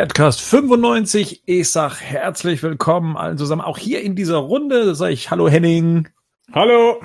Badcast 0.00 0.40
95. 0.40 1.42
Ich 1.44 1.70
sag 1.70 2.00
herzlich 2.00 2.62
willkommen 2.62 3.18
allen 3.18 3.36
zusammen, 3.36 3.60
auch 3.60 3.76
hier 3.76 4.00
in 4.00 4.16
dieser 4.16 4.38
Runde. 4.38 4.94
Sage 4.94 5.12
ich 5.12 5.30
Hallo 5.30 5.46
Henning. 5.46 6.08
Hallo. 6.54 7.02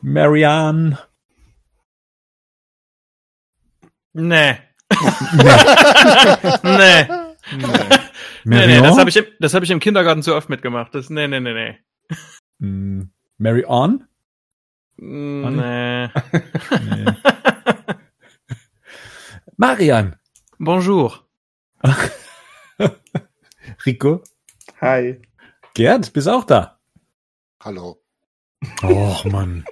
Marianne. 0.00 0.98
Nee. 4.14 4.52
nee. 6.62 7.04
Nee. 7.04 7.06
Nee, 8.44 8.66
nee, 8.66 8.80
das 8.80 8.96
habe 8.96 9.10
ich, 9.10 9.16
im- 9.18 9.26
das 9.38 9.52
hab 9.52 9.62
ich 9.62 9.70
im 9.70 9.80
Kindergarten 9.80 10.22
zu 10.22 10.34
oft 10.34 10.48
mitgemacht. 10.48 10.94
Das, 10.94 11.10
nee, 11.10 11.28
nee, 11.28 11.40
nee, 11.40 11.52
nee. 11.52 11.78
Mm, 12.66 13.10
Mary 13.36 13.66
On? 13.66 14.06
Nee. 14.96 16.08
Nee. 16.08 17.06
Marian. 19.58 20.16
Bonjour. 20.58 21.25
Rico. 23.86 24.22
Hi. 24.80 25.20
Gerd, 25.74 26.12
bist 26.12 26.28
auch 26.28 26.44
da? 26.44 26.78
Hallo. 27.60 28.02
Och, 28.82 29.24
Mann. 29.26 29.64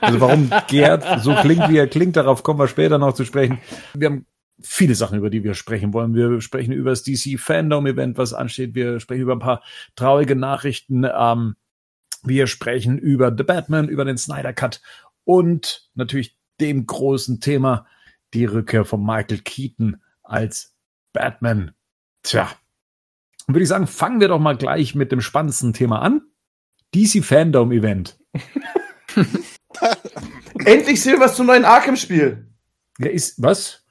Also 0.00 0.20
warum 0.20 0.50
Gerd 0.68 1.22
so 1.22 1.34
klingt, 1.34 1.68
wie 1.68 1.78
er 1.78 1.88
klingt, 1.88 2.16
darauf 2.16 2.42
kommen 2.42 2.58
wir 2.58 2.68
später 2.68 2.98
noch 2.98 3.14
zu 3.14 3.24
sprechen. 3.24 3.58
Wir 3.94 4.08
haben 4.08 4.26
viele 4.62 4.94
Sachen, 4.94 5.18
über 5.18 5.30
die 5.30 5.44
wir 5.44 5.54
sprechen 5.54 5.92
wollen. 5.92 6.14
Wir 6.14 6.40
sprechen 6.40 6.72
über 6.72 6.90
das 6.90 7.02
DC 7.02 7.38
Fandom 7.38 7.86
Event, 7.86 8.18
was 8.18 8.32
ansteht. 8.32 8.74
Wir 8.74 9.00
sprechen 9.00 9.22
über 9.22 9.34
ein 9.34 9.40
paar 9.40 9.62
traurige 9.94 10.36
Nachrichten. 10.36 11.04
Ähm, 11.04 11.56
wir 12.22 12.46
sprechen 12.46 12.98
über 12.98 13.34
The 13.36 13.44
Batman, 13.44 13.88
über 13.88 14.04
den 14.04 14.18
Snyder 14.18 14.52
Cut 14.52 14.80
und 15.24 15.88
natürlich 15.94 16.36
dem 16.60 16.86
großen 16.86 17.40
Thema, 17.40 17.86
die 18.34 18.46
Rückkehr 18.46 18.84
von 18.84 19.04
Michael 19.04 19.38
Keaton 19.38 20.02
als 20.22 20.75
Batman. 21.16 21.72
Tja, 22.22 22.48
würde 23.48 23.62
ich 23.62 23.68
sagen, 23.68 23.86
fangen 23.86 24.20
wir 24.20 24.28
doch 24.28 24.38
mal 24.38 24.56
gleich 24.56 24.94
mit 24.94 25.10
dem 25.12 25.20
spannendsten 25.20 25.72
Thema 25.72 26.00
an. 26.02 26.20
DC 26.94 27.24
Fandom 27.24 27.72
Event. 27.72 28.18
Endlich 30.64 31.00
sehen 31.00 31.14
wir 31.14 31.20
was 31.20 31.36
zum 31.36 31.46
neuen 31.46 31.64
Arkham-Spiel, 31.64 32.48
Ja, 32.98 33.08
ist, 33.10 33.42
was? 33.42 33.84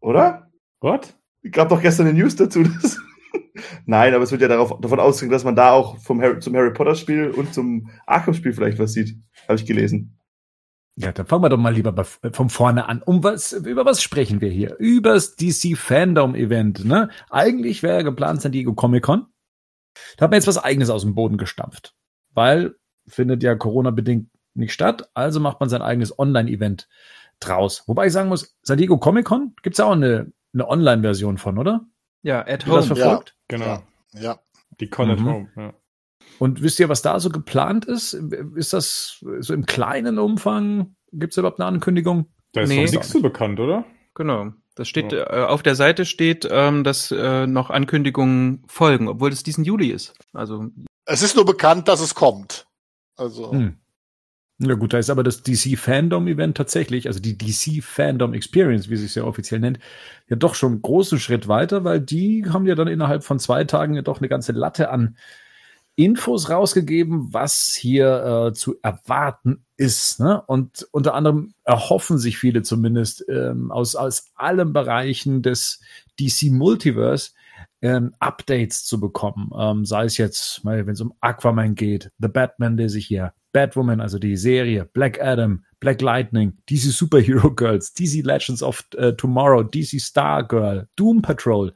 oder? 0.00 0.50
What? 0.80 1.14
Gab 1.50 1.68
doch 1.68 1.80
gestern 1.82 2.06
eine 2.06 2.18
News 2.18 2.36
dazu. 2.36 2.62
Dass 2.62 2.98
Nein, 3.86 4.14
aber 4.14 4.24
es 4.24 4.30
wird 4.30 4.42
ja 4.42 4.48
darauf, 4.48 4.80
davon 4.80 5.00
ausgehen, 5.00 5.30
dass 5.32 5.44
man 5.44 5.56
da 5.56 5.70
auch 5.72 5.98
vom 5.98 6.20
Harry, 6.20 6.38
zum 6.40 6.54
Harry 6.54 6.72
Potter-Spiel 6.72 7.30
und 7.30 7.52
zum 7.54 7.90
Arkham-Spiel 8.06 8.52
vielleicht 8.52 8.78
was 8.78 8.92
sieht. 8.92 9.16
Habe 9.48 9.58
ich 9.58 9.66
gelesen. 9.66 10.15
Ja, 10.98 11.12
dann 11.12 11.26
fangen 11.26 11.42
wir 11.44 11.50
doch 11.50 11.58
mal 11.58 11.74
lieber 11.74 11.92
bei, 11.92 12.04
von 12.04 12.48
vorne 12.48 12.88
an. 12.88 13.02
Um 13.02 13.22
was, 13.22 13.52
über 13.52 13.84
was 13.84 14.02
sprechen 14.02 14.40
wir 14.40 14.48
hier? 14.50 14.76
Übers 14.78 15.36
DC 15.36 15.76
Fandom 15.76 16.34
Event, 16.34 16.84
ne? 16.86 17.10
Eigentlich 17.30 17.82
wäre 17.82 17.96
ja 17.98 18.02
geplant 18.02 18.40
San 18.40 18.52
Diego 18.52 18.72
Comic 18.74 19.02
Con. 19.04 19.26
Da 20.16 20.24
hat 20.24 20.30
man 20.30 20.38
jetzt 20.38 20.46
was 20.46 20.56
eigenes 20.58 20.88
aus 20.90 21.02
dem 21.02 21.14
Boden 21.14 21.36
gestampft. 21.36 21.94
Weil 22.32 22.76
findet 23.06 23.42
ja 23.42 23.54
Corona-bedingt 23.54 24.30
nicht 24.54 24.72
statt, 24.72 25.10
also 25.12 25.38
macht 25.38 25.60
man 25.60 25.68
sein 25.68 25.82
eigenes 25.82 26.18
Online-Event 26.18 26.88
draus. 27.40 27.84
Wobei 27.86 28.06
ich 28.06 28.12
sagen 28.14 28.30
muss, 28.30 28.56
San 28.62 28.78
Diego 28.78 28.96
Comic 28.98 29.26
Con 29.26 29.54
gibt's 29.62 29.78
ja 29.78 29.84
auch 29.84 29.92
eine, 29.92 30.32
eine 30.54 30.66
Online-Version 30.66 31.36
von, 31.36 31.58
oder? 31.58 31.86
Ja, 32.22 32.40
at 32.40 32.66
ihr 32.66 32.72
das 32.74 32.88
home. 32.88 32.96
verfolgt? 32.96 33.36
Genau. 33.48 33.64
Ja. 33.66 33.82
Ja. 34.14 34.38
Die 34.80 34.88
Con 34.88 35.10
at 35.10 35.20
Mhm. 35.20 35.26
home. 35.26 35.48
Ja. 35.56 35.74
Und 36.38 36.62
wisst 36.62 36.78
ihr, 36.80 36.88
was 36.88 37.02
da 37.02 37.18
so 37.20 37.30
geplant 37.30 37.84
ist? 37.84 38.14
Ist 38.54 38.72
das 38.72 39.24
so 39.40 39.54
im 39.54 39.66
kleinen 39.66 40.18
Umfang? 40.18 40.96
Gibt's 41.12 41.36
da 41.36 41.40
überhaupt 41.40 41.60
eine 41.60 41.66
Ankündigung? 41.68 42.26
Da 42.52 42.62
ist 42.62 42.68
Nee. 42.68 42.84
doch 42.86 42.92
nichts 42.92 43.10
so 43.10 43.20
bekannt, 43.22 43.58
oder? 43.60 43.84
Genau. 44.14 44.52
Das 44.74 44.88
steht, 44.88 45.12
äh, 45.12 45.22
auf 45.24 45.62
der 45.62 45.74
Seite 45.74 46.04
steht, 46.04 46.46
ähm, 46.50 46.84
dass 46.84 47.10
äh, 47.10 47.46
noch 47.46 47.70
Ankündigungen 47.70 48.62
folgen, 48.66 49.08
obwohl 49.08 49.32
es 49.32 49.42
diesen 49.42 49.64
Juli 49.64 49.88
ist. 49.88 50.12
Also, 50.34 50.66
Es 51.06 51.22
ist 51.22 51.36
nur 51.36 51.46
bekannt, 51.46 51.88
dass 51.88 52.00
es 52.00 52.14
kommt. 52.14 52.66
Also, 53.16 53.52
Hm. 53.52 53.76
Ja 54.58 54.74
gut, 54.74 54.94
da 54.94 54.98
ist 54.98 55.10
aber 55.10 55.22
das 55.22 55.42
DC 55.42 55.76
Fandom 55.78 56.28
Event 56.28 56.56
tatsächlich, 56.56 57.08
also 57.08 57.20
die 57.20 57.36
DC 57.36 57.82
Fandom 57.82 58.32
Experience, 58.32 58.88
wie 58.88 58.96
sie 58.96 59.04
es 59.04 59.14
ja 59.14 59.24
offiziell 59.24 59.60
nennt, 59.60 59.78
ja 60.28 60.36
doch 60.36 60.54
schon 60.54 60.72
einen 60.72 60.82
großen 60.82 61.18
Schritt 61.20 61.46
weiter, 61.46 61.84
weil 61.84 62.00
die 62.00 62.46
haben 62.48 62.66
ja 62.66 62.74
dann 62.74 62.88
innerhalb 62.88 63.22
von 63.22 63.38
zwei 63.38 63.64
Tagen 63.64 63.94
ja 63.94 64.00
doch 64.02 64.18
eine 64.18 64.28
ganze 64.28 64.52
Latte 64.52 64.88
an 64.90 65.16
Infos 65.96 66.50
rausgegeben, 66.50 67.32
was 67.32 67.74
hier 67.74 68.48
äh, 68.48 68.52
zu 68.52 68.76
erwarten 68.82 69.64
ist. 69.76 70.20
Ne? 70.20 70.42
Und 70.42 70.86
unter 70.92 71.14
anderem 71.14 71.54
erhoffen 71.64 72.18
sich 72.18 72.38
viele 72.38 72.62
zumindest 72.62 73.24
ähm, 73.28 73.72
aus, 73.72 73.96
aus 73.96 74.30
allen 74.34 74.72
Bereichen 74.72 75.42
des 75.42 75.80
DC 76.20 76.52
Multiverse 76.52 77.30
ähm, 77.80 78.14
Updates 78.18 78.84
zu 78.84 79.00
bekommen. 79.00 79.50
Ähm, 79.58 79.84
sei 79.84 80.04
es 80.04 80.18
jetzt, 80.18 80.64
wenn 80.64 80.88
es 80.88 81.00
um 81.00 81.14
Aquaman 81.20 81.74
geht, 81.74 82.10
The 82.18 82.28
Batman, 82.28 82.76
der 82.76 82.90
sich 82.90 83.06
hier, 83.06 83.32
Batwoman, 83.56 84.02
also 84.02 84.18
die 84.18 84.36
Serie, 84.36 84.84
Black 84.84 85.18
Adam, 85.18 85.64
Black 85.80 86.02
Lightning, 86.02 86.52
DC 86.68 86.92
Superhero 86.92 87.50
Girls, 87.50 87.94
DC 87.94 88.22
Legends 88.22 88.62
of 88.62 88.84
äh, 88.98 89.14
Tomorrow, 89.14 89.62
DC 89.62 89.98
Star 89.98 90.46
Girl, 90.46 90.86
Doom 90.96 91.22
Patrol, 91.22 91.72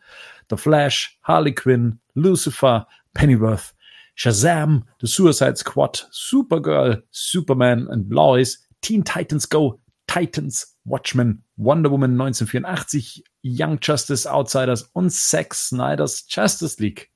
The 0.50 0.58
Flash, 0.58 1.18
Harley 1.22 1.54
Quinn, 1.54 1.98
Lucifer, 2.12 2.86
Pennyworth, 3.14 3.72
Shazam, 4.20 4.82
The 5.00 5.06
Suicide 5.06 5.56
Squad, 5.56 6.06
Supergirl, 6.12 7.02
Superman 7.10 7.88
and 7.88 8.12
Lois, 8.12 8.58
Teen 8.82 9.02
Titans 9.02 9.48
Go, 9.48 9.80
Titans, 10.06 10.76
Watchmen, 10.84 11.42
Wonder 11.56 11.90
Woman 11.90 12.20
1984, 12.20 13.24
Young 13.42 13.78
Justice 13.80 14.30
Outsiders 14.30 14.82
und 14.92 15.10
Zack 15.10 15.54
Snyder's 15.54 16.26
Justice 16.28 16.82
League. 16.82 17.10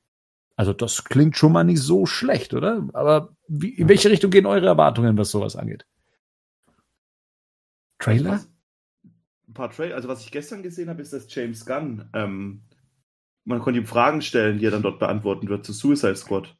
Also 0.56 0.72
das 0.72 1.04
klingt 1.04 1.36
schon 1.36 1.52
mal 1.52 1.64
nicht 1.64 1.82
so 1.82 2.06
schlecht, 2.06 2.54
oder? 2.54 2.88
Aber 2.94 3.36
wie, 3.48 3.74
in 3.74 3.90
welche 3.90 4.10
Richtung 4.10 4.30
gehen 4.30 4.46
eure 4.46 4.66
Erwartungen, 4.66 5.18
was 5.18 5.30
sowas 5.30 5.56
angeht? 5.56 5.84
Trailer? 7.98 8.46
Ein 9.46 9.52
paar 9.52 9.70
Trailer. 9.70 9.96
Also 9.96 10.08
was 10.08 10.24
ich 10.24 10.30
gestern 10.30 10.62
gesehen 10.62 10.88
habe, 10.88 11.02
ist, 11.02 11.12
dass 11.12 11.26
James 11.28 11.66
Gunn, 11.66 12.08
ähm, 12.14 12.62
man 13.44 13.60
konnte 13.60 13.80
ihm 13.80 13.86
Fragen 13.86 14.22
stellen, 14.22 14.58
die 14.58 14.64
er 14.64 14.70
dann 14.70 14.82
dort 14.82 15.00
beantworten 15.00 15.48
wird 15.48 15.66
zu 15.66 15.74
Suicide 15.74 16.16
Squad. 16.16 16.56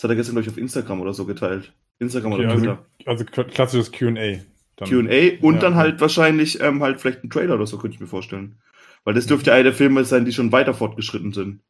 Das 0.00 0.04
hat 0.04 0.12
er 0.12 0.16
gestern, 0.16 0.34
glaube 0.36 0.46
ich, 0.46 0.50
auf 0.52 0.56
Instagram 0.56 1.02
oder 1.02 1.12
so 1.12 1.26
geteilt. 1.26 1.74
Instagram 1.98 2.32
Okay, 2.32 2.42
oder 2.44 2.50
also, 2.52 2.64
Twitter. 2.64 2.86
also 3.06 3.24
kla- 3.24 3.44
klassisches 3.44 3.92
Q&A. 3.92 4.38
Q&A 4.82 5.44
und 5.46 5.54
Ja. 5.56 5.60
dann 5.60 5.74
halt 5.74 6.00
wahrscheinlich 6.00 6.58
ähm, 6.62 6.82
halt 6.82 6.98
vielleicht 7.02 7.22
ein 7.22 7.28
Trailer 7.28 7.56
oder 7.56 7.66
so, 7.66 7.76
könnte 7.76 7.96
ich 7.96 8.00
mir 8.00 8.06
vorstellen. 8.06 8.58
Weil 9.04 9.12
das 9.12 9.26
dürfte 9.26 9.52
einer 9.52 9.64
der 9.64 9.72
Filme 9.74 10.02
sein, 10.06 10.24
die 10.24 10.32
schon 10.32 10.52
weiter 10.52 10.72
fortgeschritten 10.72 11.34
sind. 11.34 11.60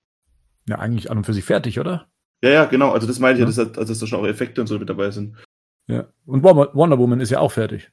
Ja, 0.69 0.79
eigentlich 0.79 1.11
an 1.11 1.19
und 1.19 1.25
für 1.25 1.33
sich 1.35 1.45
fertig, 1.45 1.81
oder? 1.81 2.07
Ja, 2.41 2.51
ja, 2.51 2.65
genau. 2.67 2.93
Also 2.93 3.09
das 3.09 3.19
meine 3.19 3.35
ich 3.35 3.41
ja, 3.41 3.47
Ja. 3.47 3.51
dass, 3.51 3.59
also, 3.59 3.85
dass 3.93 3.99
da 3.99 4.07
schon 4.07 4.21
auch 4.21 4.27
Effekte 4.27 4.61
und 4.61 4.69
so 4.69 4.79
mit 4.79 4.89
dabei 4.89 5.11
sind. 5.11 5.37
Ja. 5.89 6.07
Und 6.25 6.45
Wonder 6.45 6.99
Woman 6.99 7.19
ist 7.19 7.31
ja 7.31 7.41
auch 7.41 7.51
fertig. 7.51 7.91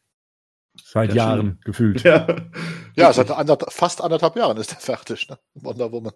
Seit 0.83 1.09
Ja, 1.09 1.15
Jahren 1.29 1.39
stimmt. 1.39 1.65
gefühlt. 1.65 2.03
Ja, 2.03 2.27
ja, 2.95 3.11
seit 3.11 3.31
anderth 3.31 3.65
fast 3.73 4.01
anderthalb 4.03 4.35
Jahren 4.35 4.57
ist 4.57 4.71
er 4.73 4.79
fertig, 4.79 5.27
ne? 5.29 5.39
Wonder 5.55 5.91
Woman. 5.91 6.13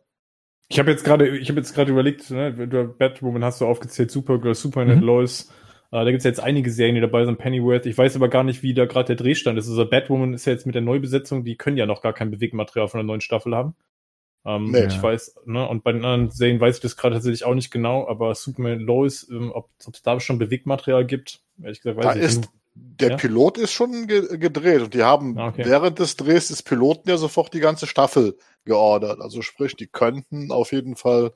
Ich 0.71 0.79
habe 0.79 0.89
jetzt 0.89 1.03
gerade, 1.03 1.37
ich 1.37 1.49
habe 1.49 1.59
jetzt 1.59 1.73
gerade 1.75 1.91
überlegt, 1.91 2.29
ne, 2.31 2.53
du 2.53 2.87
Batwoman 2.87 3.43
hast 3.43 3.59
du 3.59 3.65
aufgezählt, 3.65 4.09
Supergirl, 4.09 4.55
Superman, 4.55 4.97
Mhm. 4.99 5.03
Lois. 5.03 5.49
Äh, 5.91 6.05
da 6.05 6.09
gibt's 6.11 6.23
jetzt 6.23 6.39
einige 6.39 6.71
Serien, 6.71 6.95
die 6.95 7.01
dabei 7.01 7.25
sind, 7.25 7.37
Pennyworth. 7.37 7.85
Ich 7.85 7.97
weiß 7.97 8.15
aber 8.15 8.29
gar 8.29 8.45
nicht, 8.45 8.63
wie 8.63 8.73
da 8.73 8.85
gerade 8.85 9.07
der 9.07 9.15
Drehstand 9.17 9.59
ist. 9.59 9.67
Also 9.67 9.85
Batwoman 9.89 10.33
ist 10.33 10.45
ja 10.45 10.53
jetzt 10.53 10.65
mit 10.65 10.73
der 10.73 10.81
Neubesetzung, 10.81 11.43
die 11.43 11.57
können 11.57 11.75
ja 11.75 11.85
noch 11.85 12.01
gar 12.01 12.13
kein 12.13 12.31
Bewegmaterial 12.31 12.87
von 12.87 12.99
der 12.99 13.03
neuen 13.05 13.19
Staffel 13.19 13.53
haben. 13.53 13.75
Ähm, 14.45 14.71
Nee. 14.71 14.85
Ich 14.85 15.03
weiß, 15.03 15.35
ne, 15.45 15.67
und 15.67 15.83
bei 15.83 15.91
den 15.91 16.05
anderen 16.05 16.29
Serien 16.29 16.61
weiß 16.61 16.77
ich 16.77 16.81
das 16.81 16.95
gerade 16.95 17.15
tatsächlich 17.15 17.43
auch 17.43 17.53
nicht 17.53 17.69
genau, 17.69 18.07
aber 18.07 18.33
Superman, 18.33 18.79
Lois, 18.79 19.27
ähm, 19.29 19.51
ob 19.53 19.69
es 19.77 20.01
da 20.01 20.19
schon 20.21 20.39
Bewegmaterial 20.39 21.05
gibt, 21.05 21.41
ehrlich 21.61 21.81
gesagt, 21.81 21.97
weiß 21.97 22.05
Da 22.05 22.15
ich 22.15 22.21
ist, 22.21 22.37
nicht. 22.37 22.49
der 22.75 23.09
Ja? 23.11 23.17
Pilot 23.17 23.57
ist 23.57 23.73
schon 23.73 24.07
ge 24.07 24.37
gedreht 24.37 24.81
und 24.81 24.93
die 24.93 25.03
haben 25.03 25.37
Ah, 25.37 25.49
okay. 25.49 25.63
während 25.65 25.99
des 25.99 26.15
Drehs 26.15 26.47
des 26.47 26.63
Piloten 26.63 27.09
ja 27.09 27.17
sofort 27.17 27.53
die 27.53 27.59
ganze 27.59 27.85
Staffel 27.87 28.37
geordert. 28.65 29.21
Also 29.21 29.41
sprich, 29.41 29.75
die 29.75 29.87
könnten 29.87 30.51
auf 30.51 30.71
jeden 30.71 30.95
Fall. 30.95 31.33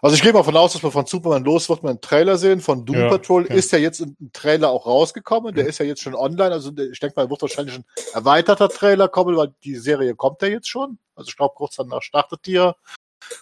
Also 0.00 0.14
ich 0.14 0.22
gehe 0.22 0.32
mal 0.32 0.44
von 0.44 0.56
aus, 0.56 0.74
dass 0.74 0.82
wir 0.82 0.92
von 0.92 1.06
Superman 1.06 1.44
los 1.44 1.68
wird 1.68 1.82
man 1.82 1.90
einen 1.90 2.00
Trailer 2.00 2.38
sehen. 2.38 2.60
Von 2.60 2.84
Doom 2.84 2.98
Ja, 2.98 3.08
Patrol 3.08 3.44
okay. 3.44 3.56
ist 3.56 3.72
ja 3.72 3.78
jetzt 3.78 4.00
ein 4.00 4.30
Trailer 4.32 4.70
auch 4.70 4.86
rausgekommen. 4.86 5.54
Der 5.54 5.66
ist 5.66 5.78
ja 5.78 5.86
jetzt 5.86 6.02
schon 6.02 6.14
online. 6.14 6.52
Also 6.52 6.70
ich 6.70 7.00
denke 7.00 7.14
mal, 7.16 7.28
wird 7.28 7.42
wahrscheinlich 7.42 7.76
ein 7.76 7.84
erweiterter 8.14 8.68
Trailer 8.68 9.08
kommen, 9.08 9.36
weil 9.36 9.52
die 9.64 9.76
Serie 9.76 10.14
kommt 10.14 10.40
ja 10.42 10.48
jetzt 10.48 10.68
schon. 10.68 10.98
Also 11.16 11.28
ich 11.30 11.36
glaube, 11.36 11.54
kurz 11.56 11.76
danach 11.76 12.02
startet 12.02 12.46
die 12.46 12.52
ja. 12.52 12.74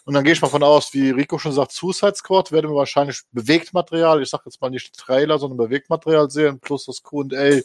Und 0.05 0.15
dann 0.15 0.25
gehe 0.25 0.33
ich 0.33 0.43
mal 0.43 0.49
von 0.49 0.63
aus, 0.63 0.93
wie 0.95 1.11
Rico 1.11 1.39
schon 1.39 1.53
sagt, 1.53 1.73
Suicide 1.73 2.15
Squad 2.15 2.53
werden 2.53 2.71
wir 2.71 2.77
wahrscheinlich 2.77 3.21
Bewegtmaterial, 3.33 4.23
ich 4.23 4.31
sage 4.31 4.45
jetzt 4.47 4.61
mal 4.61 4.71
nicht 4.71 4.97
Trailer, 4.97 5.39
sondern 5.39 5.59
Bewegtmaterial 5.59 6.31
sehen, 6.31 6.59
plus 6.61 6.87
das 6.87 7.03
Q&A. 7.03 7.61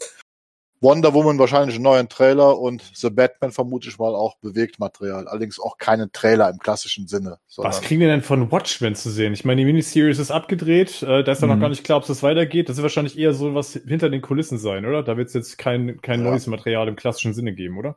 Wonder 0.82 1.14
Woman 1.14 1.38
wahrscheinlich 1.38 1.76
einen 1.76 1.84
neuen 1.84 2.08
Trailer 2.08 2.58
und 2.58 2.82
The 2.94 3.08
Batman 3.08 3.52
vermute 3.52 3.88
ich 3.88 3.98
mal 3.98 4.14
auch 4.16 4.36
Bewegtmaterial. 4.38 5.28
Allerdings 5.28 5.60
auch 5.60 5.78
keinen 5.78 6.10
Trailer 6.12 6.50
im 6.50 6.58
klassischen 6.58 7.06
Sinne. 7.06 7.38
Was 7.56 7.80
kriegen 7.82 8.00
wir 8.00 8.08
denn 8.08 8.20
von 8.22 8.50
Watchmen 8.50 8.96
zu 8.96 9.08
sehen? 9.10 9.32
Ich 9.32 9.44
meine, 9.44 9.60
die 9.60 9.64
Miniseries 9.64 10.18
ist 10.18 10.32
abgedreht, 10.32 11.02
äh, 11.04 11.22
da 11.22 11.30
ist 11.32 11.40
ja 11.40 11.46
Mhm. 11.46 11.54
noch 11.54 11.60
gar 11.60 11.68
nicht 11.68 11.84
klar, 11.84 11.98
ob 11.98 12.08
es 12.08 12.22
weitergeht. 12.24 12.68
Das 12.68 12.76
wird 12.78 12.82
wahrscheinlich 12.82 13.16
eher 13.16 13.32
so 13.32 13.54
was 13.54 13.74
hinter 13.74 14.10
den 14.10 14.22
Kulissen 14.22 14.58
sein, 14.58 14.84
oder? 14.84 15.04
Da 15.04 15.16
wird 15.16 15.28
es 15.28 15.34
jetzt 15.34 15.56
kein, 15.56 16.00
kein 16.02 16.24
Ja. 16.24 16.30
neues 16.30 16.48
Material 16.48 16.88
im 16.88 16.96
klassischen 16.96 17.32
Sinne 17.32 17.52
geben, 17.54 17.78
oder? 17.78 17.96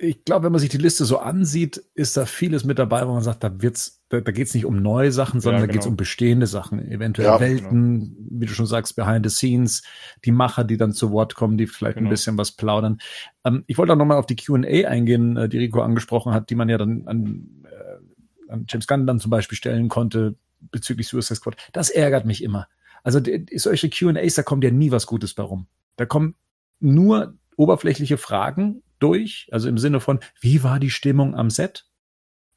Ich 0.00 0.24
glaube, 0.24 0.44
wenn 0.44 0.52
man 0.52 0.60
sich 0.60 0.70
die 0.70 0.78
Liste 0.78 1.04
so 1.04 1.18
ansieht, 1.18 1.82
ist 1.94 2.16
da 2.16 2.24
vieles 2.24 2.64
mit 2.64 2.78
dabei, 2.78 3.06
wo 3.08 3.12
man 3.14 3.22
sagt, 3.24 3.42
da 3.42 3.60
wird's, 3.60 4.00
da, 4.10 4.20
da 4.20 4.30
geht's 4.30 4.54
nicht 4.54 4.64
um 4.64 4.80
neue 4.80 5.10
Sachen, 5.10 5.40
sondern 5.40 5.62
Ja, 5.62 5.66
da 5.66 5.72
geht's 5.72 5.86
genau. 5.86 5.92
um 5.94 5.96
bestehende 5.96 6.46
Sachen, 6.46 6.78
eventuell 6.88 7.26
Ja, 7.26 7.40
Welten, 7.40 8.16
wie 8.30 8.46
du 8.46 8.52
schon 8.54 8.66
sagst, 8.66 8.94
behind 8.94 9.28
the 9.28 9.34
scenes, 9.34 9.82
die 10.24 10.30
Macher, 10.30 10.62
die 10.62 10.76
dann 10.76 10.92
zu 10.92 11.10
Wort 11.10 11.34
kommen, 11.34 11.58
die 11.58 11.66
vielleicht 11.66 11.96
ein 11.96 12.04
Genau. 12.04 12.10
bisschen 12.10 12.38
was 12.38 12.52
plaudern. 12.52 12.98
Ähm, 13.44 13.64
ich 13.66 13.76
wollte 13.76 13.92
auch 13.92 13.96
nochmal 13.96 14.18
auf 14.18 14.26
die 14.26 14.36
Q&A 14.36 14.86
eingehen, 14.88 15.36
äh, 15.36 15.48
die 15.48 15.58
Rico 15.58 15.80
angesprochen 15.82 16.32
hat, 16.32 16.48
die 16.50 16.54
man 16.54 16.68
ja 16.68 16.78
dann 16.78 17.02
an, 17.08 17.48
äh, 17.64 18.52
an 18.52 18.66
James 18.68 18.86
Gunn 18.86 19.04
dann 19.06 19.18
zum 19.18 19.30
Beispiel 19.32 19.58
stellen 19.58 19.88
konnte 19.88 20.36
bezüglich 20.70 21.08
Suicide 21.08 21.34
Squad. 21.36 21.56
Das 21.72 21.90
ärgert 21.90 22.24
mich 22.24 22.44
immer. 22.44 22.68
Also 23.02 23.18
die- 23.18 23.46
solche 23.58 23.90
Q&As, 23.90 24.34
da 24.34 24.42
kommt 24.44 24.62
ja 24.62 24.70
nie 24.70 24.92
was 24.92 25.06
Gutes 25.08 25.34
bei 25.34 25.42
rum. 25.42 25.66
Da 25.96 26.06
kommen 26.06 26.36
nur 26.78 27.34
oberflächliche 27.56 28.16
Fragen 28.16 28.82
durch, 28.98 29.48
also 29.52 29.68
im 29.68 29.78
Sinne 29.78 30.00
von, 30.00 30.20
wie 30.40 30.62
war 30.62 30.78
die 30.78 30.90
Stimmung 30.90 31.34
am 31.34 31.50
Set? 31.50 31.86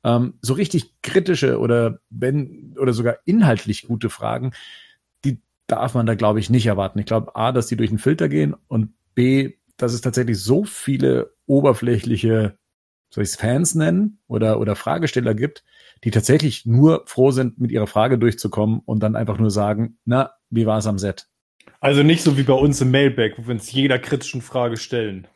Ähm, 0.04 0.36
so 0.42 0.54
richtig 0.54 1.02
kritische 1.02 1.60
oder 1.60 2.00
wenn 2.10 2.76
oder 2.80 2.94
sogar 2.94 3.18
inhaltlich 3.26 3.88
gute 3.88 4.10
Fragen, 4.10 4.52
die 5.24 5.42
darf 5.68 5.94
man 5.94 6.06
da 6.06 6.16
glaube 6.16 6.40
ich 6.40 6.50
nicht 6.50 6.66
erwarten. 6.66 7.00
Ich 7.00 7.06
glaube 7.06 7.36
a, 7.36 7.52
dass 7.52 7.68
die 7.68 7.76
durch 7.76 7.90
den 7.90 8.00
Filter 8.00 8.28
gehen 8.30 8.56
und 8.68 8.94
b, 9.14 9.54
dass 9.78 9.94
es 9.94 10.02
tatsächlich 10.02 10.40
so 10.40 10.64
viele 10.64 11.36
oberflächliche, 11.46 12.58
soll 13.10 13.24
ich 13.24 13.32
es 13.32 13.36
Fans 13.36 13.76
nennen 13.76 14.20
oder 14.28 14.60
oder 14.60 14.76
Fragesteller 14.76 15.36
gibt, 15.36 15.64
die 16.04 16.12
tatsächlich 16.12 16.66
nur 16.66 17.04
froh 17.06 17.32
sind, 17.32 17.60
mit 17.60 17.72
ihrer 17.72 17.88
Frage 17.88 18.18
durchzukommen 18.18 18.82
und 18.86 19.04
dann 19.04 19.16
einfach 19.16 19.38
nur 19.38 19.52
sagen, 19.52 20.00
na, 20.06 20.32
wie 20.50 20.66
war 20.66 20.80
es 20.80 20.88
am 20.88 20.98
Set? 20.98 21.28
Also 21.80 22.04
nicht 22.04 22.24
so 22.24 22.38
wie 22.38 22.44
bei 22.44 22.54
uns 22.54 22.82
im 22.82 22.92
Mailback, 22.92 23.38
wo 23.38 23.48
wir 23.48 23.54
uns 23.56 23.72
jeder 23.72 24.00
kritischen 24.00 24.42
Frage 24.42 24.78
stellen. 24.78 25.28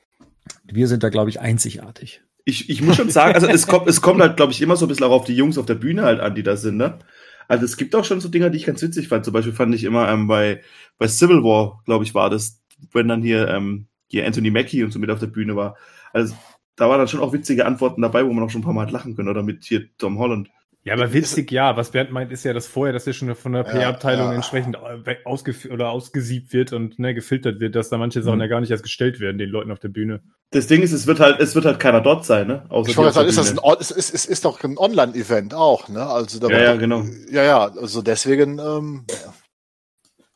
Wir 0.63 0.88
sind 0.88 1.03
da 1.03 1.09
glaube 1.09 1.30
ich 1.30 1.39
einzigartig. 1.39 2.21
Ich, 2.44 2.69
ich 2.69 2.81
muss 2.81 2.95
schon 2.95 3.09
sagen, 3.09 3.33
also 3.33 3.47
es 3.47 3.65
kommt, 3.68 3.88
es 3.88 4.01
kommt 4.01 4.21
halt, 4.21 4.38
glaube 4.38 4.51
ich, 4.51 4.62
immer 4.62 4.75
so 4.75 4.86
ein 4.86 4.89
bisschen 4.89 5.06
auch 5.06 5.12
auf 5.12 5.25
die 5.25 5.36
Jungs 5.36 5.57
auf 5.57 5.65
der 5.65 5.75
Bühne 5.75 6.03
halt 6.03 6.19
an, 6.19 6.36
die 6.36 6.44
da 6.44 6.56
sind, 6.56 6.77
ne? 6.77 7.00
Also 7.47 7.65
es 7.65 7.77
gibt 7.77 7.95
auch 7.95 8.06
schon 8.06 8.21
so 8.21 8.30
Dinger, 8.30 8.50
die 8.50 8.57
ich 8.57 8.65
ganz 8.65 8.81
witzig 8.81 9.07
fand. 9.07 9.25
Zum 9.25 9.33
Beispiel 9.33 9.53
fand 9.53 9.74
ich 9.75 9.83
immer 9.83 10.09
ähm, 10.09 10.27
bei, 10.27 10.62
bei 10.97 11.07
Civil 11.07 11.44
War, 11.44 11.81
glaube 11.86 12.03
ich, 12.03 12.15
war 12.15 12.30
das, 12.30 12.62
wenn 12.92 13.07
dann 13.07 13.21
hier, 13.21 13.47
ähm, 13.50 13.88
hier 14.07 14.25
Anthony 14.25 14.51
Mackie 14.51 14.83
und 14.83 14.92
so 14.92 15.00
mit 15.00 15.12
auf 15.12 15.19
der 15.19 15.27
Bühne 15.27 15.56
war. 15.56 15.75
Also 16.13 16.36
da 16.75 16.89
waren 16.89 17.00
dann 17.00 17.07
schon 17.07 17.19
auch 17.19 17.33
witzige 17.33 17.65
Antworten 17.65 18.01
dabei, 18.01 18.25
wo 18.25 18.33
man 18.33 18.44
auch 18.44 18.50
schon 18.50 18.62
ein 18.62 18.63
paar 18.63 18.74
Mal 18.74 18.86
hat 18.86 18.91
lachen 18.91 19.15
können, 19.15 19.30
oder 19.30 19.44
mit 19.44 19.63
hier 19.63 19.86
Tom 19.98 20.19
Holland. 20.19 20.50
Ja, 20.85 20.93
aber 20.93 21.11
witzig, 21.13 21.51
ja. 21.51 21.75
Was 21.75 21.89
Bernd 21.89 22.11
meint, 22.11 22.31
ist 22.31 22.45
ja, 22.45 22.53
dass 22.53 22.67
vorher, 22.67 22.93
dass 22.93 23.07
ja 23.07 23.13
schon 23.13 23.33
von 23.33 23.53
der 23.53 23.65
Ja, 23.65 23.71
PR-Abteilung 23.71 24.27
ja. 24.27 24.33
entsprechend 24.35 24.77
ausgef 25.25 25.65
oder 25.65 25.89
ausgesiebt 25.89 26.53
wird 26.53 26.73
und 26.73 26.99
ne, 26.99 27.15
gefiltert 27.15 27.59
wird, 27.59 27.75
dass 27.75 27.89
da 27.89 27.97
manche 27.97 28.21
Sachen 28.21 28.35
Mhm. 28.35 28.41
ja 28.41 28.47
gar 28.47 28.61
nicht 28.61 28.69
erst 28.69 28.83
gestellt 28.83 29.19
werden, 29.19 29.39
den 29.39 29.49
Leuten 29.49 29.71
auf 29.71 29.79
der 29.79 29.89
Bühne. 29.89 30.21
Das 30.51 30.67
Ding 30.67 30.83
ist, 30.83 30.91
es 30.91 31.07
wird 31.07 31.19
halt, 31.19 31.39
es 31.39 31.55
wird 31.55 31.65
halt 31.65 31.79
keiner 31.79 32.01
dort 32.01 32.23
sein, 32.23 32.45
ne? 32.47 32.65
Außer 32.69 32.91
Ich 32.91 32.97
wollte 32.97 33.13
sagen, 33.13 33.27
ist 33.27 33.37
das 33.39 33.57
ein, 33.57 33.59
es 33.79 33.89
ist, 33.89 34.13
es 34.13 34.25
ist 34.27 34.45
doch 34.45 34.63
ein 34.63 34.77
Online-Event 34.77 35.55
auch, 35.55 35.89
ne? 35.89 36.05
Also 36.05 36.39
da 36.39 36.49
Ja, 36.49 36.61
ja, 36.61 36.75
genau. 36.75 37.03
Ja, 37.31 37.43
ja, 37.43 37.63
also 37.65 38.03
deswegen, 38.03 38.59
ähm, 38.59 39.05
ja. 39.09 39.33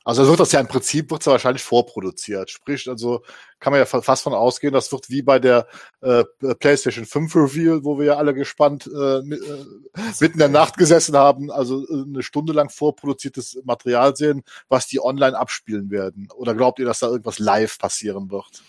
Also 0.06 0.28
wird 0.28 0.40
das 0.40 0.52
ja 0.52 0.60
im 0.60 0.68
Prinzip 0.68 1.12
wird's 1.12 1.26
ja 1.26 1.34
wahrscheinlich 1.34 1.64
vorproduziert. 1.64 2.50
Sprich, 2.50 2.88
also 2.90 3.22
kann 3.60 3.72
man 3.72 3.80
ja 3.80 3.86
fa- 3.86 4.02
fast 4.02 4.24
von 4.24 4.34
ausgehen, 4.34 4.74
das 4.74 4.92
wird 4.92 5.10
wie 5.10 5.22
bei 5.22 5.40
der 5.40 5.68
äh, 6.02 6.24
PlayStation 6.60 7.06
5 7.06 7.36
Reveal, 7.36 7.84
wo 7.84 8.00
wir 8.00 8.06
ja 8.06 8.18
alle 8.18 8.34
gespannt 8.34 8.88
äh, 8.88 9.18
äh, 9.20 9.22
mitten 10.20 10.34
in 10.34 10.40
der 10.40 10.48
Nacht 10.50 10.78
gesessen 10.78 11.16
haben, 11.18 11.52
also 11.52 11.86
äh, 11.88 12.04
eine 12.08 12.24
Stunde 12.24 12.54
lang 12.54 12.70
vorproduziertes 12.70 13.60
Material 13.66 14.16
sehen, 14.16 14.44
was 14.70 14.88
die 14.88 15.02
online 15.02 15.38
abspielen 15.38 15.92
werden. 15.92 16.30
Oder 16.36 16.56
glaubt 16.56 16.80
ihr, 16.80 16.86
dass 16.86 17.00
da 17.00 17.08
irgendwas 17.08 17.40
live 17.40 17.78
passieren 17.78 18.32
wird? 18.32 18.64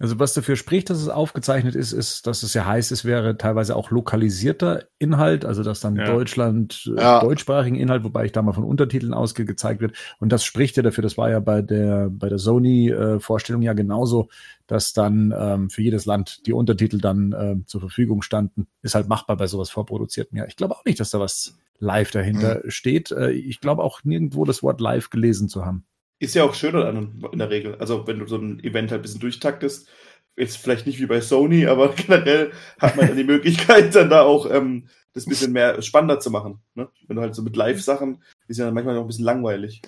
Also 0.00 0.18
was 0.18 0.32
dafür 0.32 0.56
spricht, 0.56 0.88
dass 0.88 0.96
es 0.98 1.10
aufgezeichnet 1.10 1.74
ist, 1.76 1.92
ist, 1.92 2.26
dass 2.26 2.42
es 2.42 2.54
ja 2.54 2.64
heißt, 2.64 2.90
es 2.90 3.04
wäre 3.04 3.36
teilweise 3.36 3.76
auch 3.76 3.90
lokalisierter 3.90 4.84
Inhalt, 4.98 5.44
also 5.44 5.62
dass 5.62 5.80
dann 5.80 5.96
Ja. 5.96 6.06
Deutschland 6.06 6.90
äh, 6.96 7.00
Ja. 7.00 7.20
deutschsprachigen 7.20 7.76
Inhalt, 7.76 8.02
wobei 8.02 8.24
ich 8.24 8.32
da 8.32 8.40
mal 8.40 8.54
von 8.54 8.64
Untertiteln 8.64 9.12
ausgehe, 9.12 9.44
gezeigt 9.44 9.82
wird. 9.82 9.94
Und 10.18 10.32
das 10.32 10.42
spricht 10.42 10.78
ja 10.78 10.82
dafür, 10.82 11.02
das 11.02 11.18
war 11.18 11.28
ja 11.30 11.38
bei 11.38 11.60
der 11.60 12.08
bei 12.10 12.30
der 12.30 12.38
Sony-Vorstellung 12.38 13.60
ja 13.60 13.74
genauso, 13.74 14.28
dass 14.66 14.94
dann 14.94 15.34
ähm, 15.36 15.68
für 15.70 15.82
jedes 15.82 16.06
Land 16.06 16.46
die 16.46 16.54
Untertitel 16.54 16.98
dann 16.98 17.34
ähm, 17.38 17.64
zur 17.66 17.80
Verfügung 17.80 18.22
standen. 18.22 18.68
Ist 18.82 18.94
halt 18.94 19.06
machbar 19.08 19.36
bei 19.36 19.46
sowas 19.48 19.68
vorproduzierten. 19.68 20.38
Ja, 20.38 20.46
ich 20.46 20.56
glaube 20.56 20.76
auch 20.76 20.84
nicht, 20.86 20.98
dass 21.00 21.10
da 21.10 21.20
was 21.20 21.58
live 21.78 22.10
dahinter 22.10 22.62
steht. 22.68 23.10
Äh, 23.10 23.32
ich 23.32 23.60
glaube 23.60 23.82
auch 23.82 24.02
nirgendwo 24.04 24.44
das 24.46 24.62
Wort 24.62 24.80
live 24.80 25.10
gelesen 25.10 25.48
zu 25.50 25.66
haben. 25.66 25.84
Ist 26.20 26.34
ja 26.34 26.44
auch 26.44 26.54
schöner 26.54 26.84
dann 26.84 27.24
in 27.32 27.38
der 27.38 27.50
Regel. 27.50 27.76
Also 27.76 28.06
wenn 28.06 28.18
du 28.18 28.26
so 28.26 28.36
ein 28.36 28.62
Event 28.62 28.92
halt 28.92 29.00
ein 29.00 29.02
bisschen 29.02 29.20
durchtaktest, 29.20 29.88
jetzt 30.36 30.58
vielleicht 30.58 30.86
nicht 30.86 31.00
wie 31.00 31.06
bei 31.06 31.20
Sony, 31.20 31.66
aber 31.66 31.88
generell 31.94 32.52
hat 32.78 32.96
man 32.96 33.08
dann 33.08 33.16
die 33.16 33.24
Möglichkeit, 33.24 33.94
dann 33.94 34.10
da 34.10 34.22
auch 34.22 34.48
ähm, 34.50 34.88
das 35.14 35.24
bisschen 35.24 35.52
mehr 35.52 35.80
spannender 35.82 36.20
zu 36.20 36.30
machen. 36.30 36.60
Ne? 36.74 36.88
Wenn 37.08 37.16
du 37.16 37.22
halt 37.22 37.34
so 37.34 37.42
mit 37.42 37.56
Live-Sachen, 37.56 38.22
die 38.48 38.52
sind 38.52 38.66
dann 38.66 38.74
manchmal 38.74 38.94
noch 38.94 39.02
ein 39.02 39.08
bisschen 39.08 39.24
langweilig. 39.24 39.82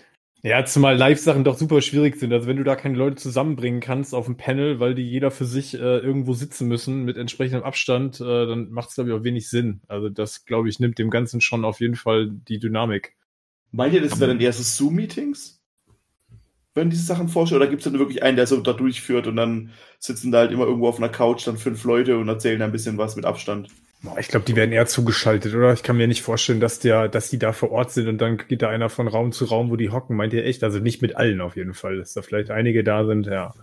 Ja, 0.45 0.65
zumal 0.65 0.97
Live-Sachen 0.97 1.45
doch 1.45 1.57
super 1.57 1.81
schwierig 1.83 2.17
sind. 2.17 2.33
Also 2.33 2.49
wenn 2.49 2.57
du 2.57 2.65
da 2.65 2.75
keine 2.75 2.97
Leute 2.97 3.17
zusammenbringen 3.17 3.81
kannst 3.81 4.13
auf 4.13 4.27
dem 4.27 4.37
Panel, 4.37 4.81
weil 4.81 4.97
die 4.97 5.09
jeder 5.09 5.31
für 5.31 5.45
sich 5.45 5.75
äh, 5.75 5.99
irgendwo 5.99 6.35
sitzen 6.35 6.67
müssen 6.67 7.05
mit 7.05 7.17
entsprechendem 7.17 7.63
Abstand, 7.63 8.21
äh, 8.21 8.47
dann 8.47 8.71
macht 8.71 8.89
es, 8.89 8.97
glaube 8.97 9.11
ich, 9.11 9.17
auch 9.17 9.23
wenig 9.23 9.49
Sinn. 9.49 9.83
Also 9.87 10.09
das, 10.09 10.45
glaube 10.45 10.69
ich, 10.69 10.81
nimmt 10.81 10.99
dem 10.99 11.11
Ganzen 11.11 11.41
schon 11.41 11.65
auf 11.65 11.79
jeden 11.79 11.95
Fall 11.95 12.29
die 12.29 12.59
Dynamik. 12.59 13.15
Meint 13.71 13.95
ihr, 13.95 14.03
das 14.03 14.19
wären 14.19 14.31
dann 14.31 14.41
eher 14.41 14.53
so 14.53 14.65
Zoom-Meetings? 14.65 15.62
Wenn 16.75 16.91
diese 16.91 17.05
Sachen 17.05 17.29
vorstellen? 17.29 17.61
Oder 17.61 17.71
gibt 17.71 17.85
es 17.85 17.91
dann 17.91 17.99
wirklich 17.99 18.23
einen, 18.23 18.37
der 18.37 18.47
so 18.47 18.59
da 18.61 18.73
durchführt 18.73 19.27
und 19.27 19.37
dann 19.37 19.71
sitzen 19.99 20.33
da 20.33 20.39
halt 20.39 20.53
immer 20.53 20.65
irgendwo 20.65 20.89
auf 20.89 20.99
einer 20.99 21.11
Couch 21.11 21.47
dann 21.47 21.59
fünf 21.59 21.85
Leute 21.85 22.17
und 22.17 22.29
erzählen 22.29 22.59
da 22.59 22.65
ein 22.65 22.73
bisschen 22.73 22.97
was 22.99 23.15
mit 23.17 23.25
Abstand? 23.27 23.69
Ich 24.19 24.29
glaube, 24.29 24.45
die 24.45 24.57
werden 24.57 24.73
eher 24.73 24.87
zugeschaltet, 24.87 25.55
oder? 25.55 25.73
Ich 25.75 25.85
kann 25.85 25.97
mir 25.97 26.09
nicht 26.09 26.23
vorstellen, 26.23 26.59
dass 26.59 26.81
der, 26.81 27.09
dass 27.09 27.31
die 27.31 27.39
da 27.39 27.53
vor 27.53 27.71
Ort 27.71 27.93
sind 27.93 28.09
und 28.09 28.19
dann 28.19 28.37
geht 28.37 28.63
da 28.63 28.69
einer 28.69 28.89
von 28.89 29.07
Raum 29.07 29.31
zu 29.31 29.45
Raum, 29.45 29.71
wo 29.71 29.77
die 29.77 29.91
hocken. 29.91 30.17
Meint 30.17 30.33
ihr 30.33 30.45
echt? 30.45 30.65
Also 30.65 30.81
nicht 30.81 31.03
mit 31.03 31.15
allen 31.17 31.41
auf 31.41 31.55
jeden 31.57 31.75
Fall, 31.75 31.99
dass 31.99 32.13
da 32.13 32.23
vielleicht 32.23 32.51
einige 32.51 32.83
da 32.83 33.05
sind, 33.05 33.27
ja. 33.27 33.55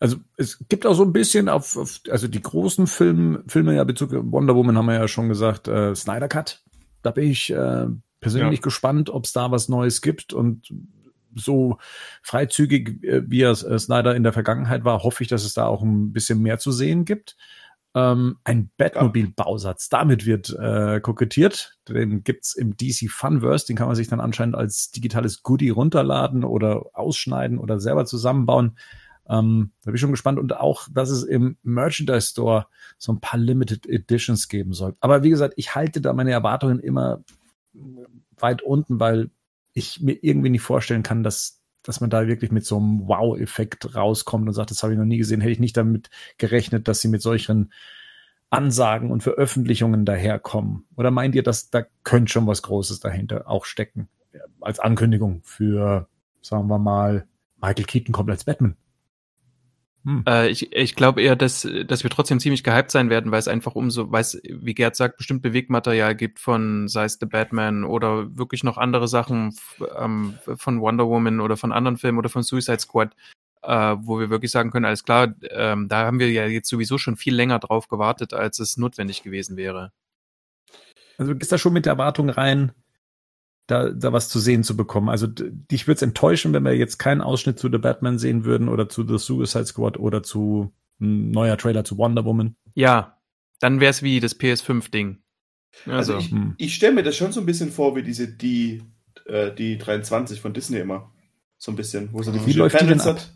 Also 0.00 0.16
es 0.36 0.58
gibt 0.68 0.86
auch 0.86 0.94
so 0.94 1.04
ein 1.04 1.14
bisschen 1.14 1.48
auf, 1.48 1.78
auf 1.78 2.00
also 2.10 2.28
die 2.28 2.42
großen 2.42 2.86
Film, 2.86 3.42
Filme 3.46 3.74
ja 3.74 3.84
Bezug 3.84 4.10
Wonder 4.12 4.54
Woman 4.54 4.76
haben 4.76 4.86
wir 4.86 4.94
ja 4.94 5.08
schon 5.08 5.30
gesagt, 5.30 5.66
äh, 5.68 5.94
Snyder 5.94 6.28
Cut. 6.28 6.62
Da 7.02 7.10
bin 7.10 7.30
ich 7.30 7.50
äh, 7.50 7.86
persönlich 8.20 8.58
Ja. 8.58 8.62
gespannt, 8.64 9.08
ob 9.08 9.24
es 9.24 9.32
da 9.32 9.50
was 9.50 9.70
Neues 9.70 10.02
gibt 10.02 10.34
und 10.34 10.68
so 11.36 11.78
freizügig, 12.22 13.02
äh, 13.04 13.22
wie 13.26 13.42
er 13.42 13.50
äh, 13.50 13.78
Snyder 13.78 14.14
in 14.14 14.22
der 14.22 14.32
Vergangenheit 14.32 14.84
war, 14.84 15.02
hoffe 15.02 15.22
ich, 15.22 15.28
dass 15.28 15.44
es 15.44 15.54
da 15.54 15.66
auch 15.66 15.82
ein 15.82 16.12
bisschen 16.12 16.40
mehr 16.40 16.58
zu 16.58 16.72
sehen 16.72 17.04
gibt. 17.04 17.36
Ähm, 17.96 18.38
ein 18.42 18.70
Batmobil-Bausatz, 18.76 19.88
damit 19.88 20.26
wird 20.26 20.50
äh, 20.58 21.00
kokettiert. 21.00 21.78
Den 21.88 22.24
gibt's 22.24 22.54
im 22.54 22.76
DC 22.76 23.08
Funverse, 23.08 23.66
den 23.66 23.76
kann 23.76 23.86
man 23.86 23.94
sich 23.94 24.08
dann 24.08 24.20
anscheinend 24.20 24.56
als 24.56 24.90
digitales 24.90 25.44
Goodie 25.44 25.70
runterladen 25.70 26.42
oder 26.42 26.86
ausschneiden 26.92 27.58
oder 27.58 27.78
selber 27.78 28.04
zusammenbauen. 28.04 28.76
Ähm, 29.28 29.70
da 29.82 29.86
bin 29.86 29.94
ich 29.94 30.00
schon 30.00 30.10
gespannt 30.10 30.38
und 30.38 30.56
auch, 30.56 30.88
dass 30.92 31.08
es 31.08 31.22
im 31.22 31.56
Merchandise 31.62 32.28
Store 32.28 32.66
so 32.98 33.12
ein 33.12 33.20
paar 33.20 33.38
Limited 33.38 33.86
Editions 33.86 34.48
geben 34.48 34.72
soll. 34.72 34.96
Aber 35.00 35.22
wie 35.22 35.30
gesagt, 35.30 35.54
ich 35.56 35.74
halte 35.74 36.00
da 36.00 36.12
meine 36.12 36.32
Erwartungen 36.32 36.80
immer 36.80 37.22
weit 38.36 38.62
unten, 38.62 39.00
weil 39.00 39.30
ich 39.74 40.00
mir 40.00 40.16
irgendwie 40.22 40.50
nicht 40.50 40.62
vorstellen 40.62 41.02
kann, 41.02 41.22
dass, 41.22 41.60
dass 41.82 42.00
man 42.00 42.10
da 42.10 42.26
wirklich 42.26 42.50
mit 42.50 42.64
so 42.64 42.78
einem 42.78 43.06
Wow-Effekt 43.06 43.94
rauskommt 43.94 44.48
und 44.48 44.54
sagt, 44.54 44.70
das 44.70 44.82
habe 44.82 44.92
ich 44.92 44.98
noch 44.98 45.04
nie 45.04 45.18
gesehen, 45.18 45.40
hätte 45.40 45.52
ich 45.52 45.60
nicht 45.60 45.76
damit 45.76 46.10
gerechnet, 46.38 46.88
dass 46.88 47.00
sie 47.00 47.08
mit 47.08 47.20
solchen 47.20 47.72
Ansagen 48.50 49.10
und 49.10 49.22
Veröffentlichungen 49.22 50.04
daherkommen. 50.04 50.86
Oder 50.96 51.10
meint 51.10 51.34
ihr, 51.34 51.42
dass 51.42 51.70
da 51.70 51.84
könnte 52.04 52.32
schon 52.32 52.46
was 52.46 52.62
Großes 52.62 53.00
dahinter 53.00 53.48
auch 53.48 53.64
stecken? 53.64 54.08
Als 54.60 54.78
Ankündigung 54.78 55.42
für, 55.42 56.08
sagen 56.40 56.68
wir 56.68 56.78
mal, 56.78 57.26
Michael 57.60 57.84
Keaton 57.84 58.12
kommt 58.12 58.30
als 58.30 58.44
Batman. 58.44 58.76
Hm. 60.04 60.22
Äh, 60.28 60.48
ich 60.48 60.72
ich 60.72 60.94
glaube 60.94 61.22
eher, 61.22 61.34
dass, 61.34 61.66
dass 61.86 62.02
wir 62.02 62.10
trotzdem 62.10 62.38
ziemlich 62.38 62.62
gehypt 62.62 62.90
sein 62.90 63.08
werden, 63.08 63.32
weil 63.32 63.38
es 63.38 63.48
einfach 63.48 63.74
umso, 63.74 64.12
weil 64.12 64.20
es, 64.20 64.40
wie 64.44 64.74
Gerd 64.74 64.96
sagt, 64.96 65.16
bestimmt 65.16 65.42
Bewegmaterial 65.42 66.14
gibt 66.14 66.38
von, 66.38 66.88
sei 66.88 67.04
es 67.04 67.18
The 67.18 67.26
Batman 67.26 67.84
oder 67.84 68.36
wirklich 68.36 68.64
noch 68.64 68.76
andere 68.76 69.08
Sachen 69.08 69.56
ähm, 69.98 70.34
von 70.56 70.80
Wonder 70.80 71.06
Woman 71.08 71.40
oder 71.40 71.56
von 71.56 71.72
anderen 71.72 71.96
Filmen 71.96 72.18
oder 72.18 72.28
von 72.28 72.42
Suicide 72.42 72.80
Squad, 72.80 73.16
äh, 73.62 73.96
wo 73.98 74.20
wir 74.20 74.28
wirklich 74.28 74.50
sagen 74.50 74.70
können, 74.70 74.84
alles 74.84 75.04
klar, 75.04 75.34
ähm, 75.50 75.88
da 75.88 76.04
haben 76.04 76.18
wir 76.18 76.30
ja 76.30 76.46
jetzt 76.46 76.68
sowieso 76.68 76.98
schon 76.98 77.16
viel 77.16 77.34
länger 77.34 77.58
drauf 77.58 77.88
gewartet, 77.88 78.34
als 78.34 78.58
es 78.58 78.76
notwendig 78.76 79.22
gewesen 79.22 79.56
wäre. 79.56 79.92
Also 81.16 81.32
du 81.32 81.38
gehst 81.38 81.52
da 81.52 81.58
schon 81.58 81.72
mit 81.72 81.86
der 81.86 81.92
Erwartung 81.92 82.28
rein, 82.28 82.72
da, 83.66 83.90
da 83.90 84.12
was 84.12 84.28
zu 84.28 84.38
sehen 84.38 84.62
zu 84.62 84.76
bekommen. 84.76 85.08
Also 85.08 85.26
dich 85.26 85.86
würde 85.86 85.96
es 85.96 86.02
enttäuschen, 86.02 86.52
wenn 86.52 86.64
wir 86.64 86.76
jetzt 86.76 86.98
keinen 86.98 87.20
Ausschnitt 87.20 87.58
zu 87.58 87.70
The 87.70 87.78
Batman 87.78 88.18
sehen 88.18 88.44
würden 88.44 88.68
oder 88.68 88.88
zu 88.88 89.06
The 89.06 89.18
Suicide 89.18 89.66
Squad 89.66 89.98
oder 89.98 90.22
zu 90.22 90.72
ein 91.00 91.30
neuer 91.30 91.56
Trailer 91.56 91.84
zu 91.84 91.98
Wonder 91.98 92.24
Woman. 92.24 92.56
Ja, 92.74 93.18
dann 93.60 93.80
wäre 93.80 93.90
es 93.90 94.02
wie 94.02 94.20
das 94.20 94.38
PS5-Ding. 94.38 95.18
Also, 95.86 96.14
Also, 96.14 96.18
ich, 96.18 96.30
hm. 96.30 96.54
ich 96.58 96.74
stelle 96.74 96.94
mir 96.94 97.02
das 97.02 97.16
schon 97.16 97.32
so 97.32 97.40
ein 97.40 97.46
bisschen 97.46 97.70
vor 97.70 97.96
wie 97.96 98.02
diese 98.02 98.28
die, 98.28 98.82
äh, 99.26 99.52
die 99.52 99.78
23 99.78 100.40
von 100.40 100.52
Disney 100.52 100.78
immer. 100.78 101.12
So 101.56 101.72
ein 101.72 101.76
bisschen, 101.76 102.12
wo 102.12 102.22
so 102.22 102.30
die 102.30 102.44
Wie 102.46 102.52
die 102.52 102.86
denn 102.86 103.02
hat. 103.02 103.32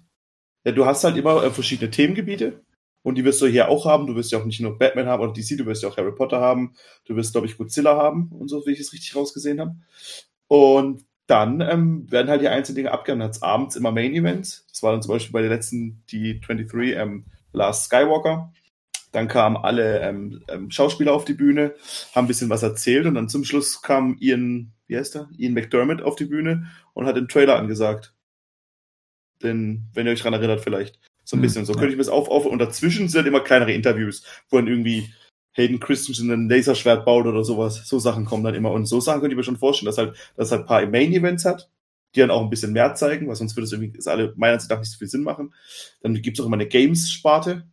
Ja, 0.65 0.73
du 0.73 0.85
hast 0.85 1.03
halt 1.05 1.17
immer 1.17 1.43
äh, 1.43 1.51
verschiedene 1.51 1.91
Themengebiete 1.91 2.61
Und 3.03 3.15
die 3.15 3.25
wirst 3.25 3.41
du 3.41 3.47
hier 3.47 3.69
auch 3.69 3.87
haben. 3.87 4.07
Du 4.07 4.17
wirst 4.17 4.33
ja 4.33 4.39
auch 4.39 4.45
nicht 4.45 4.61
nur 4.61 4.79
Batman 4.79 5.07
haben 5.07 5.23
oder 5.23 5.33
DC, 5.33 5.57
du 5.57 5.67
wirst 5.67 5.83
ja 5.83 5.89
auch 5.89 5.97
Harry 5.97 6.13
Potter 6.13 6.41
haben. 6.41 6.75
Du 7.05 7.17
wirst, 7.17 7.33
glaube 7.33 7.47
ich, 7.47 7.57
Godzilla 7.57 7.97
haben 7.97 8.31
und 8.31 8.49
so, 8.49 8.67
wie 8.67 8.73
ich 8.73 8.81
es 8.81 8.93
richtig 8.93 9.15
rausgesehen 9.15 9.61
habe. 9.61 9.77
Und 10.49 11.05
dann 11.27 11.61
ähm, 11.61 12.11
werden 12.11 12.29
halt 12.29 12.41
die 12.41 12.49
einzelnen 12.49 12.77
Dinge 12.77 12.93
abgehandelt. 12.93 13.43
Abends 13.43 13.77
immer 13.77 13.93
Main 13.93 14.15
Events. 14.15 14.67
Das 14.71 14.83
war 14.83 14.93
dann 14.93 15.03
zum 15.03 15.13
Beispiel 15.13 15.33
bei 15.33 15.43
der 15.43 15.51
letzten, 15.51 16.03
die 16.11 16.41
23, 16.41 16.97
ähm, 16.97 17.27
Last 17.53 17.85
Skywalker. 17.85 18.53
Dann 19.13 19.29
kamen 19.29 19.57
alle 19.57 20.01
ähm, 20.01 20.43
ähm, 20.49 20.71
Schauspieler 20.71 21.13
auf 21.13 21.25
die 21.25 21.35
Bühne, 21.35 21.75
haben 22.15 22.25
ein 22.25 22.29
bisschen 22.29 22.51
was 22.51 22.63
erzählt 22.63 23.07
und 23.07 23.15
dann 23.15 23.29
zum 23.29 23.45
Schluss 23.45 23.81
kam 23.81 24.17
Ian, 24.21 24.73
wie 24.87 24.99
heißt 24.99 25.17
er? 25.17 25.29
Ian 25.37 25.55
McDermott 25.55 26.03
auf 26.03 26.17
die 26.17 26.27
Bühne 26.27 26.71
und 26.93 27.07
hat 27.07 27.17
den 27.17 27.29
Trailer 27.29 27.57
angesagt. 27.57 28.15
Denn, 29.43 29.89
wenn 29.95 30.07
ihr 30.07 30.13
euch 30.13 30.21
dran 30.21 30.35
erinnert, 30.35 30.61
vielleicht. 30.61 30.99
So 31.29 31.37
ein 31.37 31.41
Hm, 31.41 31.43
bisschen. 31.43 31.67
So 31.67 31.75
ja. 31.75 31.79
könnte 31.79 31.93
ich 31.93 31.99
mir 31.99 32.05
das 32.05 32.09
auf, 32.09 32.31
auf. 32.31 32.47
Und 32.47 32.59
dazwischen 32.59 33.11
sind 33.11 33.27
immer 33.27 33.41
kleinere 33.41 33.73
Interviews, 33.73 34.25
wo 34.49 34.57
dann 34.57 34.67
irgendwie 34.67 35.13
Hayden 35.53 35.79
Christensen 35.79 36.31
ein 36.31 36.49
Laserschwert 36.49 37.05
baut 37.05 37.27
oder 37.27 37.45
sowas. 37.45 37.87
So 37.87 37.99
Sachen 37.99 38.25
kommen 38.25 38.45
dann 38.45 38.55
immer. 38.55 38.71
Und 38.71 38.87
so 38.87 38.99
Sachen 38.99 39.21
könnte 39.21 39.35
ich 39.35 39.37
mir 39.37 39.45
schon 39.45 39.59
vorstellen, 39.59 39.89
dass 39.89 39.99
halt, 39.99 40.17
dass 40.37 40.51
halt 40.53 40.63
ein 40.63 40.67
paar 40.67 40.87
Main-Events 40.87 41.45
hat, 41.45 41.69
die 42.15 42.21
dann 42.21 42.31
auch 42.31 42.41
ein 42.43 42.49
bisschen 42.49 42.73
mehr 42.73 42.95
zeigen, 42.95 43.29
weil 43.29 43.37
sonst 43.37 43.57
würde 43.57 43.65
es 43.65 43.73
irgendwie, 43.73 43.99
ist 43.99 44.09
alle 44.09 44.33
meiner 44.37 44.55
Ansicht 44.55 44.71
nach 44.71 44.79
nicht 44.79 44.91
so 44.91 44.97
viel 44.97 45.09
Sinn 45.09 45.23
machen. 45.23 45.53
Dann 46.01 46.15
gibt's 46.15 46.41
auch 46.41 46.47
immer 46.47 46.57
eine 46.57 46.67
Games-Sparte. 46.67 47.67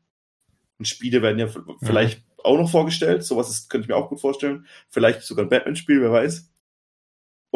Und 0.77 0.85
Spiele 0.85 1.21
werden 1.21 1.39
ja 1.39 1.47
vielleicht 1.81 2.25
auch 2.43 2.57
noch 2.57 2.69
vorgestellt. 2.69 3.23
Sowas 3.23 3.49
ist, 3.49 3.69
könnte 3.69 3.85
ich 3.85 3.89
mir 3.89 3.95
auch 3.95 4.09
gut 4.09 4.19
vorstellen. 4.19 4.65
Vielleicht 4.89 5.21
sogar 5.21 5.45
ein 5.45 5.49
Batman-Spiel, 5.49 6.01
wer 6.01 6.11
weiß. 6.11 6.51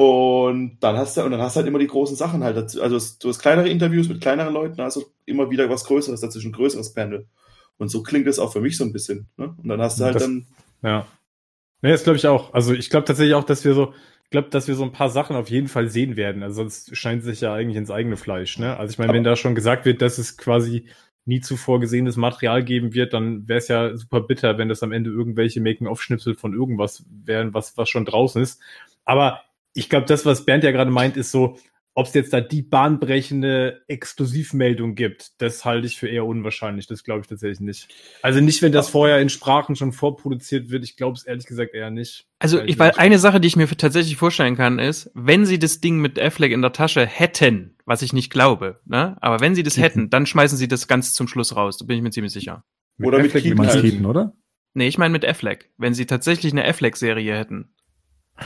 Und 0.03 0.77
dann 0.79 0.95
hast 0.95 1.17
du, 1.17 1.23
und 1.25 1.31
dann 1.31 1.41
hast 1.41 1.55
du 1.55 1.59
halt 1.59 1.67
immer 1.67 1.77
die 1.77 1.87
großen 1.87 2.15
Sachen 2.15 2.41
halt. 2.41 2.55
dazu. 2.55 2.81
Also 2.81 2.97
du 3.21 3.27
hast 3.27 3.39
kleinere 3.39 3.67
Interviews 3.67 4.07
mit 4.07 4.21
kleineren 4.21 4.53
Leuten, 4.53 4.79
also 4.79 5.03
immer 5.25 5.49
wieder 5.51 5.69
was 5.69 5.83
Größeres 5.83 6.21
dazwischen, 6.21 6.51
ein 6.51 6.53
größeres 6.53 6.93
Panel. 6.93 7.27
Und 7.77 7.89
so 7.89 8.01
klingt 8.01 8.25
es 8.25 8.39
auch 8.39 8.53
für 8.53 8.61
mich 8.61 8.77
so 8.77 8.85
ein 8.85 8.93
bisschen. 8.93 9.27
Ne? 9.35 9.53
Und 9.61 9.67
dann 9.67 9.81
hast 9.81 9.99
du 9.99 10.05
halt 10.05 10.15
Das- 10.15 10.23
dann, 10.23 10.45
Ja. 10.81 11.05
Nee, 11.81 11.91
das 11.91 12.05
glaube 12.05 12.15
ich 12.15 12.25
auch. 12.27 12.53
Also 12.53 12.73
ich 12.73 12.89
glaube 12.89 13.03
tatsächlich 13.07 13.35
auch, 13.35 13.43
dass 13.43 13.65
wir 13.65 13.73
so, 13.73 13.93
ich 14.23 14.29
glaube, 14.29 14.47
dass 14.49 14.69
wir 14.69 14.75
so 14.75 14.83
ein 14.83 14.93
paar 14.93 15.09
Sachen 15.09 15.35
auf 15.35 15.49
jeden 15.49 15.67
Fall 15.67 15.89
sehen 15.89 16.15
werden. 16.15 16.43
Also 16.43 16.55
sonst 16.61 16.95
scheint 16.95 17.23
sich 17.23 17.41
ja 17.41 17.53
eigentlich 17.53 17.75
ins 17.77 17.91
eigene 17.91 18.15
Fleisch. 18.15 18.57
Ne? 18.57 18.77
Also 18.77 18.93
ich 18.93 18.99
meine, 18.99 19.11
wenn 19.11 19.25
da 19.25 19.35
schon 19.35 19.53
gesagt 19.53 19.83
wird, 19.85 20.01
dass 20.01 20.17
es 20.17 20.37
quasi 20.37 20.85
nie 21.25 21.41
zuvor 21.41 21.81
gesehenes 21.81 22.15
Material 22.15 22.63
geben 22.63 22.93
wird, 22.93 23.11
dann 23.13 23.49
wäre 23.49 23.59
es 23.59 23.67
ja 23.67 23.97
super 23.97 24.21
bitter, 24.21 24.57
wenn 24.57 24.69
das 24.69 24.81
am 24.81 24.93
Ende 24.93 25.09
irgendwelche 25.09 25.59
Making-of-Schnipsel 25.59 26.35
von 26.35 26.53
irgendwas 26.53 27.03
wären, 27.09 27.53
was, 27.53 27.75
was 27.77 27.89
schon 27.89 28.05
draußen 28.05 28.41
ist. 28.41 28.61
Aber 29.03 29.41
ich 29.73 29.89
glaube, 29.89 30.05
das, 30.05 30.25
was 30.25 30.45
Bernd 30.45 30.63
ja 30.63 30.71
gerade 30.71 30.91
meint, 30.91 31.17
ist 31.17 31.31
so, 31.31 31.57
ob 31.99 32.07
es 32.07 32.13
jetzt 32.13 32.31
da 32.31 32.39
die 32.39 32.61
bahnbrechende 32.61 33.81
Exklusivmeldung 33.87 34.95
gibt, 34.95 35.41
das 35.41 35.65
halte 35.65 35.85
ich 35.85 35.97
für 35.97 36.07
eher 36.07 36.25
unwahrscheinlich. 36.25 36.87
Das 36.87 37.03
glaube 37.03 37.21
ich 37.21 37.27
tatsächlich 37.27 37.59
nicht. 37.59 37.89
Also 38.21 38.39
nicht, 38.39 38.61
wenn 38.61 38.71
das 38.71 38.89
vorher 38.89 39.19
in 39.19 39.27
Sprachen 39.27 39.75
schon 39.75 39.91
vorproduziert 39.91 40.69
wird. 40.69 40.83
Ich 40.85 40.95
glaube 40.95 41.17
es 41.17 41.25
ehrlich 41.25 41.45
gesagt 41.45 41.73
eher 41.73 41.89
nicht. 41.89 42.27
Also 42.39 42.61
ich 42.61 42.79
weil 42.79 42.91
eine 42.91 43.19
Sache, 43.19 43.41
die 43.41 43.47
ich 43.47 43.57
mir 43.57 43.67
tatsächlich 43.67 44.15
vorstellen 44.15 44.55
kann, 44.55 44.79
ist, 44.79 45.11
wenn 45.13 45.45
sie 45.45 45.59
das 45.59 45.81
Ding 45.81 45.97
mit 45.97 46.17
Affleck 46.17 46.53
in 46.53 46.61
der 46.61 46.71
Tasche 46.71 47.05
hätten, 47.05 47.75
was 47.85 48.01
ich 48.01 48.13
nicht 48.13 48.31
glaube, 48.31 48.79
ne? 48.85 49.17
Aber 49.19 49.41
wenn 49.41 49.55
sie 49.55 49.63
das 49.63 49.77
hätten, 49.77 50.09
dann 50.09 50.25
schmeißen 50.25 50.57
sie 50.57 50.69
das 50.69 50.87
ganz 50.87 51.13
zum 51.13 51.27
Schluss 51.27 51.55
raus. 51.55 51.77
Da 51.77 51.85
bin 51.85 51.97
ich 51.97 52.03
mir 52.03 52.11
ziemlich 52.11 52.31
sicher. 52.31 52.63
Oder 53.01 53.17
mit 53.17 53.27
Affleck 53.27 53.43
Keaton 53.43 53.57
Du 53.57 53.63
meinst 53.63 53.75
halt. 53.75 53.83
Keaton, 53.83 54.05
oder? 54.05 54.33
Nee, 54.73 54.87
ich 54.87 54.97
meine 54.97 55.11
mit 55.11 55.25
Affleck. 55.25 55.71
Wenn 55.77 55.93
sie 55.93 56.05
tatsächlich 56.05 56.53
eine 56.53 56.65
Affleck-Serie 56.65 57.35
hätten, 57.35 57.73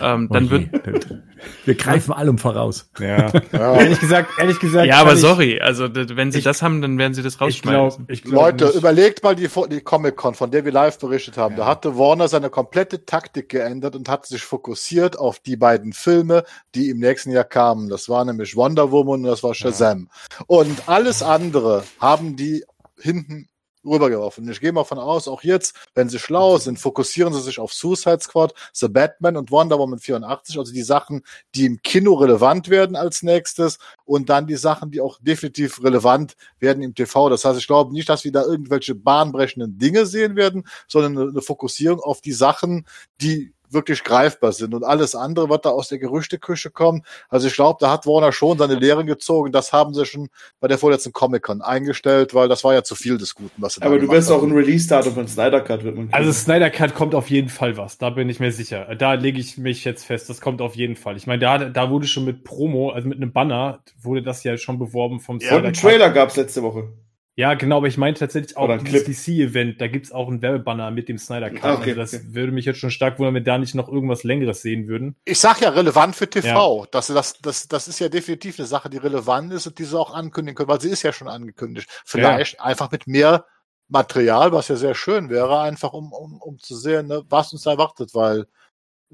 ähm, 0.02 0.28
Oh 0.30 0.34
dann 0.34 0.46
je. 0.46 0.70
wird. 0.72 1.08
Wir 1.66 1.76
greifen 1.76 2.14
allem 2.14 2.38
voraus. 2.38 2.90
Ja. 3.00 3.30
Ja. 3.52 3.76
ehrlich 3.76 4.00
gesagt, 4.00 4.32
ehrlich 4.40 4.60
gesagt. 4.60 4.88
Ja, 4.88 5.02
aber 5.02 5.14
ich- 5.14 5.20
sorry, 5.20 5.60
also 5.60 5.90
wenn 5.94 6.32
sie 6.32 6.38
ich- 6.38 6.44
das 6.46 6.62
haben, 6.62 6.82
dann 6.82 6.98
werden 6.98 7.14
sie 7.14 7.22
das 7.22 7.34
Ich 7.34 7.62
glaube, 7.62 7.78
rausschmeißen. 7.78 8.06
ich 8.10 8.24
glaub 8.24 8.34
Leute, 8.46 8.66
nicht. 8.66 8.76
überlegt 8.76 9.24
mal 9.24 9.36
die, 9.36 9.50
die 9.70 9.82
Comic-Con, 9.82 10.36
von 10.36 10.52
der 10.52 10.64
wir 10.64 10.72
live 10.72 10.98
berichtet 11.00 11.38
haben. 11.38 11.54
Ja. 11.56 11.60
Da 11.60 11.66
hatte 11.68 11.98
Warner 11.98 12.28
seine 12.30 12.50
komplette 12.50 13.06
Taktik 13.06 13.50
geändert 13.50 13.96
und 13.98 14.08
hat 14.08 14.26
sich 14.26 14.44
fokussiert 14.44 15.20
auf 15.20 15.40
die 15.40 15.58
beiden 15.58 15.92
Filme, 15.94 16.44
die 16.76 16.90
im 16.90 17.00
nächsten 17.00 17.32
Jahr 17.32 17.44
kamen. 17.44 17.90
Das 17.90 18.08
war 18.08 18.24
nämlich 18.24 18.56
Wonder 18.56 18.92
Woman 18.92 19.22
und 19.22 19.26
das 19.26 19.44
war 19.44 19.54
Shazam. 19.54 20.10
Und 20.48 20.88
alles 20.88 21.22
andere 21.22 21.84
haben 22.00 22.36
die 22.38 22.64
hinten 23.00 23.50
rübergeworfen. 23.86 24.50
Ich 24.50 24.60
gehe 24.60 24.72
mal 24.72 24.84
von 24.84 25.00
aus, 25.00 25.28
auch 25.28 25.44
jetzt, 25.44 25.76
wenn 25.96 26.10
sie 26.10 26.20
schlau 26.20 26.58
sind, 26.58 26.80
fokussieren 26.80 27.34
sie 27.34 27.42
sich 27.42 27.60
auf 27.60 27.74
Suicide 27.74 28.20
Squad, 28.20 28.54
The 28.74 28.88
Batman 28.88 29.38
und 29.38 29.52
Wonder 29.52 29.80
Woman 29.80 30.00
84, 30.00 30.58
also 30.58 30.74
die 30.74 30.84
Sachen, 30.84 31.24
die 31.56 31.66
im 31.66 31.82
Kino 31.82 32.14
relevant 32.14 32.70
werden 32.70 32.96
als 32.96 33.24
nächstes 33.24 33.78
und 34.06 34.30
dann 34.30 34.48
die 34.48 34.56
Sachen, 34.56 34.92
die 34.92 35.02
auch 35.02 35.20
definitiv 35.22 35.84
relevant 35.84 36.36
werden 36.60 36.84
im 36.84 36.96
TV. 36.96 37.30
Das 37.30 37.46
heißt, 37.46 37.60
ich 37.60 37.68
glaube 37.68 37.94
nicht, 37.94 38.10
dass 38.10 38.24
wir 38.24 38.32
da 38.32 38.44
irgendwelche 38.44 38.96
bahnbrechenden 38.96 39.78
Dinge 39.78 40.06
sehen 40.06 40.36
werden, 40.36 40.66
sondern 40.88 41.30
eine, 41.30 41.42
Fokussierung 41.42 42.00
auf 42.00 42.22
die 42.22 42.32
Sachen, 42.32 42.86
die 43.22 43.53
wirklich 43.74 44.04
greifbar 44.04 44.52
sind 44.52 44.74
und 44.74 44.84
alles 44.84 45.16
andere, 45.16 45.50
was 45.50 45.62
da 45.62 45.70
aus 45.70 45.90
der 45.90 46.00
Gerüchteküche 46.00 46.72
kommt. 46.72 47.06
Also 47.30 47.48
ich 47.48 47.54
glaube, 47.54 47.78
da 47.80 47.92
hat 47.92 48.06
Warner 48.06 48.32
schon 48.32 48.58
seine 48.58 48.76
Lehren 48.76 49.08
gezogen. 49.08 49.52
Das 49.52 49.74
haben 49.74 49.94
sie 49.94 50.06
schon 50.06 50.30
bei 50.60 50.68
der 50.68 50.78
vorletzten 50.78 51.14
Comic-Con 51.14 51.62
eingestellt, 51.62 52.34
weil 52.34 52.48
das 52.48 52.64
war 52.64 52.74
ja 52.74 52.84
zu 52.84 52.96
viel 52.96 53.18
des 53.18 53.36
Guten, 53.36 53.62
was 53.62 53.76
sie 53.76 53.80
da 53.82 53.88
Aber 53.88 54.00
du 54.00 54.10
wirst 54.10 54.32
auch 54.32 54.44
ein 54.44 54.52
Release-Datum 54.52 55.14
von 55.14 55.28
Snyder 55.28 55.62
Cut, 55.62 55.84
wird 55.84 55.96
man 55.96 56.10
kriegen. 56.10 56.14
Also 56.14 56.32
Snyder 56.32 56.70
Cut 56.70 56.96
kommt 56.96 57.16
auf 57.16 57.30
jeden 57.30 57.50
Fall 57.50 57.78
was, 57.78 57.98
da 57.98 58.10
bin 58.10 58.30
ich 58.30 58.40
mir 58.40 58.52
sicher. 58.52 58.94
Da 58.96 59.14
lege 59.14 59.40
ich 59.40 59.58
mich 59.58 59.84
jetzt 59.84 60.06
fest, 60.06 60.30
das 60.30 60.42
kommt 60.42 60.62
auf 60.62 60.76
jeden 60.76 60.96
Fall. 60.96 61.18
Ich 61.18 61.28
meine, 61.28 61.40
da, 61.40 61.58
da 61.58 61.90
wurde 61.90 62.08
schon 62.08 62.26
mit 62.26 62.44
Promo, 62.44 62.92
also 62.92 63.08
mit 63.08 63.18
einem 63.18 63.32
Banner, 63.32 63.80
wurde 64.02 64.22
das 64.22 64.44
ja 64.44 64.58
schon 64.58 64.80
beworben 64.80 65.20
vom 65.20 65.38
Und 65.38 65.52
einen 65.52 65.74
Trailer 65.74 66.10
gab's 66.10 66.36
letzte 66.36 66.64
Woche. 66.64 66.90
Ja, 67.36 67.56
genau, 67.56 67.78
aber 67.78 67.88
ich 67.88 67.98
meine 67.98 68.14
tatsächlich 68.14 68.56
auch 68.58 68.78
dieses. 68.78 69.26
DC-Event, 69.26 69.82
da 69.82 69.88
gibt's 69.88 70.12
auch 70.12 70.28
einen 70.28 70.44
Werbebanner 70.44 70.92
mit 70.92 71.10
dem 71.10 71.18
Snyder 71.18 71.50
Cut. 71.50 71.64
Ah, 71.64 71.74
okay, 71.74 71.90
also 71.92 72.02
das 72.02 72.14
okay. 72.14 72.24
würde 72.28 72.52
mich 72.52 72.66
jetzt 72.66 72.78
schon 72.78 72.92
stark 72.92 73.18
wundern, 73.18 73.34
wenn 73.34 73.42
wir 73.42 73.52
da 73.52 73.58
nicht 73.58 73.74
noch 73.74 73.90
irgendwas 73.90 74.24
Längeres 74.24 74.62
sehen 74.62 74.88
würden. 74.88 75.16
Ich 75.26 75.40
sag 75.40 75.62
ja 75.62 75.70
relevant 75.70 76.16
für 76.16 76.30
TV. 76.30 76.86
Das, 76.92 77.08
das, 77.08 77.42
das, 77.42 77.68
das 77.68 77.88
ist 77.88 78.00
ja 78.00 78.10
definitiv 78.10 78.60
eine 78.60 78.68
Sache, 78.68 78.90
die 78.90 78.98
relevant 78.98 79.52
ist 79.52 79.66
und 79.66 79.80
die 79.80 79.84
sie 79.84 79.98
auch 79.98 80.14
ankündigen 80.14 80.56
können, 80.56 80.70
weil 80.70 80.82
sie 80.82 80.90
ist 80.90 81.02
ja 81.02 81.12
schon 81.12 81.28
angekündigt. 81.28 81.90
Vielleicht 82.06 82.62
einfach 82.62 82.92
mit 82.92 83.08
mehr 83.08 83.46
Material, 83.88 84.52
was 84.52 84.68
ja 84.68 84.76
sehr 84.76 84.96
schön 84.96 85.30
wäre, 85.30 85.60
einfach 85.60 85.94
um, 85.94 86.14
um, 86.14 86.40
um 86.40 86.60
zu 86.60 86.76
sehen, 86.76 87.08
ne, 87.08 87.24
was 87.30 87.52
uns 87.52 87.64
da 87.64 87.72
erwartet, 87.72 88.14
weil 88.14 88.46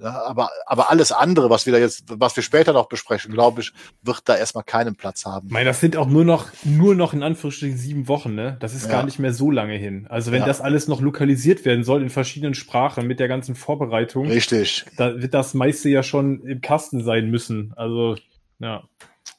ja, 0.01 0.23
aber, 0.25 0.49
aber 0.65 0.89
alles 0.89 1.11
andere, 1.11 1.49
was 1.49 1.65
wir 1.65 1.73
da 1.73 1.79
jetzt, 1.79 2.03
was 2.07 2.35
wir 2.35 2.43
später 2.43 2.73
noch 2.73 2.87
besprechen, 2.87 3.33
glaube 3.33 3.61
ich, 3.61 3.73
wird 4.01 4.21
da 4.25 4.35
erstmal 4.35 4.63
keinen 4.63 4.95
Platz 4.95 5.25
haben. 5.25 5.47
Ich 5.47 5.53
meine, 5.53 5.65
das 5.65 5.79
sind 5.79 5.97
auch 5.97 6.07
nur 6.07 6.23
noch, 6.25 6.47
nur 6.63 6.95
noch 6.95 7.13
in 7.13 7.21
Anführungsstrichen 7.23 7.77
sieben 7.77 8.07
Wochen, 8.07 8.33
ne? 8.35 8.57
Das 8.59 8.73
ist 8.73 8.85
Ja. 8.85 8.91
gar 8.91 9.03
nicht 9.03 9.19
mehr 9.19 9.33
so 9.33 9.51
lange 9.51 9.75
hin. 9.75 10.07
Also 10.09 10.31
wenn 10.31 10.41
Ja. 10.41 10.45
das 10.45 10.61
alles 10.61 10.87
noch 10.87 11.01
lokalisiert 11.01 11.65
werden 11.65 11.83
soll 11.83 12.01
in 12.01 12.09
verschiedenen 12.09 12.53
Sprachen 12.53 13.07
mit 13.07 13.19
der 13.19 13.27
ganzen 13.27 13.55
Vorbereitung, 13.55 14.27
Richtig. 14.27 14.85
da 14.97 15.21
wird 15.21 15.33
das 15.33 15.53
meiste 15.53 15.89
ja 15.89 16.03
schon 16.03 16.41
im 16.45 16.61
Kasten 16.61 17.03
sein 17.03 17.29
müssen. 17.29 17.73
Also, 17.75 18.15
ja. 18.59 18.83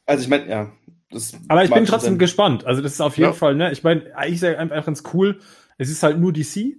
Also 0.07 0.23
ich 0.25 0.29
meine, 0.29 0.49
ja. 0.49 0.73
Das 1.13 1.33
Aber 1.49 1.65
ich 1.65 1.71
bin 1.73 1.87
trotzdem 1.87 2.13
sein. 2.13 2.19
gespannt. 2.19 2.65
Also 2.67 2.83
das 2.83 2.93
ist 2.93 3.01
auf 3.01 3.17
jeden 3.17 3.31
Ja. 3.31 3.37
Fall, 3.37 3.57
ne? 3.57 3.73
Ich 3.73 3.83
meine, 3.83 4.05
ich 4.29 4.39
sage 4.39 4.59
einfach 4.59 4.87
ganz 4.87 5.03
cool. 5.13 5.41
Es 5.77 5.91
ist 5.91 6.03
halt 6.05 6.19
nur 6.21 6.33
DC. 6.33 6.77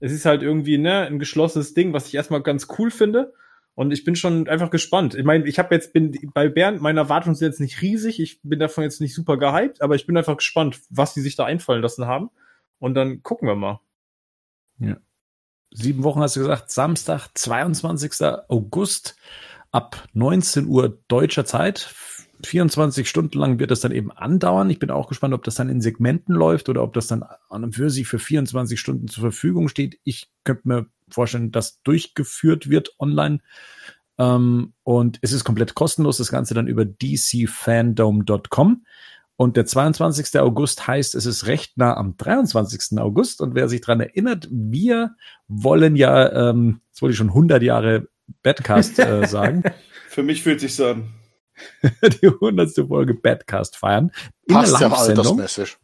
Es 0.00 0.12
ist 0.12 0.24
halt 0.24 0.42
irgendwie, 0.42 0.78
ne, 0.78 1.02
ein 1.02 1.18
geschlossenes 1.18 1.74
Ding, 1.74 1.92
was 1.92 2.08
ich 2.08 2.14
erstmal 2.14 2.42
ganz 2.42 2.66
cool 2.78 2.90
finde. 2.90 3.32
Und 3.74 3.92
ich 3.92 4.04
bin 4.04 4.16
schon 4.16 4.48
einfach 4.48 4.70
gespannt. 4.70 5.14
Ich 5.14 5.24
meine, 5.24 5.46
ich 5.46 5.58
habe 5.58 5.74
jetzt 5.74 5.92
bin 5.92 6.30
bei 6.34 6.48
Bernd, 6.48 6.82
meine 6.82 7.00
Erwartungen 7.00 7.34
sind 7.34 7.48
jetzt 7.48 7.60
nicht 7.60 7.80
riesig. 7.80 8.20
Ich 8.20 8.40
bin 8.42 8.58
davon 8.58 8.84
jetzt 8.84 9.00
nicht 9.00 9.14
super 9.14 9.38
gehypt, 9.38 9.80
aber 9.80 9.94
ich 9.94 10.06
bin 10.06 10.16
einfach 10.16 10.36
gespannt, 10.36 10.80
was 10.90 11.14
die 11.14 11.20
sich 11.20 11.36
da 11.36 11.44
einfallen 11.44 11.82
lassen 11.82 12.06
haben. 12.06 12.30
Und 12.78 12.94
dann 12.94 13.22
gucken 13.22 13.46
wir 13.46 13.54
mal. 13.54 13.80
Sieben 15.70 16.02
Wochen 16.02 16.20
hast 16.20 16.36
du 16.36 16.40
gesagt, 16.40 16.70
Samstag, 16.70 17.28
22. 17.34 18.12
August 18.48 19.16
ab 19.70 20.08
19 20.14 20.66
Uhr 20.66 20.98
deutscher 21.08 21.44
Zeit. 21.44 21.78
24 22.46 23.08
Stunden 23.08 23.38
lang 23.38 23.58
wird 23.58 23.70
das 23.70 23.80
dann 23.80 23.92
eben 23.92 24.12
andauern. 24.12 24.70
Ich 24.70 24.78
bin 24.78 24.90
auch 24.90 25.08
gespannt, 25.08 25.34
ob 25.34 25.44
das 25.44 25.54
dann 25.54 25.68
in 25.68 25.80
Segmenten 25.80 26.34
läuft 26.34 26.68
oder 26.68 26.82
ob 26.82 26.92
das 26.92 27.06
dann 27.06 27.22
an 27.22 27.64
und 27.64 27.74
für 27.74 27.90
sich 27.90 28.06
für 28.06 28.18
24 28.18 28.78
Stunden 28.78 29.08
zur 29.08 29.22
Verfügung 29.22 29.68
steht. 29.68 29.98
Ich 30.04 30.30
könnte 30.44 30.68
mir 30.68 30.86
vorstellen, 31.08 31.50
dass 31.50 31.82
durchgeführt 31.82 32.70
wird 32.70 32.94
online. 32.98 33.40
Ähm, 34.18 34.74
und 34.82 35.18
es 35.22 35.32
ist 35.32 35.44
komplett 35.44 35.74
kostenlos. 35.74 36.18
Das 36.18 36.30
Ganze 36.30 36.54
dann 36.54 36.66
über 36.66 36.84
dcfandom.com. 36.84 38.84
Und 39.36 39.56
der 39.56 39.64
22. 39.64 40.38
August 40.38 40.86
heißt, 40.86 41.14
es 41.14 41.24
ist 41.24 41.46
recht 41.46 41.78
nah 41.78 41.96
am 41.96 42.16
23. 42.18 42.98
August. 42.98 43.40
Und 43.40 43.54
wer 43.54 43.68
sich 43.68 43.80
dran 43.80 44.00
erinnert, 44.00 44.48
wir 44.50 45.14
wollen 45.48 45.96
ja, 45.96 46.50
ähm, 46.50 46.82
jetzt 46.90 47.00
wollte 47.00 47.12
ich 47.12 47.18
schon 47.18 47.28
100 47.28 47.62
Jahre 47.62 48.08
Badcast 48.42 48.98
äh, 48.98 49.26
sagen, 49.26 49.62
Für 50.08 50.22
mich 50.22 50.42
fühlt 50.42 50.60
sich 50.60 50.74
so 50.74 50.88
an. 50.88 51.19
die 52.22 52.26
100. 52.26 52.70
Folge 52.88 53.14
Badcast 53.14 53.76
feiern. 53.76 54.10
In 54.46 54.54
Passt 54.54 54.72
ja 54.72 54.78
der 54.78 54.88
Live-Sendung. 54.88 55.40
altersmäßig. 55.40 55.76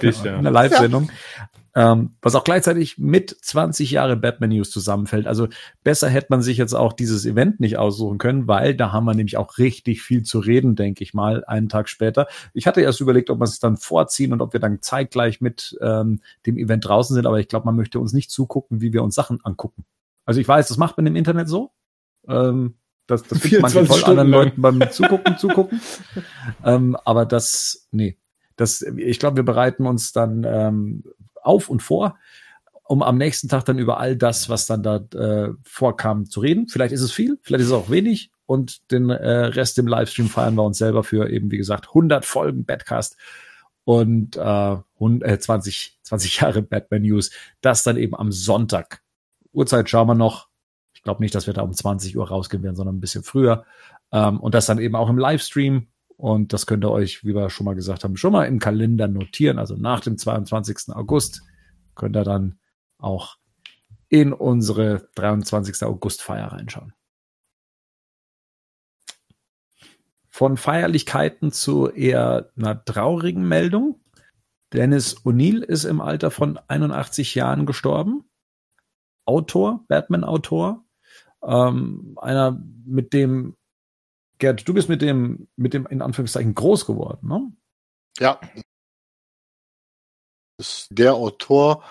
Dich, 0.00 0.22
ja. 0.22 0.36
in 0.36 0.42
der 0.44 0.52
Live-Sendung. 0.52 1.10
Ähm, 1.74 2.16
was 2.20 2.34
auch 2.34 2.44
gleichzeitig 2.44 2.98
mit 2.98 3.30
20 3.30 3.92
Jahre 3.92 4.16
Batman 4.16 4.50
News 4.50 4.70
zusammenfällt. 4.70 5.26
Also 5.26 5.48
besser 5.82 6.10
hätte 6.10 6.26
man 6.28 6.42
sich 6.42 6.58
jetzt 6.58 6.74
auch 6.74 6.92
dieses 6.92 7.24
Event 7.24 7.60
nicht 7.60 7.78
aussuchen 7.78 8.18
können, 8.18 8.46
weil 8.46 8.74
da 8.74 8.92
haben 8.92 9.06
wir 9.06 9.14
nämlich 9.14 9.38
auch 9.38 9.56
richtig 9.56 10.02
viel 10.02 10.22
zu 10.22 10.38
reden, 10.38 10.76
denke 10.76 11.02
ich 11.02 11.14
mal, 11.14 11.44
einen 11.46 11.70
Tag 11.70 11.88
später. 11.88 12.26
Ich 12.52 12.66
hatte 12.66 12.82
erst 12.82 13.00
überlegt, 13.00 13.30
ob 13.30 13.40
wir 13.40 13.44
es 13.44 13.58
dann 13.58 13.78
vorziehen 13.78 14.34
und 14.34 14.42
ob 14.42 14.52
wir 14.52 14.60
dann 14.60 14.82
zeitgleich 14.82 15.40
mit 15.40 15.74
ähm, 15.80 16.20
dem 16.44 16.58
Event 16.58 16.86
draußen 16.86 17.14
sind, 17.14 17.26
aber 17.26 17.40
ich 17.40 17.48
glaube, 17.48 17.64
man 17.64 17.76
möchte 17.76 17.98
uns 17.98 18.12
nicht 18.12 18.30
zugucken, 18.30 18.82
wie 18.82 18.92
wir 18.92 19.02
uns 19.02 19.14
Sachen 19.14 19.40
angucken. 19.42 19.86
Also 20.26 20.40
ich 20.40 20.48
weiß, 20.48 20.68
das 20.68 20.76
macht 20.76 20.98
man 20.98 21.06
im 21.06 21.16
Internet 21.16 21.48
so. 21.48 21.72
Ähm, 22.28 22.74
das, 23.06 23.22
das 23.24 23.38
findet 23.40 23.70
24 23.70 23.88
toll, 23.88 23.98
Stunden 23.98 24.20
anderen 24.20 24.30
lang. 24.30 24.44
Leuten 24.44 24.62
beim 24.62 24.90
Zugucken 24.90 25.38
zugucken. 25.38 25.80
ähm, 26.64 26.96
aber 27.04 27.26
das, 27.26 27.88
nee. 27.90 28.18
Das, 28.56 28.82
ich 28.82 29.18
glaube, 29.18 29.36
wir 29.36 29.44
bereiten 29.44 29.86
uns 29.86 30.12
dann 30.12 30.44
ähm, 30.44 31.04
auf 31.42 31.68
und 31.68 31.82
vor, 31.82 32.16
um 32.84 33.02
am 33.02 33.16
nächsten 33.16 33.48
Tag 33.48 33.64
dann 33.64 33.78
über 33.78 33.98
all 33.98 34.16
das, 34.16 34.48
was 34.48 34.66
dann 34.66 34.82
da 34.82 34.96
äh, 35.14 35.52
vorkam, 35.64 36.26
zu 36.26 36.40
reden. 36.40 36.68
Vielleicht 36.68 36.92
ist 36.92 37.00
es 37.00 37.12
viel, 37.12 37.38
vielleicht 37.42 37.62
ist 37.62 37.68
es 37.68 37.74
auch 37.74 37.90
wenig. 37.90 38.30
Und 38.46 38.90
den 38.90 39.08
äh, 39.08 39.30
Rest 39.46 39.78
im 39.78 39.86
Livestream 39.86 40.28
feiern 40.28 40.54
wir 40.54 40.64
uns 40.64 40.78
selber 40.78 41.04
für 41.04 41.30
eben, 41.30 41.50
wie 41.50 41.56
gesagt, 41.56 41.88
100 41.88 42.24
Folgen 42.24 42.64
Badcast 42.64 43.16
und 43.84 44.36
äh, 44.36 44.76
100, 44.94 45.28
äh, 45.28 45.38
20, 45.38 45.98
20 46.02 46.40
Jahre 46.40 46.62
Batman 46.62 47.02
News. 47.02 47.30
Das 47.62 47.82
dann 47.82 47.96
eben 47.96 48.14
am 48.14 48.30
Sonntag. 48.30 49.02
Uhrzeit 49.52 49.88
schauen 49.88 50.08
wir 50.08 50.14
noch. 50.14 50.51
Ich 51.02 51.04
glaube 51.04 51.20
nicht, 51.20 51.34
dass 51.34 51.48
wir 51.48 51.52
da 51.52 51.62
um 51.62 51.72
20 51.72 52.16
Uhr 52.16 52.28
rausgehen 52.28 52.62
werden, 52.62 52.76
sondern 52.76 52.94
ein 52.94 53.00
bisschen 53.00 53.24
früher. 53.24 53.64
Ähm, 54.12 54.38
und 54.38 54.54
das 54.54 54.66
dann 54.66 54.78
eben 54.78 54.94
auch 54.94 55.10
im 55.10 55.18
Livestream. 55.18 55.88
Und 56.16 56.52
das 56.52 56.64
könnt 56.66 56.84
ihr 56.84 56.92
euch, 56.92 57.24
wie 57.24 57.34
wir 57.34 57.50
schon 57.50 57.64
mal 57.64 57.74
gesagt 57.74 58.04
haben, 58.04 58.16
schon 58.16 58.30
mal 58.30 58.44
im 58.44 58.60
Kalender 58.60 59.08
notieren. 59.08 59.58
Also 59.58 59.74
nach 59.74 59.98
dem 59.98 60.16
22. 60.16 60.94
August 60.94 61.42
könnt 61.96 62.16
ihr 62.16 62.22
dann 62.22 62.60
auch 62.98 63.36
in 64.10 64.32
unsere 64.32 65.08
23. 65.16 65.82
August-Feier 65.82 66.52
reinschauen. 66.52 66.92
Von 70.28 70.56
Feierlichkeiten 70.56 71.50
zu 71.50 71.88
eher 71.88 72.52
einer 72.56 72.84
traurigen 72.84 73.48
Meldung. 73.48 74.00
Dennis 74.72 75.16
O'Neill 75.24 75.64
ist 75.64 75.82
im 75.82 76.00
Alter 76.00 76.30
von 76.30 76.60
81 76.68 77.34
Jahren 77.34 77.66
gestorben. 77.66 78.22
Autor, 79.24 79.84
Batman-Autor. 79.88 80.84
Ähm, 81.44 82.16
einer, 82.20 82.60
mit 82.84 83.12
dem, 83.12 83.56
Gerd, 84.38 84.66
du 84.66 84.74
bist 84.74 84.88
mit 84.88 85.02
dem, 85.02 85.48
mit 85.56 85.74
dem 85.74 85.86
in 85.86 86.02
Anführungszeichen 86.02 86.54
groß 86.54 86.86
geworden, 86.86 87.28
ne? 87.28 87.52
Ja. 88.18 88.40
Das 90.58 90.68
ist 90.68 90.88
der 90.90 91.14
Autor, 91.14 91.84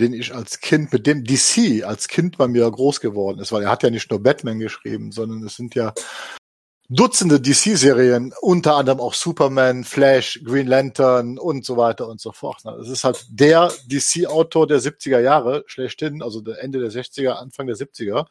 den 0.00 0.12
ich 0.12 0.34
als 0.34 0.60
Kind, 0.60 0.92
mit 0.92 1.06
dem 1.06 1.24
DC 1.24 1.84
als 1.84 2.08
Kind 2.08 2.38
bei 2.38 2.48
mir 2.48 2.70
groß 2.70 3.00
geworden 3.00 3.38
ist, 3.38 3.52
weil 3.52 3.62
er 3.62 3.70
hat 3.70 3.82
ja 3.82 3.90
nicht 3.90 4.10
nur 4.10 4.22
Batman 4.22 4.58
geschrieben, 4.58 5.12
sondern 5.12 5.44
es 5.44 5.56
sind 5.56 5.74
ja 5.74 5.92
Dutzende 6.90 7.40
DC-Serien, 7.40 8.34
unter 8.42 8.76
anderem 8.76 9.00
auch 9.00 9.14
Superman, 9.14 9.84
Flash, 9.84 10.40
Green 10.44 10.66
Lantern 10.66 11.38
und 11.38 11.64
so 11.64 11.78
weiter 11.78 12.08
und 12.08 12.20
so 12.20 12.30
fort. 12.30 12.62
Es 12.82 12.90
ist 12.90 13.04
halt 13.04 13.24
der 13.30 13.72
DC-Autor 13.86 14.66
der 14.66 14.80
70er 14.80 15.20
Jahre, 15.20 15.64
schlechthin, 15.66 16.22
also 16.22 16.44
Ende 16.44 16.80
der 16.80 16.90
60er, 16.90 17.30
Anfang 17.30 17.66
der 17.66 17.76
70er. 17.76 18.26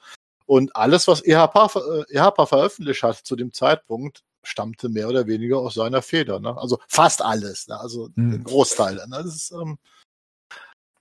Und 0.45 0.75
alles, 0.75 1.07
was 1.07 1.21
EHPA, 1.21 1.69
äh, 1.75 2.15
EHPA 2.15 2.45
veröffentlicht 2.45 3.03
hat 3.03 3.17
zu 3.17 3.35
dem 3.35 3.53
Zeitpunkt, 3.53 4.23
stammte 4.43 4.89
mehr 4.89 5.07
oder 5.07 5.25
weniger 5.27 5.59
aus 5.59 5.75
seiner 5.75 6.01
Feder. 6.01 6.39
Ne? 6.39 6.55
Also 6.57 6.79
fast 6.87 7.21
alles, 7.21 7.67
ne? 7.67 7.79
also 7.79 8.09
Hm. 8.15 8.31
den 8.31 8.43
Großteil. 8.43 8.95
Ne? 8.95 9.05
Das 9.23 9.25
ist, 9.27 9.51
ähm, 9.51 9.77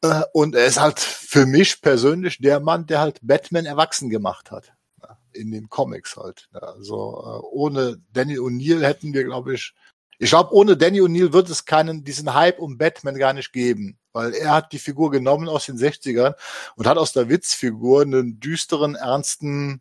äh, 0.03 0.23
und 0.33 0.55
er 0.55 0.67
ist 0.67 0.81
halt 0.81 1.01
für 1.01 1.47
mich 1.47 1.81
persönlich 1.81 2.39
der 2.39 2.61
Mann, 2.61 2.87
der 2.87 3.01
halt 3.01 3.19
Batman 3.23 3.67
erwachsen 3.67 4.11
gemacht 4.11 4.51
hat. 4.51 4.73
Ne? 5.01 5.17
In 5.33 5.51
den 5.51 5.69
Comics 5.69 6.17
halt. 6.17 6.49
Ne? 6.53 6.63
Also 6.63 6.95
äh, 6.95 7.47
ohne 7.51 8.01
Danny 8.13 8.39
O'Neill 8.39 8.83
hätten 8.85 9.13
wir, 9.13 9.25
glaube 9.25 9.55
ich, 9.55 9.75
ich 10.23 10.31
glaube, 10.31 10.55
ohne 10.55 10.77
Danny 10.77 11.01
O'Neill 11.01 11.33
wird 11.33 11.51
es 11.51 11.65
keinen, 11.65 12.05
diesen 12.05 12.33
Hype 12.33 12.61
um 12.61 12.79
Batman 12.79 13.17
gar 13.19 13.33
nicht 13.33 13.53
geben. 13.53 13.99
Weil 14.13 14.35
er 14.35 14.55
hat 14.55 14.73
die 14.73 14.79
Figur 14.79 15.11
genommen 15.11 15.49
aus 15.49 15.67
den 15.67 15.77
60ern 15.77 16.35
und 16.77 16.87
hat 16.87 16.97
aus 16.99 17.13
der 17.13 17.29
Witzfigur 17.29 18.03
einen 18.03 18.39
düsteren, 18.39 18.95
ernsten, 18.95 19.81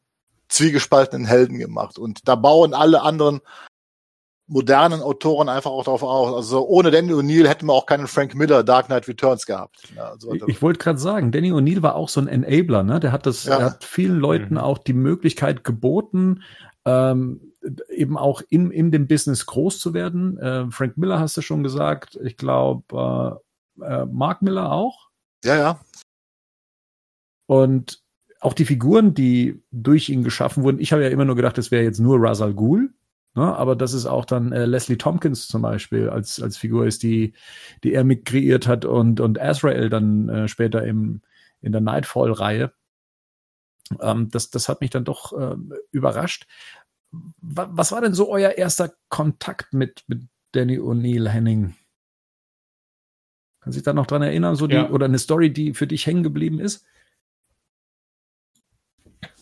zwiegespaltenen 0.49 1.27
Helden 1.27 1.59
gemacht. 1.59 1.99
Und 1.99 2.27
da 2.27 2.35
bauen 2.35 2.73
alle 2.73 3.01
anderen 3.03 3.41
modernen 4.47 5.01
Autoren 5.01 5.47
einfach 5.47 5.71
auch 5.71 5.83
darauf 5.85 6.03
aus. 6.03 6.35
Also 6.35 6.67
ohne 6.67 6.91
Danny 6.91 7.13
O'Neill 7.13 7.47
hätten 7.47 7.67
wir 7.67 7.73
auch 7.73 7.85
keinen 7.85 8.07
Frank 8.07 8.35
Miller 8.35 8.63
Dark 8.63 8.87
Knight 8.87 9.07
Returns 9.07 9.45
gehabt. 9.45 9.83
Ja, 9.95 10.09
also, 10.09 10.33
Ich, 10.33 10.43
ich 10.47 10.61
wollte 10.61 10.79
gerade 10.79 10.99
sagen, 10.99 11.31
Danny 11.31 11.51
O'Neill 11.53 11.81
war 11.83 11.95
auch 11.95 12.09
so 12.09 12.19
ein 12.19 12.27
Enabler, 12.27 12.83
ne? 12.83 12.99
Der 12.99 13.11
hat 13.11 13.25
das, 13.25 13.45
Ja. 13.45 13.59
er 13.59 13.65
hat 13.65 13.83
vielen 13.83 14.19
Leuten 14.19 14.55
Mhm. 14.55 14.59
auch 14.61 14.77
die 14.79 14.93
Möglichkeit 14.93 15.63
geboten, 15.63 16.43
ähm, 16.85 17.50
eben 17.89 18.17
auch 18.17 18.41
in, 18.49 18.71
in 18.71 18.91
dem 18.91 19.07
Business 19.07 19.45
groß 19.45 19.79
zu 19.79 19.93
werden. 19.93 20.37
Äh, 20.37 20.71
Frank 20.71 20.97
Miller 20.97 21.19
hast 21.19 21.37
du 21.37 21.41
schon 21.41 21.63
gesagt. 21.63 22.19
Ich 22.23 22.37
glaube, 22.37 23.41
äh, 23.81 23.85
äh, 23.85 24.05
Mark 24.05 24.41
Miller 24.41 24.71
auch. 24.71 25.09
ja, 25.43 25.57
ja. 25.57 25.79
Und 27.45 28.01
auch 28.39 28.53
die 28.53 28.65
Figuren, 28.65 29.13
die 29.13 29.61
durch 29.71 30.09
ihn 30.09 30.23
geschaffen 30.23 30.63
wurden. 30.63 30.79
Ich 30.79 30.93
habe 30.93 31.03
ja 31.03 31.09
immer 31.09 31.25
nur 31.25 31.35
gedacht, 31.35 31.57
das 31.57 31.69
wäre 31.69 31.83
jetzt 31.83 31.99
nur 31.99 32.17
Ra's 32.19 32.41
al 32.41 32.53
Ghul. 32.53 32.93
Ne? 33.35 33.55
Aber 33.55 33.75
das 33.75 33.93
ist 33.93 34.05
auch 34.05 34.25
dann 34.25 34.51
äh, 34.51 34.65
Leslie 34.65 34.97
Tompkins 34.97 35.47
zum 35.47 35.61
Beispiel 35.61 36.09
als, 36.09 36.41
als 36.41 36.57
Figur 36.57 36.85
ist, 36.85 37.03
die, 37.03 37.33
die 37.83 37.93
er 37.93 38.03
mit 38.03 38.25
kreiert 38.25 38.67
hat 38.67 38.83
und, 38.83 39.19
und 39.19 39.39
Azrael 39.39 39.89
dann 39.89 40.27
äh, 40.29 40.47
später 40.47 40.83
im, 40.83 41.21
in 41.61 41.71
der 41.71 41.81
Nightfall-Reihe. 41.81 42.73
Ähm, 44.01 44.29
das, 44.29 44.49
das 44.49 44.67
hat 44.67 44.81
mich 44.81 44.89
dann 44.89 45.05
doch 45.05 45.33
ähm, 45.39 45.73
überrascht. 45.91 46.47
Wa- 47.11 47.69
Was 47.71 47.91
war 47.91 48.01
denn 48.01 48.13
so 48.13 48.29
euer 48.29 48.51
erster 48.51 48.93
Kontakt 49.09 49.73
mit, 49.73 50.03
mit 50.07 50.23
Danny 50.53 50.79
O'Neill, 50.79 51.29
Henning? 51.29 51.75
Kann 53.61 53.73
sich 53.73 53.83
da 53.83 53.93
noch 53.93 54.07
dran 54.07 54.21
erinnern, 54.21 54.55
so 54.55 54.65
die, 54.67 54.75
Ja. 54.75 54.89
oder 54.89 55.05
eine 55.05 55.19
Story, 55.19 55.51
die 55.53 55.73
für 55.73 55.87
dich 55.87 56.05
hängen 56.07 56.23
geblieben 56.23 56.59
ist? 56.59 56.85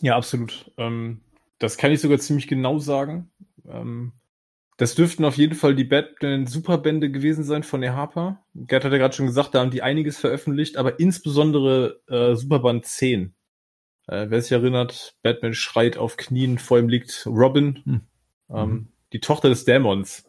Ja, 0.00 0.16
absolut. 0.16 0.70
Ähm, 0.76 1.20
das 1.58 1.76
kann 1.76 1.92
ich 1.92 2.00
sogar 2.00 2.18
ziemlich 2.18 2.46
genau 2.48 2.78
sagen. 2.78 3.30
Ähm, 3.66 4.12
das 4.76 4.94
dürften 4.94 5.24
auf 5.24 5.36
jeden 5.36 5.54
Fall 5.54 5.74
die 5.74 5.84
Batman 5.84 6.46
Superbände 6.46 7.10
gewesen 7.10 7.44
sein 7.44 7.62
von 7.62 7.82
der 7.82 7.94
Harper. 7.94 8.42
Gerd 8.54 8.84
hat 8.84 8.92
ja 8.92 8.98
gerade 8.98 9.14
schon 9.14 9.26
gesagt, 9.26 9.54
da 9.54 9.60
haben 9.60 9.70
die 9.70 9.82
einiges 9.82 10.18
veröffentlicht, 10.18 10.76
aber 10.76 10.98
insbesondere 11.00 12.00
äh, 12.08 12.34
Superband 12.34 12.86
10. 12.86 13.34
Äh, 14.10 14.28
wer 14.28 14.42
sich 14.42 14.50
erinnert, 14.52 15.14
Batman 15.22 15.54
schreit 15.54 15.96
auf 15.96 16.16
Knien, 16.16 16.58
vor 16.58 16.78
ihm 16.78 16.88
liegt 16.88 17.24
Robin, 17.26 17.80
Hm. 17.84 18.00
ähm, 18.50 18.68
Mhm. 18.68 18.88
die 19.12 19.20
Tochter 19.20 19.48
des 19.48 19.64
Dämons. 19.64 20.24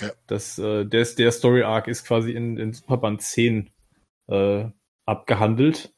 Ja. 0.00 0.10
Das, 0.26 0.58
äh, 0.58 0.84
der, 0.84 1.04
der 1.04 1.30
Story 1.30 1.62
Arc 1.62 1.86
ist 1.86 2.04
quasi 2.04 2.32
in, 2.32 2.56
in 2.58 2.72
Superband 2.72 3.22
10 3.22 3.70
äh, 4.26 4.64
abgehandelt. 5.06 5.94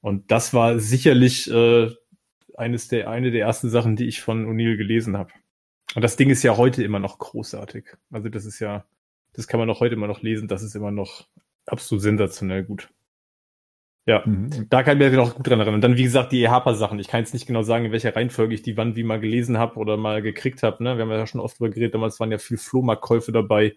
Und 0.00 0.30
das 0.30 0.54
war 0.54 0.78
sicherlich 0.78 1.50
äh, 1.50 1.90
eines 2.56 2.88
der, 2.88 3.10
eine 3.10 3.30
der 3.30 3.42
ersten 3.42 3.68
Sachen, 3.68 3.96
die 3.96 4.06
ich 4.06 4.22
von 4.22 4.46
O'Neill 4.46 4.76
gelesen 4.78 5.18
habe. 5.18 5.32
Und 5.94 6.00
das 6.02 6.16
Ding 6.16 6.30
ist 6.30 6.42
ja 6.42 6.56
heute 6.56 6.82
immer 6.82 6.98
noch 6.98 7.18
großartig. 7.18 7.84
Also 8.10 8.30
das 8.30 8.46
ist 8.46 8.58
ja, 8.60 8.86
das 9.34 9.46
kann 9.48 9.60
man 9.60 9.68
auch 9.68 9.80
heute 9.80 9.94
immer 9.96 10.06
noch 10.06 10.22
lesen. 10.22 10.48
Das 10.48 10.62
ist 10.62 10.74
immer 10.74 10.90
noch 10.90 11.26
absolut 11.66 12.02
sensationell 12.02 12.64
gut. 12.64 12.88
Ja, 14.06 14.22
Mhm. 14.26 14.66
da 14.68 14.82
kann 14.82 15.00
ich 15.00 15.10
mir 15.10 15.16
noch 15.16 15.34
gut 15.34 15.46
dran 15.46 15.60
erinnern. 15.60 15.76
Und 15.76 15.80
dann, 15.80 15.96
wie 15.96 16.02
gesagt, 16.02 16.30
die 16.32 16.42
EHPA-Sachen. 16.42 16.98
Ich 16.98 17.08
kann 17.08 17.20
jetzt 17.20 17.32
nicht 17.32 17.46
genau 17.46 17.62
sagen, 17.62 17.86
in 17.86 17.92
welcher 17.92 18.14
Reihenfolge 18.14 18.54
ich 18.54 18.60
die 18.62 18.76
wann 18.76 18.96
wie 18.96 19.02
mal 19.02 19.18
gelesen 19.18 19.56
habe 19.56 19.76
oder 19.78 19.96
mal 19.96 20.20
gekriegt 20.20 20.62
habe. 20.62 20.82
Ne? 20.84 20.96
Wir 20.96 21.02
haben 21.04 21.10
ja 21.10 21.26
schon 21.26 21.40
oft 21.40 21.58
drüber 21.58 21.70
geredet. 21.70 21.94
Damals 21.94 22.20
waren 22.20 22.30
ja 22.30 22.38
viel 22.38 22.58
Flohmarktkäufe 22.58 23.32
dabei. 23.32 23.74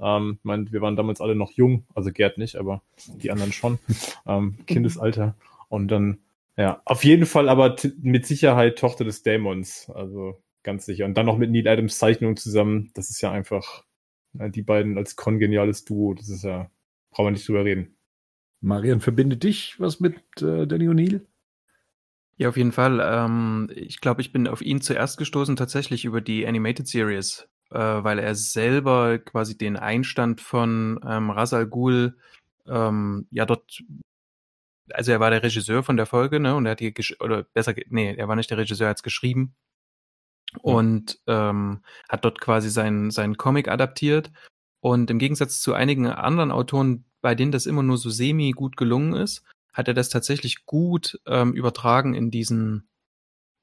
Ähm, 0.00 0.36
ich 0.38 0.44
mein, 0.44 0.72
wir 0.72 0.80
waren 0.80 0.96
damals 0.96 1.20
alle 1.20 1.34
noch 1.34 1.50
jung. 1.52 1.84
Also 1.94 2.10
Gerd 2.10 2.38
nicht, 2.38 2.56
aber 2.56 2.82
die 3.06 3.30
anderen 3.30 3.52
schon. 3.52 3.78
ähm, 4.26 4.56
Kindesalter. 4.66 5.36
Und 5.68 5.88
dann, 5.88 6.20
ja, 6.56 6.80
auf 6.86 7.04
jeden 7.04 7.26
Fall 7.26 7.50
aber 7.50 7.76
mit 8.00 8.24
Sicherheit 8.26 8.78
Tochter 8.78 9.04
des 9.04 9.22
Dämons. 9.24 9.90
Also 9.94 10.40
ganz 10.62 10.86
sicher. 10.86 11.04
Und 11.04 11.18
dann 11.18 11.26
noch 11.26 11.36
mit 11.36 11.50
Neil 11.50 11.68
Adams 11.68 11.98
Zeichnung 11.98 12.36
zusammen. 12.36 12.90
Das 12.94 13.10
ist 13.10 13.20
ja 13.20 13.30
einfach, 13.30 13.84
äh, 14.38 14.48
die 14.48 14.62
beiden 14.62 14.96
als 14.96 15.16
kongeniales 15.16 15.84
Duo. 15.84 16.14
Das 16.14 16.30
ist 16.30 16.44
ja, 16.44 16.70
brauchen 17.10 17.26
wir 17.26 17.30
nicht 17.32 17.46
drüber 17.46 17.64
reden. 17.66 17.95
Marian, 18.66 19.00
verbindet 19.00 19.44
dich 19.44 19.78
was 19.78 20.00
mit 20.00 20.16
äh, 20.42 20.66
Danny 20.66 20.88
O'Neill? 20.88 21.20
Ja, 22.36 22.48
auf 22.48 22.56
jeden 22.56 22.72
Fall. 22.72 23.00
Ähm, 23.00 23.70
ich 23.72 24.00
glaube, 24.00 24.20
ich 24.22 24.32
bin 24.32 24.48
auf 24.48 24.60
ihn 24.60 24.80
zuerst 24.80 25.18
gestoßen, 25.18 25.54
tatsächlich 25.54 26.04
über 26.04 26.20
die 26.20 26.44
Animated 26.44 26.88
Series, 26.88 27.48
äh, 27.70 27.78
weil 27.78 28.18
er 28.18 28.34
selber 28.34 29.18
quasi 29.20 29.56
den 29.56 29.76
Einstand 29.76 30.40
von 30.40 30.98
ähm, 31.06 31.30
Ra's 31.30 31.54
al 31.54 31.68
Ghul, 31.68 32.18
ähm, 32.66 33.28
ja 33.30 33.46
dort, 33.46 33.84
also 34.90 35.12
er 35.12 35.20
war 35.20 35.30
der 35.30 35.44
Regisseur 35.44 35.84
von 35.84 35.96
der 35.96 36.06
Folge, 36.06 36.40
ne, 36.40 36.56
und 36.56 36.66
er 36.66 36.72
hat 36.72 36.80
gesch- 36.80 37.22
oder 37.22 37.44
besser, 37.44 37.72
nee, 37.88 38.16
er 38.16 38.26
war 38.26 38.34
nicht 38.34 38.50
der 38.50 38.58
Regisseur, 38.58 38.88
er 38.88 38.90
hat 38.90 38.96
es 38.98 39.04
geschrieben 39.04 39.54
und 40.60 41.20
ähm, 41.28 41.82
hat 42.08 42.24
dort 42.24 42.40
quasi 42.40 42.68
seinen 42.70 43.12
seinen 43.12 43.36
Comic 43.36 43.68
adaptiert 43.68 44.32
Und 44.86 45.10
im 45.10 45.18
Gegensatz 45.18 45.60
zu 45.60 45.74
einigen 45.74 46.06
anderen 46.06 46.52
Autoren, 46.52 47.06
bei 47.20 47.34
denen 47.34 47.50
das 47.50 47.66
immer 47.66 47.82
nur 47.82 47.98
so 47.98 48.08
semi 48.08 48.52
gut 48.52 48.76
gelungen 48.76 49.14
ist, 49.14 49.42
hat 49.72 49.88
er 49.88 49.94
das 49.94 50.10
tatsächlich 50.10 50.64
gut 50.64 51.20
ähm, 51.26 51.54
übertragen 51.54 52.14
in 52.14 52.30
diesen 52.30 52.86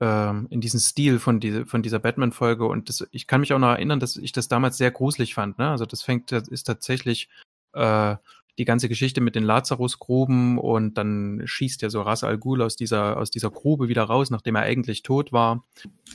ähm, 0.02 0.48
in 0.50 0.60
diesen 0.60 0.82
Stil 0.82 1.20
von, 1.20 1.40
diese, 1.40 1.66
von 1.66 1.82
dieser 1.82 2.00
Batman-Folge. 2.00 2.66
Und 2.66 2.90
das, 2.90 3.08
ich 3.12 3.26
kann 3.26 3.40
mich 3.40 3.54
auch 3.54 3.60
noch 3.60 3.70
erinnern, 3.70 4.02
dass 4.02 4.18
ich 4.18 4.34
das 4.34 4.50
damals 4.50 4.76
sehr 4.76 4.92
gruselig 4.92 5.34
fand. 5.34 5.60
Ne? 5.60 5.70
Also 5.70 5.86
das 5.86 6.04
fängt, 6.04 6.34
das 6.34 6.50
ist 6.50 6.66
tatsächlich 6.66 7.30
äh, 7.72 8.18
die 8.58 8.66
ganze 8.66 8.90
Geschichte 8.90 9.22
mit 9.22 9.36
den 9.36 9.46
Lazarusgruben 9.46 10.58
und 10.58 10.96
dann 10.96 11.44
schießt 11.46 11.84
ja 11.84 11.90
so 11.90 12.02
Ras 12.02 12.26
Al 12.26 12.38
Ghul 12.38 12.62
aus 12.62 12.76
dieser, 12.76 13.16
aus 13.16 13.32
dieser 13.32 13.50
Grube 13.50 13.88
wieder 13.88 14.04
raus, 14.04 14.30
nachdem 14.30 14.56
er 14.56 14.64
eigentlich 14.64 15.04
tot 15.04 15.32
war. 15.32 15.64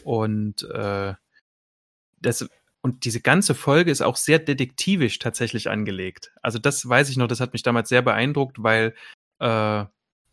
Und 0.05 0.65
äh, 0.65 1.15
das, 2.21 2.47
und 2.81 3.05
diese 3.05 3.21
ganze 3.21 3.55
Folge 3.55 3.91
ist 3.91 4.03
auch 4.03 4.17
sehr 4.17 4.39
detektivisch 4.39 5.19
tatsächlich 5.19 5.69
angelegt. 5.69 6.33
Also 6.43 6.59
das 6.59 6.89
weiß 6.89 7.11
ich 7.11 7.17
noch, 7.17 7.27
das 7.27 7.41
hat 7.41 7.53
mich 7.53 7.63
damals 7.63 7.89
sehr 7.89 8.03
beeindruckt, 8.03 8.63
weil 8.63 8.95
äh, 9.41 9.85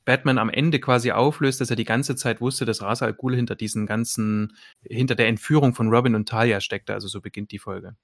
Batman 0.06 0.38
am 0.38 0.50
Ende 0.50 0.80
quasi 0.80 1.12
auflöst, 1.12 1.60
dass 1.60 1.72
er 1.72 1.76
die 1.76 1.86
ganze 1.86 2.16
Zeit 2.16 2.40
wusste, 2.42 2.66
dass 2.66 2.82
Ra's 2.82 3.02
al 3.02 3.14
Ghul 3.14 3.36
hinter 3.36 3.56
diesen 3.56 3.88
ganzen, 3.88 4.56
hinter 4.84 5.16
der 5.16 5.28
Entführung 5.28 5.74
von 5.74 5.90
Robin 5.90 6.16
und 6.16 6.30
Talia 6.30 6.62
steckte. 6.62 6.94
Also 6.94 7.08
so 7.08 7.22
beginnt 7.22 7.52
die 7.52 7.60
Folge. 7.60 7.96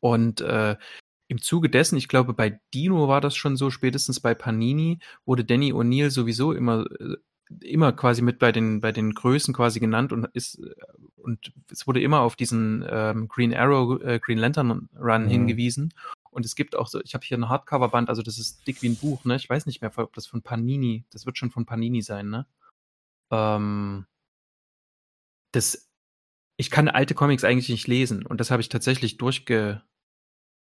Und 0.00 0.40
äh, 0.40 0.76
im 1.28 1.40
Zuge 1.40 1.70
dessen, 1.70 1.96
ich 1.96 2.08
glaube, 2.08 2.34
bei 2.34 2.60
Dino 2.74 3.08
war 3.08 3.20
das 3.20 3.36
schon 3.36 3.56
so, 3.56 3.70
spätestens 3.70 4.20
bei 4.20 4.34
Panini 4.34 4.98
wurde 5.24 5.44
Danny 5.44 5.72
O'Neill 5.72 6.10
sowieso 6.10 6.52
immer 6.52 6.84
äh, 7.00 7.16
immer 7.60 7.92
quasi 7.92 8.22
mit 8.22 8.38
bei 8.38 8.52
den 8.52 8.80
bei 8.80 8.92
den 8.92 9.14
Größen 9.14 9.54
quasi 9.54 9.80
genannt 9.80 10.12
und 10.12 10.26
ist 10.32 10.60
und 11.16 11.52
es 11.70 11.86
wurde 11.86 12.00
immer 12.00 12.20
auf 12.20 12.36
diesen 12.36 12.84
ähm, 12.88 13.28
Green 13.28 13.54
Arrow 13.54 14.00
äh, 14.02 14.18
Green 14.18 14.38
Lantern 14.38 14.88
Run 14.98 15.24
mhm. 15.24 15.28
hingewiesen 15.28 15.92
und 16.32 16.46
es 16.46 16.54
gibt 16.54 16.74
auch 16.74 16.86
so, 16.86 17.00
ich 17.02 17.12
habe 17.12 17.26
hier 17.26 17.36
ein 17.36 17.50
Hardcover-Band, 17.50 18.08
also 18.08 18.22
das 18.22 18.38
ist 18.38 18.66
dick 18.66 18.80
wie 18.80 18.88
ein 18.88 18.96
Buch, 18.96 19.26
ne? 19.26 19.36
Ich 19.36 19.50
weiß 19.50 19.66
nicht 19.66 19.82
mehr, 19.82 19.92
ob 19.98 20.14
das 20.14 20.26
von 20.26 20.40
Panini, 20.40 21.04
das 21.10 21.26
wird 21.26 21.36
schon 21.36 21.50
von 21.50 21.66
Panini 21.66 22.00
sein, 22.00 22.30
ne? 22.30 22.46
Ähm, 23.30 24.06
das, 25.52 25.90
ich 26.56 26.70
kann 26.70 26.88
alte 26.88 27.14
Comics 27.14 27.44
eigentlich 27.44 27.68
nicht 27.68 27.86
lesen 27.86 28.24
und 28.24 28.40
das 28.40 28.50
habe 28.50 28.62
ich 28.62 28.70
tatsächlich 28.70 29.18
durchge, 29.18 29.82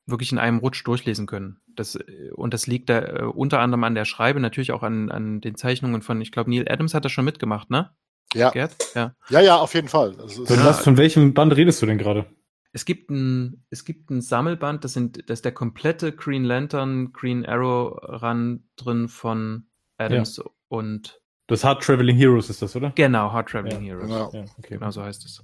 wirklich 0.07 0.31
in 0.31 0.39
einem 0.39 0.59
Rutsch 0.59 0.85
durchlesen 0.85 1.27
können. 1.27 1.59
Das, 1.75 1.97
und 2.33 2.53
das 2.53 2.65
liegt 2.65 2.89
da 2.89 2.99
äh, 2.99 3.23
unter 3.23 3.59
anderem 3.59 3.83
an 3.83 3.93
der 3.93 4.05
Schreibe, 4.05 4.39
natürlich 4.39 4.71
auch 4.71 4.83
an, 4.83 5.11
an 5.11 5.41
den 5.41 5.55
Zeichnungen 5.55 6.01
von, 6.01 6.21
ich 6.21 6.31
glaube, 6.31 6.49
Neil 6.49 6.65
Adams 6.67 6.93
hat 6.93 7.05
das 7.05 7.11
schon 7.11 7.25
mitgemacht, 7.25 7.69
ne? 7.69 7.91
Ja. 8.33 8.49
Gerd? 8.49 8.75
Ja. 8.95 9.15
ja, 9.29 9.41
ja, 9.41 9.57
auf 9.57 9.73
jeden 9.73 9.87
Fall. 9.87 10.15
Also, 10.19 10.45
von, 10.45 10.57
was, 10.63 10.81
von 10.81 10.97
welchem 10.97 11.33
Band 11.33 11.55
redest 11.55 11.81
du 11.81 11.85
denn 11.85 11.97
gerade? 11.97 12.25
Es 12.73 12.85
gibt 12.85 13.09
ein, 13.09 13.65
es 13.69 13.85
gibt 13.85 14.09
ein 14.09 14.21
Sammelband, 14.21 14.83
das 14.83 14.93
sind, 14.93 15.29
das 15.29 15.39
ist 15.39 15.45
der 15.45 15.53
komplette 15.53 16.11
Green 16.11 16.43
Lantern, 16.43 17.13
Green 17.13 17.45
Arrow 17.45 17.97
Run 18.21 18.67
drin 18.75 19.07
von 19.07 19.67
Adams 19.97 20.37
ja. 20.37 20.43
und. 20.67 21.21
Das 21.47 21.63
Hard 21.63 21.81
Traveling 21.81 22.17
Heroes 22.17 22.49
ist 22.49 22.61
das, 22.61 22.75
oder? 22.75 22.91
Genau, 22.91 23.31
Hard 23.31 23.49
Traveling 23.49 23.83
ja. 23.83 23.93
Heroes. 23.93 24.07
Genau. 24.07 24.31
Ja, 24.33 24.45
okay. 24.57 24.73
genau 24.75 24.91
so 24.91 25.01
heißt 25.01 25.25
es. 25.25 25.43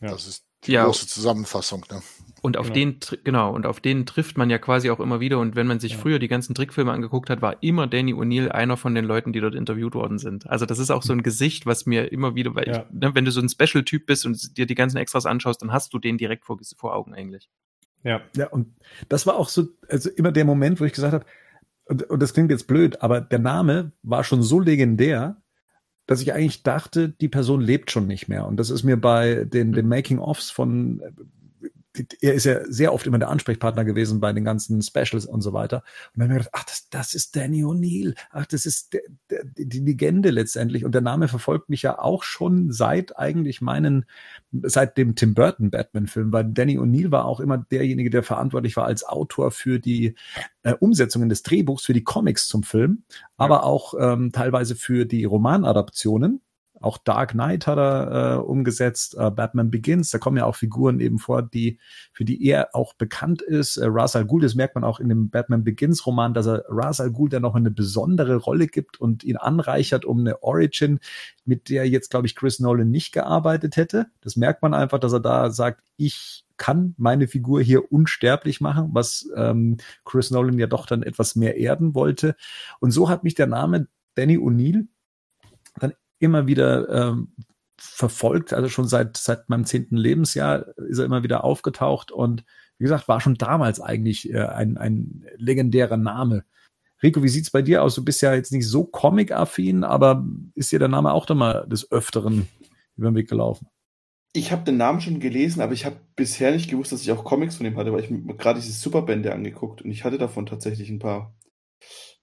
Ja. 0.00 0.10
Das 0.10 0.28
ist 0.28 0.46
die 0.64 0.72
ja. 0.72 0.84
große 0.84 1.08
Zusammenfassung, 1.08 1.84
ne? 1.90 2.00
Und 2.40 2.56
auf 2.56 2.72
genau. 2.72 2.92
den, 2.92 3.20
genau, 3.24 3.52
und 3.54 3.66
auf 3.66 3.80
den 3.80 4.06
trifft 4.06 4.38
man 4.38 4.48
ja 4.48 4.58
quasi 4.58 4.90
auch 4.90 5.00
immer 5.00 5.18
wieder. 5.20 5.38
Und 5.38 5.56
wenn 5.56 5.66
man 5.66 5.80
sich 5.80 5.92
ja. 5.92 5.98
früher 5.98 6.18
die 6.18 6.28
ganzen 6.28 6.54
Trickfilme 6.54 6.92
angeguckt 6.92 7.30
hat, 7.30 7.42
war 7.42 7.62
immer 7.62 7.86
Danny 7.86 8.14
O'Neill 8.14 8.48
einer 8.48 8.76
von 8.76 8.94
den 8.94 9.04
Leuten, 9.04 9.32
die 9.32 9.40
dort 9.40 9.54
interviewt 9.54 9.94
worden 9.94 10.18
sind. 10.18 10.48
Also 10.48 10.64
das 10.64 10.78
ist 10.78 10.90
auch 10.90 11.02
so 11.02 11.12
ein 11.12 11.22
Gesicht, 11.22 11.66
was 11.66 11.86
mir 11.86 12.12
immer 12.12 12.34
wieder, 12.34 12.54
weil 12.54 12.68
ja. 12.68 12.84
ich, 12.84 13.00
ne, 13.00 13.14
wenn 13.14 13.24
du 13.24 13.32
so 13.32 13.40
ein 13.40 13.48
Special-Typ 13.48 14.06
bist 14.06 14.24
und 14.24 14.56
dir 14.56 14.66
die 14.66 14.76
ganzen 14.76 14.98
Extras 14.98 15.26
anschaust, 15.26 15.62
dann 15.62 15.72
hast 15.72 15.92
du 15.92 15.98
den 15.98 16.16
direkt 16.16 16.44
vor, 16.44 16.58
vor 16.76 16.94
Augen 16.94 17.12
eigentlich. 17.12 17.48
Ja. 18.04 18.20
Ja, 18.36 18.48
und 18.48 18.74
das 19.08 19.26
war 19.26 19.36
auch 19.36 19.48
so, 19.48 19.68
also 19.88 20.08
immer 20.10 20.30
der 20.30 20.44
Moment, 20.44 20.80
wo 20.80 20.84
ich 20.84 20.92
gesagt 20.92 21.14
habe, 21.14 21.24
und, 21.86 22.04
und 22.04 22.20
das 22.20 22.34
klingt 22.34 22.50
jetzt 22.50 22.66
blöd, 22.66 23.02
aber 23.02 23.20
der 23.20 23.38
Name 23.38 23.92
war 24.02 24.22
schon 24.22 24.42
so 24.42 24.60
legendär, 24.60 25.42
dass 26.06 26.22
ich 26.22 26.32
eigentlich 26.32 26.62
dachte, 26.62 27.10
die 27.10 27.28
Person 27.28 27.60
lebt 27.60 27.90
schon 27.90 28.06
nicht 28.06 28.28
mehr. 28.28 28.46
Und 28.46 28.56
das 28.56 28.70
ist 28.70 28.82
mir 28.82 28.96
bei 28.96 29.44
den, 29.44 29.72
den 29.72 29.88
Making-ofs 29.88 30.50
von 30.50 31.02
er 32.20 32.34
ist 32.34 32.44
ja 32.44 32.60
sehr 32.66 32.92
oft 32.92 33.06
immer 33.06 33.18
der 33.18 33.28
Ansprechpartner 33.28 33.84
gewesen 33.84 34.20
bei 34.20 34.32
den 34.32 34.44
ganzen 34.44 34.82
Specials 34.82 35.26
und 35.26 35.40
so 35.40 35.52
weiter. 35.52 35.82
Und 36.14 36.20
dann 36.20 36.30
habe 36.30 36.40
ich 36.40 36.46
gedacht, 36.46 36.60
ach, 36.60 36.64
das, 36.64 36.88
das 36.90 37.14
ist 37.14 37.36
Danny 37.36 37.64
O'Neill. 37.64 38.14
Ach, 38.30 38.46
das 38.46 38.66
ist 38.66 38.92
der, 38.92 39.02
der, 39.30 39.44
die 39.56 39.80
Legende 39.80 40.30
letztendlich. 40.30 40.84
Und 40.84 40.92
der 40.92 41.00
Name 41.00 41.28
verfolgt 41.28 41.68
mich 41.68 41.82
ja 41.82 41.98
auch 41.98 42.22
schon 42.22 42.70
seit 42.72 43.18
eigentlich 43.18 43.60
meinen, 43.60 44.04
seit 44.62 44.96
dem 44.96 45.14
Tim 45.14 45.34
Burton 45.34 45.70
Batman-Film, 45.70 46.32
weil 46.32 46.44
Danny 46.44 46.78
O'Neill 46.78 47.10
war 47.10 47.24
auch 47.24 47.40
immer 47.40 47.58
derjenige, 47.58 48.10
der 48.10 48.22
verantwortlich 48.22 48.76
war 48.76 48.86
als 48.86 49.04
Autor 49.04 49.50
für 49.50 49.80
die 49.80 50.14
äh, 50.62 50.74
Umsetzungen 50.74 51.28
des 51.28 51.42
Drehbuchs, 51.42 51.84
für 51.84 51.94
die 51.94 52.04
Comics 52.04 52.48
zum 52.48 52.62
Film, 52.62 53.04
aber 53.36 53.56
ja. 53.56 53.62
auch 53.62 53.94
ähm, 53.98 54.32
teilweise 54.32 54.76
für 54.76 55.04
die 55.04 55.24
Romanadaptionen 55.24 56.40
auch 56.80 56.98
Dark 56.98 57.32
Knight 57.32 57.66
hat 57.66 57.78
er 57.78 58.36
äh, 58.36 58.38
umgesetzt, 58.38 59.16
äh, 59.18 59.30
Batman 59.30 59.70
Begins, 59.70 60.10
da 60.10 60.18
kommen 60.18 60.36
ja 60.36 60.44
auch 60.44 60.56
Figuren 60.56 61.00
eben 61.00 61.18
vor, 61.18 61.42
die 61.42 61.78
für 62.12 62.24
die 62.24 62.44
er 62.46 62.74
auch 62.74 62.94
bekannt 62.94 63.42
ist. 63.42 63.76
Äh, 63.76 63.86
Ra's 63.88 64.16
al 64.16 64.26
Ghul, 64.26 64.42
das 64.42 64.54
merkt 64.54 64.74
man 64.74 64.84
auch 64.84 65.00
in 65.00 65.08
dem 65.08 65.30
Batman 65.30 65.64
Begins 65.64 66.06
Roman, 66.06 66.34
dass 66.34 66.46
er 66.46 66.64
Ra's 66.68 67.00
al 67.00 67.10
Ghul 67.10 67.28
dann 67.28 67.42
noch 67.42 67.54
eine 67.54 67.70
besondere 67.70 68.36
Rolle 68.36 68.66
gibt 68.66 69.00
und 69.00 69.24
ihn 69.24 69.36
anreichert 69.36 70.04
um 70.04 70.20
eine 70.20 70.42
Origin, 70.42 71.00
mit 71.44 71.68
der 71.68 71.88
jetzt 71.88 72.10
glaube 72.10 72.26
ich 72.26 72.36
Chris 72.36 72.60
Nolan 72.60 72.90
nicht 72.90 73.12
gearbeitet 73.12 73.76
hätte. 73.76 74.06
Das 74.20 74.36
merkt 74.36 74.62
man 74.62 74.74
einfach, 74.74 74.98
dass 74.98 75.12
er 75.12 75.20
da 75.20 75.50
sagt, 75.50 75.82
ich 75.96 76.44
kann 76.56 76.94
meine 76.98 77.28
Figur 77.28 77.62
hier 77.62 77.92
unsterblich 77.92 78.60
machen, 78.60 78.90
was 78.92 79.28
ähm, 79.36 79.78
Chris 80.04 80.30
Nolan 80.30 80.58
ja 80.58 80.66
doch 80.66 80.86
dann 80.86 81.02
etwas 81.02 81.36
mehr 81.36 81.56
erden 81.56 81.94
wollte. 81.94 82.36
Und 82.80 82.90
so 82.90 83.08
hat 83.08 83.24
mich 83.24 83.34
der 83.34 83.46
Name 83.46 83.88
Danny 84.14 84.36
O'Neill 84.36 84.86
immer 86.18 86.46
wieder 86.46 86.88
ähm, 86.88 87.32
verfolgt, 87.78 88.52
also 88.52 88.68
schon 88.68 88.88
seit, 88.88 89.16
seit 89.16 89.48
meinem 89.48 89.64
zehnten 89.64 89.96
Lebensjahr 89.96 90.66
ist 90.88 90.98
er 90.98 91.04
immer 91.04 91.22
wieder 91.22 91.44
aufgetaucht 91.44 92.10
und 92.10 92.44
wie 92.78 92.84
gesagt, 92.84 93.08
war 93.08 93.20
schon 93.20 93.34
damals 93.34 93.80
eigentlich 93.80 94.32
äh, 94.32 94.40
ein, 94.40 94.76
ein 94.76 95.24
legendärer 95.36 95.96
Name. 95.96 96.44
Rico, 97.02 97.22
wie 97.22 97.28
sieht's 97.28 97.50
bei 97.50 97.62
dir 97.62 97.82
aus? 97.82 97.94
Du 97.94 98.04
bist 98.04 98.22
ja 98.22 98.34
jetzt 98.34 98.52
nicht 98.52 98.66
so 98.66 98.84
comic-affin, 98.84 99.84
aber 99.84 100.24
ist 100.54 100.72
dir 100.72 100.78
der 100.78 100.88
Name 100.88 101.12
auch 101.12 101.26
da 101.26 101.34
mal 101.34 101.66
des 101.68 101.90
Öfteren 101.92 102.48
über 102.96 103.10
den 103.10 103.16
Weg 103.16 103.28
gelaufen? 103.28 103.68
Ich 104.32 104.52
habe 104.52 104.64
den 104.64 104.76
Namen 104.76 105.00
schon 105.00 105.20
gelesen, 105.20 105.60
aber 105.60 105.72
ich 105.72 105.84
habe 105.84 105.96
bisher 106.16 106.50
nicht 106.50 106.70
gewusst, 106.70 106.92
dass 106.92 107.02
ich 107.02 107.10
auch 107.12 107.24
Comics 107.24 107.56
von 107.56 107.66
ihm 107.66 107.76
hatte, 107.76 107.92
weil 107.92 108.04
ich 108.04 108.10
mir 108.10 108.34
gerade 108.36 108.60
diese 108.60 108.72
Superbände 108.72 109.32
angeguckt 109.32 109.82
und 109.82 109.90
ich 109.90 110.04
hatte 110.04 110.18
davon 110.18 110.46
tatsächlich 110.46 110.90
ein 110.90 110.98
paar. 110.98 111.34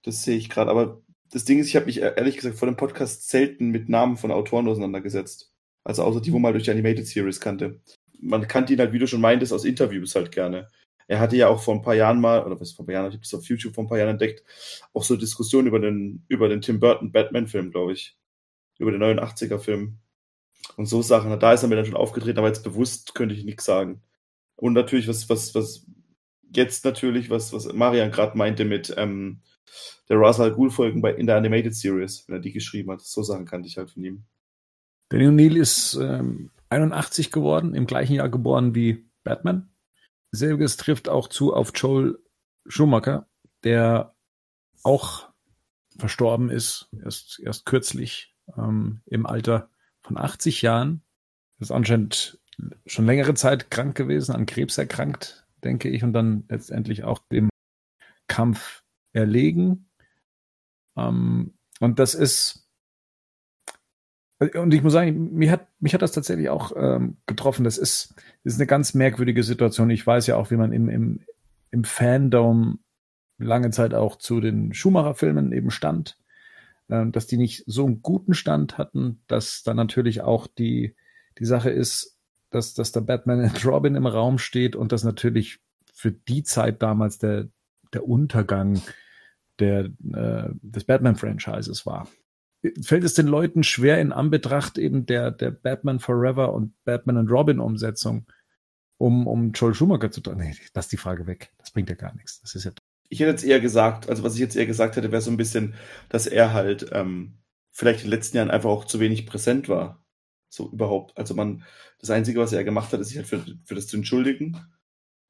Das 0.02 0.22
sehe 0.22 0.36
ich 0.36 0.48
gerade, 0.48 0.70
aber 0.70 1.02
das 1.30 1.44
Ding 1.44 1.58
ist, 1.58 1.68
ich 1.68 1.76
habe 1.76 1.86
mich 1.86 2.02
äh, 2.02 2.14
ehrlich 2.16 2.36
gesagt 2.36 2.56
vor 2.58 2.66
dem 2.66 2.76
Podcast 2.76 3.28
selten 3.28 3.70
mit 3.70 3.88
Namen 3.88 4.16
von 4.16 4.30
Autoren 4.30 4.68
auseinandergesetzt. 4.68 5.52
Also 5.84 6.02
außer 6.02 6.20
die, 6.20 6.32
wo 6.32 6.38
man 6.38 6.52
durch 6.52 6.64
die 6.64 6.70
Animated 6.70 7.06
Series 7.06 7.40
kannte. 7.40 7.80
Man 8.20 8.48
kannte 8.48 8.72
ihn 8.72 8.80
halt, 8.80 8.92
wie 8.92 8.98
du 8.98 9.06
schon 9.06 9.20
meintest, 9.20 9.52
aus 9.52 9.64
Interviews 9.64 10.14
halt 10.14 10.32
gerne. 10.32 10.68
Er 11.08 11.20
hatte 11.20 11.36
ja 11.36 11.48
auch 11.48 11.62
vor 11.62 11.74
ein 11.74 11.82
paar 11.82 11.94
Jahren 11.94 12.20
mal, 12.20 12.44
oder 12.44 12.60
was 12.60 12.72
vor 12.72 12.82
ein 12.82 12.86
paar 12.86 12.94
Jahren, 12.94 13.08
ich 13.08 13.14
habe 13.14 13.22
es 13.22 13.34
auf 13.34 13.44
YouTube 13.44 13.74
vor 13.74 13.84
ein 13.84 13.88
paar 13.88 13.98
Jahren 13.98 14.10
entdeckt, 14.10 14.42
auch 14.92 15.04
so 15.04 15.16
Diskussionen 15.16 15.68
über 15.68 15.78
den, 15.78 16.24
über 16.28 16.48
den 16.48 16.60
Tim 16.60 16.80
Burton 16.80 17.12
Batman-Film, 17.12 17.70
glaube 17.70 17.92
ich. 17.92 18.16
Über 18.78 18.90
den 18.90 19.02
89er-Film. 19.02 19.98
Und 20.76 20.86
so 20.86 21.02
Sachen. 21.02 21.38
Da 21.38 21.52
ist 21.52 21.62
er 21.62 21.68
mir 21.68 21.76
dann 21.76 21.86
schon 21.86 21.96
aufgetreten, 21.96 22.38
aber 22.38 22.48
jetzt 22.48 22.64
bewusst 22.64 23.14
könnte 23.14 23.34
ich 23.34 23.44
nichts 23.44 23.64
sagen. 23.64 24.02
Und 24.56 24.72
natürlich, 24.72 25.06
was, 25.06 25.28
was, 25.28 25.54
was, 25.54 25.86
jetzt 26.52 26.84
natürlich, 26.84 27.30
was, 27.30 27.52
was 27.52 27.72
Marian 27.72 28.10
gerade 28.10 28.36
meinte 28.36 28.64
mit, 28.64 28.92
ähm, 28.96 29.42
der 30.08 30.16
Russell 30.16 30.52
Ghul 30.52 30.70
Folgen 30.70 31.02
bei, 31.02 31.14
in 31.14 31.26
der 31.26 31.36
Animated 31.36 31.74
Series, 31.74 32.24
wenn 32.26 32.36
er 32.36 32.40
die 32.40 32.52
geschrieben 32.52 32.90
hat. 32.92 33.00
So 33.00 33.22
Sachen 33.22 33.46
kannte 33.46 33.68
ich 33.68 33.76
halt 33.76 33.90
von 33.90 34.04
ihm. 34.04 34.24
Danny 35.08 35.26
O'Neill 35.26 35.56
ist 35.56 35.94
ähm, 35.94 36.50
81 36.68 37.30
geworden, 37.30 37.74
im 37.74 37.86
gleichen 37.86 38.14
Jahr 38.14 38.28
geboren 38.28 38.74
wie 38.74 39.08
Batman. 39.24 39.68
Selbiges 40.32 40.76
trifft 40.76 41.08
auch 41.08 41.28
zu 41.28 41.54
auf 41.54 41.72
Joel 41.74 42.18
Schumacher, 42.66 43.28
der 43.62 44.14
auch 44.82 45.28
verstorben 45.98 46.50
ist, 46.50 46.88
erst, 47.02 47.40
erst 47.40 47.64
kürzlich 47.64 48.34
ähm, 48.56 49.00
im 49.06 49.26
Alter 49.26 49.70
von 50.02 50.18
80 50.18 50.62
Jahren. 50.62 51.02
Ist 51.58 51.72
anscheinend 51.72 52.38
schon 52.86 53.06
längere 53.06 53.34
Zeit 53.34 53.70
krank 53.70 53.96
gewesen, 53.96 54.34
an 54.34 54.46
Krebs 54.46 54.76
erkrankt, 54.78 55.46
denke 55.64 55.88
ich, 55.88 56.04
und 56.04 56.12
dann 56.12 56.44
letztendlich 56.48 57.04
auch 57.04 57.18
dem 57.30 57.48
Kampf 58.28 58.82
erlegen. 59.16 59.88
Ähm, 60.96 61.54
und 61.80 61.98
das 61.98 62.14
ist, 62.14 62.68
und 64.38 64.74
ich 64.74 64.82
muss 64.82 64.92
sagen, 64.92 65.34
mich 65.34 65.50
hat, 65.50 65.68
mich 65.80 65.94
hat 65.94 66.02
das 66.02 66.12
tatsächlich 66.12 66.50
auch 66.50 66.72
ähm, 66.76 67.16
getroffen. 67.26 67.64
Das 67.64 67.78
ist, 67.78 68.14
das 68.44 68.54
ist 68.54 68.60
eine 68.60 68.66
ganz 68.66 68.94
merkwürdige 68.94 69.42
Situation. 69.42 69.90
Ich 69.90 70.06
weiß 70.06 70.26
ja 70.26 70.36
auch, 70.36 70.50
wie 70.50 70.56
man 70.56 70.72
im, 70.72 70.88
im, 70.88 71.20
im 71.70 71.84
Fandom 71.84 72.80
lange 73.38 73.70
Zeit 73.70 73.94
auch 73.94 74.16
zu 74.16 74.40
den 74.40 74.74
Schumacher-Filmen 74.74 75.52
eben 75.52 75.70
stand, 75.70 76.18
äh, 76.88 77.06
dass 77.06 77.26
die 77.26 77.38
nicht 77.38 77.64
so 77.66 77.86
einen 77.86 78.02
guten 78.02 78.34
Stand 78.34 78.78
hatten, 78.78 79.22
dass 79.26 79.62
dann 79.62 79.76
natürlich 79.76 80.20
auch 80.20 80.46
die, 80.46 80.94
die 81.38 81.46
Sache 81.46 81.70
ist, 81.70 82.18
dass, 82.50 82.74
dass 82.74 82.92
der 82.92 83.00
Batman 83.00 83.40
and 83.40 83.64
Robin 83.64 83.94
im 83.94 84.06
Raum 84.06 84.38
steht 84.38 84.76
und 84.76 84.92
das 84.92 85.02
natürlich 85.02 85.60
für 85.94 86.12
die 86.12 86.42
Zeit 86.42 86.82
damals 86.82 87.18
der, 87.18 87.48
der 87.94 88.06
Untergang 88.06 88.82
der, 89.58 89.86
äh, 90.12 90.50
des 90.62 90.84
Batman-Franchises 90.84 91.86
war. 91.86 92.08
Fällt 92.82 93.04
es 93.04 93.14
den 93.14 93.26
Leuten 93.26 93.62
schwer 93.62 94.00
in 94.00 94.12
Anbetracht 94.12 94.78
eben 94.78 95.06
der, 95.06 95.30
der 95.30 95.50
Batman 95.50 96.00
Forever 96.00 96.52
und 96.52 96.72
Batman 96.84 97.18
and 97.18 97.30
Robin 97.30 97.60
Umsetzung, 97.60 98.26
um, 98.98 99.26
um 99.26 99.52
Joel 99.52 99.74
Schumacher 99.74 100.10
zu 100.10 100.20
tun? 100.20 100.38
Nee, 100.38 100.54
lass 100.74 100.88
die 100.88 100.96
Frage 100.96 101.26
weg. 101.26 101.52
Das 101.58 101.70
bringt 101.70 101.90
ja 101.90 101.94
gar 101.94 102.14
nichts. 102.14 102.40
Das 102.40 102.54
ist 102.54 102.64
ja. 102.64 102.72
Ich 103.08 103.20
hätte 103.20 103.30
jetzt 103.30 103.44
eher 103.44 103.60
gesagt, 103.60 104.08
also 104.08 104.24
was 104.24 104.34
ich 104.34 104.40
jetzt 104.40 104.56
eher 104.56 104.66
gesagt 104.66 104.96
hätte, 104.96 105.12
wäre 105.12 105.22
so 105.22 105.30
ein 105.30 105.36
bisschen, 105.36 105.74
dass 106.08 106.26
er 106.26 106.52
halt 106.52 106.90
ähm, 106.92 107.38
vielleicht 107.70 108.00
in 108.00 108.06
den 108.06 108.16
letzten 108.16 108.38
Jahren 108.38 108.50
einfach 108.50 108.70
auch 108.70 108.84
zu 108.84 108.98
wenig 108.98 109.26
präsent 109.26 109.68
war. 109.68 110.02
So 110.48 110.70
überhaupt. 110.70 111.16
Also 111.16 111.34
man, 111.34 111.62
das 112.00 112.10
Einzige, 112.10 112.40
was 112.40 112.52
er 112.52 112.64
gemacht 112.64 112.92
hat, 112.92 113.00
ist 113.00 113.08
sich 113.08 113.18
halt 113.18 113.26
für, 113.28 113.44
für 113.64 113.74
das 113.74 113.86
zu 113.86 113.96
entschuldigen. 113.96 114.56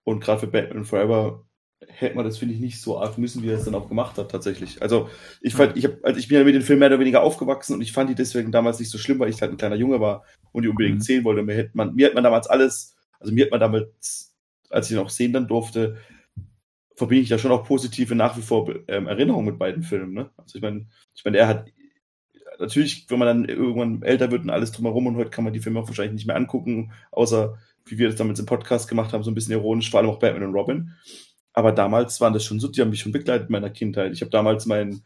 Und 0.05 0.21
gerade 0.21 0.41
für 0.41 0.47
Batman 0.47 0.85
Forever 0.85 1.45
hätte 1.87 2.17
man 2.17 2.25
das, 2.25 2.39
finde 2.39 2.55
ich, 2.55 2.61
nicht 2.61 2.81
so 2.81 2.99
arg 2.99 3.19
müssen, 3.19 3.43
wie 3.43 3.49
er 3.49 3.59
es 3.59 3.65
dann 3.65 3.75
auch 3.75 3.89
gemacht 3.89 4.19
hat, 4.19 4.31
tatsächlich. 4.31 4.83
Also 4.83 5.09
ich 5.41 5.55
fand, 5.55 5.77
ich 5.77 5.85
habe, 5.85 5.99
also 6.03 6.19
ich 6.19 6.29
bin 6.29 6.39
ja 6.39 6.45
mit 6.45 6.55
dem 6.55 6.63
Film 6.63 6.79
mehr 6.79 6.89
oder 6.89 7.01
weniger 7.01 7.23
aufgewachsen 7.23 7.75
und 7.75 7.81
ich 7.81 7.93
fand 7.93 8.11
die 8.11 8.15
deswegen 8.15 8.53
damals 8.53 8.79
nicht 8.79 8.91
so 8.91 8.99
schlimm, 8.99 9.19
weil 9.19 9.31
ich 9.31 9.41
halt 9.41 9.53
ein 9.53 9.57
kleiner 9.57 9.77
Junge 9.77 10.01
war 10.01 10.25
und 10.53 10.63
die 10.63 10.69
unbedingt 10.69 10.99
mhm. 10.99 11.03
sehen 11.03 11.25
wollte. 11.25 11.43
Mir 11.43 11.55
hätte 11.55 11.71
man, 11.75 11.95
mir 11.95 12.07
hat 12.07 12.15
man 12.15 12.25
damals 12.25 12.47
alles, 12.47 12.97
also 13.19 13.33
mir 13.33 13.45
hat 13.45 13.51
man 13.51 13.61
damals, 13.61 14.35
als 14.71 14.91
ich 14.91 14.97
noch 14.97 15.11
sehen 15.11 15.33
dann 15.33 15.49
durfte, 15.49 15.97
verbinde 16.95 17.23
ich 17.23 17.29
ja 17.29 17.39
schon 17.39 17.53
auch 17.53 17.65
positive 17.65 18.15
nach 18.15 18.37
wie 18.37 18.43
vor 18.43 18.69
ähm, 18.89 19.07
Erinnerungen 19.07 19.47
mit 19.47 19.59
beiden 19.59 19.83
Filmen. 19.83 20.13
Ne? 20.13 20.31
Also 20.37 20.57
ich 20.57 20.63
meine, 20.63 20.87
ich 21.15 21.25
meine, 21.25 21.39
er 21.39 21.49
hat 21.49 21.67
natürlich, 22.59 23.07
wenn 23.09 23.19
man 23.19 23.29
dann 23.29 23.45
irgendwann 23.45 24.03
älter 24.03 24.31
wird 24.31 24.43
und 24.43 24.51
alles 24.51 24.73
drumherum 24.73 25.07
und 25.07 25.17
heute 25.17 25.31
kann 25.31 25.45
man 25.45 25.53
die 25.53 25.61
Filme 25.61 25.81
auch 25.81 25.89
wahrscheinlich 25.89 26.15
nicht 26.15 26.27
mehr 26.27 26.37
angucken, 26.37 26.93
außer 27.11 27.59
wie 27.85 27.99
wir 27.99 28.09
das 28.09 28.17
damals 28.17 28.41
im 28.41 28.47
Podcast 28.47 28.89
gemacht 28.89 29.13
haben, 29.13 29.23
so 29.23 29.31
ein 29.31 29.35
bisschen 29.35 29.53
ironisch, 29.53 29.91
vor 29.91 30.01
allem 30.01 30.11
auch 30.11 30.19
Batman 30.19 30.49
und 30.49 30.55
Robin. 30.55 30.93
Aber 31.57 31.73
damals 31.73 32.21
waren 32.21 32.35
das 32.35 32.45
schon 32.45 32.61
so, 32.61 32.69
die 32.69 32.83
haben 32.83 32.91
mich 32.91 33.01
schon 33.01 33.13
begleitet 33.13 33.49
in 33.49 33.53
meiner 33.53 33.71
Kindheit. 33.71 34.13
Ich 34.13 34.21
habe 34.21 34.31
damals 34.31 34.67
mein, 34.67 35.03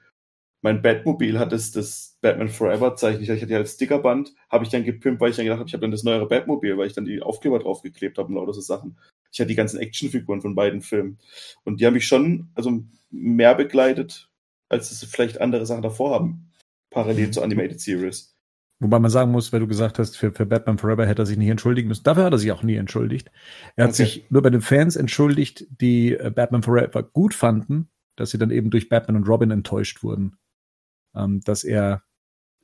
mein 0.62 0.82
Batmobil 0.82 1.38
hat 1.38 1.52
das, 1.52 1.70
das 1.70 2.18
Batman 2.20 2.48
Forever 2.48 2.96
Zeichen. 2.96 3.22
Ich 3.22 3.30
hatte 3.30 3.46
ja 3.46 3.58
als 3.58 3.74
Stickerband, 3.74 4.34
habe 4.50 4.64
ich 4.64 4.70
dann 4.70 4.84
gepimpt, 4.84 5.20
weil 5.20 5.30
ich 5.30 5.36
dann 5.36 5.44
gedacht 5.44 5.60
habe, 5.60 5.68
ich 5.68 5.74
habe 5.74 5.82
dann 5.82 5.92
das 5.92 6.02
neuere 6.02 6.26
Batmobil, 6.26 6.76
weil 6.76 6.88
ich 6.88 6.92
dann 6.92 7.04
die 7.04 7.22
Aufkleber 7.22 7.60
draufgeklebt 7.60 8.18
habe 8.18 8.28
und 8.28 8.34
lauter 8.34 8.52
so 8.52 8.60
Sachen. 8.60 8.98
Ich 9.32 9.38
hatte 9.38 9.46
die 9.46 9.54
ganzen 9.54 9.78
Actionfiguren 9.78 10.40
von 10.40 10.56
beiden 10.56 10.82
Filmen. 10.82 11.18
Und 11.62 11.80
die 11.80 11.86
haben 11.86 11.94
mich 11.94 12.06
schon, 12.06 12.48
also 12.56 12.82
mehr 13.10 13.54
begleitet, 13.54 14.28
als 14.68 14.90
es 14.90 15.04
vielleicht 15.04 15.40
andere 15.40 15.66
Sachen 15.66 15.82
davor 15.82 16.12
haben. 16.12 16.50
Parallel 16.90 17.28
mhm. 17.28 17.32
zur 17.32 17.44
Animated 17.44 17.80
Series. 17.80 18.29
Wobei 18.80 18.98
man 18.98 19.10
sagen 19.10 19.30
muss, 19.30 19.52
weil 19.52 19.60
du 19.60 19.66
gesagt 19.66 19.98
hast, 19.98 20.16
für, 20.16 20.32
für 20.32 20.46
Batman 20.46 20.78
Forever 20.78 21.06
hätte 21.06 21.22
er 21.22 21.26
sich 21.26 21.36
nicht 21.36 21.50
entschuldigen 21.50 21.88
müssen. 21.88 22.02
Dafür 22.02 22.24
hat 22.24 22.32
er 22.32 22.38
sich 22.38 22.50
auch 22.50 22.62
nie 22.62 22.76
entschuldigt. 22.76 23.30
Er 23.76 23.84
hat 23.84 23.90
okay. 23.90 24.04
sich 24.04 24.26
nur 24.30 24.40
bei 24.40 24.48
den 24.48 24.62
Fans 24.62 24.96
entschuldigt, 24.96 25.66
die 25.82 26.14
äh, 26.14 26.30
Batman 26.34 26.62
Forever 26.62 27.02
gut 27.02 27.34
fanden, 27.34 27.90
dass 28.16 28.30
sie 28.30 28.38
dann 28.38 28.50
eben 28.50 28.70
durch 28.70 28.88
Batman 28.88 29.16
und 29.16 29.28
Robin 29.28 29.50
enttäuscht 29.50 30.02
wurden. 30.02 30.38
Ähm, 31.14 31.42
dass 31.44 31.62
er, 31.62 32.04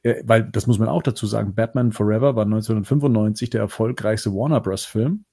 er, 0.03 0.23
weil 0.25 0.45
das 0.45 0.67
muss 0.67 0.79
man 0.79 0.89
auch 0.89 1.03
dazu 1.03 1.27
sagen, 1.27 1.55
Batman 1.55 1.93
Forever 1.93 2.35
war 2.35 2.45
1995 2.45 3.51
der 3.51 3.61
erfolgreichste 3.61 4.33
Warner 4.33 4.63
Bros. 4.63 4.87
Film 4.87 5.27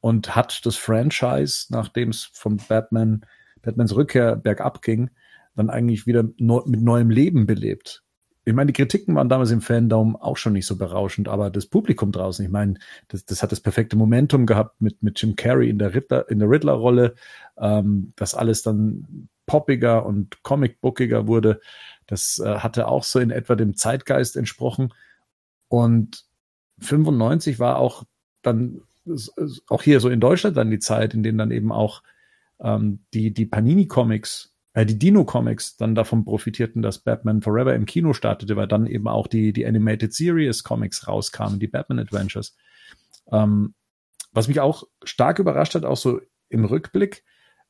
und 0.00 0.34
hat 0.34 0.64
das 0.64 0.76
Franchise, 0.76 1.66
nachdem 1.68 2.08
es 2.08 2.30
von 2.32 2.56
Batman, 2.66 3.26
Batmans 3.60 3.94
Rückkehr 3.94 4.36
bergab 4.36 4.80
ging, 4.80 5.10
dann 5.54 5.68
eigentlich 5.68 6.06
wieder 6.06 6.24
neu, 6.38 6.62
mit 6.64 6.80
neuem 6.80 7.10
Leben 7.10 7.44
belebt 7.44 8.02
ich 8.44 8.54
meine, 8.54 8.72
die 8.72 8.82
Kritiken 8.82 9.14
waren 9.14 9.28
damals 9.28 9.50
im 9.50 9.60
Fandom 9.60 10.16
auch 10.16 10.36
schon 10.36 10.54
nicht 10.54 10.66
so 10.66 10.76
berauschend, 10.76 11.28
aber 11.28 11.50
das 11.50 11.66
Publikum 11.66 12.10
draußen, 12.10 12.44
ich 12.44 12.50
meine, 12.50 12.74
das, 13.08 13.24
das 13.24 13.42
hat 13.42 13.52
das 13.52 13.60
perfekte 13.60 13.96
Momentum 13.96 14.46
gehabt 14.46 14.80
mit, 14.80 15.02
mit 15.02 15.20
Jim 15.20 15.36
Carrey 15.36 15.68
in 15.68 15.78
der 15.78 15.94
Riddler, 15.94 16.28
in 16.30 16.38
der 16.38 16.48
Riddler-Rolle, 16.48 17.14
ähm, 17.58 18.12
dass 18.16 18.34
alles 18.34 18.62
dann 18.62 19.28
poppiger 19.46 20.06
und 20.06 20.42
comicbookiger 20.42 21.26
wurde. 21.26 21.60
Das 22.06 22.38
äh, 22.38 22.58
hatte 22.58 22.88
auch 22.88 23.04
so 23.04 23.18
in 23.18 23.30
etwa 23.30 23.56
dem 23.56 23.76
Zeitgeist 23.76 24.36
entsprochen. 24.36 24.94
Und 25.68 26.24
95 26.78 27.58
war 27.58 27.76
auch 27.76 28.04
dann 28.42 28.80
auch 29.68 29.82
hier 29.82 30.00
so 30.00 30.08
in 30.08 30.20
Deutschland 30.20 30.56
dann 30.56 30.70
die 30.70 30.78
Zeit, 30.78 31.14
in 31.14 31.22
denen 31.22 31.38
dann 31.38 31.50
eben 31.50 31.72
auch 31.72 32.02
ähm, 32.60 33.00
die, 33.12 33.32
die 33.32 33.46
Panini-Comics 33.46 34.54
die 34.76 34.98
Dino-Comics 34.98 35.76
dann 35.76 35.94
davon 35.94 36.24
profitierten, 36.24 36.80
dass 36.82 37.00
Batman 37.00 37.42
Forever 37.42 37.74
im 37.74 37.86
Kino 37.86 38.12
startete, 38.12 38.56
weil 38.56 38.68
dann 38.68 38.86
eben 38.86 39.08
auch 39.08 39.26
die, 39.26 39.52
die 39.52 39.66
Animated 39.66 40.14
Series 40.14 40.62
Comics 40.62 41.08
rauskamen, 41.08 41.58
die 41.58 41.66
Batman 41.66 41.98
Adventures. 41.98 42.56
Ähm, 43.32 43.74
was 44.32 44.46
mich 44.46 44.60
auch 44.60 44.84
stark 45.02 45.40
überrascht 45.40 45.74
hat, 45.74 45.84
auch 45.84 45.96
so 45.96 46.20
im 46.48 46.64
Rückblick, 46.64 47.24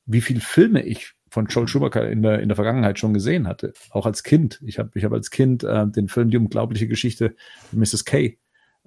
wie 0.04 0.20
viele 0.20 0.40
Filme 0.40 0.82
ich 0.82 1.14
von 1.30 1.46
Joel 1.46 1.68
Schumacher 1.68 2.10
in 2.10 2.22
der, 2.22 2.40
in 2.40 2.48
der 2.48 2.56
Vergangenheit 2.56 2.98
schon 2.98 3.14
gesehen 3.14 3.46
hatte. 3.46 3.72
Auch 3.90 4.04
als 4.04 4.22
Kind. 4.22 4.60
Ich 4.64 4.78
habe 4.78 4.90
ich 4.94 5.04
hab 5.04 5.12
als 5.12 5.30
Kind 5.30 5.62
äh, 5.64 5.86
den 5.86 6.08
Film 6.08 6.30
Die 6.30 6.36
unglaubliche 6.36 6.88
Geschichte 6.88 7.36
Mrs. 7.72 8.04
K. 8.04 8.36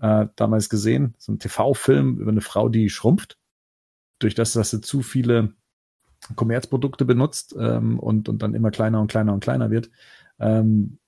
Äh, 0.02 0.28
damals 0.36 0.70
gesehen. 0.70 1.16
So 1.18 1.32
ein 1.32 1.40
TV-Film 1.40 2.20
über 2.20 2.32
eine 2.32 2.42
Frau, 2.42 2.70
die 2.70 2.90
schrumpft. 2.90 3.40
Durch 4.20 4.36
das, 4.36 4.54
dass 4.54 4.72
sie 4.72 4.82
zu 4.82 5.02
viele 5.02 5.54
Kommerzprodukte 6.36 7.06
benutzt 7.06 7.56
ähm, 7.60 8.00
und, 8.00 8.30
und 8.30 8.42
dann 8.42 8.54
immer 8.54 8.72
kleiner 8.72 9.02
und 9.02 9.08
kleiner 9.08 9.34
und 9.34 9.44
kleiner 9.44 9.70
wird. 9.72 9.90
Ähm, 10.40 11.00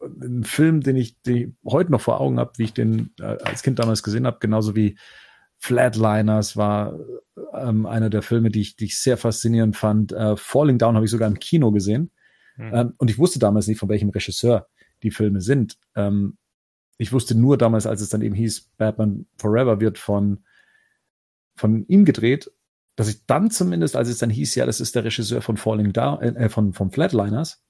ein 0.00 0.44
Film, 0.44 0.80
den 0.80 0.96
ich, 0.96 1.20
den 1.22 1.36
ich 1.36 1.48
heute 1.64 1.92
noch 1.92 2.00
vor 2.00 2.20
Augen 2.20 2.38
habe, 2.38 2.52
wie 2.56 2.64
ich 2.64 2.74
den 2.74 3.10
äh, 3.20 3.38
als 3.44 3.62
Kind 3.62 3.78
damals 3.78 4.02
gesehen 4.02 4.26
habe, 4.26 4.38
genauso 4.40 4.74
wie 4.74 4.98
Flatliners 5.58 6.56
war 6.56 6.98
ähm, 7.54 7.86
einer 7.86 8.10
der 8.10 8.22
Filme, 8.22 8.50
die 8.50 8.60
ich, 8.60 8.76
die 8.76 8.86
ich 8.86 8.98
sehr 8.98 9.16
faszinierend 9.16 9.76
fand. 9.76 10.12
Äh, 10.12 10.36
Falling 10.36 10.78
Down 10.78 10.96
habe 10.96 11.04
ich 11.04 11.10
sogar 11.10 11.28
im 11.28 11.38
Kino 11.38 11.70
gesehen. 11.70 12.10
Mhm. 12.56 12.94
Und 12.98 13.10
ich 13.10 13.18
wusste 13.18 13.38
damals 13.38 13.68
nicht, 13.68 13.78
von 13.78 13.88
welchem 13.88 14.10
Regisseur 14.10 14.66
die 15.02 15.12
Filme 15.12 15.40
sind. 15.40 15.78
Ähm, 15.94 16.36
ich 16.98 17.12
wusste 17.12 17.36
nur 17.36 17.56
damals, 17.56 17.86
als 17.86 18.00
es 18.00 18.08
dann 18.08 18.22
eben 18.22 18.34
hieß, 18.34 18.72
Batman 18.76 19.26
Forever 19.36 19.80
wird 19.80 19.98
von, 19.98 20.44
von 21.56 21.86
ihm 21.86 22.04
gedreht 22.04 22.50
dass 22.96 23.08
ich 23.08 23.26
dann 23.26 23.50
zumindest, 23.50 23.96
als 23.96 24.08
es 24.08 24.18
dann 24.18 24.30
hieß, 24.30 24.54
ja, 24.54 24.66
das 24.66 24.80
ist 24.80 24.94
der 24.94 25.04
Regisseur 25.04 25.42
von 25.42 25.56
Falling 25.56 25.92
Down, 25.92 26.20
äh, 26.22 26.48
von, 26.48 26.72
von 26.72 26.90
Flatliners, 26.90 27.62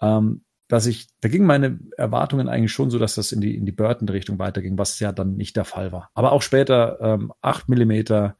ähm, 0.00 0.44
dass 0.68 0.86
ich, 0.86 1.08
da 1.20 1.28
gingen 1.28 1.46
meine 1.46 1.78
Erwartungen 1.96 2.48
eigentlich 2.48 2.72
schon 2.72 2.90
so, 2.90 2.98
dass 2.98 3.14
das 3.14 3.32
in 3.32 3.40
die, 3.40 3.56
in 3.56 3.64
die 3.64 3.72
Burton-Richtung 3.72 4.38
weiterging, 4.38 4.76
was 4.76 4.98
ja 5.00 5.12
dann 5.12 5.36
nicht 5.36 5.56
der 5.56 5.64
Fall 5.64 5.92
war. 5.92 6.10
Aber 6.14 6.32
auch 6.32 6.42
später, 6.42 6.98
ähm, 7.00 7.32
8 7.40 7.70
Millimeter 7.70 8.36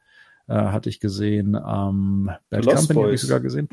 äh, 0.47 0.53
hatte 0.53 0.89
ich 0.89 0.99
gesehen, 0.99 1.55
ähm, 1.55 2.29
Bad 2.49 2.65
Lost 2.65 2.77
Company 2.77 3.01
habe 3.01 3.13
ich 3.15 3.21
sogar 3.21 3.39
gesehen. 3.39 3.67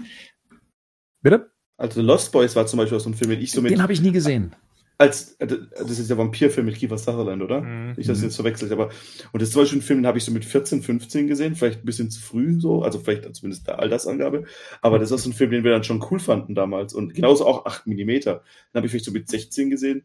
Bitte? 1.21 1.51
Also 1.77 2.01
Lost 2.01 2.33
Boys 2.33 2.57
war 2.57 2.67
zum 2.67 2.79
Beispiel 2.79 2.99
so 2.99 3.11
ein 3.11 3.15
Film, 3.15 3.31
den 3.31 3.41
ich 3.41 3.53
so 3.53 3.61
mit. 3.61 3.71
Den 3.71 3.83
habe 3.83 3.93
ich 3.93 4.01
nie 4.01 4.13
gesehen 4.13 4.57
als 4.99 5.33
äh, 5.35 5.47
das 5.47 5.99
ist 5.99 6.09
der 6.09 6.19
Vampirfilm 6.19 6.67
mit 6.67 6.77
Kiefer 6.77 6.99
Sutherland, 6.99 7.43
oder? 7.43 7.61
Mhm. 7.61 7.95
Ich 7.97 8.07
das 8.07 8.23
jetzt 8.23 8.37
verwechselt, 8.37 8.73
aber 8.73 8.91
und 9.33 9.43
das 9.43 9.51
zum 9.51 9.63
Beispiel 9.63 9.79
ein 9.79 9.83
Film, 9.83 10.01
den 10.01 10.07
habe 10.07 10.19
ich 10.19 10.25
so 10.25 10.33
mit 10.33 10.45
14, 10.45 10.83
15 10.83 11.27
gesehen, 11.27 11.55
vielleicht 11.55 11.81
ein 11.81 11.87
bisschen 11.87 12.11
zu 12.11 12.21
früh 12.21 12.61
so, 12.61 12.83
also 12.83 12.99
vielleicht 12.99 13.35
zumindest 13.35 13.67
der 13.67 13.79
Altersangabe, 13.79 14.45
aber 14.81 14.99
das 14.99 15.11
ist 15.11 15.23
so 15.23 15.31
ein 15.31 15.35
Film, 15.35 15.51
den 15.51 15.65
wir 15.65 15.73
dann 15.73 15.85
schon 15.85 16.05
cool 16.11 16.19
fanden 16.19 16.55
damals 16.55 16.95
und 16.95 17.15
genauso 17.15 17.47
auch 17.47 17.67
8 17.67 17.87
mm. 17.87 18.07
Den 18.07 18.41
habe 18.75 18.87
ich 18.87 18.91
vielleicht 18.91 19.05
so 19.05 19.13
mit 19.13 19.29
16 19.29 19.71
gesehen 19.71 20.05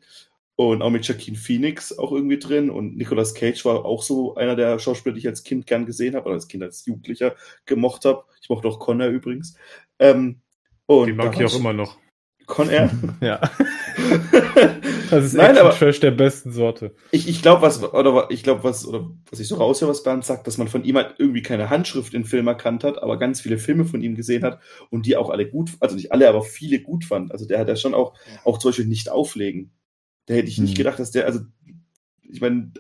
und 0.56 0.82
auch 0.82 0.90
mit 0.90 1.08
Joaquin 1.08 1.36
Phoenix 1.36 1.98
auch 1.98 2.12
irgendwie 2.12 2.40
drin 2.40 2.70
und 2.70 2.98
Nicolas 2.98 3.34
Cage 3.34 3.64
war 3.66 3.86
auch 3.86 4.04
so 4.04 4.36
einer 4.36 4.56
der 4.56 4.78
Schauspieler, 4.80 5.14
die 5.14 5.20
ich 5.20 5.28
als 5.28 5.44
Kind 5.44 5.66
gern 5.66 5.86
gesehen 5.86 6.16
habe 6.16 6.26
oder 6.26 6.36
als 6.36 6.48
Kind 6.48 6.64
als 6.64 6.86
Jugendlicher 6.86 7.36
gemocht 7.66 8.06
habe. 8.06 8.26
Ich 8.42 8.50
mochte 8.50 8.68
auch 8.68 8.80
Connor 8.80 9.08
übrigens. 9.08 9.56
Ähm, 10.00 10.42
und 10.86 11.08
die 11.08 11.14
mag 11.14 11.40
ich 11.40 11.46
auch 11.46 11.56
immer 11.56 11.74
noch. 11.74 11.98
Con 12.52 12.70
Air? 12.70 12.92
ja. 13.22 13.40
Das 15.10 15.26
ist 15.26 15.34
Nein, 15.34 15.58
aber 15.58 15.72
Trash 15.72 16.00
der 16.00 16.12
besten 16.12 16.54
Sorte. 16.54 16.96
Ich, 17.12 17.28
ich 17.28 17.42
glaube, 17.42 17.62
was, 17.62 17.84
oder 17.84 18.28
ich 18.30 18.44
glaube, 18.44 18.64
was, 18.64 18.88
oder 18.88 19.12
was 19.30 19.42
ich 19.42 19.48
so 19.50 19.56
raushöre, 19.56 19.92
was 19.92 20.04
Bernd 20.04 20.24
sagt, 20.24 20.48
dass 20.48 20.58
man 20.58 20.70
von 20.70 20.86
ihm 20.86 20.96
halt 20.96 21.16
irgendwie 21.18 21.42
keine 21.42 21.70
Handschrift 21.70 22.14
in 22.14 22.24
Film 22.24 22.48
erkannt 22.48 22.86
hat, 22.86 23.04
aber 23.04 23.20
ganz 23.20 23.42
viele 23.42 23.58
Filme 23.58 23.84
von 23.84 24.02
ihm 24.02 24.16
gesehen 24.16 24.44
hat 24.44 24.62
und 24.90 25.06
die 25.06 25.18
auch 25.18 25.30
alle 25.30 25.50
gut, 25.50 25.72
also 25.82 25.98
nicht 25.98 26.14
alle, 26.14 26.30
aber 26.30 26.44
viele 26.44 26.80
gut 26.80 27.04
fand. 27.04 27.34
Also 27.34 27.46
der 27.46 27.60
hat 27.60 27.68
ja 27.68 27.76
schon 27.76 27.94
auch, 27.94 28.14
auch 28.46 28.58
zum 28.58 28.70
Beispiel 28.70 28.86
nicht 28.86 29.10
auflegen. 29.10 29.72
Da 30.28 30.34
hätte 30.34 30.48
ich 30.48 30.60
nicht 30.60 30.72
hm. 30.72 30.78
gedacht, 30.78 31.00
dass 31.00 31.12
der, 31.12 31.26
also, 31.26 31.42
ich 32.22 32.40
meine, 32.40 32.72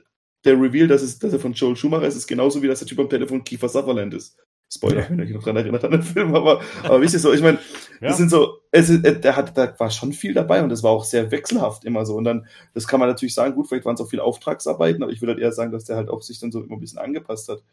der 0.46 0.54
Reveal, 0.54 0.88
dass, 0.88 1.02
es, 1.02 1.20
dass 1.20 1.34
er 1.34 1.40
von 1.40 1.52
Joel 1.52 1.76
Schumacher 1.76 2.08
ist, 2.08 2.16
ist 2.16 2.28
genauso 2.28 2.62
wie, 2.62 2.68
dass 2.68 2.80
der 2.80 2.88
Typ 2.88 3.00
am 3.00 3.10
Telefon 3.10 3.44
Kiefer 3.44 3.68
Sutherland 3.68 4.14
ist. 4.14 4.38
Spoiler, 4.74 5.06
wenn 5.10 5.20
ich 5.20 5.32
noch 5.32 5.44
dran 5.44 5.58
erinnert 5.58 5.84
an 5.84 5.92
den 5.92 6.04
Film, 6.04 6.34
aber, 6.34 6.62
aber 6.84 7.02
wichtig 7.02 7.22
so, 7.22 7.34
ich 7.34 7.42
meine, 7.42 7.60
ja. 8.02 8.08
das 8.10 8.18
sind 8.18 8.30
so, 8.30 8.58
es, 8.72 8.90
äh, 8.90 9.20
der 9.20 9.36
hat, 9.36 9.58
da 9.58 9.74
war 9.80 9.90
schon 9.90 10.12
viel 10.14 10.34
dabei 10.34 10.62
und 10.64 10.70
das 10.70 10.84
war 10.84 10.92
auch 10.92 11.04
sehr 11.06 11.32
wechselhaft 11.32 11.86
immer 11.86 12.06
so. 12.06 12.16
Und 12.16 12.24
dann, 12.26 12.48
das 12.74 12.88
kann 12.88 13.00
man 13.00 13.08
natürlich 13.08 13.34
sagen, 13.34 13.56
gut, 13.56 13.68
vielleicht 13.70 13.86
waren 13.86 13.96
es 13.96 14.02
auch 14.02 14.10
viele 14.10 14.24
Auftragsarbeiten, 14.24 15.04
aber 15.04 15.12
ich 15.12 15.22
würde 15.22 15.34
halt 15.34 15.42
eher 15.42 15.52
sagen, 15.52 15.72
dass 15.72 15.86
der 15.86 15.96
halt 15.96 16.10
auch 16.10 16.22
sich 16.22 16.40
dann 16.40 16.52
so 16.52 16.62
immer 16.64 16.76
ein 16.76 16.80
bisschen 16.82 17.00
angepasst 17.00 17.48
hat. 17.50 17.64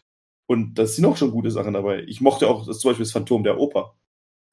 Und 0.47 0.75
das 0.79 0.97
sind 0.97 1.05
auch 1.05 1.17
schon 1.17 1.31
gute 1.31 1.51
Sachen 1.51 1.75
dabei. 1.75 2.05
Ich 2.07 2.21
mochte 2.21 2.49
auch 2.49 2.65
das, 2.67 2.79
zum 2.79 2.91
Beispiel 2.91 3.05
das 3.05 3.13
Phantom 3.13 3.43
der 3.45 3.59
Oper 3.59 3.95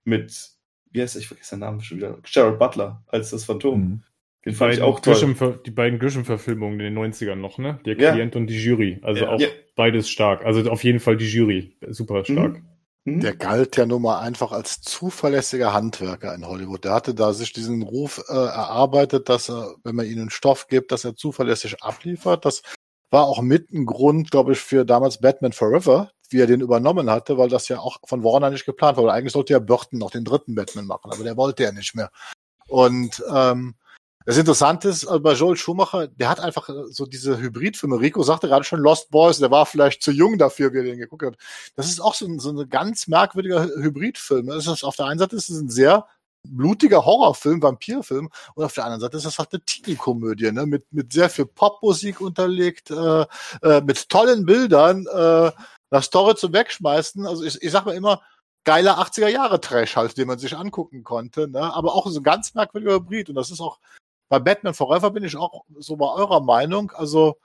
mit, 0.04 0.52
wie 0.92 1.02
heißt 1.02 1.16
der, 1.16 1.22
ich 1.22 1.28
vergesse 1.28 1.56
den 1.56 1.60
Namen 1.62 1.82
schon 1.82 1.98
wieder, 1.98 2.18
Gerald 2.24 2.60
Butler 2.60 3.04
als 3.08 3.30
das 3.32 3.46
Phantom. 3.46 3.80
Mhm. 3.80 4.04
Den 4.46 4.52
Die 4.52 4.58
fand 4.58 4.74
ich 4.74 4.82
auch 4.82 5.00
toll. 5.00 5.16
Grisham, 5.16 5.60
die 5.66 5.72
beiden 5.72 5.98
Grisham-Verfilmungen 5.98 6.80
in 6.80 6.94
den 6.94 6.98
90ern 6.98 7.36
noch, 7.36 7.58
ne? 7.58 7.80
Der 7.86 7.98
Ja. 7.98 8.12
Klient 8.14 8.36
und 8.36 8.46
die 8.48 8.62
Jury. 8.64 9.00
Also 9.02 9.24
Ja. 9.24 9.32
auch 9.32 9.40
Ja. 9.40 9.48
beides 9.76 10.08
stark. 10.08 10.46
Also 10.46 10.70
auf 10.70 10.84
jeden 10.84 11.00
Fall 11.00 11.18
die 11.18 11.26
Jury. 11.28 11.76
Super 11.90 12.24
stark. 12.24 12.54
Mhm. 12.60 12.66
Der 13.08 13.36
galt 13.36 13.78
ja 13.78 13.86
nun 13.86 14.02
mal 14.02 14.20
einfach 14.20 14.52
als 14.52 14.82
zuverlässiger 14.82 15.74
Handwerker 15.74 16.34
in 16.34 16.48
Hollywood. 16.48 16.86
Der 16.86 16.94
hatte 16.94 17.14
da 17.14 17.34
sich 17.34 17.54
diesen 17.54 17.84
Ruf 17.84 18.24
äh, 18.30 18.34
erarbeitet, 18.34 19.30
dass 19.30 19.48
er, 19.48 19.76
wenn 19.84 19.96
man 19.96 20.08
ihm 20.08 20.20
einen 20.20 20.32
Stoff 20.32 20.68
gibt, 20.68 20.92
dass 20.92 21.06
er 21.06 21.16
zuverlässig 21.16 21.84
abliefert. 21.84 22.46
Das 22.46 22.64
war 23.12 23.26
auch 23.26 23.42
mit 23.42 23.72
ein 23.72 23.86
Grund, 23.86 24.32
glaube 24.32 24.54
ich, 24.54 24.60
für 24.60 24.86
damals 24.86 25.20
Batman 25.22 25.54
Forever, 25.54 26.12
wie 26.30 26.40
er 26.40 26.48
den 26.48 26.62
übernommen 26.62 27.12
hatte, 27.12 27.38
weil 27.38 27.50
das 27.50 27.68
ja 27.68 27.78
auch 27.80 27.98
von 28.06 28.24
Warner 28.24 28.50
nicht 28.50 28.66
geplant 28.66 28.98
war. 28.98 29.14
Eigentlich 29.14 29.34
sollte 29.34 29.54
ja 29.54 29.60
Burton 29.60 30.00
noch 30.00 30.10
den 30.10 30.26
dritten 30.26 30.56
Batman 30.56 30.88
machen, 30.88 31.12
aber 31.12 31.24
der 31.24 31.38
wollte 31.38 31.64
ja 31.64 31.72
nicht 31.72 31.94
mehr. 31.94 32.10
Und 32.68 33.24
ähm, 33.32 33.76
das 34.26 34.38
Interessante 34.38 34.90
ist 34.90 35.04
äh, 35.04 35.20
bei 35.20 35.34
Joel 35.34 35.56
Schumacher, 35.56 36.08
der 36.08 36.30
hat 36.30 36.40
einfach 36.40 36.68
äh, 36.70 36.74
so 36.90 37.06
diese 37.06 37.38
Hybridfilme. 37.38 38.00
Rico 38.00 38.24
sagte 38.24 38.48
gerade 38.48 38.64
schon 38.64 38.80
Lost 38.80 39.12
Boys, 39.12 39.38
der 39.38 39.52
war 39.52 39.66
vielleicht 39.66 40.02
zu 40.02 40.12
jung 40.12 40.38
dafür, 40.38 40.74
wie 40.74 40.80
er 40.80 40.84
den 40.84 40.98
geguckt 40.98 41.24
hat. 41.24 41.38
Das 41.76 41.88
ist 41.88 42.00
auch 42.00 42.16
so 42.16 42.26
ein, 42.26 42.40
so 42.40 42.50
ein 42.50 42.70
ganz 42.70 43.08
merkwürdiger 43.08 43.62
Hy- 43.64 43.84
Hybridfilm. 43.84 44.50
Es 44.50 44.68
ist, 44.68 44.84
auf 44.84 44.96
der 44.96 45.06
einen 45.06 45.20
Seite 45.20 45.36
ist 45.36 45.50
es 45.50 45.60
ein 45.60 45.70
sehr 45.70 46.08
blutiger 46.48 47.06
Horrorfilm, 47.06 47.62
Vampirfilm, 47.62 48.30
und 48.56 48.64
auf 48.64 48.74
der 48.74 48.86
anderen 48.86 49.02
Seite 49.02 49.18
ist 49.18 49.26
das 49.26 49.40
halt 49.40 49.50
eine 49.54 49.64
Teenie-Komödie, 49.64 50.52
ne? 50.52 50.66
mit, 50.66 50.92
mit 50.92 51.12
sehr 51.12 51.30
viel 51.30 51.46
Popmusik 51.46 52.22
unterlegt, 52.22 52.92
äh, 52.92 53.26
äh, 53.62 53.82
mit 53.82 54.10
tollen 54.10 54.46
Bildern, 54.46 55.06
äh, 55.08 55.52
eine 55.90 56.02
Story 56.02 56.36
zum 56.36 56.54
Wegschmeißen. 56.54 57.26
Also 57.26 57.44
ich, 57.44 57.62
ich 57.62 57.72
sag 57.72 57.86
mal 57.86 57.96
immer, 57.96 58.22
geiler 58.64 59.00
80er 59.00 59.28
Jahre 59.28 59.62
Trash 59.62 59.96
halt, 59.96 60.18
den 60.18 60.28
man 60.28 60.40
sich 60.40 60.58
angucken 60.58 61.04
konnte, 61.04 61.48
ne? 61.48 61.62
aber 61.74 61.94
auch 61.94 62.08
so 62.08 62.20
ein 62.20 62.24
ganz 62.24 62.54
merkwürdiger 62.54 62.96
Hybrid 62.96 63.30
und 63.30 63.36
das 63.36 63.52
ist 63.52 63.62
auch 63.62 63.80
bei 64.30 64.40
Batman 64.40 64.74
Forever 64.74 65.12
bin 65.12 65.24
ich 65.24 65.36
auch 65.36 65.64
so 65.80 65.96
bei 65.98 66.08
eurer 66.08 66.42
Meinung, 66.42 66.92
also 66.92 67.38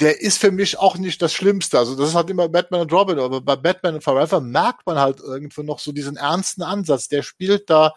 der 0.00 0.20
ist 0.20 0.38
für 0.38 0.52
mich 0.52 0.78
auch 0.78 0.96
nicht 0.96 1.20
das 1.22 1.32
Schlimmste. 1.32 1.78
Also 1.78 1.96
das 1.96 2.10
ist 2.10 2.14
halt 2.14 2.30
immer 2.30 2.48
Batman 2.48 2.82
und 2.82 2.92
Robin, 2.92 3.18
aber 3.18 3.40
bei 3.40 3.56
Batman 3.56 4.00
Forever 4.00 4.40
merkt 4.40 4.86
man 4.86 4.98
halt 4.98 5.20
irgendwo 5.20 5.62
noch 5.62 5.80
so 5.80 5.92
diesen 5.92 6.16
ernsten 6.16 6.62
Ansatz. 6.62 7.08
Der 7.08 7.22
spielt 7.22 7.68
da 7.68 7.94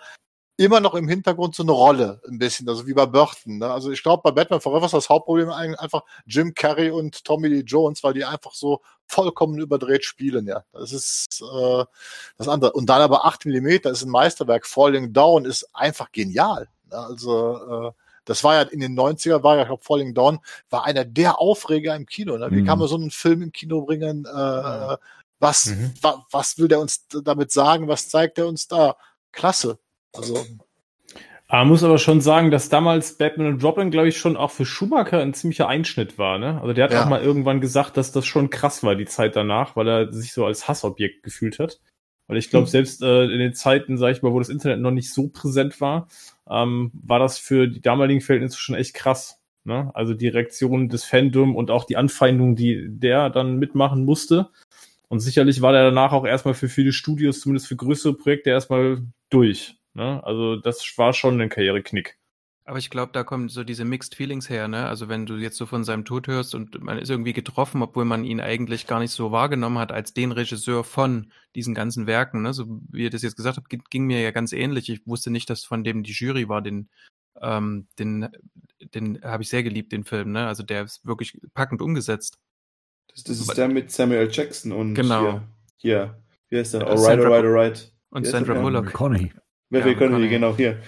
immer 0.58 0.80
noch 0.80 0.96
im 0.96 1.08
Hintergrund 1.08 1.56
so 1.56 1.64
eine 1.64 1.72
Rolle, 1.72 2.22
ein 2.28 2.38
bisschen, 2.38 2.68
also 2.70 2.86
wie 2.86 2.94
bei 2.94 3.06
Burton. 3.06 3.60
Ne? 3.60 3.72
Also 3.72 3.92
ich 3.92 4.04
glaube, 4.04 4.22
bei 4.24 4.32
Batman 4.32 4.62
Forever 4.62 4.86
ist 4.86 4.94
das 4.94 5.10
Hauptproblem 5.10 5.50
eigentlich 5.50 5.80
einfach 5.80 6.04
Jim 6.26 6.54
Carrey 6.54 6.92
und 6.92 7.24
Tommy 7.24 7.48
Lee 7.48 7.64
Jones, 7.66 8.04
weil 8.04 8.14
die 8.14 8.26
einfach 8.26 8.54
so 8.54 8.82
vollkommen 9.08 9.60
überdreht 9.60 10.06
spielen, 10.06 10.48
ja. 10.48 10.64
Das 10.72 10.94
ist 10.94 11.42
äh, 11.42 11.84
das 12.38 12.48
andere. 12.48 12.74
Und 12.74 12.88
dann 12.88 13.02
aber 13.02 13.26
8 13.26 13.46
Millimeter 13.46 13.90
ist 13.92 14.04
ein 14.04 14.10
Meisterwerk. 14.10 14.66
Falling 14.66 15.14
Down 15.14 15.46
ist 15.46 15.68
einfach 15.74 16.12
genial. 16.12 16.68
Also 16.92 17.88
äh, 17.90 17.92
das 18.26 18.44
war 18.44 18.54
ja 18.56 18.62
in 18.62 18.80
den 18.80 18.94
90er, 18.98 19.42
war 19.44 19.56
ja, 19.56 19.62
ich 19.64 19.68
glaube, 19.68 19.84
Falling 19.84 20.14
Down 20.14 20.40
war 20.70 20.86
einer 20.86 21.06
der 21.06 21.40
Aufreger 21.40 21.96
im 21.96 22.06
Kino. 22.06 22.38
Ne? 22.38 22.48
Wie 22.52 22.62
Mhm. 22.62 22.66
kann 22.66 22.80
man 22.80 22.88
so 22.88 22.96
einen 22.96 23.12
Film 23.12 23.42
im 23.42 23.52
Kino 23.52 23.82
bringen? 23.82 24.26
Äh, 24.26 24.98
was, 25.40 25.66
Mhm. 25.68 25.94
wa, 26.02 26.26
was 26.32 26.58
will 26.60 26.68
der 26.68 26.80
uns 26.80 27.08
damit 27.24 27.52
sagen? 27.52 27.88
Was 27.88 28.10
zeigt 28.10 28.38
er 28.38 28.48
uns 28.48 28.68
da? 28.68 28.96
Klasse. 29.32 29.80
Also, 30.14 30.46
Man 31.54 31.68
muss 31.68 31.84
aber 31.84 31.98
schon 31.98 32.22
sagen, 32.22 32.50
dass 32.50 32.70
damals 32.70 33.18
Batman 33.18 33.48
und 33.48 33.64
Robin, 33.64 33.92
glaube 33.92 34.08
ich, 34.08 34.18
schon 34.18 34.38
auch 34.38 34.52
für 34.52 34.66
Schumacher 34.66 35.20
ein 35.20 35.34
ziemlicher 35.34 35.68
Einschnitt 35.68 36.18
war. 36.18 36.38
Ne? 36.38 36.62
Also 36.62 36.72
der 36.72 36.86
hat 36.86 36.92
Ja. 36.92 37.04
auch 37.04 37.10
mal 37.10 37.22
irgendwann 37.22 37.60
gesagt, 37.60 37.98
dass 37.98 38.14
das 38.14 38.26
schon 38.26 38.50
krass 38.50 38.84
war, 38.84 38.96
die 38.96 39.04
Zeit 39.06 39.36
danach, 39.36 39.76
weil 39.76 39.88
er 39.88 40.14
sich 40.14 40.32
so 40.32 40.46
als 40.46 40.70
Hassobjekt 40.70 41.24
gefühlt 41.24 41.60
hat. 41.60 41.82
Weil 42.28 42.38
ich 42.38 42.50
glaube, 42.50 42.68
Hm. 42.68 42.72
selbst 42.72 43.02
äh, 43.02 43.24
in 43.26 43.40
den 43.40 43.54
Zeiten, 43.54 43.98
sag 43.98 44.12
ich 44.16 44.22
mal, 44.22 44.32
wo 44.32 44.40
das 44.40 44.48
Internet 44.48 44.80
noch 44.80 44.92
nicht 44.92 45.12
so 45.14 45.28
präsent 45.28 45.82
war, 45.82 46.08
ähm, 46.52 46.92
war 46.94 47.20
das 47.20 47.38
für 47.38 47.68
die 47.68 47.82
damaligen 47.82 48.22
Verhältnisse 48.22 48.60
schon 48.60 48.76
echt 48.76 48.94
krass. 48.94 49.40
Ne? 49.64 49.92
Also 49.94 50.14
die 50.14 50.28
Reaktion 50.28 50.90
des 50.90 51.04
Fandom 51.04 51.56
und 51.56 51.72
auch 51.72 51.86
die 51.86 51.98
Anfeindung, 51.98 52.56
die 52.56 52.88
der 52.90 53.30
dann 53.30 53.58
mitmachen 53.58 54.06
musste. 54.06 54.50
Und 55.08 55.20
sicherlich 55.20 55.62
war 55.62 55.72
der 55.74 55.84
danach 55.84 56.14
auch 56.14 56.26
erstmal 56.26 56.54
für 56.54 56.70
viele 56.70 56.94
Studios, 56.94 57.42
zumindest 57.42 57.68
für 57.68 57.76
größere 57.76 58.14
Projekte, 58.14 58.50
erstmal 58.50 59.04
durch. 59.30 59.76
Ne? 59.94 60.24
Also 60.24 60.56
das 60.56 60.94
war 60.98 61.14
schon 61.14 61.40
ein 61.42 61.50
Karriereknick. 61.50 62.18
Aber 62.64 62.78
ich 62.78 62.90
glaube, 62.92 63.12
da 63.12 63.24
kommen 63.24 63.50
so 63.50 63.64
diese 63.64 63.86
Mixed 63.86 64.14
Feelings 64.16 64.48
her, 64.50 64.68
ne? 64.68 64.86
Also 64.88 65.10
wenn 65.10 65.26
du 65.26 65.36
jetzt 65.36 65.58
so 65.58 65.66
von 65.66 65.84
seinem 65.84 66.06
Tod 66.06 66.28
hörst 66.28 66.54
und 66.54 66.80
man 66.82 67.00
ist 67.00 67.10
irgendwie 67.10 67.34
getroffen, 67.34 67.82
obwohl 67.82 68.06
man 68.06 68.24
ihn 68.24 68.40
eigentlich 68.40 68.86
gar 68.86 69.00
nicht 69.00 69.12
so 69.12 69.32
wahrgenommen 69.32 69.80
hat 69.80 69.92
als 69.92 70.14
den 70.14 70.32
Regisseur 70.32 70.84
von 70.84 71.32
diesen 71.56 71.74
ganzen 71.74 72.06
Werken, 72.06 72.44
ne? 72.44 72.54
So 72.54 72.66
wie 72.92 73.04
ihr 73.04 73.10
das 73.10 73.24
jetzt 73.24 73.36
gesagt 73.36 73.58
habt, 73.58 73.68
ging- 73.70 73.84
ging 73.90 74.06
mir 74.06 74.22
ja 74.22 74.30
ganz 74.32 74.54
ähnlich. 74.54 74.90
Ich 74.90 75.06
wusste 75.08 75.32
nicht, 75.32 75.50
dass 75.50 75.64
von 75.66 75.84
dem 75.84 76.04
die 76.04 76.12
Jury 76.12 76.48
war, 76.50 76.62
den, 76.62 76.88
ähm, 77.42 77.88
den, 77.98 78.30
den 78.94 79.20
habe 79.24 79.42
ich 79.42 79.50
sehr 79.50 79.64
geliebt, 79.64 79.92
den 79.92 80.04
Film, 80.04 80.32
ne? 80.32 80.46
Also 80.48 80.62
der 80.62 80.84
ist 80.84 81.04
wirklich 81.06 81.40
packend 81.56 81.82
umgesetzt. 81.82 82.38
Das, 83.14 83.24
das 83.24 83.40
ist 83.40 83.58
der 83.58 83.68
mit 83.70 83.92
Samuel. 83.92 84.30
Jackson 84.32 84.72
und 84.72 84.94
Genau. 84.94 85.22
hier, 85.22 85.44
hier, 85.78 86.24
wie 86.50 86.60
heißt 86.60 86.76
der? 86.76 86.82
Alright, 86.82 87.00
Sandra- 87.00 87.26
alright, 87.36 87.46
alright. 87.46 87.94
Und 88.12 88.28
Sandra? 88.28 88.54
Bullock. 88.62 88.86
McConaughey. 88.86 89.34
Wer 89.72 89.80
Ja, 89.82 89.86
McConaughey. 89.88 90.30
genau 90.30 90.56
hier. 90.56 90.80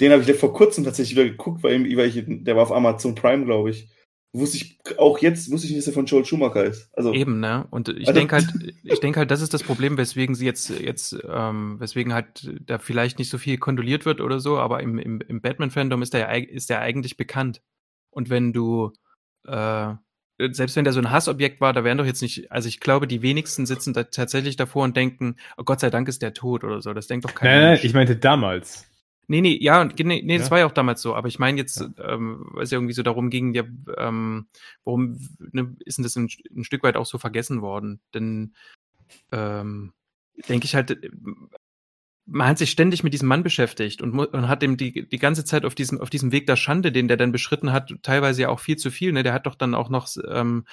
Den 0.00 0.12
habe 0.12 0.22
ich 0.22 0.36
vor 0.36 0.52
kurzem 0.52 0.84
tatsächlich 0.84 1.16
wieder 1.18 1.28
geguckt, 1.28 1.62
weil, 1.62 1.84
weil 1.96 2.08
ich, 2.08 2.22
der 2.26 2.56
war 2.56 2.62
auf 2.62 2.72
Amazon 2.72 3.14
Prime, 3.14 3.44
glaube 3.44 3.70
ich. 3.70 3.88
Wusste 4.34 4.58
ich 4.58 4.78
auch 4.98 5.18
jetzt, 5.18 5.50
wusste 5.50 5.66
ich 5.66 5.72
nicht, 5.72 5.80
dass 5.80 5.86
er 5.88 5.94
von 5.94 6.04
Joel 6.04 6.24
Schumacher 6.24 6.62
ist. 6.64 6.90
Also, 6.92 7.14
Eben, 7.14 7.40
ne? 7.40 7.66
Und 7.70 7.88
ich 7.88 8.06
Also- 8.06 8.12
denke 8.20 8.36
halt, 8.36 8.46
ich 8.84 9.00
denke 9.00 9.18
halt, 9.20 9.30
das 9.30 9.40
ist 9.40 9.54
das 9.54 9.62
Problem, 9.62 9.96
weswegen 9.96 10.34
sie 10.34 10.44
jetzt, 10.44 10.68
jetzt, 10.68 11.16
ähm, 11.28 11.80
weswegen 11.80 12.12
halt 12.12 12.54
da 12.60 12.78
vielleicht 12.78 13.18
nicht 13.18 13.30
so 13.30 13.38
viel 13.38 13.58
kondoliert 13.58 14.04
wird 14.04 14.20
oder 14.20 14.38
so, 14.38 14.58
aber 14.58 14.82
im, 14.82 14.98
im, 14.98 15.20
im 15.22 15.40
Batman-Fandom 15.40 16.02
ist 16.02 16.12
der 16.12 16.20
ja 16.20 16.28
ist 16.32 16.68
der 16.70 16.80
eigentlich 16.80 17.16
bekannt. 17.16 17.62
Und 18.10 18.28
wenn 18.28 18.52
du, 18.52 18.92
äh, 19.46 19.94
selbst 20.50 20.76
wenn 20.76 20.84
der 20.84 20.92
so 20.92 21.00
ein 21.00 21.10
Hassobjekt 21.10 21.60
war, 21.60 21.72
da 21.72 21.82
wären 21.82 21.98
doch 21.98 22.06
jetzt 22.06 22.22
nicht, 22.22 22.52
also 22.52 22.68
ich 22.68 22.80
glaube, 22.80 23.08
die 23.08 23.22
wenigsten 23.22 23.66
sitzen 23.66 23.94
da 23.94 24.04
tatsächlich 24.04 24.56
davor 24.56 24.84
und 24.84 24.96
denken, 24.96 25.36
oh 25.56 25.64
Gott 25.64 25.80
sei 25.80 25.90
Dank 25.90 26.06
ist 26.06 26.22
der 26.22 26.34
tot 26.34 26.64
oder 26.64 26.80
so. 26.82 26.92
Das 26.92 27.06
denkt 27.06 27.24
doch 27.24 27.34
keiner. 27.34 27.52
Nein, 27.54 27.62
nein, 27.74 27.80
ich 27.82 27.94
meinte 27.94 28.14
damals. 28.16 28.87
Nee, 29.30 29.42
nee, 29.42 29.58
ja, 29.60 29.84
nee, 29.84 30.22
nee 30.24 30.38
das 30.38 30.46
Ja. 30.46 30.50
war 30.52 30.58
ja 30.60 30.66
auch 30.66 30.72
damals 30.72 31.02
so, 31.02 31.14
aber 31.14 31.28
ich 31.28 31.38
meine 31.38 31.58
jetzt, 31.58 31.86
ähm, 32.02 32.46
weil 32.52 32.64
es 32.64 32.70
ja 32.70 32.78
irgendwie 32.78 32.94
so 32.94 33.02
darum 33.02 33.28
ging, 33.28 33.54
ja, 33.54 33.62
ähm, 33.98 34.46
warum 34.84 35.18
ne, 35.52 35.76
ist 35.84 35.98
denn 35.98 36.02
das 36.02 36.16
ein, 36.16 36.28
ein 36.56 36.64
Stück 36.64 36.82
weit 36.82 36.96
auch 36.96 37.06
so 37.06 37.18
vergessen 37.18 37.60
worden? 37.60 38.00
Denn 38.14 38.54
ähm, 39.30 39.92
denke 40.48 40.64
ich 40.64 40.74
halt, 40.74 40.98
man 42.30 42.48
hat 42.48 42.58
sich 42.58 42.70
ständig 42.70 43.02
mit 43.04 43.12
diesem 43.14 43.28
Mann 43.28 43.42
beschäftigt 43.42 44.02
und, 44.02 44.18
und 44.18 44.48
hat 44.48 44.62
ihm 44.62 44.76
die, 44.76 45.08
die 45.08 45.18
ganze 45.18 45.44
Zeit 45.44 45.64
auf 45.64 45.74
diesem, 45.74 46.00
auf 46.00 46.10
diesem 46.10 46.30
Weg 46.30 46.46
der 46.46 46.56
Schande, 46.56 46.92
den 46.92 47.08
der 47.08 47.16
dann 47.16 47.32
beschritten 47.32 47.72
hat, 47.72 47.94
teilweise 48.02 48.42
ja 48.42 48.48
auch 48.50 48.60
viel 48.60 48.76
zu 48.76 48.90
viel. 48.90 49.12
Ne? 49.12 49.22
Der 49.22 49.32
hat 49.32 49.46
doch 49.46 49.54
dann 49.54 49.74
auch 49.74 49.88
noch, 49.88 50.08
ähm, 50.28 50.64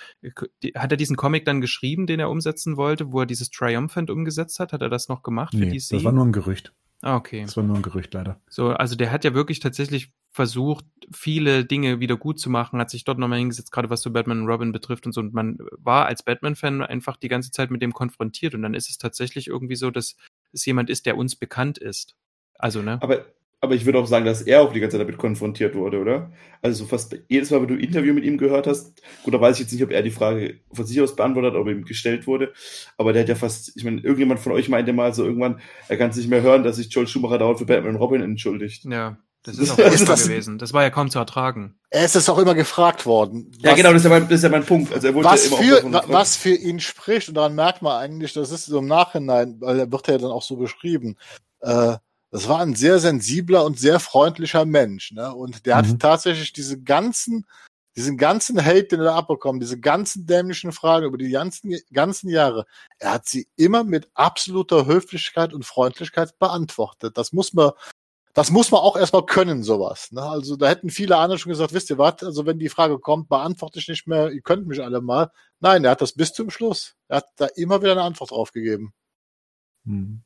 die, 0.64 0.74
hat 0.76 0.92
er 0.92 0.98
diesen 0.98 1.16
Comic 1.16 1.46
dann 1.46 1.62
geschrieben, 1.62 2.08
den 2.08 2.20
er 2.20 2.30
umsetzen 2.30 2.76
wollte, 2.78 3.12
wo 3.12 3.22
er 3.22 3.26
dieses 3.26 3.50
Triumphant 3.52 4.10
umgesetzt 4.10 4.60
hat? 4.60 4.74
Hat 4.74 4.82
er 4.82 4.90
das 4.90 5.08
noch 5.08 5.24
gemacht 5.24 5.54
für 5.54 5.60
Nee, 5.66 5.78
DC? 5.78 5.92
das 5.92 6.04
war 6.04 6.12
nur 6.12 6.26
ein 6.26 6.34
Gerücht. 6.34 6.74
Ah, 7.06 7.16
okay. 7.16 7.42
Das 7.44 7.56
war 7.56 7.64
nur 7.64 7.76
ein 7.76 7.82
Gerücht, 7.82 8.14
leider. 8.14 8.42
So, 8.50 8.70
also 8.70 8.96
der 8.96 9.12
hat 9.12 9.24
ja 9.24 9.34
wirklich 9.34 9.60
tatsächlich 9.60 10.12
versucht, 10.32 10.86
viele 11.14 11.64
Dinge 11.64 12.00
wieder 12.00 12.18
gut 12.18 12.40
zu 12.40 12.50
machen, 12.50 12.80
hat 12.80 12.90
sich 12.90 13.06
dort 13.06 13.20
nochmal 13.20 13.40
hingesetzt, 13.40 13.72
gerade 13.72 13.90
was 13.90 14.02
so 14.02 14.12
Batman 14.12 14.42
und 14.42 14.48
Robin 14.48 14.72
betrifft 14.72 15.06
und 15.06 15.14
so. 15.14 15.22
Und 15.22 15.34
man 15.34 15.58
war 15.72 16.08
als 16.08 16.24
Batman-Fan 16.24 16.82
einfach 16.82 17.16
die 17.16 17.30
ganze 17.30 17.52
Zeit 17.52 17.72
mit 17.72 17.82
dem 17.82 17.94
konfrontiert. 17.94 18.54
Und 18.54 18.64
dann 18.64 18.74
ist 18.74 18.90
es 18.90 18.98
tatsächlich 18.98 19.48
irgendwie 19.48 19.76
so, 19.76 19.92
dass 19.92 20.18
es 20.52 20.66
jemand 20.66 20.90
ist, 20.90 21.06
der 21.06 21.16
uns 21.16 21.36
bekannt 21.36 21.78
ist. 21.78 22.16
Also, 22.58 22.82
ne? 22.82 23.00
aber, 23.02 23.26
aber 23.66 23.76
ich 23.76 23.86
würde 23.86 24.00
auch 24.00 24.08
sagen, 24.08 24.26
dass 24.26 24.42
er 24.42 24.62
auch 24.62 24.72
die 24.72 24.80
ganze 24.80 24.98
Zeit 24.98 25.06
damit 25.06 25.18
konfrontiert 25.20 25.76
wurde, 25.76 26.00
oder? 26.00 26.32
Also 26.62 26.84
so 26.84 26.90
fast 26.90 27.16
jedes 27.28 27.52
Mal, 27.52 27.62
wenn 27.62 27.68
du 27.68 27.74
ein 27.76 27.80
Interview 27.82 28.14
mit 28.14 28.24
ihm 28.24 28.38
gehört 28.38 28.66
hast, 28.68 29.02
gut, 29.24 29.34
da 29.34 29.42
weiß 29.42 29.58
ich 29.58 29.62
jetzt 29.64 29.74
nicht, 29.74 29.84
ob 29.84 29.92
er 29.92 30.02
die 30.02 30.12
Frage 30.12 30.60
von 30.72 30.86
sich 30.86 31.00
aus 31.02 31.16
beantwortet 31.16 31.54
hat, 31.54 31.60
ob 31.60 31.68
ihm 31.68 31.84
gestellt 31.86 32.26
wurde, 32.28 32.54
aber 32.98 33.12
der 33.14 33.24
hat 33.24 33.30
ja 33.30 33.36
fast, 33.36 33.74
ich 33.76 33.84
meine, 33.84 34.00
irgendjemand 34.02 34.40
von 34.40 34.54
euch 34.54 34.70
meinte 34.70 34.94
mal 34.94 35.14
so 35.14 35.26
irgendwann, 35.26 35.60
er 35.90 35.98
kann 35.98 36.10
es 36.12 36.16
nicht 36.16 36.30
mehr 36.30 36.42
hören, 36.42 36.64
dass 36.64 36.78
sich 36.78 36.90
Joel 36.92 37.08
Schumacher 37.08 37.38
dauernd 37.38 37.60
für 37.60 37.66
Batman 37.66 37.96
und 37.96 38.02
Robin 38.02 38.22
entschuldigt. 38.22 38.86
Ja, 38.86 39.18
das 39.44 39.60
ist 39.60 39.70
auch 39.74 39.78
Ist 39.78 40.08
das- 40.10 40.24
gewesen. 40.28 40.58
Das 40.58 40.74
war 40.74 40.82
ja 40.82 40.90
kaum 40.90 41.12
zu 41.12 41.20
ertragen. 41.20 41.76
es 41.92 42.16
ist 42.16 42.30
auch 42.30 42.40
immer 42.40 42.56
gefragt 42.56 43.06
worden. 43.06 43.52
Ja, 43.60 43.76
genau, 43.76 43.90
das 43.94 44.04
ist 44.04 44.06
ja 44.06 44.10
mein, 44.10 44.24
das 44.24 44.32
ist 44.38 44.44
ja 44.44 44.50
mein 44.50 44.66
Punkt. 44.66 44.92
Also 44.92 45.08
er 45.08 45.14
wurde 45.14 45.26
was 45.28 45.50
ja 45.50 45.58
immer 45.78 45.82
für, 45.82 45.94
wa- 45.94 46.04
was 46.08 46.36
für 46.36 46.56
ihn 46.56 46.80
spricht, 46.80 47.30
und 47.30 47.36
daran 47.36 47.54
merkt 47.54 47.82
man 47.84 48.02
eigentlich, 48.02 48.34
das 48.34 48.52
ist 48.52 48.66
so 48.66 48.80
im 48.80 48.88
Nachhinein, 48.88 49.58
weil 49.60 49.80
er 49.80 49.92
wird 49.92 50.08
ja 50.08 50.18
dann 50.18 50.32
auch 50.32 50.42
so 50.44 50.56
beschrieben, 50.56 51.16
äh, 51.62 51.96
das 52.36 52.50
war 52.50 52.60
ein 52.60 52.76
sehr 52.76 53.00
sensibler 53.00 53.64
und 53.64 53.80
sehr 53.80 53.98
freundlicher 53.98 54.66
Mensch, 54.66 55.14
ne? 55.14 55.34
Und 55.34 55.66
der 55.66 55.78
Mhm. 55.82 55.88
hat 55.92 56.00
tatsächlich 56.02 56.52
diese 56.52 56.82
ganzen, 56.82 57.48
diesen 57.96 58.18
ganzen 58.18 58.62
Hate, 58.62 58.88
den 58.90 59.00
er 59.00 59.06
da 59.06 59.16
abbekommen, 59.16 59.62
diese 59.62 59.80
ganzen 59.80 60.26
dämlichen 60.28 60.74
Fragen 60.74 61.06
über 61.06 61.18
die 61.18 61.30
ganzen, 61.30 61.80
ganzen 61.94 62.30
Jahre, 62.30 62.66
er 63.00 63.14
hat 63.14 63.30
sie 63.30 63.48
immer 63.56 63.86
mit 63.86 64.10
absoluter 64.16 64.86
Höflichkeit 64.86 65.54
und 65.54 65.64
Freundlichkeit 65.66 66.38
beantwortet. 66.38 67.18
Das 67.18 67.32
muss 67.32 67.54
man, 67.54 67.72
das 68.34 68.52
muss 68.52 68.70
man 68.70 68.82
auch 68.82 68.98
erstmal 68.98 69.26
können, 69.26 69.64
sowas. 69.64 70.12
Ne? 70.12 70.22
Also 70.22 70.58
da 70.58 70.68
hätten 70.68 70.90
viele 70.90 71.16
andere 71.16 71.40
schon 71.40 71.52
gesagt, 71.52 71.72
wisst 71.74 71.90
ihr 71.90 71.98
was, 71.98 72.22
also 72.22 72.46
wenn 72.46 72.60
die 72.60 72.68
Frage 72.68 73.00
kommt, 73.00 73.30
beantworte 73.30 73.80
ich 73.80 73.88
nicht 73.88 74.08
mehr, 74.08 74.30
ihr 74.32 74.42
könnt 74.42 74.68
mich 74.68 74.84
alle 74.84 75.00
mal. 75.00 75.32
Nein, 75.62 75.86
er 75.86 75.92
hat 75.92 76.02
das 76.02 76.12
bis 76.12 76.34
zum 76.34 76.50
Schluss. 76.50 76.96
Er 77.08 77.18
hat 77.20 77.28
da 77.38 77.46
immer 77.56 77.82
wieder 77.82 77.94
eine 77.94 78.02
Antwort 78.04 78.32
drauf 78.32 78.52
gegeben. 78.52 78.94
Hm. 79.86 80.22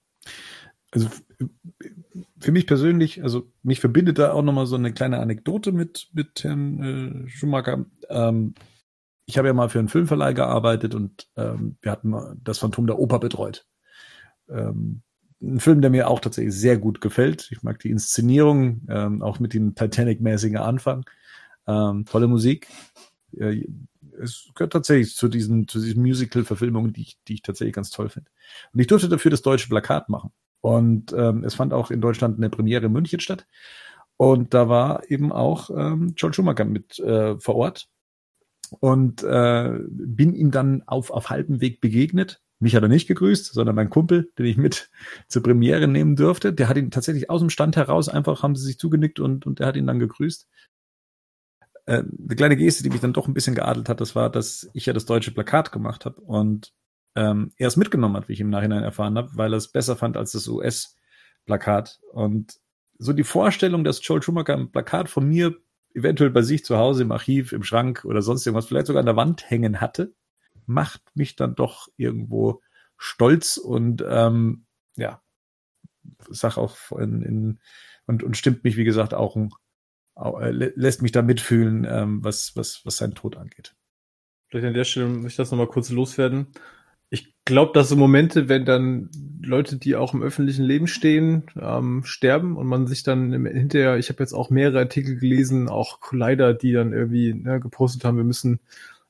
also 0.92 1.08
für 2.40 2.52
mich 2.52 2.68
persönlich, 2.68 3.24
also 3.24 3.52
mich 3.64 3.80
verbindet 3.80 4.20
da 4.20 4.34
auch 4.34 4.42
nochmal 4.42 4.66
so 4.66 4.76
eine 4.76 4.94
kleine 4.94 5.20
Anekdote 5.20 5.72
mit, 5.72 6.10
mit 6.14 6.44
Herrn 6.44 7.26
äh, 7.26 7.30
Schumacher. 7.30 7.86
Ähm, 8.10 8.54
ich 9.26 9.38
habe 9.38 9.48
ja 9.48 9.54
mal 9.54 9.70
für 9.70 9.80
einen 9.80 9.90
Filmverleih 9.90 10.34
gearbeitet 10.34 10.96
und 10.96 11.28
ähm, 11.38 11.78
wir 11.82 11.92
hatten 11.92 12.14
das 12.44 12.58
Phantom 12.58 12.88
der 12.88 13.00
Oper 13.00 13.20
betreut. 13.20 13.68
Ähm, 14.50 15.04
ein 15.42 15.60
Film, 15.60 15.82
der 15.82 15.90
mir 15.90 16.10
auch 16.10 16.20
tatsächlich 16.20 16.56
sehr 16.56 16.78
gut 16.78 17.00
gefällt. 17.00 17.50
Ich 17.52 17.64
mag 17.64 17.80
die 17.80 17.92
Inszenierung, 17.92 18.82
ähm, 18.90 19.22
auch 19.22 19.40
mit 19.40 19.54
dem 19.54 19.76
Titanic-mäßigen 19.76 20.58
Anfang. 20.58 21.06
Ähm, 21.68 22.06
tolle 22.06 22.28
Musik. 22.28 22.68
Äh, 23.38 23.66
es 24.22 24.50
gehört 24.54 24.74
tatsächlich 24.74 25.16
zu 25.16 25.30
diesen, 25.30 25.68
zu 25.68 25.80
diesen 25.80 26.02
Musical-Verfilmungen, 26.02 26.92
die 26.92 27.02
ich, 27.02 27.18
die 27.28 27.36
ich 27.36 27.42
tatsächlich 27.42 27.76
ganz 27.76 27.90
toll 27.90 28.10
finde. 28.10 28.30
Und 28.74 28.80
ich 28.80 28.88
durfte 28.88 29.08
dafür 29.08 29.32
das 29.32 29.42
deutsche 29.42 29.70
Plakat 29.70 30.10
machen. 30.10 30.32
Und 30.62 31.14
ähm, 31.14 31.44
es 31.44 31.56
fand 31.56 31.74
auch 31.74 31.92
in 31.92 32.02
Deutschland 32.02 32.38
eine 32.38 32.50
Premiere 32.50 32.88
in 32.88 32.92
München 32.92 33.20
statt. 33.20 33.48
Und 34.18 34.54
da 34.54 34.68
war 34.68 35.10
eben 35.10 35.32
auch 35.32 35.70
ähm, 35.70 36.14
John 36.18 36.34
Schumacher 36.34 36.66
mit 36.66 37.00
äh, 37.00 37.40
vor 37.40 37.56
Ort. 37.56 37.88
Und 38.80 39.24
äh, 39.24 39.80
bin 39.90 40.36
ihm 40.36 40.52
dann 40.52 40.84
auf, 40.86 41.10
auf 41.10 41.30
halbem 41.30 41.62
Weg 41.62 41.82
begegnet. 41.82 42.42
Mich 42.60 42.76
hat 42.76 42.84
er 42.84 42.90
nicht 42.90 43.08
gegrüßt, 43.08 43.54
sondern 43.54 43.76
mein 43.76 43.90
Kumpel, 43.90 44.32
den 44.38 44.46
ich 44.46 44.58
mit 44.58 44.90
zur 45.28 45.42
Premiere 45.42 45.88
nehmen 45.88 46.16
durfte. 46.16 46.54
Der 46.54 46.68
hat 46.68 46.78
ihn 46.78 46.92
tatsächlich 46.92 47.30
aus 47.30 47.40
dem 47.40 47.50
Stand 47.50 47.78
heraus 47.78 48.10
einfach, 48.10 48.44
haben 48.44 48.56
sie 48.56 48.66
sich 48.66 48.78
zugenickt 48.78 49.20
und, 49.20 49.46
und 49.46 49.60
der 49.60 49.68
hat 49.68 49.78
ihn 49.78 49.88
dann 49.88 50.00
gegrüßt. 50.00 50.48
Äh, 51.86 52.04
eine 52.04 52.36
kleine 52.36 52.58
Geste, 52.58 52.84
die 52.84 52.90
mich 52.90 53.02
dann 53.02 53.14
doch 53.14 53.28
ein 53.28 53.34
bisschen 53.34 53.56
geadelt 53.56 53.90
hat, 53.90 54.02
das 54.02 54.16
war, 54.16 54.30
dass 54.30 54.70
ich 54.74 54.86
ja 54.86 54.94
das 54.94 55.06
deutsche 55.06 55.32
Plakat 55.32 55.72
gemacht 55.72 56.06
habe 56.06 56.20
und 56.22 56.74
ähm, 57.16 57.52
er 57.58 57.68
es 57.68 57.78
mitgenommen 57.78 58.16
hat, 58.16 58.30
wie 58.30 58.34
ich 58.34 58.42
im 58.42 58.50
Nachhinein 58.50 58.84
erfahren 58.84 59.18
habe, 59.18 59.32
weil 59.34 59.54
er 59.54 59.58
es 59.58 59.72
besser 59.72 59.96
fand 59.96 60.18
als 60.18 60.32
das 60.32 60.48
US-Plakat. 60.48 62.00
Und 62.12 62.60
so 62.98 63.14
die 63.14 63.24
Vorstellung, 63.24 63.84
dass 63.84 64.06
Joel 64.06 64.22
Schumacher 64.22 64.56
ein 64.56 64.72
Plakat 64.72 65.10
von 65.10 65.28
mir 65.28 65.56
eventuell 65.94 66.30
bei 66.30 66.42
sich 66.42 66.64
zu 66.64 66.78
Hause 66.78 67.04
im 67.04 67.12
Archiv, 67.12 67.52
im 67.52 67.64
Schrank 67.64 68.06
oder 68.06 68.22
sonst 68.22 68.46
irgendwas, 68.46 68.68
vielleicht 68.68 68.88
sogar 68.88 69.00
an 69.00 69.06
der 69.08 69.16
Wand 69.16 69.50
hängen 69.50 69.82
hatte, 69.82 70.14
macht 70.66 71.02
mich 71.16 71.36
dann 71.36 71.56
doch 71.56 71.88
irgendwo 71.98 72.62
stolz 72.98 73.58
und 73.58 74.04
ähm, 74.08 74.66
ja, 74.96 75.22
sag 76.30 76.58
auch 76.58 76.76
in, 76.92 77.22
in 77.22 77.60
und, 78.06 78.24
und 78.24 78.38
stimmt 78.38 78.64
mich, 78.64 78.78
wie 78.78 78.84
gesagt, 78.84 79.14
auch, 79.14 79.38
auch 80.16 80.40
äh, 80.42 80.52
lässt 80.52 81.02
mich 81.02 81.12
da 81.12 81.22
mitfühlen, 81.22 81.88
ähm, 81.90 82.24
was, 82.24 82.56
was, 82.56 82.82
was 82.84 82.98
sein 82.98 83.16
Tod 83.16 83.38
angeht. 83.38 83.76
Vielleicht 84.48 84.68
an 84.68 84.74
der 84.74 84.84
Stelle 84.84 85.08
möchte 85.08 85.28
ich 85.28 85.36
das 85.36 85.52
nochmal 85.52 85.68
kurz 85.68 85.90
loswerden 85.90 86.48
ich 87.10 87.34
glaube, 87.46 87.72
dass 87.74 87.90
so 87.90 87.96
Momente, 87.96 88.50
wenn 88.50 88.66
dann 88.66 89.10
Leute, 89.42 89.78
die 89.78 89.96
auch 89.96 90.14
im 90.14 90.22
öffentlichen 90.22 90.64
Leben 90.64 90.88
stehen, 90.88 91.44
ähm, 91.60 92.04
sterben 92.06 92.56
und 92.58 92.68
man 92.68 92.88
sich 92.88 93.04
dann 93.04 93.34
im, 93.34 93.46
hinterher, 93.46 93.98
ich 93.98 94.10
habe 94.10 94.22
jetzt 94.22 94.34
auch 94.34 94.50
mehrere 94.50 94.80
Artikel 94.80 95.18
gelesen, 95.18 95.70
auch 95.70 96.00
Collider, 96.02 96.54
die 96.54 96.72
dann 96.72 96.94
irgendwie 96.94 97.34
ne, 97.34 97.60
gepostet 97.60 98.04
haben, 98.06 98.18
wir 98.18 98.24
müssen 98.24 98.60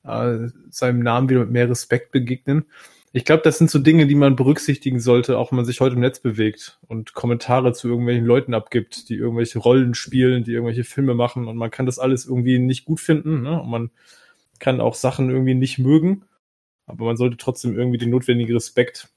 äh, 0.04 0.48
seinem 0.70 1.00
Namen 1.00 1.28
wieder 1.28 1.40
mit 1.40 1.50
mehr 1.50 1.68
Respekt 1.68 2.12
begegnen. 2.12 2.64
Ich 3.12 3.24
glaube, 3.24 3.42
das 3.42 3.58
sind 3.58 3.70
so 3.70 3.80
Dinge, 3.80 4.06
die 4.06 4.14
man 4.14 4.36
berücksichtigen 4.36 5.00
sollte, 5.00 5.36
auch 5.36 5.50
wenn 5.50 5.56
man 5.56 5.64
sich 5.64 5.80
heute 5.80 5.96
im 5.96 6.00
Netz 6.00 6.20
bewegt 6.20 6.78
und 6.86 7.12
Kommentare 7.12 7.72
zu 7.72 7.88
irgendwelchen 7.88 8.24
Leuten 8.24 8.54
abgibt, 8.54 9.08
die 9.08 9.16
irgendwelche 9.16 9.58
Rollen 9.58 9.94
spielen, 9.94 10.44
die 10.44 10.52
irgendwelche 10.52 10.84
Filme 10.84 11.14
machen 11.14 11.48
und 11.48 11.56
man 11.56 11.72
kann 11.72 11.86
das 11.86 11.98
alles 11.98 12.24
irgendwie 12.24 12.60
nicht 12.60 12.84
gut 12.84 13.00
finden 13.00 13.42
ne? 13.42 13.60
und 13.60 13.68
man 13.68 13.90
kann 14.60 14.80
auch 14.80 14.94
Sachen 14.94 15.28
irgendwie 15.28 15.54
nicht 15.54 15.78
mögen 15.78 16.22
aber 16.90 17.06
man 17.06 17.16
sollte 17.16 17.36
trotzdem 17.36 17.76
irgendwie 17.76 17.98
den 17.98 18.10
notwendigen 18.10 18.52
Respekt 18.54 19.08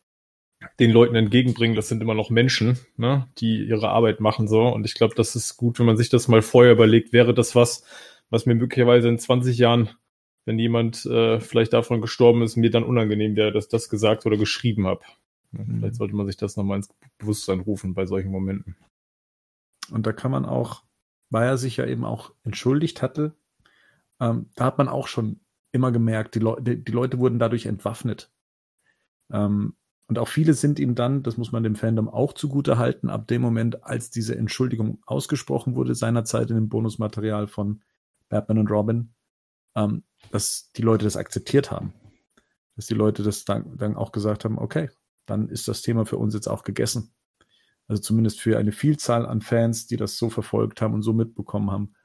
den 0.80 0.92
Leuten 0.92 1.16
entgegenbringen. 1.16 1.76
Das 1.76 1.90
sind 1.90 2.02
immer 2.02 2.14
noch 2.14 2.30
Menschen, 2.30 2.78
ne, 2.98 3.28
die 3.38 3.66
ihre 3.66 3.90
Arbeit 3.90 4.20
machen 4.20 4.48
so. 4.48 4.68
Und 4.68 4.86
ich 4.86 4.94
glaube, 4.94 5.16
das 5.16 5.36
ist 5.36 5.58
gut, 5.58 5.80
wenn 5.80 5.86
man 5.86 5.98
sich 5.98 6.10
das 6.10 6.28
mal 6.28 6.42
vorher 6.42 6.72
überlegt. 6.72 7.14
Wäre 7.14 7.34
das 7.34 7.56
was, 7.56 7.84
was 8.30 8.46
mir 8.46 8.56
möglicherweise 8.56 9.10
in 9.10 9.20
20 9.20 9.58
Jahren, 9.58 9.90
wenn 10.46 10.60
jemand 10.60 11.06
äh, 11.06 11.40
vielleicht 11.40 11.74
davon 11.74 12.02
gestorben 12.02 12.42
ist, 12.42 12.56
mir 12.56 12.70
dann 12.70 12.84
unangenehm 12.84 13.36
wäre, 13.36 13.52
dass 13.52 13.68
das 13.68 13.90
gesagt 13.90 14.26
oder 14.26 14.38
geschrieben 14.38 14.88
habe. 14.88 15.02
Mhm. 15.52 15.80
Vielleicht 15.80 15.96
sollte 15.96 16.16
man 16.16 16.28
sich 16.28 16.38
das 16.38 16.58
nochmal 16.58 16.78
ins 16.78 16.90
Bewusstsein 17.18 17.60
rufen 17.60 17.94
bei 17.94 18.06
solchen 18.06 18.32
Momenten. 18.32 18.76
Und 19.92 20.08
da 20.08 20.14
kann 20.14 20.32
man 20.32 20.46
auch, 20.46 20.84
weil 21.30 21.48
er 21.48 21.58
sich 21.58 21.78
ja 21.78 21.86
eben 21.86 22.06
auch 22.06 22.32
entschuldigt 22.44 23.02
hatte, 23.02 23.36
ähm, 24.20 24.50
da 24.56 24.66
hat 24.66 24.78
man 24.78 24.88
auch 24.88 25.08
schon 25.08 25.40
immer 25.74 25.92
gemerkt, 25.92 26.36
die, 26.36 26.40
Le 26.40 26.56
die 26.62 26.92
Leute 26.92 27.20
wurden 27.20 27.40
dadurch 27.40 27.66
entwaffnet. 27.66 28.32
Ähm, 29.32 29.76
und 30.08 30.20
auch 30.20 30.28
viele 30.28 30.54
sind 30.54 30.80
ihm 30.80 30.96
dann, 30.96 31.24
das 31.24 31.38
muss 31.38 31.52
man 31.52 31.64
dem 31.64 31.76
Fandom 31.76 32.08
auch 32.08 32.34
zugute 32.34 32.78
halten, 32.78 33.10
ab 33.10 33.28
dem 33.28 33.42
Moment, 33.42 33.84
als 33.84 34.12
diese 34.12 34.38
Entschuldigung 34.38 35.02
ausgesprochen 35.06 35.76
wurde, 35.76 35.96
seinerzeit 35.96 36.50
in 36.52 36.56
dem 36.56 36.70
Bonusmaterial 36.70 37.48
von 37.48 37.82
Batman 38.30 38.60
und 38.60 38.70
Robin, 38.70 39.14
ähm, 39.76 40.04
dass 40.32 40.72
die 40.74 40.84
Leute 40.84 41.06
das 41.06 41.18
akzeptiert 41.18 41.72
haben. 41.72 41.94
Dass 42.76 42.86
die 42.86 42.94
Leute 42.94 43.24
das 43.24 43.44
dann, 43.44 43.76
dann 43.78 43.96
auch 43.96 44.12
gesagt 44.12 44.46
haben, 44.46 44.60
okay, 44.60 44.90
dann 45.26 45.50
ist 45.50 45.68
das 45.68 45.82
Thema 45.82 46.06
für 46.06 46.18
uns 46.18 46.34
jetzt 46.34 46.48
auch 46.48 46.64
gegessen. 46.64 47.14
Also 47.88 48.02
zumindest 48.02 48.40
für 48.40 48.58
eine 48.58 48.72
Vielzahl 48.72 49.26
an 49.26 49.42
Fans, 49.42 49.88
die 49.88 49.98
das 49.98 50.18
so 50.18 50.30
verfolgt 50.30 50.82
haben 50.82 50.94
und 50.94 51.02
so 51.02 51.14
mitbekommen 51.14 51.72
haben, 51.72 51.96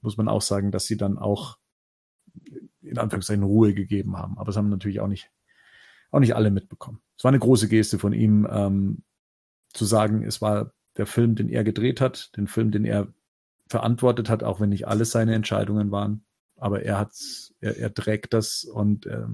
muss 0.00 0.16
man 0.16 0.28
auch 0.28 0.42
sagen, 0.42 0.70
dass 0.70 0.86
sie 0.86 0.96
dann 0.96 1.18
auch 1.18 1.57
in 2.82 2.98
Anführungszeichen 2.98 3.42
Ruhe 3.42 3.74
gegeben 3.74 4.16
haben. 4.16 4.38
Aber 4.38 4.50
es 4.50 4.56
haben 4.56 4.68
natürlich 4.68 5.00
auch 5.00 5.06
nicht, 5.08 5.30
auch 6.10 6.20
nicht 6.20 6.34
alle 6.34 6.50
mitbekommen. 6.50 7.00
Es 7.16 7.24
war 7.24 7.30
eine 7.30 7.38
große 7.38 7.68
Geste 7.68 7.98
von 7.98 8.12
ihm, 8.12 8.46
ähm, 8.50 9.02
zu 9.72 9.84
sagen, 9.84 10.24
es 10.24 10.40
war 10.40 10.72
der 10.96 11.06
Film, 11.06 11.34
den 11.34 11.48
er 11.48 11.64
gedreht 11.64 12.00
hat, 12.00 12.36
den 12.36 12.46
Film, 12.46 12.70
den 12.70 12.84
er 12.84 13.12
verantwortet 13.68 14.30
hat, 14.30 14.42
auch 14.42 14.60
wenn 14.60 14.70
nicht 14.70 14.88
alles 14.88 15.10
seine 15.10 15.34
Entscheidungen 15.34 15.90
waren. 15.90 16.24
Aber 16.56 16.82
er 16.82 16.98
hat's, 16.98 17.54
er, 17.60 17.76
er 17.76 17.92
trägt 17.92 18.32
das 18.32 18.64
und 18.64 19.06
äh, 19.06 19.26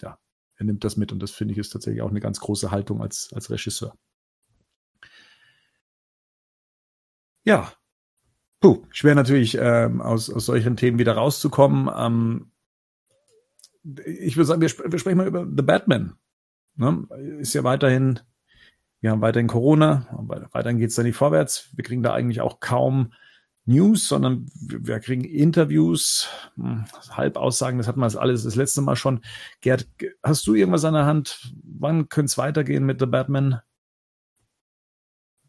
ja, 0.00 0.18
er 0.56 0.64
nimmt 0.64 0.84
das 0.84 0.96
mit 0.96 1.12
und 1.12 1.22
das 1.22 1.30
finde 1.30 1.52
ich 1.52 1.58
ist 1.58 1.70
tatsächlich 1.70 2.02
auch 2.02 2.10
eine 2.10 2.20
ganz 2.20 2.40
große 2.40 2.70
Haltung 2.70 3.02
als, 3.02 3.30
als 3.32 3.50
Regisseur. 3.50 3.94
Ja, 7.44 7.72
Puh, 8.62 8.86
schwer 8.90 9.16
natürlich 9.16 9.58
ähm, 9.60 10.00
aus, 10.00 10.30
aus 10.30 10.46
solchen 10.46 10.76
Themen 10.76 11.00
wieder 11.00 11.14
rauszukommen. 11.14 11.90
Ähm, 11.98 12.51
ich 14.06 14.36
würde 14.36 14.46
sagen, 14.46 14.60
wir, 14.60 14.68
sp 14.70 14.84
wir, 14.86 14.98
sprechen 14.98 15.18
mal 15.18 15.26
über 15.26 15.44
The 15.44 15.62
Batman. 15.62 16.14
Ne? 16.76 17.06
Ist 17.38 17.54
ja 17.54 17.64
weiterhin, 17.64 18.20
wir 19.00 19.10
haben 19.10 19.20
weiterhin 19.20 19.48
Corona, 19.48 20.06
weiterhin 20.52 20.78
geht 20.78 20.90
es 20.90 20.96
da 20.96 21.02
nicht 21.02 21.16
vorwärts. 21.16 21.70
Wir 21.74 21.84
kriegen 21.84 22.02
da 22.02 22.14
eigentlich 22.14 22.40
auch 22.40 22.60
kaum 22.60 23.12
News, 23.64 24.08
sondern 24.08 24.46
wir 24.54 24.98
kriegen 24.98 25.24
Interviews, 25.24 26.28
hm, 26.56 26.84
Halbaussagen, 27.10 27.78
das 27.78 27.86
hatten 27.86 28.00
wir 28.00 28.20
alles 28.20 28.42
das 28.42 28.56
letzte 28.56 28.82
Mal 28.82 28.96
schon. 28.96 29.20
Gerd, 29.60 29.88
hast 30.22 30.46
du 30.46 30.54
irgendwas 30.54 30.84
an 30.84 30.94
der 30.94 31.06
Hand? 31.06 31.52
Wann 31.62 32.08
könnte 32.08 32.26
es 32.26 32.38
weitergehen 32.38 32.84
mit 32.84 32.98
The 32.98 33.06
Batman? 33.06 33.60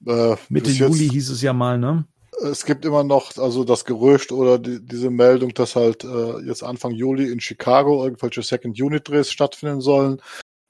Äh, 0.05 0.35
Mitte 0.49 0.71
Juli 0.71 1.09
hieß 1.09 1.29
es 1.29 1.41
ja 1.41 1.53
mal, 1.53 1.79
ne? 1.79 2.05
Es 2.43 2.65
gibt 2.65 2.85
immer 2.85 3.03
noch 3.03 3.37
also 3.37 3.63
das 3.63 3.85
Gerücht 3.85 4.31
oder 4.31 4.59
die, 4.59 4.85
diese 4.85 5.09
Meldung, 5.09 5.53
dass 5.53 5.75
halt 5.75 6.03
äh, 6.03 6.39
jetzt 6.45 6.63
Anfang 6.63 6.91
Juli 6.91 7.31
in 7.31 7.39
Chicago 7.39 8.03
irgendwelche 8.03 8.43
Second 8.43 8.79
Unit 8.79 9.07
Drehs 9.07 9.31
stattfinden 9.31 9.81
sollen. 9.81 10.21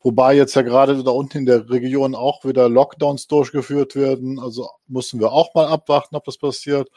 Wobei 0.02 0.36
jetzt 0.36 0.56
ja 0.56 0.62
gerade 0.64 1.02
da 1.04 1.12
unten 1.12 1.40
in 1.40 1.46
der 1.46 1.70
Region 1.70 2.14
auch 2.14 2.44
wieder 2.44 2.68
Lockdowns 2.70 3.28
durchgeführt 3.28 3.96
werden. 3.96 4.40
Also 4.40 4.70
müssen 4.88 5.20
wir 5.20 5.32
auch 5.32 5.54
mal 5.56 5.68
abwarten, 5.68 6.16
ob 6.16 6.26
das 6.26 6.38
passiert. 6.38 6.90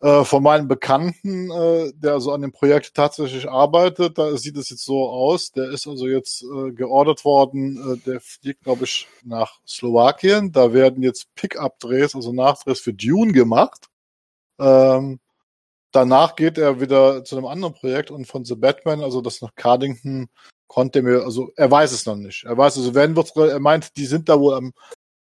Äh, 0.00 0.24
von 0.24 0.44
meinem 0.44 0.68
Bekannten, 0.68 1.50
äh, 1.50 1.92
der 1.96 2.12
also 2.12 2.30
an 2.30 2.42
dem 2.42 2.52
Projekt 2.52 2.94
tatsächlich 2.94 3.50
arbeitet, 3.50 4.16
da 4.16 4.36
sieht 4.36 4.56
es 4.56 4.70
jetzt 4.70 4.84
so 4.84 5.08
aus. 5.08 5.50
Der 5.50 5.70
ist 5.70 5.88
also 5.88 6.06
jetzt 6.06 6.44
äh, 6.44 6.70
geordert 6.70 7.24
worden. 7.24 7.76
Äh, 7.76 7.96
der 8.08 8.20
fliegt, 8.20 8.62
glaube 8.62 8.84
ich, 8.84 9.08
nach 9.24 9.58
Slowakien. 9.66 10.52
Da 10.52 10.72
werden 10.72 11.02
jetzt 11.02 11.34
Pickup-Drehs, 11.34 12.14
also 12.14 12.32
Nachdrehs 12.32 12.78
für 12.78 12.94
Dune 12.94 13.32
gemacht. 13.32 13.88
Ähm, 14.58 15.20
danach 15.92 16.36
geht 16.36 16.58
er 16.58 16.80
wieder 16.80 17.24
zu 17.24 17.36
einem 17.36 17.46
anderen 17.46 17.74
Projekt 17.74 18.10
und 18.10 18.26
von 18.26 18.44
The 18.44 18.56
Batman, 18.56 19.02
also 19.02 19.20
das 19.20 19.40
nach 19.42 19.54
Cardington, 19.54 20.28
konnte 20.66 21.00
er 21.00 21.02
mir, 21.02 21.22
also 21.24 21.50
er 21.56 21.70
weiß 21.70 21.92
es 21.92 22.06
noch 22.06 22.16
nicht. 22.16 22.44
Er 22.44 22.56
weiß, 22.56 22.76
also 22.76 22.94
wenn 22.94 23.16
wird, 23.16 23.34
er 23.36 23.60
meint, 23.60 23.96
die 23.96 24.06
sind 24.06 24.28
da 24.28 24.38
wohl 24.38 24.54
am, 24.54 24.72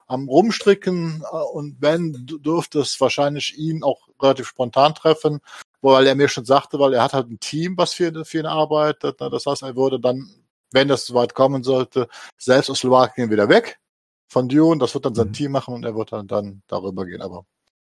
am 0.07 0.29
Rumstricken 0.29 1.23
äh, 1.23 1.37
und 1.53 1.77
wenn 1.81 2.27
dürfte 2.27 2.81
es 2.81 3.01
wahrscheinlich 3.01 3.57
ihn 3.57 3.83
auch 3.83 4.09
relativ 4.21 4.49
spontan 4.49 4.95
treffen, 4.95 5.41
weil 5.81 6.07
er 6.07 6.15
mir 6.15 6.29
schon 6.29 6.45
sagte, 6.45 6.79
weil 6.79 6.95
er 6.95 7.03
hat 7.03 7.15
halt 7.15 7.31
ein 7.31 7.41
Team, 7.41 7.77
was 7.77 7.95
für, 7.95 8.25
für 8.25 8.39
ihn 8.39 8.47
arbeitet. 8.47 9.21
Ne? 9.21 9.31
Das 9.31 9.47
heißt, 9.47 9.63
er 9.63 9.77
würde 9.77 9.99
dann, 9.99 10.31
wenn 10.73 10.89
das 10.89 11.07
soweit 11.07 11.35
kommen 11.35 11.63
sollte, 11.63 12.09
selbst 12.37 12.71
aus 12.71 12.81
Slowakien 12.81 13.31
wieder 13.31 13.49
weg 13.49 13.81
von 14.29 14.49
Dune. 14.49 14.79
Das 14.79 14.95
wird 14.95 15.07
dann 15.07 15.15
sein 15.15 15.29
mhm. 15.29 15.33
Team 15.33 15.53
machen 15.53 15.75
und 15.75 15.85
er 15.85 15.97
wird 15.97 16.13
dann, 16.13 16.27
dann 16.27 16.63
darüber 16.67 17.07
gehen. 17.07 17.23
Aber 17.23 17.45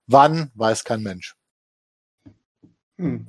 Wann, 0.07 0.51
weiß 0.55 0.85
kein 0.85 1.03
Mensch. 1.03 1.35
Hm. 2.99 3.27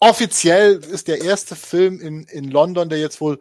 Offiziell 0.00 0.76
ist 0.76 1.08
der 1.08 1.22
erste 1.22 1.56
Film 1.56 2.00
in, 2.00 2.24
in 2.24 2.50
London, 2.50 2.88
der 2.88 3.00
jetzt 3.00 3.20
wohl 3.20 3.40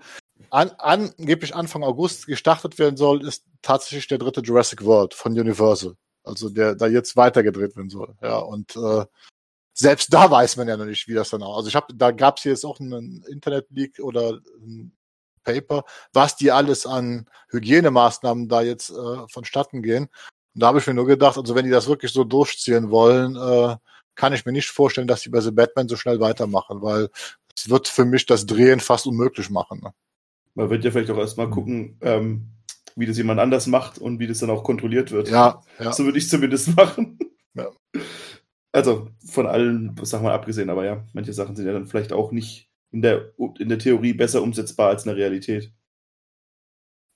an, 0.49 0.71
angeblich 0.77 1.53
Anfang 1.53 1.83
August 1.83 2.25
gestartet 2.25 2.79
werden 2.79 2.97
soll, 2.97 3.25
ist 3.25 3.45
tatsächlich 3.61 4.07
der 4.07 4.17
dritte 4.17 4.41
Jurassic 4.41 4.83
World 4.83 5.13
von 5.13 5.37
Universal. 5.37 5.95
Also 6.23 6.49
der 6.49 6.75
da 6.75 6.87
jetzt 6.87 7.15
weitergedreht 7.15 7.75
werden 7.75 7.89
soll. 7.89 8.15
Ja, 8.21 8.37
und 8.39 8.75
äh, 8.75 9.05
selbst 9.73 10.13
da 10.13 10.29
weiß 10.29 10.57
man 10.57 10.67
ja 10.67 10.75
noch 10.75 10.85
nicht, 10.85 11.07
wie 11.07 11.13
das 11.13 11.29
dann 11.29 11.43
auch. 11.43 11.57
Also 11.57 11.69
ich 11.69 11.75
habe, 11.75 11.93
da 11.93 12.11
gab 12.11 12.37
es 12.37 12.43
jetzt 12.43 12.65
auch 12.65 12.79
einen 12.79 13.23
Internet-Leak 13.29 13.99
oder 13.99 14.39
ein 14.59 14.97
Paper, 15.43 15.85
was 16.11 16.35
die 16.35 16.51
alles 16.51 16.85
an 16.85 17.29
Hygienemaßnahmen 17.49 18.49
da 18.49 18.61
jetzt 18.61 18.89
äh, 18.89 19.27
vonstatten 19.29 19.81
gehen. 19.81 20.09
Und 20.57 20.61
da 20.61 20.67
habe 20.69 20.79
ich 20.79 20.87
mir 20.87 20.95
nur 20.95 21.05
gedacht, 21.05 21.37
also 21.37 21.53
wenn 21.53 21.65
die 21.65 21.71
das 21.71 21.87
wirklich 21.87 22.11
so 22.11 22.23
durchziehen 22.23 22.89
wollen, 22.89 23.35
äh, 23.35 23.75
kann 24.15 24.33
ich 24.33 24.43
mir 24.43 24.51
nicht 24.51 24.69
vorstellen, 24.69 25.07
dass 25.07 25.21
die 25.21 25.29
bei 25.29 25.39
The 25.39 25.51
Batman 25.51 25.87
so 25.87 25.95
schnell 25.95 26.19
weitermachen, 26.19 26.81
weil 26.81 27.09
es 27.55 27.69
wird 27.69 27.87
für 27.87 28.05
mich 28.05 28.25
das 28.25 28.47
Drehen 28.47 28.79
fast 28.79 29.05
unmöglich 29.05 29.51
machen. 29.51 29.81
Ne? 29.83 29.93
Man 30.55 30.71
wird 30.71 30.83
ja 30.83 30.89
vielleicht 30.89 31.11
auch 31.11 31.17
erstmal 31.19 31.51
gucken, 31.51 31.99
ähm, 32.01 32.47
wie 32.95 33.05
das 33.05 33.17
jemand 33.17 33.39
anders 33.39 33.67
macht 33.67 33.99
und 33.99 34.17
wie 34.17 34.25
das 34.25 34.39
dann 34.39 34.49
auch 34.49 34.63
kontrolliert 34.63 35.11
wird. 35.11 35.29
Ja, 35.29 35.61
ja. 35.77 35.93
So 35.93 36.05
würde 36.05 36.17
ich 36.17 36.27
zumindest 36.27 36.69
machen. 36.75 37.19
Ja. 37.53 37.69
Also 38.71 39.09
von 39.27 39.45
allen 39.45 39.95
Sachen 40.01 40.23
mal 40.23 40.33
abgesehen, 40.33 40.71
aber 40.71 40.85
ja, 40.85 41.05
manche 41.13 41.33
Sachen 41.33 41.55
sind 41.55 41.67
ja 41.67 41.73
dann 41.73 41.85
vielleicht 41.85 42.13
auch 42.13 42.31
nicht 42.31 42.67
in 42.89 43.03
der, 43.03 43.31
in 43.59 43.69
der 43.69 43.77
Theorie 43.77 44.13
besser 44.13 44.41
umsetzbar 44.41 44.89
als 44.89 45.05
in 45.05 45.09
der 45.09 45.17
Realität. 45.17 45.71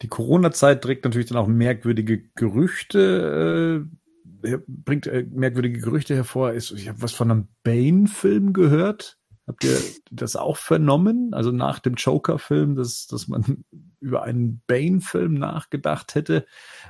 Die 0.01 0.07
Corona-Zeit 0.07 0.81
trägt 0.81 1.05
natürlich 1.05 1.27
dann 1.27 1.37
auch 1.37 1.47
merkwürdige 1.47 2.23
Gerüchte, 2.35 3.85
äh, 4.43 4.57
bringt 4.67 5.07
äh, 5.07 5.25
merkwürdige 5.31 5.79
Gerüchte 5.79 6.15
hervor. 6.15 6.53
Ist, 6.53 6.71
ich 6.71 6.89
habe 6.89 7.01
was 7.01 7.11
von 7.11 7.29
einem 7.29 7.47
Bane-Film 7.63 8.53
gehört. 8.53 9.17
Habt 9.47 9.63
ihr 9.63 9.77
das 10.11 10.35
auch 10.35 10.57
vernommen? 10.57 11.33
Also 11.33 11.51
nach 11.51 11.79
dem 11.79 11.95
Joker-Film, 11.95 12.75
dass, 12.75 13.07
dass 13.07 13.27
man 13.27 13.63
über 13.99 14.23
einen 14.23 14.61
Bane-Film 14.65 15.33
nachgedacht 15.33 16.15
hätte, 16.15 16.45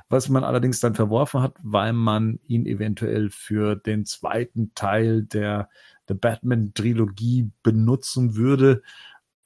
was 0.08 0.28
man 0.28 0.44
allerdings 0.44 0.80
dann 0.80 0.94
verworfen 0.94 1.42
hat, 1.42 1.56
weil 1.62 1.92
man 1.92 2.40
ihn 2.46 2.66
eventuell 2.66 3.30
für 3.30 3.76
den 3.76 4.04
zweiten 4.04 4.74
Teil 4.74 5.22
der, 5.24 5.68
der 6.08 6.14
Batman-Trilogie 6.14 7.50
benutzen 7.62 8.36
würde. 8.36 8.82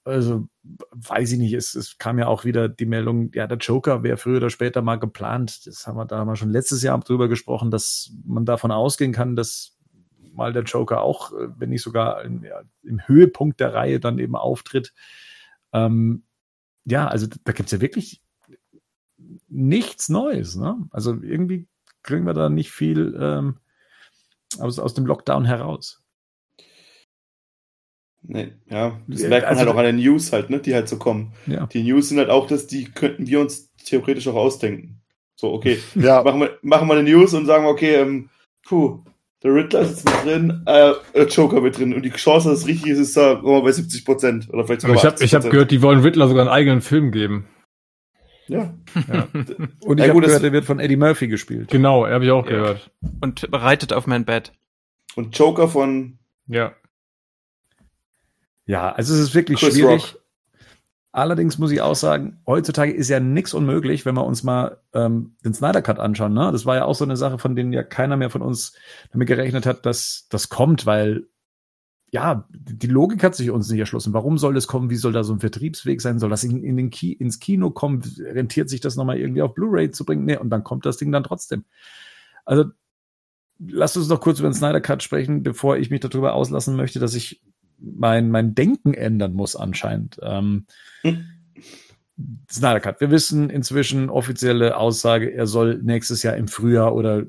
Also 0.07 0.46
weiß 0.92 1.32
ich 1.32 1.38
nicht, 1.38 1.52
es, 1.52 1.74
es 1.74 1.98
kam 1.98 2.20
ja 2.20 2.28
auch 2.28 2.44
wieder 2.44 2.68
die 2.68 2.86
Meldung, 2.86 3.32
ja, 3.34 3.48
der 3.48 3.59
Joker 3.59 4.04
wäre 4.04 4.16
früher 4.16 4.36
oder 4.36 4.50
später 4.50 4.80
mal 4.80 5.00
geplant. 5.00 5.66
Das 5.66 5.86
haben 5.86 5.96
wir 5.96 6.04
da 6.04 6.24
mal 6.24 6.36
schon 6.36 6.50
letztes 6.50 6.82
Jahr 6.84 6.98
drüber 7.00 7.26
gesprochen, 7.26 7.72
dass 7.72 8.12
man 8.24 8.44
davon 8.44 8.70
ausgehen 8.70 9.12
kann, 9.12 9.34
dass 9.34 9.76
mal 10.32 10.52
der 10.52 10.62
Joker 10.62 11.00
auch, 11.00 11.32
äh, 11.32 11.48
wenn 11.59 11.70
nicht 11.70 11.82
sogar 11.82 12.22
in, 12.24 12.44
ja, 12.44 12.62
im 12.84 13.00
Höhepunkt 13.07 13.59
der 13.59 13.74
Reihe 13.74 13.98
dann 13.98 14.20
eben 14.20 14.36
auftritt. 14.36 14.94
Ähm, 15.72 16.22
ja, 16.84 17.09
also 17.09 17.26
da 17.42 17.50
gibt's 17.50 17.72
ja 17.72 17.80
wirklich 17.80 18.22
nichts 19.48 20.09
Neues. 20.09 20.54
Ne? 20.54 20.76
Also 20.90 21.20
irgendwie 21.20 21.66
kriegen 22.04 22.26
wir 22.26 22.34
da 22.34 22.48
nicht 22.48 22.70
viel 22.70 23.18
ähm, 23.20 23.59
aus, 24.61 24.78
aus 24.78 24.94
dem 24.94 25.07
Lockdown 25.07 25.44
heraus. 25.44 26.04
Nee, 28.28 28.52
ja, 28.68 28.98
das 29.06 29.22
merkt 29.22 29.46
man 29.46 29.50
also, 29.50 29.60
halt 29.60 29.68
auch 29.68 29.76
an 29.76 29.84
den 29.84 29.96
News 29.96 30.32
halt, 30.32 30.50
ne, 30.50 30.58
die 30.58 30.74
halt 30.74 30.88
so 30.88 30.98
kommen. 30.98 31.32
Ja. 31.46 31.66
Die 31.66 31.82
News 31.82 32.08
sind 32.08 32.18
halt 32.18 32.30
auch, 32.30 32.46
dass 32.46 32.66
die 32.66 32.86
könnten 32.86 33.26
wir 33.28 33.40
uns 33.40 33.72
theoretisch 33.84 34.26
auch 34.26 34.34
ausdenken. 34.34 35.00
So, 35.36 35.52
okay, 35.52 35.78
ja. 35.94 36.22
machen, 36.22 36.40
wir, 36.40 36.58
machen 36.62 36.88
wir 36.88 36.94
eine 36.94 37.08
News 37.08 37.34
und 37.34 37.46
sagen, 37.46 37.66
okay, 37.66 37.94
ähm, 37.96 38.30
puh, 38.66 39.04
der 39.44 39.54
Riddler 39.54 39.80
ist 39.82 40.04
mit 40.04 40.24
drin, 40.24 40.62
äh, 40.66 41.22
Joker 41.28 41.60
mit 41.60 41.78
drin 41.78 41.94
und 41.94 42.04
die 42.04 42.10
Chance, 42.10 42.48
dass 42.48 42.60
es 42.60 42.66
richtig 42.66 42.92
ist, 42.92 42.98
ist 42.98 43.16
da 43.16 43.40
oh, 43.42 43.62
bei 43.62 43.70
70 43.70 44.04
Prozent 44.04 44.48
oder 44.50 44.64
vielleicht 44.64 44.80
sogar 44.80 44.96
Aber 44.96 45.22
ich 45.22 45.34
habe 45.34 45.44
hab 45.44 45.50
gehört, 45.50 45.70
die 45.70 45.82
wollen 45.82 46.00
Riddler 46.00 46.26
sogar 46.26 46.42
einen 46.42 46.52
eigenen 46.52 46.80
Film 46.80 47.12
geben. 47.12 47.46
Ja. 48.48 48.74
ja. 49.12 49.28
Und 49.84 49.98
ich 49.98 50.06
ja, 50.06 50.12
habe 50.12 50.20
gehört, 50.20 50.42
er 50.42 50.52
wird 50.52 50.64
von 50.64 50.80
Eddie 50.80 50.96
Murphy 50.96 51.28
gespielt. 51.28 51.68
Genau, 51.70 52.06
habe 52.06 52.24
ich 52.24 52.30
auch 52.30 52.44
ja. 52.46 52.50
gehört. 52.50 52.90
Und 53.20 53.48
reitet 53.52 53.92
auf 53.92 54.06
mein 54.06 54.24
Bett. 54.24 54.52
Und 55.14 55.36
Joker 55.36 55.68
von 55.68 56.18
ja. 56.46 56.74
Ja, 58.66 58.92
also 58.92 59.14
es 59.14 59.20
ist 59.20 59.34
wirklich 59.34 59.60
Chris 59.60 59.74
schwierig. 59.74 60.14
Rock. 60.14 60.22
Allerdings 61.12 61.56
muss 61.56 61.70
ich 61.70 61.80
auch 61.80 61.94
sagen, 61.94 62.42
heutzutage 62.46 62.92
ist 62.92 63.08
ja 63.08 63.20
nichts 63.20 63.54
unmöglich, 63.54 64.04
wenn 64.04 64.16
wir 64.16 64.26
uns 64.26 64.42
mal 64.42 64.82
ähm, 64.92 65.34
den 65.44 65.54
Snyder 65.54 65.80
Cut 65.80 65.98
anschauen. 65.98 66.34
Ne? 66.34 66.50
Das 66.52 66.66
war 66.66 66.76
ja 66.76 66.84
auch 66.84 66.94
so 66.94 67.04
eine 67.04 67.16
Sache, 67.16 67.38
von 67.38 67.56
denen 67.56 67.72
ja 67.72 67.82
keiner 67.82 68.18
mehr 68.18 68.28
von 68.28 68.42
uns 68.42 68.74
damit 69.12 69.26
gerechnet 69.26 69.64
hat, 69.64 69.86
dass 69.86 70.26
das 70.28 70.50
kommt, 70.50 70.84
weil 70.84 71.26
ja, 72.10 72.46
die 72.50 72.86
Logik 72.86 73.24
hat 73.24 73.34
sich 73.34 73.50
uns 73.50 73.68
nicht 73.70 73.80
erschlossen. 73.80 74.12
Warum 74.12 74.38
soll 74.38 74.54
das 74.54 74.66
kommen? 74.66 74.90
Wie 74.90 74.96
soll 74.96 75.12
da 75.12 75.24
so 75.24 75.32
ein 75.32 75.40
Vertriebsweg 75.40 76.00
sein? 76.00 76.18
Soll 76.18 76.30
das 76.30 76.44
in, 76.44 76.62
in 76.62 76.76
den 76.76 76.90
Ki 76.90 77.12
ins 77.12 77.40
Kino 77.40 77.70
kommen? 77.70 78.02
Rentiert 78.18 78.68
sich 78.68 78.80
das 78.80 78.96
nochmal 78.96 79.18
irgendwie 79.18 79.42
auf 79.42 79.54
Blu-ray 79.54 79.90
zu 79.90 80.04
bringen? 80.04 80.24
Nee, 80.24 80.36
und 80.36 80.50
dann 80.50 80.64
kommt 80.64 80.86
das 80.86 80.98
Ding 80.98 81.10
dann 81.12 81.24
trotzdem. 81.24 81.64
Also, 82.44 82.66
lasst 83.58 83.96
uns 83.96 84.08
noch 84.08 84.20
kurz 84.20 84.38
über 84.38 84.48
den 84.48 84.54
Snyder 84.54 84.80
Cut 84.80 85.02
sprechen, 85.02 85.42
bevor 85.42 85.78
ich 85.78 85.90
mich 85.90 86.00
darüber 86.00 86.34
auslassen 86.34 86.76
möchte, 86.76 87.00
dass 87.00 87.14
ich 87.14 87.42
mein, 87.78 88.30
mein 88.30 88.54
Denken 88.54 88.94
ändern 88.94 89.32
muss 89.32 89.56
anscheinend. 89.56 90.18
Ähm, 90.22 90.66
hm. 91.02 91.24
Snyder 92.50 92.80
Cut. 92.80 93.00
Wir 93.00 93.10
wissen 93.10 93.50
inzwischen 93.50 94.08
offizielle 94.08 94.76
Aussage, 94.78 95.32
er 95.32 95.46
soll 95.46 95.80
nächstes 95.82 96.22
Jahr 96.22 96.36
im 96.36 96.48
Frühjahr 96.48 96.94
oder 96.94 97.24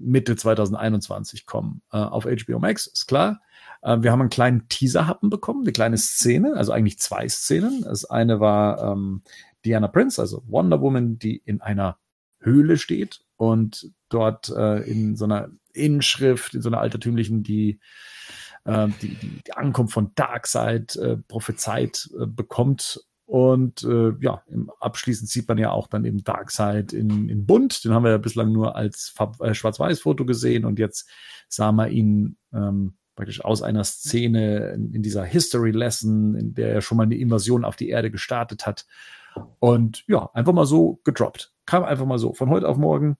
Mitte 0.00 0.34
2021 0.34 1.46
kommen. 1.46 1.82
Äh, 1.92 1.98
auf 1.98 2.24
HBO 2.24 2.58
Max, 2.58 2.88
ist 2.88 3.06
klar. 3.06 3.40
Äh, 3.82 3.98
wir 4.00 4.10
haben 4.10 4.20
einen 4.20 4.30
kleinen 4.30 4.68
Teaser-Happen 4.68 5.30
bekommen, 5.30 5.62
eine 5.62 5.72
kleine 5.72 5.98
Szene, 5.98 6.54
also 6.56 6.72
eigentlich 6.72 6.98
zwei 6.98 7.28
Szenen. 7.28 7.82
Das 7.82 8.04
eine 8.04 8.40
war 8.40 8.92
ähm, 8.92 9.22
Diana 9.64 9.86
Prince, 9.86 10.20
also 10.20 10.42
Wonder 10.48 10.80
Woman, 10.80 11.18
die 11.18 11.36
in 11.44 11.60
einer 11.60 11.98
Höhle 12.40 12.78
steht 12.78 13.20
und 13.36 13.92
dort 14.08 14.50
äh, 14.50 14.78
in 14.82 15.14
so 15.14 15.24
einer 15.24 15.50
Inschrift, 15.72 16.54
in 16.54 16.62
so 16.62 16.68
einer 16.68 16.80
altertümlichen, 16.80 17.42
die 17.42 17.78
äh, 18.64 18.88
die, 19.00 19.14
die, 19.14 19.42
die 19.46 19.52
Ankunft 19.52 19.94
von 19.94 20.12
Darkseid 20.14 20.96
äh, 20.96 21.16
prophezeit 21.16 22.08
äh, 22.18 22.26
bekommt. 22.26 23.04
Und 23.24 23.82
äh, 23.84 24.12
ja, 24.20 24.42
abschließend 24.80 25.28
sieht 25.28 25.48
man 25.48 25.56
ja 25.56 25.70
auch 25.70 25.86
dann 25.86 26.04
eben 26.04 26.22
Darkseid 26.22 26.92
in, 26.92 27.28
in 27.28 27.46
Bunt. 27.46 27.84
Den 27.84 27.94
haben 27.94 28.04
wir 28.04 28.10
ja 28.10 28.18
bislang 28.18 28.52
nur 28.52 28.76
als 28.76 29.14
äh, 29.40 29.54
Schwarz-Weiß-Foto 29.54 30.26
gesehen 30.26 30.64
und 30.64 30.78
jetzt 30.78 31.08
sah 31.48 31.72
man 31.72 31.90
ihn 31.90 32.36
ähm, 32.52 32.94
praktisch 33.14 33.44
aus 33.44 33.62
einer 33.62 33.84
Szene 33.84 34.72
in, 34.72 34.92
in, 34.92 35.02
dieser 35.02 35.24
History 35.24 35.70
Lesson, 35.70 36.34
in 36.34 36.54
der 36.54 36.74
er 36.74 36.80
schon 36.82 36.96
mal 36.98 37.04
eine 37.04 37.16
Invasion 37.16 37.64
auf 37.64 37.76
die 37.76 37.88
Erde 37.88 38.10
gestartet 38.10 38.66
hat. 38.66 38.86
Und 39.60 40.04
ja, 40.08 40.30
einfach 40.34 40.52
mal 40.52 40.66
so 40.66 41.00
gedroppt. 41.04 41.52
Kam 41.64 41.84
einfach 41.84 42.06
mal 42.06 42.18
so 42.18 42.34
von 42.34 42.50
heute 42.50 42.68
auf 42.68 42.76
morgen 42.76 43.16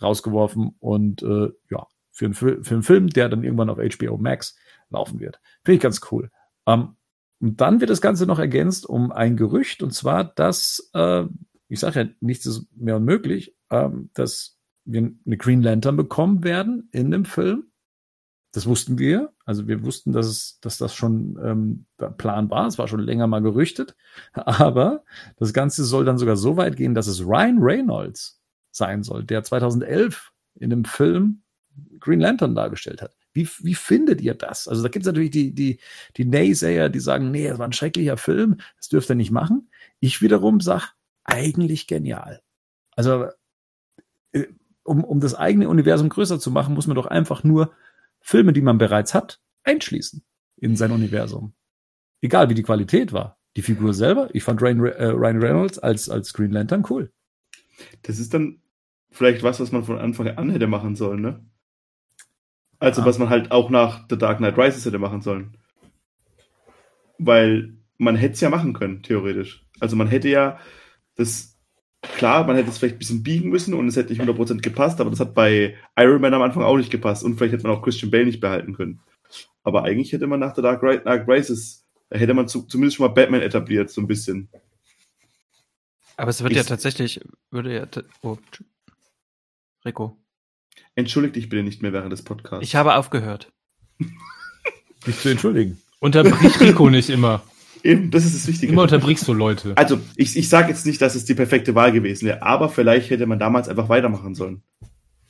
rausgeworfen 0.00 0.74
und 0.80 1.22
äh, 1.22 1.50
ja, 1.70 1.86
für, 2.10 2.26
ein, 2.26 2.34
für 2.34 2.58
einen 2.70 2.82
Film, 2.82 3.08
der 3.08 3.28
dann 3.28 3.44
irgendwann 3.44 3.70
auf 3.70 3.78
HBO 3.78 4.16
Max 4.18 4.56
laufen 4.92 5.20
wird. 5.20 5.40
Finde 5.64 5.76
ich 5.76 5.82
ganz 5.82 6.00
cool. 6.10 6.30
Ähm, 6.66 6.96
und 7.40 7.60
dann 7.60 7.80
wird 7.80 7.90
das 7.90 8.00
Ganze 8.00 8.26
noch 8.26 8.38
ergänzt 8.38 8.86
um 8.86 9.10
ein 9.10 9.36
Gerücht, 9.36 9.82
und 9.82 9.92
zwar, 9.92 10.24
dass, 10.24 10.90
äh, 10.94 11.24
ich 11.68 11.80
sage 11.80 12.00
ja, 12.02 12.08
nichts 12.20 12.46
ist 12.46 12.66
mehr 12.76 12.96
unmöglich, 12.96 13.56
ähm, 13.70 14.10
dass 14.14 14.58
wir 14.84 15.12
eine 15.26 15.36
Green 15.36 15.62
Lantern 15.62 15.96
bekommen 15.96 16.44
werden 16.44 16.88
in 16.92 17.10
dem 17.10 17.24
Film. 17.24 17.64
Das 18.52 18.66
wussten 18.66 18.98
wir. 18.98 19.32
Also 19.46 19.66
wir 19.66 19.82
wussten, 19.82 20.12
dass, 20.12 20.26
es, 20.26 20.60
dass 20.60 20.76
das 20.76 20.94
schon 20.94 21.38
ähm, 21.42 21.86
Plan 22.18 22.50
war. 22.50 22.66
Es 22.66 22.78
war 22.78 22.86
schon 22.86 23.00
länger 23.00 23.26
mal 23.26 23.40
gerüchtet. 23.40 23.96
Aber 24.34 25.04
das 25.36 25.52
Ganze 25.52 25.84
soll 25.84 26.04
dann 26.04 26.18
sogar 26.18 26.36
so 26.36 26.56
weit 26.56 26.76
gehen, 26.76 26.94
dass 26.94 27.06
es 27.06 27.24
Ryan 27.24 27.58
Reynolds 27.60 28.40
sein 28.70 29.02
soll, 29.02 29.24
der 29.24 29.42
2011 29.42 30.32
in 30.54 30.70
dem 30.70 30.84
Film 30.84 31.42
Green 31.98 32.20
Lantern 32.20 32.54
dargestellt 32.54 33.00
hat. 33.00 33.16
Wie, 33.32 33.48
wie 33.60 33.74
findet 33.74 34.20
ihr 34.20 34.34
das? 34.34 34.68
Also 34.68 34.82
da 34.82 34.88
gibt 34.88 35.04
es 35.04 35.06
natürlich 35.06 35.30
die, 35.30 35.54
die, 35.54 35.80
die 36.16 36.24
Naysayer, 36.24 36.88
die 36.88 37.00
sagen, 37.00 37.30
nee, 37.30 37.48
das 37.48 37.58
war 37.58 37.66
ein 37.66 37.72
schrecklicher 37.72 38.16
Film, 38.16 38.58
das 38.76 38.88
dürft 38.88 39.10
ihr 39.10 39.16
nicht 39.16 39.30
machen. 39.30 39.70
Ich 40.00 40.20
wiederum 40.20 40.60
sag, 40.60 40.94
eigentlich 41.24 41.86
genial. 41.86 42.42
Also 42.94 43.28
äh, 44.32 44.46
um, 44.84 45.04
um 45.04 45.20
das 45.20 45.34
eigene 45.34 45.68
Universum 45.68 46.08
größer 46.08 46.40
zu 46.40 46.50
machen, 46.50 46.74
muss 46.74 46.86
man 46.86 46.96
doch 46.96 47.06
einfach 47.06 47.44
nur 47.44 47.72
Filme, 48.20 48.52
die 48.52 48.62
man 48.62 48.78
bereits 48.78 49.14
hat, 49.14 49.40
einschließen 49.64 50.22
in 50.56 50.76
sein 50.76 50.92
Universum. 50.92 51.54
Egal 52.20 52.48
wie 52.50 52.54
die 52.54 52.62
Qualität 52.62 53.12
war. 53.12 53.38
Die 53.56 53.62
Figur 53.62 53.92
selber, 53.92 54.30
ich 54.32 54.44
fand 54.44 54.62
Ryan, 54.62 54.84
äh, 54.86 55.06
Ryan 55.06 55.42
Reynolds 55.42 55.78
als, 55.78 56.08
als 56.08 56.32
Green 56.32 56.52
Lantern 56.52 56.86
cool. 56.88 57.12
Das 58.02 58.18
ist 58.18 58.32
dann 58.32 58.62
vielleicht 59.10 59.42
was, 59.42 59.60
was 59.60 59.72
man 59.72 59.84
von 59.84 59.98
Anfang 59.98 60.28
an 60.28 60.50
hätte 60.50 60.66
machen 60.66 60.96
sollen, 60.96 61.20
ne? 61.20 61.44
Also, 62.82 63.02
ah. 63.02 63.04
was 63.04 63.18
man 63.18 63.30
halt 63.30 63.52
auch 63.52 63.70
nach 63.70 64.06
The 64.10 64.18
Dark 64.18 64.38
Knight 64.38 64.58
Rises 64.58 64.84
hätte 64.84 64.98
machen 64.98 65.22
sollen. 65.22 65.56
Weil 67.16 67.74
man 67.96 68.16
hätte 68.16 68.34
es 68.34 68.40
ja 68.40 68.50
machen 68.50 68.72
können, 68.72 69.04
theoretisch. 69.04 69.64
Also, 69.78 69.94
man 69.94 70.08
hätte 70.08 70.28
ja 70.28 70.58
das, 71.14 71.56
klar, 72.02 72.44
man 72.44 72.56
hätte 72.56 72.70
es 72.70 72.78
vielleicht 72.78 72.96
ein 72.96 72.98
bisschen 72.98 73.22
biegen 73.22 73.50
müssen 73.50 73.74
und 73.74 73.86
es 73.86 73.94
hätte 73.94 74.12
nicht 74.12 74.20
100% 74.20 74.62
gepasst, 74.62 75.00
aber 75.00 75.10
das 75.10 75.20
hat 75.20 75.32
bei 75.32 75.76
Iron 75.96 76.20
Man 76.20 76.34
am 76.34 76.42
Anfang 76.42 76.64
auch 76.64 76.76
nicht 76.76 76.90
gepasst 76.90 77.22
und 77.22 77.36
vielleicht 77.36 77.52
hätte 77.52 77.68
man 77.68 77.76
auch 77.76 77.82
Christian 77.82 78.10
Bale 78.10 78.26
nicht 78.26 78.40
behalten 78.40 78.74
können. 78.74 78.98
Aber 79.62 79.84
eigentlich 79.84 80.12
hätte 80.12 80.26
man 80.26 80.40
nach 80.40 80.56
The 80.56 80.62
Dark, 80.62 80.80
Dark 81.04 81.28
Rises, 81.28 81.86
hätte 82.10 82.34
man 82.34 82.48
zu, 82.48 82.62
zumindest 82.62 82.96
schon 82.96 83.06
mal 83.06 83.14
Batman 83.14 83.42
etabliert, 83.42 83.90
so 83.90 84.00
ein 84.00 84.08
bisschen. 84.08 84.48
Aber 86.16 86.30
es 86.30 86.42
wird 86.42 86.50
ich, 86.50 86.58
ja 86.58 86.64
tatsächlich, 86.64 87.20
würde 87.52 87.74
ja, 87.76 87.86
oh, 88.22 88.38
Rico. 89.84 90.21
Entschuldigt 90.94 91.36
dich 91.36 91.48
bitte 91.48 91.62
nicht 91.62 91.82
mehr 91.82 91.92
während 91.92 92.12
des 92.12 92.22
Podcasts. 92.22 92.64
Ich 92.66 92.76
habe 92.76 92.96
aufgehört. 92.96 93.52
Dich 95.06 95.18
zu 95.18 95.30
entschuldigen. 95.30 95.80
Unterbrich 95.98 96.60
Rico 96.60 96.88
nicht 96.90 97.10
immer. 97.10 97.42
Eben, 97.82 98.10
das 98.10 98.24
ist 98.24 98.36
das 98.36 98.46
Wichtige. 98.46 98.72
Immer 98.72 98.82
unterbrichst 98.82 99.26
du 99.26 99.32
Leute. 99.32 99.72
Also, 99.76 99.98
ich, 100.16 100.36
ich 100.36 100.48
sage 100.48 100.68
jetzt 100.68 100.86
nicht, 100.86 101.02
dass 101.02 101.16
es 101.16 101.24
die 101.24 101.34
perfekte 101.34 101.74
Wahl 101.74 101.90
gewesen 101.90 102.26
wäre, 102.26 102.42
aber 102.42 102.68
vielleicht 102.68 103.10
hätte 103.10 103.26
man 103.26 103.40
damals 103.40 103.68
einfach 103.68 103.88
weitermachen 103.88 104.34
sollen. 104.36 104.62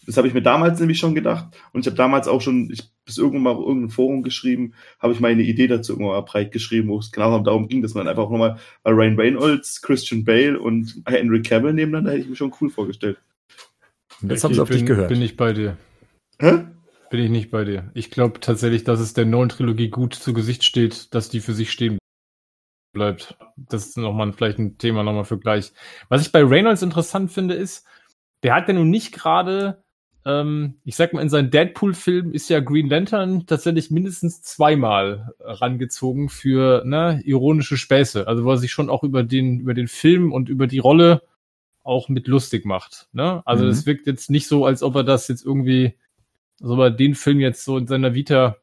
Das 0.04 0.16
habe 0.16 0.26
ich 0.26 0.34
mir 0.34 0.42
damals 0.42 0.80
nämlich 0.80 0.98
schon 0.98 1.14
gedacht 1.14 1.56
und 1.72 1.82
ich 1.82 1.86
habe 1.86 1.96
damals 1.96 2.26
auch 2.26 2.40
schon, 2.40 2.68
ich 2.72 2.90
bis 3.04 3.18
irgendwann 3.18 3.42
mal 3.42 3.50
auf 3.50 3.66
irgendein 3.66 3.90
Forum 3.90 4.22
geschrieben, 4.22 4.74
habe 4.98 5.12
ich 5.12 5.20
meine 5.20 5.42
Idee 5.42 5.68
dazu 5.68 5.92
irgendwann 5.92 6.14
mal 6.14 6.22
breit 6.22 6.50
geschrieben, 6.50 6.88
wo 6.88 6.98
es 6.98 7.12
genau 7.12 7.38
darum 7.38 7.68
ging, 7.68 7.82
dass 7.82 7.94
man 7.94 8.08
einfach 8.08 8.28
nochmal 8.28 8.58
bei 8.82 8.90
Ryan 8.90 9.16
Reynolds, 9.18 9.80
Christian 9.80 10.24
Bale 10.24 10.58
und 10.58 11.02
Henry 11.06 11.42
Cavill 11.42 11.72
nebeneinander 11.72 12.12
hätte 12.12 12.22
ich 12.22 12.28
mir 12.28 12.36
schon 12.36 12.54
cool 12.60 12.70
vorgestellt. 12.70 13.18
Jetzt 14.22 14.44
haben 14.44 14.54
sie 14.54 14.60
auf 14.60 14.68
bin, 14.68 14.78
dich 14.78 14.86
gehört. 14.86 15.08
Bin 15.08 15.22
ich 15.22 15.36
bei 15.36 15.52
dir. 15.52 15.76
Hä? 16.38 16.64
Bin 17.10 17.20
ich 17.20 17.30
nicht 17.30 17.50
bei 17.50 17.64
dir. 17.64 17.90
Ich 17.94 18.10
glaube 18.10 18.40
tatsächlich, 18.40 18.84
dass 18.84 19.00
es 19.00 19.14
der 19.14 19.26
neuen 19.26 19.48
Trilogie 19.48 19.90
gut 19.90 20.14
zu 20.14 20.32
Gesicht 20.32 20.64
steht, 20.64 21.14
dass 21.14 21.28
die 21.28 21.40
für 21.40 21.52
sich 21.52 21.70
stehen 21.70 21.98
bleibt. 22.92 23.36
Das 23.56 23.86
ist 23.86 23.98
nochmal 23.98 24.32
vielleicht 24.32 24.58
ein 24.58 24.78
Thema 24.78 25.02
nochmal 25.02 25.24
für 25.24 25.38
gleich. 25.38 25.72
Was 26.08 26.22
ich 26.22 26.32
bei 26.32 26.42
Reynolds 26.42 26.82
interessant 26.82 27.30
finde, 27.30 27.54
ist, 27.54 27.86
der 28.42 28.54
hat 28.54 28.68
ja 28.68 28.74
nun 28.74 28.90
nicht 28.90 29.12
gerade, 29.12 29.82
ähm, 30.24 30.76
ich 30.84 30.96
sag 30.96 31.12
mal, 31.12 31.22
in 31.22 31.28
seinen 31.28 31.50
Deadpool-Film 31.50 32.32
ist 32.32 32.48
ja 32.48 32.60
Green 32.60 32.88
Lantern 32.88 33.46
tatsächlich 33.46 33.90
mindestens 33.90 34.42
zweimal 34.42 35.32
rangezogen 35.40 36.28
für 36.28 36.82
ne, 36.84 37.20
ironische 37.24 37.76
Späße. 37.76 38.26
Also 38.26 38.44
wo 38.44 38.50
er 38.50 38.58
sich 38.58 38.72
schon 38.72 38.90
auch 38.90 39.04
über 39.04 39.22
den, 39.22 39.60
über 39.60 39.74
den 39.74 39.88
Film 39.88 40.32
und 40.32 40.48
über 40.48 40.66
die 40.66 40.78
Rolle 40.78 41.22
auch 41.84 42.08
mit 42.08 42.28
lustig 42.28 42.64
macht. 42.64 43.08
Ne? 43.12 43.42
Also 43.46 43.64
Mhm. 43.64 43.70
es 43.70 43.86
wirkt 43.86 44.06
jetzt 44.06 44.30
nicht 44.30 44.46
so, 44.48 44.64
als 44.66 44.82
ob 44.82 44.94
er 44.96 45.04
das 45.04 45.28
jetzt 45.28 45.44
irgendwie, 45.44 45.94
als 46.60 46.70
ob 46.70 46.78
er 46.80 46.90
den 46.90 47.14
Film 47.14 47.40
jetzt 47.40 47.64
so 47.64 47.76
in 47.78 47.86
seiner 47.86 48.14
Vita 48.14 48.56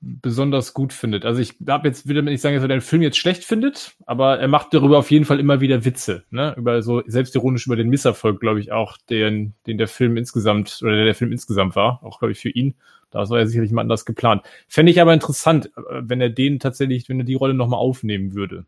besonders 0.00 0.72
gut 0.72 0.94
findet. 0.94 1.26
Also 1.26 1.40
ich 1.42 1.56
habe 1.68 1.88
jetzt 1.88 2.08
will 2.08 2.22
nicht 2.22 2.40
sagen, 2.40 2.54
dass 2.54 2.64
er 2.64 2.68
den 2.68 2.80
Film 2.80 3.02
jetzt 3.02 3.18
schlecht 3.18 3.44
findet, 3.44 3.94
aber 4.06 4.38
er 4.38 4.48
macht 4.48 4.72
darüber 4.72 4.98
auf 4.98 5.10
jeden 5.10 5.26
Fall 5.26 5.40
immer 5.40 5.60
wieder 5.60 5.84
Witze, 5.84 6.24
ne? 6.30 6.54
Über 6.56 6.80
so 6.82 7.02
selbstironisch 7.06 7.66
über 7.66 7.76
den 7.76 7.90
Misserfolg, 7.90 8.40
glaube 8.40 8.60
ich 8.60 8.72
auch, 8.72 8.96
den 9.10 9.52
den 9.66 9.76
der 9.76 9.88
Film 9.88 10.16
insgesamt 10.16 10.78
oder 10.82 10.94
der, 10.96 11.04
der 11.04 11.14
Film 11.14 11.32
insgesamt 11.32 11.76
war, 11.76 12.02
auch 12.02 12.18
glaube 12.18 12.32
ich 12.32 12.38
für 12.38 12.48
ihn. 12.48 12.74
Da 13.10 13.28
war 13.28 13.38
er 13.38 13.46
sicherlich 13.46 13.72
mal 13.72 13.82
anders 13.82 14.06
geplant. 14.06 14.42
Fände 14.68 14.90
ich 14.90 15.00
aber 15.02 15.12
interessant, 15.12 15.66
äh, 15.76 16.00
wenn 16.00 16.20
er 16.20 16.30
den 16.30 16.60
tatsächlich, 16.60 17.08
wenn 17.10 17.18
er 17.20 17.24
die 17.26 17.34
Rolle 17.34 17.54
nochmal 17.54 17.78
aufnehmen 17.78 18.34
würde. 18.34 18.64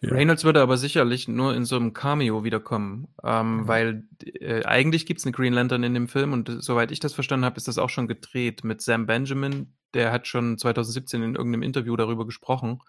Ja. 0.00 0.10
Reynolds 0.10 0.44
würde 0.44 0.60
aber 0.60 0.76
sicherlich 0.76 1.28
nur 1.28 1.54
in 1.54 1.64
so 1.64 1.76
einem 1.76 1.92
Cameo 1.92 2.44
wiederkommen, 2.44 3.08
ähm, 3.22 3.66
weil 3.66 4.04
äh, 4.24 4.64
eigentlich 4.64 5.06
gibt's 5.06 5.24
eine 5.24 5.32
Green 5.32 5.52
Lantern 5.52 5.82
in 5.82 5.94
dem 5.94 6.08
Film 6.08 6.32
und 6.32 6.48
äh, 6.48 6.60
soweit 6.60 6.92
ich 6.92 7.00
das 7.00 7.14
verstanden 7.14 7.44
habe, 7.44 7.56
ist 7.56 7.68
das 7.68 7.78
auch 7.78 7.90
schon 7.90 8.06
gedreht 8.06 8.64
mit 8.64 8.80
Sam 8.80 9.06
Benjamin. 9.06 9.74
Der 9.94 10.12
hat 10.12 10.26
schon 10.26 10.56
2017 10.56 11.22
in 11.22 11.34
irgendeinem 11.34 11.62
Interview 11.62 11.96
darüber 11.96 12.26
gesprochen, 12.26 12.80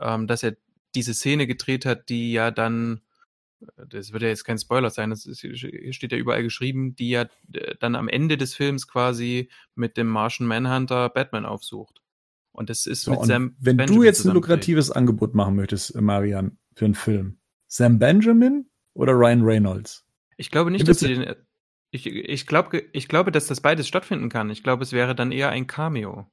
ähm, 0.00 0.26
dass 0.26 0.42
er 0.42 0.56
diese 0.94 1.14
Szene 1.14 1.46
gedreht 1.46 1.84
hat, 1.84 2.08
die 2.08 2.32
ja 2.32 2.50
dann, 2.50 3.00
äh, 3.60 3.86
das 3.88 4.12
wird 4.12 4.22
ja 4.22 4.28
jetzt 4.28 4.44
kein 4.44 4.58
Spoiler 4.58 4.90
sein, 4.90 5.10
das 5.10 5.26
ist, 5.26 5.40
hier 5.40 5.92
steht 5.92 6.12
ja 6.12 6.18
überall 6.18 6.42
geschrieben, 6.42 6.94
die 6.94 7.10
ja 7.10 7.22
äh, 7.52 7.74
dann 7.80 7.96
am 7.96 8.08
Ende 8.08 8.36
des 8.36 8.54
Films 8.54 8.86
quasi 8.86 9.50
mit 9.74 9.96
dem 9.96 10.08
Martian 10.08 10.46
Manhunter 10.46 11.08
Batman 11.08 11.44
aufsucht. 11.44 12.01
Und 12.52 12.68
das 12.70 12.86
ist 12.86 13.02
So, 13.02 13.12
mit 13.12 13.24
Sam 13.24 13.56
wenn 13.58 13.76
du 13.78 13.84
Benjamin 13.84 14.04
jetzt 14.04 14.24
ein 14.26 14.34
lukratives 14.34 14.90
Angebot 14.90 15.34
machen 15.34 15.56
möchtest, 15.56 15.94
äh, 15.94 16.00
Marian, 16.00 16.58
für 16.74 16.84
einen 16.84 16.94
Film, 16.94 17.38
Sam 17.66 17.98
Benjamin 17.98 18.66
oder 18.94 19.12
Ryan 19.14 19.42
Reynolds? 19.42 20.06
Ich 20.36 20.50
glaube 20.50 20.70
nicht, 20.70 20.82
Ja, 20.82 20.86
dass 20.88 21.00
sie 21.00 21.14
den. 21.14 21.34
Ich, 21.94 22.06
ich, 22.06 22.46
glaube, 22.46 22.82
ich 22.92 23.06
glaube, 23.08 23.32
dass 23.32 23.46
das 23.46 23.60
beides 23.60 23.86
stattfinden 23.86 24.28
kann. 24.30 24.48
Ich 24.50 24.62
glaube, 24.62 24.82
es 24.82 24.92
wäre 24.92 25.14
dann 25.14 25.30
eher 25.30 25.50
ein 25.50 25.66
Cameo. 25.66 26.26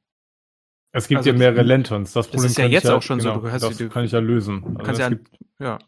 Es 0.93 1.07
gibt 1.09 1.17
Also 1.19 1.29
ja 1.31 1.35
mehrere 1.37 1.57
das- 1.57 1.67
Lanterns. 1.67 2.13
Das, 2.13 2.29
das 2.31 2.43
ist 2.45 2.57
ja 2.57 2.65
jetzt 2.65 2.89
auch 2.89 3.01
schon 3.01 3.19
so, 3.19 3.29
Genau, 3.29 3.41
du 3.41 3.51
hast 3.51 3.61
das 3.63 3.77
die- 3.77 3.89
kann 3.89 4.05
ich 4.05 4.11
ja 4.13 4.19
lösen. 4.19 4.61
Du 4.61 4.67
Also 4.67 4.77
kannst 4.77 4.91
es 4.93 4.99
ja, 4.99 5.05
an, 5.07 5.11
gibt, 5.17 5.29
ja, 5.59 5.79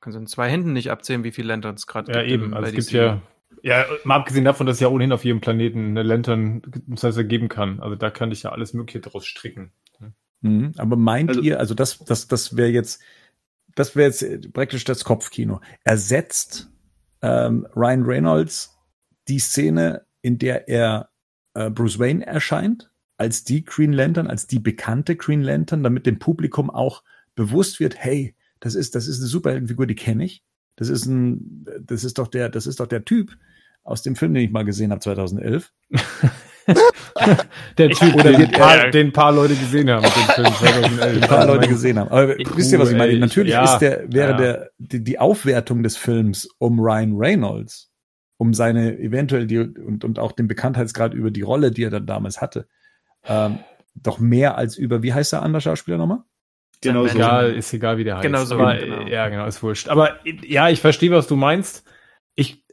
kannst 0.00 0.18
an 0.18 0.26
zwei 0.26 0.50
Händen 0.50 0.72
nicht 0.72 0.90
abzählen, 0.90 1.22
wie 1.24 1.30
viele 1.30 1.48
Lanterns 1.48 1.86
gerade 1.86 2.12
ja 2.12 2.20
gibt. 2.22 2.32
eben. 2.32 2.44
im- 2.46 2.54
Also 2.54 2.66
es 2.76 2.86
gibt 2.86 2.90
ja, 2.90 3.22
ja, 3.64 3.86
mal 4.04 4.16
abgesehen 4.16 4.44
davon, 4.44 4.66
dass 4.66 4.76
es 4.76 4.80
ja 4.80 4.88
ohnehin 4.88 5.12
auf 5.12 5.24
jedem 5.24 5.40
Planeten 5.40 5.88
eine 5.88 6.02
Lantern, 6.02 6.60
das 6.86 7.02
heißt, 7.02 7.28
geben 7.28 7.48
kann. 7.48 7.80
Also 7.80 7.96
da 7.96 8.10
kann 8.10 8.30
ich 8.30 8.42
ja 8.42 8.52
alles 8.52 8.74
Mögliche 8.74 9.00
draus 9.00 9.24
stricken. 9.24 9.72
Mhm. 10.42 10.72
Aber 10.76 10.96
meint 10.96 11.30
Also- 11.30 11.40
ihr, 11.40 11.58
also 11.58 11.72
das, 11.74 11.98
das, 12.00 12.28
das 12.28 12.58
wäre 12.58 12.68
jetzt, 12.68 13.00
das 13.74 13.96
wäre 13.96 14.08
jetzt 14.08 14.22
äh, 14.22 14.38
praktisch 14.38 14.84
das 14.84 15.02
Kopfkino. 15.04 15.62
Ersetzt 15.82 16.70
ähm, 17.22 17.66
Ryan 17.74 18.02
Reynolds 18.02 18.76
die 19.28 19.38
Szene, 19.38 20.04
in 20.20 20.38
der 20.38 20.68
er 20.68 21.08
äh, 21.54 21.70
Bruce 21.70 21.98
Wayne 21.98 22.26
erscheint, 22.26 22.90
als 23.16 23.44
die 23.44 23.64
Green 23.64 23.94
Lantern, 23.94 24.26
als 24.26 24.46
die 24.46 24.58
bekannte 24.58 25.16
Green 25.16 25.40
Lantern, 25.40 25.82
damit 25.82 26.04
dem 26.04 26.18
Publikum 26.18 26.68
auch 26.68 27.02
bewusst 27.34 27.80
wird, 27.80 27.96
hey, 27.96 28.34
das 28.60 28.74
ist, 28.74 28.94
das 28.94 29.08
ist 29.08 29.20
eine 29.20 29.28
Superheldenfigur, 29.28 29.86
die 29.86 29.94
kenne 29.94 30.26
ich. 30.26 30.42
Das 30.76 30.90
ist 30.90 31.06
ein, 31.06 31.64
das 31.80 32.04
ist 32.04 32.18
doch 32.18 32.28
der, 32.28 32.50
das 32.50 32.66
ist 32.66 32.80
doch 32.80 32.86
der 32.86 33.06
Typ 33.06 33.38
aus 33.84 34.02
dem 34.02 34.16
Film, 34.16 34.34
den 34.34 34.44
ich 34.44 34.50
mal 34.50 34.64
gesehen 34.64 34.90
habe 34.90 35.00
2011. 35.00 35.72
Der 37.78 37.90
Typ, 37.90 38.14
Oder 38.14 38.32
den, 38.32 38.50
paar, 38.50 38.90
den 38.90 39.12
paar 39.12 39.32
Leute 39.32 39.54
gesehen 39.54 39.90
haben 39.90 40.02
mit 40.02 40.16
dem 40.16 40.22
Film 40.34 40.54
2011. 40.54 41.22
ein 41.22 41.28
paar 41.28 41.46
Leute 41.46 41.68
gesehen 41.68 41.98
haben. 41.98 42.08
Aber 42.10 42.38
Ich- 42.40 42.56
wisst 42.56 42.72
ihr, 42.72 42.78
was 42.78 42.90
ich 42.90 42.96
meine? 42.96 43.18
Natürlich 43.18 43.52
ja, 43.52 43.64
ist 43.64 43.78
der, 43.78 44.10
wäre 44.12 44.30
ja. 44.32 44.36
der, 44.36 44.70
die, 44.78 45.04
die 45.04 45.18
Aufwertung 45.18 45.82
des 45.82 45.96
Films 45.96 46.48
um 46.58 46.80
Ryan 46.80 47.12
Reynolds, 47.16 47.90
um 48.38 48.54
seine 48.54 48.98
eventuell 48.98 49.46
die, 49.46 49.58
und, 49.58 50.04
und 50.04 50.18
auch 50.18 50.32
den 50.32 50.48
Bekanntheitsgrad 50.48 51.12
über 51.12 51.30
die 51.30 51.42
Rolle, 51.42 51.70
die 51.70 51.84
er 51.84 51.90
dann 51.90 52.06
damals 52.06 52.40
hatte, 52.40 52.66
ähm, 53.26 53.58
doch 53.94 54.18
mehr 54.18 54.56
als 54.56 54.76
über, 54.76 55.02
wie 55.02 55.12
heißt 55.12 55.32
der 55.34 55.42
andere 55.42 55.60
Schauspieler 55.60 55.98
nochmal? 55.98 56.22
Genau 56.80 57.06
so. 57.06 57.14
Egal, 57.14 57.54
ist 57.54 57.72
egal, 57.72 57.98
wie 57.98 58.04
der 58.04 58.16
heißt. 58.16 58.24
Genau 58.24 58.44
so, 58.44 58.54
Aber, 58.58 58.76
genau. 58.76 59.02
Ja, 59.06 59.28
genau, 59.28 59.46
ist 59.46 59.62
wurscht. 59.62 59.88
Aber 59.88 60.18
ja, 60.24 60.68
ich 60.70 60.80
verstehe, 60.80 61.10
was 61.10 61.26
du 61.26 61.36
meinst. 61.36 61.84
Ich, 62.34 62.63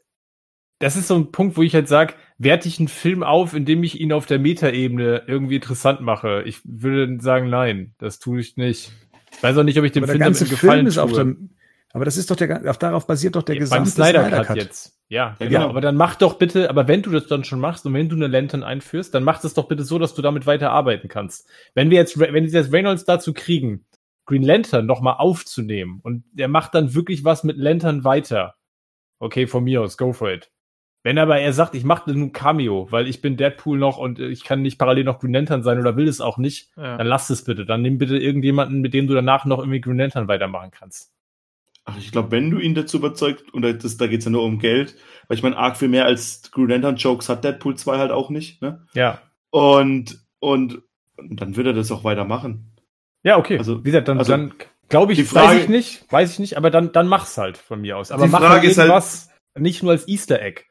das 0.81 0.95
ist 0.97 1.07
so 1.07 1.15
ein 1.15 1.31
Punkt, 1.31 1.57
wo 1.57 1.61
ich 1.63 1.73
halt 1.73 1.87
sage, 1.87 2.15
werte 2.37 2.67
ich 2.67 2.79
einen 2.79 2.87
Film 2.87 3.23
auf, 3.23 3.53
indem 3.53 3.83
ich 3.83 3.99
ihn 3.99 4.11
auf 4.11 4.25
der 4.25 4.39
Metaebene 4.39 5.23
irgendwie 5.27 5.55
interessant 5.55 6.01
mache. 6.01 6.43
Ich 6.45 6.59
würde 6.63 7.17
sagen, 7.21 7.49
nein, 7.49 7.93
das 7.97 8.19
tue 8.19 8.39
ich 8.39 8.57
nicht. 8.57 8.91
Ich 9.31 9.43
weiß 9.43 9.57
auch 9.57 9.63
nicht, 9.63 9.77
ob 9.79 9.85
ich 9.85 9.91
dem 9.93 10.01
der 10.01 10.09
Film 10.09 10.19
ganze 10.19 10.45
Film 10.45 10.87
ist 10.87 10.97
auf 10.97 11.11
tue. 11.11 11.19
dem, 11.19 11.49
aber 11.93 12.05
das 12.05 12.17
ist 12.17 12.31
doch 12.31 12.35
der, 12.35 12.69
auf, 12.69 12.77
darauf 12.77 13.05
basiert 13.07 13.35
doch 13.35 13.43
der 13.43 13.55
Ja, 13.55 13.59
gesamte 13.59 13.89
Snyder, 13.89 14.29
Cut, 14.29 14.47
Cut. 14.47 14.57
jetzt. 14.57 14.97
Ja, 15.09 15.35
Ja, 15.39 15.47
genau. 15.47 15.49
genau. 15.49 15.69
Aber 15.69 15.81
dann 15.81 15.95
mach 15.95 16.15
doch 16.15 16.35
bitte, 16.35 16.69
aber 16.69 16.87
wenn 16.87 17.01
du 17.01 17.11
das 17.11 17.27
dann 17.27 17.43
schon 17.43 17.59
machst 17.59 17.85
und 17.85 17.93
wenn 17.93 18.09
du 18.09 18.15
eine 18.15 18.27
Lantern 18.27 18.63
einführst, 18.63 19.13
dann 19.13 19.23
mach 19.23 19.41
das 19.41 19.53
doch 19.53 19.67
bitte 19.67 19.83
so, 19.83 19.99
dass 19.99 20.13
du 20.13 20.21
damit 20.21 20.45
weiter 20.45 20.71
arbeiten 20.71 21.07
kannst. 21.09 21.47
Wenn 21.73 21.89
wir 21.89 21.97
jetzt, 21.97 22.17
wenn 22.17 22.47
sie 22.47 22.57
jetzt 22.57 22.71
Reynolds 22.71 23.05
dazu 23.05 23.33
kriegen, 23.33 23.85
Green 24.25 24.43
Lantern 24.43 24.85
nochmal 24.85 25.15
aufzunehmen 25.17 25.99
und 26.03 26.23
der 26.31 26.47
macht 26.47 26.73
dann 26.75 26.93
wirklich 26.93 27.25
was 27.25 27.43
mit 27.43 27.57
Lantern 27.57 28.03
weiter. 28.03 28.55
Okay, 29.19 29.45
von 29.47 29.63
mir 29.63 29.81
aus, 29.81 29.97
go 29.97 30.13
for 30.13 30.31
it. 30.31 30.49
Wenn 31.03 31.17
aber 31.17 31.39
er 31.39 31.51
sagt, 31.53 31.73
ich 31.73 31.83
mache 31.83 32.11
nur 32.11 32.25
ein 32.27 32.31
Cameo, 32.31 32.87
weil 32.91 33.07
ich 33.07 33.21
bin 33.21 33.35
Deadpool 33.35 33.77
noch 33.79 33.97
und 33.97 34.19
äh, 34.19 34.27
ich 34.27 34.43
kann 34.43 34.61
nicht 34.61 34.77
parallel 34.77 35.03
noch 35.05 35.19
Green 35.19 35.33
Lantern 35.33 35.63
sein 35.63 35.79
oder 35.79 35.95
will 35.97 36.07
es 36.07 36.21
auch 36.21 36.37
nicht, 36.37 36.69
Ja. 36.77 36.97
dann 36.97 37.07
lass 37.07 37.29
es 37.31 37.43
bitte. 37.43 37.65
Dann 37.65 37.81
nimm 37.81 37.97
bitte 37.97 38.17
irgendjemanden, 38.17 38.81
mit 38.81 38.93
dem 38.93 39.07
du 39.07 39.13
danach 39.15 39.45
noch 39.45 39.59
irgendwie 39.59 39.81
Green 39.81 39.97
Lantern 39.97 40.27
weitermachen 40.27 40.69
kannst. 40.71 41.11
Ach, 41.85 41.97
ich 41.97 42.11
glaube, 42.11 42.29
wenn 42.29 42.51
du 42.51 42.59
ihn 42.59 42.75
dazu 42.75 42.97
überzeugt, 42.97 43.51
und 43.51 43.63
das, 43.63 43.97
da 43.97 44.05
geht's 44.05 44.25
ja 44.25 44.31
nur 44.31 44.43
um 44.43 44.59
Geld, 44.59 44.95
weil 45.27 45.37
ich 45.37 45.41
meine, 45.43 45.57
arg 45.57 45.75
viel 45.77 45.87
mehr 45.87 46.05
als 46.05 46.43
Green 46.51 46.69
Lantern 46.69 46.97
Jokes 46.97 47.27
hat 47.29 47.43
Deadpool 47.43 47.75
2 47.75 47.97
halt 47.97 48.11
auch 48.11 48.29
nicht, 48.29 48.61
ne? 48.61 48.85
Ja. 48.93 49.19
Und, 49.49 50.19
und, 50.39 50.83
und 51.17 51.41
dann 51.41 51.55
wird 51.55 51.65
er 51.67 51.73
das 51.73 51.91
auch 51.91 52.03
weitermachen. 52.03 52.75
Ja, 53.23 53.37
okay. 53.37 53.57
Also- 53.57 53.79
wie 53.79 53.85
gesagt, 53.89 54.07
dann, 54.07 54.19
also, 54.19 54.31
dann 54.31 54.53
glaube 54.89 55.13
ich, 55.13 55.17
die 55.17 55.25
Frage- 55.25 55.47
weiß 55.57 55.63
ich 55.63 55.69
nicht, 55.69 56.11
weiß 56.11 56.33
ich 56.33 56.39
nicht, 56.39 56.57
aber 56.57 56.69
dann, 56.69 56.91
dann 56.91 57.07
mach's 57.07 57.37
halt 57.39 57.57
von 57.57 57.81
mir 57.81 57.97
aus. 57.97 58.11
Aber 58.11 58.25
Die 58.25 58.31
mach 58.31 58.39
Frage 58.39 58.53
halt 58.61 58.63
ist 58.65 58.77
halt- 58.77 58.89
irgendwas, 58.89 59.29
nicht 59.57 59.81
nur 59.81 59.93
als 59.93 60.07
Easter 60.07 60.39
Egg. 60.41 60.61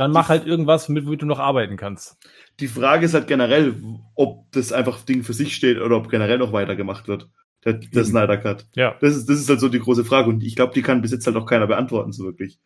Dann 0.00 0.12
mach 0.12 0.30
halt 0.30 0.46
irgendwas, 0.46 0.88
mit 0.88 1.04
womit 1.04 1.20
du 1.20 1.26
noch 1.26 1.38
arbeiten 1.38 1.76
kannst. 1.76 2.16
Die 2.58 2.68
Frage 2.68 3.04
ist 3.04 3.12
halt 3.12 3.26
generell, 3.26 3.74
ob 4.14 4.50
das 4.52 4.72
einfach 4.72 5.02
Ding 5.02 5.22
für 5.24 5.34
sich 5.34 5.54
steht 5.54 5.78
oder 5.78 5.98
ob 5.98 6.08
generell 6.08 6.38
noch 6.38 6.54
weitergemacht 6.54 7.06
wird. 7.06 7.28
Der, 7.66 7.74
der 7.74 8.06
Snyder 8.06 8.38
Cut. 8.38 8.66
Ja. 8.74 8.96
Das 9.02 9.14
ist, 9.14 9.28
das 9.28 9.38
ist 9.38 9.50
halt 9.50 9.60
so 9.60 9.68
die 9.68 9.78
große 9.78 10.06
Frage. 10.06 10.30
Und 10.30 10.42
ich 10.42 10.56
glaube, 10.56 10.72
die 10.72 10.80
kann 10.80 11.02
bis 11.02 11.10
jetzt 11.10 11.26
halt 11.26 11.36
auch 11.36 11.44
keiner 11.44 11.66
beantworten, 11.66 12.12
so 12.12 12.24
wirklich. 12.24 12.58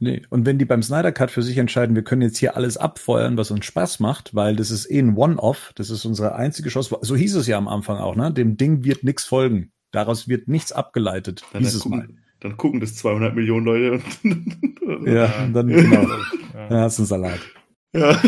Nee. 0.00 0.26
Und 0.28 0.44
wenn 0.44 0.58
die 0.58 0.66
beim 0.66 0.82
Snyder 0.82 1.12
Cut 1.12 1.30
für 1.30 1.40
sich 1.40 1.56
entscheiden, 1.56 1.96
wir 1.96 2.04
können 2.04 2.20
jetzt 2.20 2.36
hier 2.36 2.56
alles 2.58 2.76
abfeuern, 2.76 3.38
was 3.38 3.50
uns 3.50 3.64
Spaß 3.64 3.98
macht, 4.00 4.34
weil 4.34 4.54
das 4.54 4.70
ist 4.70 4.84
eh 4.90 4.98
ein 4.98 5.16
One-Off, 5.16 5.72
das 5.76 5.88
ist 5.88 6.04
unsere 6.04 6.34
einzige 6.34 6.68
Chance. 6.68 6.98
So 7.00 7.16
hieß 7.16 7.36
es 7.36 7.46
ja 7.46 7.56
am 7.56 7.68
Anfang 7.68 7.96
auch, 7.96 8.16
ne? 8.16 8.30
Dem 8.34 8.58
Ding 8.58 8.84
wird 8.84 9.02
nichts 9.02 9.24
folgen. 9.24 9.72
Daraus 9.92 10.28
wird 10.28 10.46
nichts 10.46 10.72
abgeleitet. 10.72 11.42
Dann, 11.54 11.62
hieß 11.62 11.74
es 11.74 11.86
mal. 11.86 12.06
Dann 12.42 12.56
gucken 12.56 12.80
das 12.80 12.96
200 12.96 13.34
Millionen 13.34 13.64
Leute. 13.66 14.00
Und 14.22 15.06
Ja, 15.06 15.32
und 15.44 15.52
dann, 15.52 15.66
genau. 15.68 16.02
Ja, 16.02 16.68
Dann 16.68 16.80
hast 16.80 16.98
du 16.98 17.02
einen 17.02 17.06
Salat. 17.08 17.40
ja. 17.94 18.20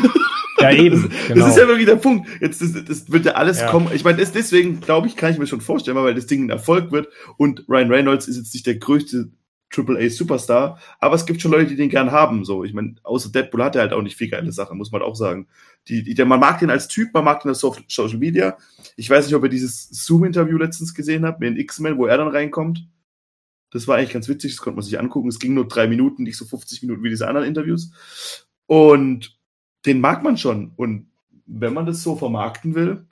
ja 0.60 0.70
eben. 0.72 1.10
Genau. 1.28 1.40
Das 1.46 1.48
ist 1.56 1.60
ja 1.60 1.66
wirklich 1.68 1.86
der 1.86 1.96
Punkt. 1.96 2.28
Jetzt 2.40 2.62
das, 2.62 2.72
das 2.84 3.10
wird 3.10 3.26
ja 3.26 3.32
alles 3.32 3.60
Ja. 3.60 3.70
kommen. 3.70 3.88
Ich 3.94 4.04
meine, 4.04 4.18
das- 4.18 4.32
deswegen 4.32 4.80
glaube 4.80 5.06
ich, 5.08 5.16
kann 5.16 5.32
ich 5.32 5.38
mir 5.38 5.46
schon 5.46 5.60
vorstellen, 5.60 5.96
weil 5.96 6.14
das 6.14 6.26
Ding 6.26 6.46
ein 6.46 6.50
Erfolg 6.50 6.92
wird 6.92 7.08
und 7.36 7.64
Ryan 7.68 7.90
Reynolds 7.90 8.28
ist 8.28 8.36
jetzt 8.36 8.54
nicht 8.54 8.66
der 8.66 8.76
größte 8.76 9.30
Triple 9.70 9.98
A 9.98 10.08
Superstar, 10.08 10.78
aber 11.00 11.16
es 11.16 11.26
gibt 11.26 11.42
schon 11.42 11.50
Leute, 11.50 11.66
die 11.66 11.74
den 11.76 11.88
gern 11.88 12.12
haben. 12.12 12.44
So, 12.44 12.62
ich 12.62 12.72
meine, 12.74 12.94
außer 13.02 13.32
Deadpool 13.32 13.64
hat 13.64 13.74
er 13.74 13.82
halt 13.82 13.92
auch 13.92 14.02
nicht 14.02 14.16
viel 14.16 14.28
geile 14.28 14.52
Sachen, 14.52 14.78
muss 14.78 14.92
man 14.92 15.02
auch 15.02 15.16
sagen. 15.16 15.48
Die, 15.88 16.04
die, 16.04 16.14
der, 16.14 16.26
man 16.26 16.38
mag 16.38 16.60
den 16.60 16.70
als 16.70 16.86
Typ, 16.86 17.12
man 17.12 17.24
mag 17.24 17.42
den 17.42 17.48
als 17.48 17.58
Social 17.60 18.18
Media. 18.18 18.56
Ich 18.96 19.10
weiß 19.10 19.26
nicht, 19.26 19.34
ob 19.34 19.42
ihr 19.42 19.48
dieses 19.48 19.88
Zoom-Interview 19.90 20.58
letztens 20.58 20.94
gesehen 20.94 21.26
habt 21.26 21.40
mit 21.40 21.48
den 21.48 21.56
X-Men, 21.56 21.98
wo 21.98 22.06
er 22.06 22.16
dann 22.18 22.28
reinkommt. 22.28 22.86
Das 23.74 23.88
war 23.88 23.96
eigentlich 23.96 24.12
ganz 24.12 24.28
witzig, 24.28 24.52
das 24.52 24.60
konnte 24.60 24.76
man 24.76 24.84
sich 24.84 25.00
angucken. 25.00 25.28
Es 25.28 25.40
ging 25.40 25.52
nur 25.52 25.66
drei 25.66 25.88
Minuten, 25.88 26.22
nicht 26.22 26.36
so 26.36 26.44
50 26.44 26.82
Minuten 26.82 27.02
wie 27.02 27.08
diese 27.08 27.26
anderen 27.26 27.48
Interviews. 27.48 28.46
Und 28.66 29.36
den 29.84 30.00
mag 30.00 30.22
man 30.22 30.38
schon. 30.38 30.72
Und 30.76 31.10
wenn 31.44 31.74
man 31.74 31.84
das 31.84 32.00
so 32.00 32.14
vermarkten 32.14 32.76
will, 32.76 33.08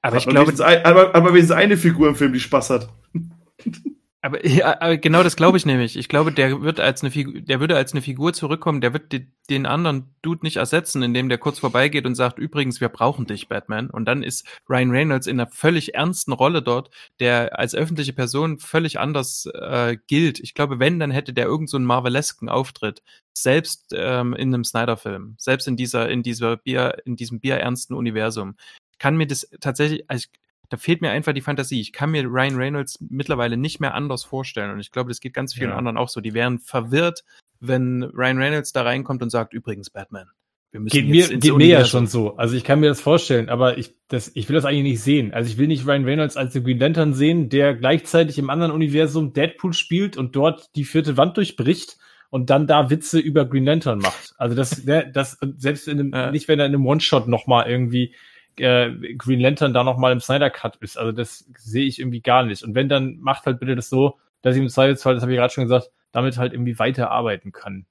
Aber 0.00 0.16
ich 0.16 0.26
glaube, 0.26 0.50
ein, 0.64 0.84
hat 0.84 1.12
man 1.12 1.26
wenigstens 1.26 1.56
eine 1.56 1.76
Figur 1.76 2.08
im 2.08 2.16
Film, 2.16 2.32
die 2.32 2.40
Spaß 2.40 2.70
hat. 2.70 2.88
Aber, 4.26 4.44
ja, 4.44 4.80
aber 4.80 4.96
genau 4.96 5.22
das 5.22 5.36
glaube 5.36 5.56
ich 5.56 5.66
nämlich. 5.66 5.96
Ich 5.96 6.08
glaube, 6.08 6.32
der 6.32 6.60
wird 6.60 6.80
als 6.80 7.00
eine 7.02 7.12
Figur, 7.12 7.40
der 7.40 7.60
würde 7.60 7.76
als 7.76 7.92
eine 7.92 8.02
Figur 8.02 8.32
zurückkommen, 8.32 8.80
der 8.80 8.92
wird 8.92 9.12
die, 9.12 9.30
den 9.48 9.66
anderen 9.66 10.16
Dude 10.20 10.44
nicht 10.44 10.56
ersetzen, 10.56 11.00
indem 11.04 11.28
der 11.28 11.38
kurz 11.38 11.60
vorbeigeht 11.60 12.06
und 12.06 12.16
sagt, 12.16 12.40
übrigens, 12.40 12.80
wir 12.80 12.88
brauchen 12.88 13.26
dich, 13.26 13.46
Batman. 13.46 13.88
Und 13.88 14.04
dann 14.06 14.24
ist 14.24 14.44
Ryan 14.68 14.90
Reynolds 14.90 15.28
in 15.28 15.38
einer 15.38 15.48
völlig 15.48 15.94
ernsten 15.94 16.32
Rolle 16.32 16.60
dort, 16.60 16.90
der 17.20 17.56
als 17.56 17.76
öffentliche 17.76 18.12
Person 18.14 18.58
völlig 18.58 18.98
anders 18.98 19.48
äh, 19.54 19.96
gilt. 20.08 20.40
Ich 20.40 20.54
glaube, 20.54 20.80
wenn, 20.80 20.98
dann 20.98 21.12
hätte 21.12 21.32
der 21.32 21.44
irgend 21.46 21.70
so 21.70 21.78
Marvelesken 21.78 22.48
Auftritt. 22.48 23.04
Selbst 23.32 23.94
ähm, 23.96 24.34
in 24.34 24.52
einem 24.52 24.64
Snyder-Film, 24.64 25.36
selbst 25.38 25.68
in 25.68 25.76
dieser, 25.76 26.08
in 26.10 26.24
dieser 26.24 26.56
Bier, 26.56 26.96
in 27.04 27.14
diesem 27.14 27.38
bierernsten 27.38 27.94
Universum. 27.94 28.56
Kann 28.98 29.16
mir 29.16 29.28
das 29.28 29.48
tatsächlich, 29.60 30.10
also 30.10 30.26
ich, 30.26 30.40
da 30.68 30.76
fehlt 30.76 31.00
mir 31.02 31.10
einfach 31.10 31.32
die 31.32 31.40
Fantasie. 31.40 31.80
Ich 31.80 31.92
kann 31.92 32.10
mir 32.10 32.24
Ryan 32.24 32.56
Reynolds 32.56 32.98
mittlerweile 33.08 33.56
nicht 33.56 33.80
mehr 33.80 33.94
anders 33.94 34.24
vorstellen. 34.24 34.70
Und 34.72 34.80
ich 34.80 34.90
glaube, 34.90 35.08
das 35.10 35.20
geht 35.20 35.34
ganz 35.34 35.54
vielen 35.54 35.70
Ja. 35.70 35.76
anderen 35.76 35.96
auch 35.96 36.08
so. 36.08 36.20
Die 36.20 36.34
wären 36.34 36.58
verwirrt, 36.58 37.24
wenn 37.60 38.02
Ryan 38.02 38.38
Reynolds 38.38 38.72
da 38.72 38.82
reinkommt 38.82 39.22
und 39.22 39.30
sagt, 39.30 39.52
übrigens, 39.54 39.90
Batman. 39.90 40.26
Wir 40.72 40.80
müssen 40.80 40.92
Geht 40.94 41.08
mir, 41.08 41.38
geht 41.38 41.56
mir 41.56 41.66
ja 41.68 41.84
schon 41.84 42.06
so. 42.06 42.36
Also 42.36 42.56
ich 42.56 42.64
kann 42.64 42.80
mir 42.80 42.88
das 42.88 43.00
vorstellen, 43.00 43.48
aber 43.48 43.78
ich, 43.78 43.94
das, 44.08 44.30
ich 44.34 44.48
will 44.48 44.56
das 44.56 44.64
eigentlich 44.64 44.82
nicht 44.82 45.00
sehen. 45.00 45.32
Also 45.32 45.48
ich 45.50 45.56
will 45.56 45.68
nicht 45.68 45.86
Ryan 45.86 46.04
Reynolds 46.04 46.36
als 46.36 46.52
den 46.52 46.64
Green 46.64 46.78
Lantern 46.78 47.14
sehen, 47.14 47.48
der 47.48 47.74
gleichzeitig 47.74 48.36
im 48.38 48.50
anderen 48.50 48.72
Universum 48.72 49.32
Deadpool 49.32 49.72
spielt 49.72 50.16
und 50.16 50.36
dort 50.36 50.74
die 50.76 50.84
vierte 50.84 51.16
Wand 51.16 51.36
durchbricht 51.36 51.96
und 52.28 52.50
dann 52.50 52.66
da 52.66 52.90
Witze 52.90 53.20
über 53.20 53.46
Green 53.46 53.64
Lantern 53.64 54.00
macht. 54.00 54.34
Also 54.36 54.54
das, 54.56 54.82
ne, 54.84 55.10
das 55.14 55.38
selbst 55.56 55.88
in 55.88 56.00
einem, 56.00 56.12
Ja. 56.12 56.30
nicht 56.32 56.48
wenn 56.48 56.58
er 56.58 56.66
in 56.66 56.74
einem 56.74 56.84
One-Shot 56.84 57.28
noch 57.28 57.46
mal 57.46 57.66
irgendwie 57.70 58.14
äh, 58.58 59.14
Green 59.14 59.40
Lantern 59.40 59.74
da 59.74 59.84
noch 59.84 59.98
mal 59.98 60.12
im 60.12 60.20
Snyder 60.20 60.50
Cut 60.50 60.76
ist. 60.76 60.98
Also 60.98 61.12
das 61.12 61.48
sehe 61.56 61.86
ich 61.86 61.98
irgendwie 61.98 62.20
gar 62.20 62.42
nicht. 62.44 62.62
Und 62.62 62.74
wenn 62.74 62.88
dann 62.88 63.18
macht 63.20 63.46
halt 63.46 63.60
bitte 63.60 63.76
das 63.76 63.88
so, 63.88 64.18
dass 64.42 64.54
ich 64.56 64.62
im 64.62 64.68
Zweifelsfall, 64.68 65.14
das 65.14 65.22
habe 65.22 65.32
ich 65.32 65.38
gerade 65.38 65.52
schon 65.52 65.64
gesagt, 65.64 65.90
damit 66.12 66.38
halt 66.38 66.52
irgendwie 66.52 66.78
weiterarbeiten 66.78 67.52
kann. 67.52 67.86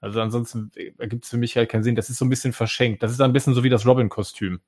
Also 0.00 0.20
ansonsten 0.20 0.70
ergibt 0.98 1.24
es 1.24 1.30
für 1.30 1.36
mich 1.36 1.56
halt 1.56 1.70
keinen 1.70 1.82
Sinn. 1.82 1.94
Das 1.94 2.10
ist 2.10 2.18
so 2.18 2.24
ein 2.24 2.30
bisschen 2.30 2.52
verschenkt. 2.52 3.02
Das 3.02 3.10
ist 3.10 3.20
ein 3.20 3.32
bisschen 3.32 3.54
so 3.54 3.64
wie 3.64 3.70
das 3.70 3.86
Robin-Kostüm 3.86 4.60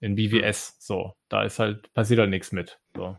in 0.00 0.14
BWS. 0.14 0.76
So, 0.78 1.14
da 1.28 1.42
ist 1.42 1.58
halt, 1.58 1.92
passiert 1.94 2.20
halt 2.20 2.30
nichts 2.30 2.52
mit. 2.52 2.78
So. 2.96 3.16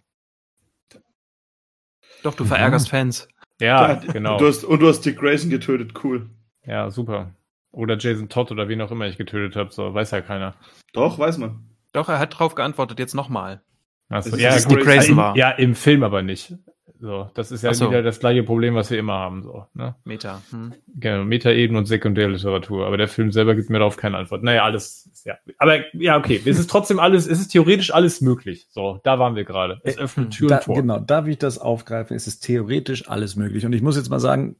Doch, 2.24 2.36
du 2.36 2.46
verärgerst 2.46 2.90
Fans. 2.90 3.28
Ja, 3.60 3.94
Ja, 3.94 3.96
genau. 3.96 4.34
Und 4.34 4.42
du 4.42 4.48
hast, 4.48 4.64
und 4.64 4.80
du 4.80 4.88
hast 4.88 5.02
Dick 5.02 5.18
Grayson 5.18 5.50
getötet, 5.50 5.94
cool. 6.04 6.30
Ja, 6.66 6.90
super. 6.92 7.34
Oder 7.74 7.98
Jason 7.98 8.30
Todd 8.30 8.52
oder 8.52 8.70
wen 8.70 8.82
auch 8.82 8.92
immer 8.92 9.08
ich 9.08 9.18
getötet 9.18 9.56
habe, 9.56 9.74
so 9.74 9.94
weiß 9.94 10.12
ja 10.12 10.22
keiner. 10.22 10.56
Doch, 10.94 11.18
weiß 11.18 11.40
man. 11.40 11.68
Doch, 11.92 12.08
er 12.08 12.20
hat 12.20 12.40
drauf 12.40 12.56
geantwortet, 12.56 13.00
jetzt 13.00 13.16
nochmal. 13.16 13.62
Achso, 14.10 14.36
ist 14.36 14.42
ja, 14.42 14.56
Dick 14.56 14.68
gut, 14.68 14.82
Grayson 14.82 15.12
im, 15.12 15.18
war. 15.18 15.36
ja, 15.36 15.50
im 15.50 15.74
Film 15.74 16.04
aber 16.04 16.22
nicht. 16.22 16.54
So, 17.00 17.30
das 17.34 17.52
ist 17.52 17.64
ja 17.64 17.74
so. 17.74 17.90
wieder 17.90 18.02
das 18.02 18.20
gleiche 18.20 18.44
Problem, 18.44 18.76
was 18.76 18.90
wir 18.90 18.98
immer 18.98 19.16
haben. 19.16 19.44
So, 19.44 19.66
ne? 19.74 19.96
Meta. 20.06 20.42
Hm. 20.52 20.74
Genau, 20.96 21.26
Metaebene 21.26 21.78
und 21.78 21.86
Sekundärliteratur. 21.86 22.88
Aber 22.88 22.96
der 22.96 23.10
Film 23.10 23.32
selber 23.32 23.56
gibt 23.56 23.70
mir 23.70 23.80
darauf 23.80 23.98
keine 23.98 24.18
Antwort. 24.18 24.42
Naja, 24.44 24.64
alles, 24.64 25.24
ja. 25.26 25.36
Aber 25.58 25.80
ja, 25.96 26.18
okay. 26.18 26.42
Es 26.46 26.58
ist 26.58 26.70
trotzdem 26.70 27.00
alles, 27.00 27.28
es 27.28 27.42
ist 27.42 27.50
theoretisch 27.50 27.94
alles 27.94 28.22
möglich. 28.22 28.68
So, 28.70 29.02
da 29.04 29.20
waren 29.20 29.36
wir 29.36 29.44
gerade. 29.44 29.82
Es 29.84 29.98
öffnet 29.98 30.32
Tür 30.32 30.48
da, 30.48 30.58
und 30.58 30.64
Tor. 30.64 30.76
Genau, 30.76 31.00
darf 31.00 31.28
ich 31.28 31.38
das 31.38 31.58
aufgreifen? 31.58 32.16
Es 32.16 32.28
ist 32.28 32.40
theoretisch 32.40 33.10
alles 33.10 33.36
möglich. 33.36 33.66
Und 33.66 33.74
ich 33.74 33.82
muss 33.82 33.98
jetzt 33.98 34.10
mal 34.10 34.22
sagen, 34.22 34.56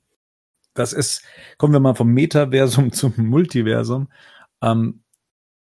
das 0.74 0.94
ist, 0.94 1.24
kommen 1.58 1.74
wir 1.74 1.80
mal 1.80 1.96
vom 1.96 2.10
Metaversum 2.10 2.92
zum 2.94 3.14
Multiversum. 3.18 4.10
Ähm, 4.62 5.04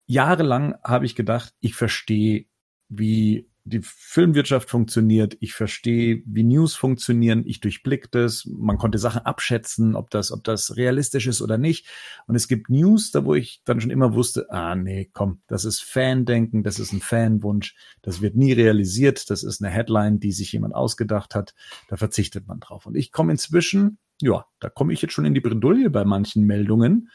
jahrelang 0.07 0.75
habe 0.83 1.07
ich 1.07 1.15
gedacht, 1.15 1.55
ich 1.61 1.75
verstehe, 1.75 2.47
wie 2.89 3.49
die 3.65 3.81
Filmwirtschaft 3.83 4.69
funktioniert, 4.69 5.37
ich 5.41 5.55
verstehe, 5.55 6.23
wie 6.27 6.43
News 6.43 6.75
funktionieren, 6.75 7.45
ich 7.47 7.61
durchblick 7.61 8.11
das, 8.11 8.45
man 8.45 8.77
konnte 8.77 8.99
Sachen 8.99 9.23
abschätzen, 9.25 9.95
ob 9.95 10.11
das, 10.11 10.33
ob 10.33 10.43
das 10.43 10.77
realistisch 10.77 11.29
ist 11.29 11.41
oder 11.41 11.59
nicht. 11.59 11.87
Und 12.27 12.35
es 12.35 12.49
gibt 12.49 12.71
News, 12.71 13.13
da 13.13 13.25
wo 13.25 13.35
ich 13.35 13.63
dann 13.65 13.81
schon 13.81 13.93
immer 13.93 14.15
wusste, 14.15 14.51
ah 14.51 14.75
nee, 14.75 15.11
komm, 15.13 15.43
das 15.47 15.65
ist 15.65 15.81
Fandenken, 15.81 16.65
das 16.65 16.81
ist 16.81 16.93
ein 16.93 17.01
Fanwunsch, 17.01 17.77
das 18.03 18.21
wird 18.21 18.35
nie 18.35 18.53
realisiert, 18.53 19.31
das 19.31 19.45
ist 19.45 19.63
eine 19.63 19.73
Headline, 19.73 20.19
die 20.19 20.33
sich 20.33 20.51
jemand 20.53 20.75
ausgedacht 20.75 21.37
hat, 21.37 21.55
da 21.89 21.97
verzichtet 21.97 22.49
man 22.49 22.59
drauf. 22.59 22.87
Und 22.87 22.97
ich 22.97 23.13
komme 23.13 23.31
inzwischen, 23.31 23.99
ja, 24.23 24.47
da 24.61 24.69
komme 24.69 24.93
ich 24.93 25.03
jetzt 25.03 25.13
schon 25.13 25.25
in 25.25 25.35
die 25.35 25.41
Bredouille 25.41 25.91
bei 25.91 26.05
manchen 26.05 26.45
Meldungen, 26.45 27.11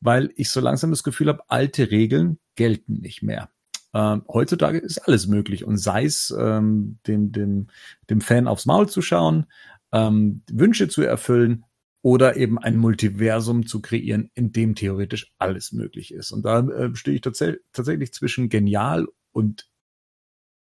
weil 0.00 0.32
ich 0.36 0.50
so 0.50 0.60
langsam 0.60 0.90
das 0.90 1.02
Gefühl 1.02 1.28
habe, 1.28 1.42
alte 1.48 1.90
Regeln 1.90 2.38
gelten 2.54 2.94
nicht 3.00 3.22
mehr. 3.22 3.50
Ähm, 3.94 4.24
heutzutage 4.26 4.78
ist 4.78 4.98
alles 5.06 5.26
möglich 5.26 5.64
und 5.64 5.76
sei 5.76 6.04
es 6.04 6.34
ähm, 6.36 6.98
dem, 7.06 7.30
dem, 7.30 7.66
dem 8.08 8.20
Fan 8.20 8.48
aufs 8.48 8.66
Maul 8.66 8.88
zu 8.88 9.02
schauen, 9.02 9.46
ähm, 9.92 10.42
Wünsche 10.50 10.88
zu 10.88 11.02
erfüllen 11.02 11.64
oder 12.00 12.36
eben 12.36 12.58
ein 12.58 12.76
Multiversum 12.76 13.66
zu 13.66 13.80
kreieren, 13.80 14.30
in 14.34 14.52
dem 14.52 14.74
theoretisch 14.74 15.32
alles 15.38 15.72
möglich 15.72 16.12
ist. 16.12 16.32
Und 16.32 16.44
da 16.44 16.60
äh, 16.60 16.94
stehe 16.96 17.14
ich 17.14 17.20
tats 17.20 17.44
tatsächlich 17.72 18.12
zwischen 18.12 18.48
genial 18.48 19.06
und 19.30 19.68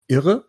irre, 0.06 0.46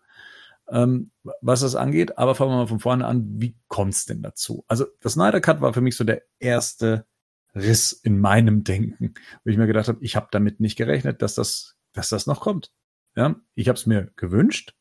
ähm, 0.69 1.11
was 1.41 1.61
das 1.61 1.75
angeht. 1.75 2.17
Aber 2.17 2.35
fangen 2.35 2.51
wir 2.51 2.57
mal 2.57 2.67
von 2.67 2.79
vorne 2.79 3.05
an, 3.05 3.25
wie 3.41 3.57
kommt's 3.67 4.05
denn 4.05 4.21
dazu? 4.21 4.63
Also 4.67 4.85
das 5.01 5.13
Snyder 5.13 5.41
Cut 5.41 5.61
war 5.61 5.73
für 5.73 5.81
mich 5.81 5.95
so 5.95 6.03
der 6.03 6.23
erste 6.39 7.05
Riss 7.53 7.93
in 7.93 8.19
meinem 8.19 8.63
Denken, 8.63 9.13
wo 9.43 9.49
ich 9.49 9.57
mir 9.57 9.67
gedacht 9.67 9.87
habe, 9.87 10.03
ich 10.03 10.15
habe 10.15 10.27
damit 10.31 10.59
nicht 10.59 10.75
gerechnet, 10.75 11.21
dass 11.21 11.35
das, 11.35 11.77
dass 11.93 12.09
das 12.09 12.27
noch 12.27 12.41
kommt. 12.41 12.71
Ja, 13.15 13.35
ich 13.53 13.69
habe 13.69 13.77
es 13.77 13.85
mir 13.85 14.11
gewünscht, 14.17 14.75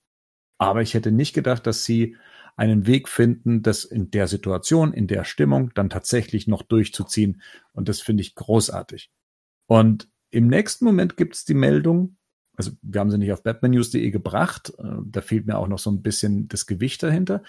aber 0.58 0.82
ich 0.82 0.94
hätte 0.94 1.12
nicht 1.12 1.34
gedacht, 1.34 1.66
dass 1.66 1.84
sie 1.84 2.16
einen 2.56 2.86
Weg 2.86 3.08
finden, 3.08 3.62
das 3.62 3.84
in 3.84 4.10
der 4.10 4.28
Situation, 4.28 4.92
in 4.92 5.06
der 5.06 5.24
Stimmung 5.24 5.72
dann 5.74 5.90
tatsächlich 5.90 6.46
noch 6.46 6.62
durchzuziehen. 6.62 7.42
Und 7.72 7.88
das 7.88 8.00
finde 8.00 8.22
ich 8.22 8.34
großartig. 8.34 9.10
Und 9.66 10.08
im 10.30 10.48
nächsten 10.48 10.84
Moment 10.84 11.16
gibt 11.16 11.34
es 11.34 11.44
die 11.44 11.54
Meldung, 11.54 12.16
also 12.56 12.72
wir 12.82 13.00
haben 13.00 13.10
sie 13.10 13.18
nicht 13.18 13.32
auf 13.32 13.42
batmannews.de 13.42 14.10
gebracht, 14.10 14.72
äh, 14.78 14.96
da 15.04 15.20
fehlt 15.20 15.46
mir 15.46 15.58
auch 15.58 15.68
noch 15.68 15.78
so 15.78 15.90
ein 15.90 16.02
bisschen 16.02 16.48
das 16.48 16.66
Gewicht 16.66 17.02
dahinter, 17.02 17.42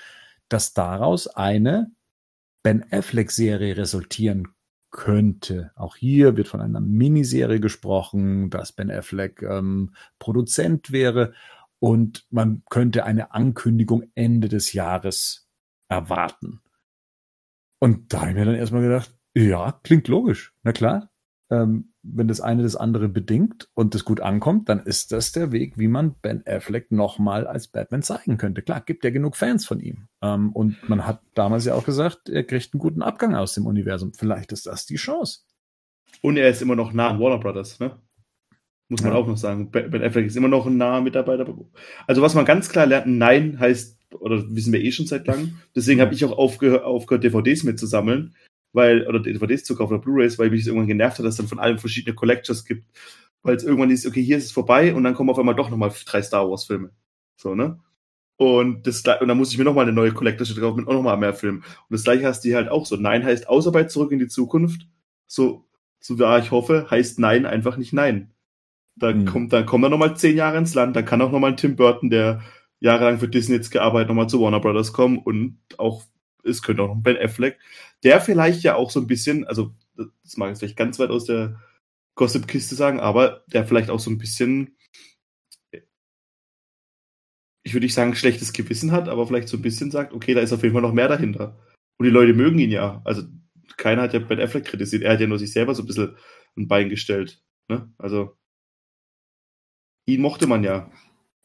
dass 0.49 0.73
daraus 0.73 1.27
eine 1.27 1.91
Ben 2.63 2.85
Affleck-Serie 2.91 3.77
resultieren 3.77 4.47
könnte. 4.91 5.71
Auch 5.75 5.95
hier 5.95 6.37
wird 6.37 6.47
von 6.47 6.61
einer 6.61 6.79
Miniserie 6.79 7.59
gesprochen, 7.59 8.49
dass 8.49 8.71
Ben 8.71 8.89
Affleck 8.89 9.41
ähm, 9.41 9.93
Produzent 10.19 10.91
wäre 10.91 11.33
und 11.79 12.25
man 12.29 12.63
könnte 12.69 13.03
eine 13.03 13.33
Ankündigung 13.33 14.09
Ende 14.15 14.47
des 14.47 14.73
Jahres 14.73 15.49
erwarten. 15.89 16.61
Und 17.79 18.13
da 18.13 18.21
habe 18.21 18.29
ich 18.29 18.35
mir 18.35 18.45
dann 18.45 18.55
erstmal 18.55 18.81
gedacht, 18.81 19.15
ja, 19.35 19.79
klingt 19.83 20.07
logisch. 20.07 20.53
Na 20.63 20.71
klar, 20.71 21.11
ähm, 21.51 21.93
wenn 22.07 22.27
das 22.27 22.41
eine 22.41 22.63
das 22.63 22.75
andere 22.75 23.09
bedingt 23.09 23.67
und 23.73 23.95
das 23.95 24.05
gut 24.05 24.19
ankommt, 24.21 24.69
dann 24.69 24.79
ist 24.79 25.11
das 25.11 25.31
der 25.31 25.51
Weg, 25.51 25.77
wie 25.77 25.87
man 25.87 26.13
Ben 26.21 26.43
Affleck 26.45 26.91
nochmal 26.91 27.47
als 27.47 27.67
Batman 27.67 28.03
zeigen 28.03 28.37
könnte. 28.37 28.61
Klar, 28.61 28.81
gibt 28.81 29.03
ja 29.03 29.09
genug 29.09 29.35
Fans 29.35 29.65
von 29.65 29.79
ihm. 29.79 30.07
Ähm, 30.21 30.51
und 30.51 30.87
man 30.87 31.05
hat 31.07 31.21
damals 31.33 31.65
ja 31.65 31.73
auch 31.73 31.85
gesagt, 31.85 32.29
er 32.29 32.43
kriegt 32.43 32.73
einen 32.73 32.79
guten 32.79 33.01
Abgang 33.01 33.35
aus 33.35 33.53
dem 33.53 33.65
Universum. 33.65 34.13
Vielleicht 34.13 34.51
ist 34.51 34.67
das 34.67 34.85
die 34.85 34.95
Chance. 34.97 35.39
Und 36.21 36.37
er 36.37 36.49
ist 36.49 36.61
immer 36.61 36.75
noch 36.75 36.93
nah 36.93 37.09
an 37.09 37.19
Warner 37.19 37.39
Brothers, 37.39 37.79
ne? 37.79 37.97
Muss 38.87 39.01
man 39.01 39.13
Ja. 39.13 39.17
auch 39.17 39.27
noch 39.27 39.37
sagen. 39.37 39.71
Ben 39.71 40.03
Affleck 40.03 40.27
ist 40.27 40.37
immer 40.37 40.47
noch 40.47 40.67
ein 40.67 40.77
naher 40.77 41.01
Mitarbeiter. 41.01 41.47
Also 42.05 42.21
was 42.21 42.35
man 42.35 42.45
ganz 42.45 42.69
klar 42.69 42.85
lernt, 42.85 43.07
Nein 43.07 43.59
heißt, 43.59 43.97
oder 44.19 44.43
wissen 44.55 44.71
wir 44.71 44.79
eh 44.81 44.91
schon 44.91 45.07
seit 45.07 45.25
langem. 45.27 45.57
Deswegen 45.75 46.01
habe 46.01 46.13
ich 46.13 46.23
auch 46.23 46.37
aufgehört, 46.37 46.83
aufgehört, 46.83 47.23
DVDs 47.23 47.63
mitzusammeln, 47.63 48.35
weil, 48.75 49.07
oder 49.07 49.19
DVDs 49.19 49.63
zu 49.63 49.75
kaufen 49.75 49.93
oder 49.93 50.01
Blu-Rays, 50.03 50.37
weil 50.37 50.49
mich 50.49 50.61
das 50.61 50.67
irgendwann 50.67 50.87
genervt 50.87 51.17
hat, 51.17 51.25
dass 51.25 51.33
es 51.35 51.37
dann 51.37 51.47
von 51.47 51.59
allem 51.59 51.79
verschiedene 51.79 52.13
Collectors 52.15 52.65
gibt. 52.65 52.85
Weil 53.41 53.55
es 53.55 53.63
irgendwann 53.63 53.91
ist, 53.91 54.05
okay, 54.05 54.23
hier 54.23 54.37
ist 54.37 54.45
es 54.45 54.51
vorbei 54.51 54.93
und 54.93 55.03
dann 55.03 55.13
kommen 55.13 55.29
auf 55.29 55.39
einmal 55.39 55.55
doch 55.55 55.69
nochmal 55.69 55.91
drei 56.05 56.21
Star 56.21 56.49
Wars-Filme. 56.49 56.91
So, 57.37 57.55
ne? 57.55 57.79
Und, 58.37 58.85
das, 58.85 59.03
und 59.21 59.27
dann 59.27 59.37
muss 59.37 59.51
ich 59.51 59.57
mir 59.57 59.63
nochmal 59.63 59.85
eine 59.85 59.93
neue 59.93 60.11
Collectorship 60.11 60.59
kaufen 60.59 60.79
mit 60.79 60.87
auch 60.87 60.93
nochmal 60.93 61.15
mehr 61.17 61.33
Filmen. 61.33 61.59
Und 61.59 61.65
das 61.89 62.03
gleiche 62.03 62.25
hast 62.27 62.43
du 62.43 62.49
hier 62.49 62.57
halt 62.57 62.69
auch 62.69 62.85
so. 62.85 62.97
Nein 62.97 63.23
heißt 63.23 63.47
Ausarbeit 63.47 63.91
zurück 63.91 64.11
in 64.11 64.19
die 64.19 64.27
Zukunft. 64.27 64.87
So, 65.27 65.65
so 65.99 66.15
ja, 66.15 66.37
ich 66.39 66.51
hoffe, 66.51 66.87
heißt 66.91 67.17
Nein 67.19 67.45
einfach 67.45 67.77
nicht 67.77 67.93
Nein. 67.93 68.33
Da 68.97 69.13
Mhm. 69.13 69.25
kommt, 69.25 69.53
dann 69.53 69.65
kommen 69.65 69.83
dann 69.83 69.91
nochmal 69.91 70.17
zehn 70.17 70.35
Jahre 70.37 70.57
ins 70.57 70.73
Land. 70.73 70.95
Da 70.95 71.01
kann 71.01 71.21
auch 71.21 71.31
nochmal 71.31 71.51
ein 71.51 71.57
Tim 71.57 71.75
Burton, 71.75 72.09
der 72.09 72.41
jahrelang 72.79 73.19
für 73.19 73.27
Disney 73.27 73.55
jetzt 73.55 73.71
gearbeitet, 73.71 74.09
nochmal 74.09 74.27
zu 74.27 74.41
Warner 74.41 74.59
Brothers 74.59 74.91
kommen 74.93 75.17
und 75.17 75.59
auch 75.77 76.03
es 76.45 76.61
könnte 76.61 76.83
auch 76.83 76.87
noch 76.87 77.01
Ben 77.01 77.17
Affleck, 77.17 77.59
der 78.03 78.21
vielleicht 78.21 78.63
ja 78.63 78.75
auch 78.75 78.91
so 78.91 78.99
ein 78.99 79.07
bisschen, 79.07 79.45
also 79.45 79.73
das 79.95 80.37
mag 80.37 80.51
ich 80.51 80.59
vielleicht 80.59 80.77
ganz 80.77 80.99
weit 80.99 81.09
aus 81.09 81.25
der 81.25 81.59
Gossip-Kiste 82.15 82.75
sagen, 82.75 82.99
aber 82.99 83.43
der 83.47 83.65
vielleicht 83.65 83.89
auch 83.89 83.99
so 83.99 84.09
ein 84.09 84.17
bisschen, 84.17 84.77
ich 87.63 87.73
würde 87.73 87.85
nicht 87.85 87.93
sagen, 87.93 88.15
schlechtes 88.15 88.53
Gewissen 88.53 88.91
hat, 88.91 89.09
aber 89.09 89.27
vielleicht 89.27 89.49
so 89.49 89.57
ein 89.57 89.61
bisschen 89.61 89.91
sagt, 89.91 90.13
okay, 90.13 90.33
da 90.33 90.41
ist 90.41 90.53
auf 90.53 90.63
jeden 90.63 90.73
Fall 90.73 90.81
noch 90.81 90.93
mehr 90.93 91.07
dahinter. 91.07 91.59
Und 91.97 92.05
die 92.05 92.11
Leute 92.11 92.33
mögen 92.33 92.59
ihn 92.59 92.71
ja. 92.71 93.01
Also 93.05 93.23
keiner 93.77 94.03
hat 94.03 94.13
ja 94.13 94.19
Ben 94.19 94.39
Affleck 94.39 94.65
kritisiert, 94.65 95.03
er 95.03 95.13
hat 95.13 95.19
ja 95.19 95.27
nur 95.27 95.39
sich 95.39 95.51
selber 95.51 95.75
so 95.75 95.83
ein 95.83 95.87
bisschen 95.87 96.15
ein 96.55 96.67
Bein 96.67 96.89
gestellt. 96.89 97.41
Ne? 97.67 97.91
Also 97.97 98.37
ihn 100.05 100.21
mochte 100.21 100.47
man 100.47 100.63
ja. 100.63 100.91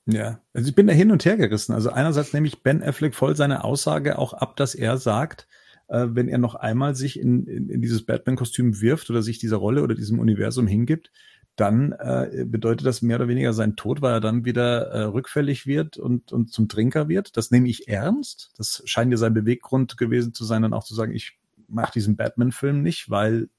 Ja, 0.06 0.40
also 0.52 0.68
ich 0.68 0.74
bin 0.74 0.86
da 0.86 0.92
hin 0.92 1.10
und 1.10 1.24
her 1.24 1.36
gerissen. 1.36 1.72
Also 1.72 1.90
einerseits 1.90 2.32
nehme 2.32 2.46
ich 2.46 2.62
Ben 2.62 2.82
Affleck 2.82 3.14
voll 3.14 3.36
seine 3.36 3.64
Aussage 3.64 4.18
auch 4.18 4.32
ab, 4.32 4.56
dass 4.56 4.74
er 4.74 4.96
sagt, 4.96 5.46
äh, 5.88 6.06
wenn 6.10 6.28
er 6.28 6.38
noch 6.38 6.54
einmal 6.54 6.94
sich 6.94 7.18
in, 7.18 7.46
in, 7.46 7.68
in 7.68 7.82
dieses 7.82 8.06
Batman-Kostüm 8.06 8.80
wirft 8.80 9.10
oder 9.10 9.22
sich 9.22 9.38
dieser 9.38 9.56
Rolle 9.56 9.82
oder 9.82 9.94
diesem 9.94 10.18
Universum 10.18 10.66
hingibt, 10.66 11.10
dann 11.56 11.92
äh, 11.92 12.46
bedeutet 12.46 12.86
das 12.86 13.02
mehr 13.02 13.16
oder 13.16 13.28
weniger 13.28 13.52
sein 13.52 13.76
Tod, 13.76 14.00
weil 14.00 14.14
er 14.14 14.20
dann 14.20 14.44
wieder 14.44 14.86
äh, 14.86 15.02
rückfällig 15.02 15.66
wird 15.66 15.98
und, 15.98 16.32
und 16.32 16.52
zum 16.52 16.68
Trinker 16.68 17.08
wird. 17.08 17.36
Das 17.36 17.50
nehme 17.50 17.68
ich 17.68 17.88
ernst. 17.88 18.52
Das 18.56 18.82
scheint 18.86 19.10
ja 19.10 19.18
sein 19.18 19.34
Beweggrund 19.34 19.98
gewesen 19.98 20.32
zu 20.32 20.44
sein, 20.44 20.62
dann 20.62 20.72
auch 20.72 20.84
zu 20.84 20.94
sagen, 20.94 21.12
ich 21.12 21.38
mache 21.68 21.92
diesen 21.92 22.16
Batman-Film 22.16 22.82
nicht, 22.82 23.10
weil 23.10 23.50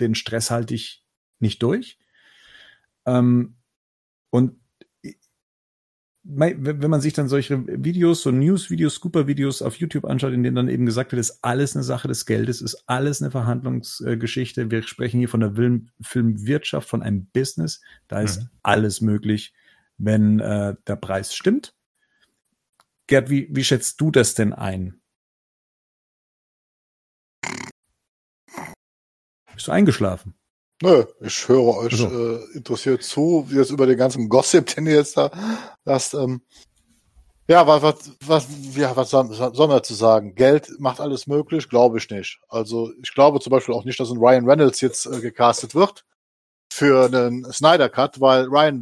den 0.00 0.14
Stress 0.14 0.50
halte 0.50 0.74
ich 0.74 1.04
nicht 1.38 1.62
durch. 1.62 1.98
Ähm, 3.06 3.54
und 4.30 4.60
wenn 6.28 6.90
man 6.90 7.00
sich 7.00 7.12
dann 7.12 7.28
solche 7.28 7.64
Videos, 7.66 8.22
so 8.22 8.30
News-Videos, 8.32 8.94
Scooper-Videos 8.94 9.62
auf 9.62 9.76
YouTube 9.76 10.04
anschaut, 10.04 10.32
in 10.32 10.42
denen 10.42 10.56
dann 10.56 10.68
eben 10.68 10.84
gesagt 10.84 11.12
wird, 11.12 11.20
ist 11.20 11.38
alles 11.42 11.76
eine 11.76 11.84
Sache 11.84 12.08
des 12.08 12.26
Geldes, 12.26 12.60
ist 12.60 12.82
alles 12.86 13.22
eine 13.22 13.30
Verhandlungsgeschichte. 13.30 14.70
Wir 14.70 14.82
sprechen 14.82 15.18
hier 15.18 15.28
von 15.28 15.40
der 15.40 15.54
Filmwirtschaft, 16.00 16.88
von 16.88 17.02
einem 17.02 17.26
Business. 17.26 17.80
Da 18.08 18.20
ist 18.20 18.40
mhm. 18.40 18.48
alles 18.62 19.00
möglich, 19.00 19.54
wenn 19.98 20.40
äh, 20.40 20.74
der 20.86 20.96
Preis 20.96 21.34
stimmt. 21.34 21.74
Gerd, 23.06 23.30
wie, 23.30 23.48
wie 23.52 23.64
schätzt 23.64 24.00
du 24.00 24.10
das 24.10 24.34
denn 24.34 24.52
ein? 24.52 25.00
Bist 29.54 29.68
du 29.68 29.72
eingeschlafen? 29.72 30.34
Nö, 30.82 31.04
ich 31.20 31.48
höre 31.48 31.76
euch 31.78 31.92
also. 31.92 32.36
äh, 32.36 32.44
interessiert 32.54 33.02
zu, 33.02 33.46
wie 33.48 33.56
jetzt 33.56 33.70
über 33.70 33.86
den 33.86 33.96
ganzen 33.96 34.28
Gossip, 34.28 34.74
den 34.74 34.86
ihr 34.86 34.96
jetzt 34.96 35.16
da 35.16 35.30
lasst. 35.84 36.14
Ähm, 36.14 36.42
ja, 37.48 37.66
was, 37.66 37.82
was, 37.82 38.10
was, 38.26 38.48
ja, 38.76 38.94
was 38.96 39.10
soll, 39.10 39.30
was 39.30 39.56
soll 39.56 39.68
man 39.68 39.78
dazu 39.78 39.94
sagen? 39.94 40.34
Geld 40.34 40.68
macht 40.78 41.00
alles 41.00 41.26
möglich? 41.26 41.68
Glaube 41.68 41.98
ich 41.98 42.10
nicht. 42.10 42.40
Also 42.48 42.92
ich 43.02 43.14
glaube 43.14 43.40
zum 43.40 43.52
Beispiel 43.52 43.74
auch 43.74 43.84
nicht, 43.84 43.98
dass 44.00 44.10
ein 44.10 44.18
Ryan 44.18 44.48
Reynolds 44.48 44.80
jetzt 44.80 45.06
äh, 45.06 45.20
gecastet 45.20 45.74
wird 45.74 46.04
für 46.70 47.06
einen 47.06 47.50
Snyder 47.52 47.88
Cut, 47.88 48.20
weil 48.20 48.44
Ryan 48.46 48.80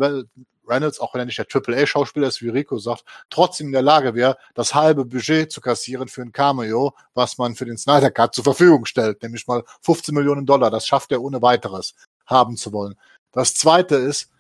Reynolds, 0.67 1.01
auch 1.01 1.15
wenn 1.15 1.21
er 1.21 1.27
nicht 1.27 1.39
der 1.39 1.47
AAA-Schauspieler 1.53 2.29
ist, 2.29 2.43
wie 2.43 2.49
Rico 2.49 2.79
sagt, 2.79 3.05
trotzdem 3.31 3.69
in 3.69 3.73
der 3.73 3.83
Lage 3.83 4.15
wäre, 4.15 4.37
das 4.55 4.75
halbe 4.75 5.05
Budget 5.05 5.51
zu 5.53 5.61
kassieren 5.61 6.09
für 6.09 6.23
ein 6.23 6.33
Cameo, 6.33 6.95
was 7.15 7.39
man 7.39 7.55
für 7.55 7.65
den 7.65 7.79
Snyder 7.79 8.11
Cut 8.11 8.35
zur 8.35 8.45
Verfügung 8.45 8.87
stellt, 8.87 9.23
nämlich 9.23 9.47
mal 9.47 9.65
15 9.83 10.15
Millionen 10.15 10.47
Dollar. 10.47 10.71
Das 10.71 10.87
schafft 10.87 11.13
er 11.13 11.23
ohne 11.23 11.43
weiteres 11.43 11.95
haben 12.27 12.57
zu 12.57 12.73
wollen. 12.73 12.95
Das 13.33 13.55
zweite 13.55 13.97
ist, 13.97 14.31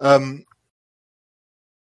ähm, 0.00 0.46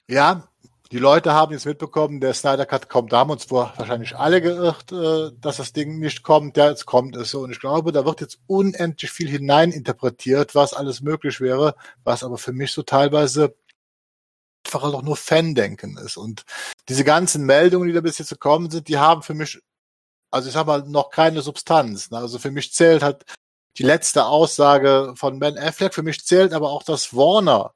ja, 0.08 0.48
die 0.92 0.98
Leute 0.98 1.32
haben 1.32 1.52
jetzt 1.52 1.64
mitbekommen, 1.64 2.20
der 2.20 2.34
Snyder 2.34 2.66
Cut 2.66 2.90
kommt. 2.90 3.12
Da 3.12 3.20
haben 3.20 3.30
uns 3.30 3.50
wohl 3.50 3.70
wahrscheinlich 3.76 4.14
alle 4.14 4.42
geirrt, 4.42 4.92
äh, 4.92 5.30
dass 5.40 5.56
das 5.56 5.72
Ding 5.72 5.98
nicht 5.98 6.22
kommt. 6.22 6.58
Ja, 6.58 6.68
jetzt 6.68 6.84
kommt 6.84 7.16
es 7.16 7.30
so. 7.30 7.40
Und 7.40 7.50
ich 7.50 7.60
glaube, 7.60 7.92
da 7.92 8.04
wird 8.04 8.20
jetzt 8.20 8.40
unendlich 8.46 9.10
viel 9.10 9.28
hineininterpretiert, 9.28 10.54
was 10.54 10.74
alles 10.74 11.00
möglich 11.00 11.40
wäre, 11.40 11.76
was 12.04 12.22
aber 12.22 12.36
für 12.36 12.52
mich 12.52 12.72
so 12.72 12.82
teilweise 12.82 13.54
einfach 14.66 14.82
doch 14.82 15.02
nur 15.02 15.16
Fan-Denken 15.16 15.96
ist. 15.96 16.18
Und 16.18 16.44
diese 16.90 17.04
ganzen 17.04 17.46
Meldungen, 17.46 17.88
die 17.88 17.94
da 17.94 18.02
bis 18.02 18.18
jetzt 18.18 18.28
gekommen 18.28 18.70
sind, 18.70 18.86
die 18.88 18.98
haben 18.98 19.22
für 19.22 19.34
mich, 19.34 19.60
also 20.30 20.48
ich 20.48 20.54
sag 20.54 20.66
mal, 20.66 20.82
noch 20.86 21.08
keine 21.08 21.40
Substanz. 21.40 22.10
Ne? 22.10 22.18
Also 22.18 22.38
für 22.38 22.50
mich 22.50 22.74
zählt 22.74 23.02
halt 23.02 23.24
die 23.78 23.84
letzte 23.84 24.26
Aussage 24.26 25.14
von 25.16 25.38
Ben 25.38 25.56
Affleck. 25.56 25.94
Für 25.94 26.02
mich 26.02 26.22
zählt 26.26 26.52
aber 26.52 26.70
auch, 26.70 26.82
dass 26.82 27.16
Warner 27.16 27.72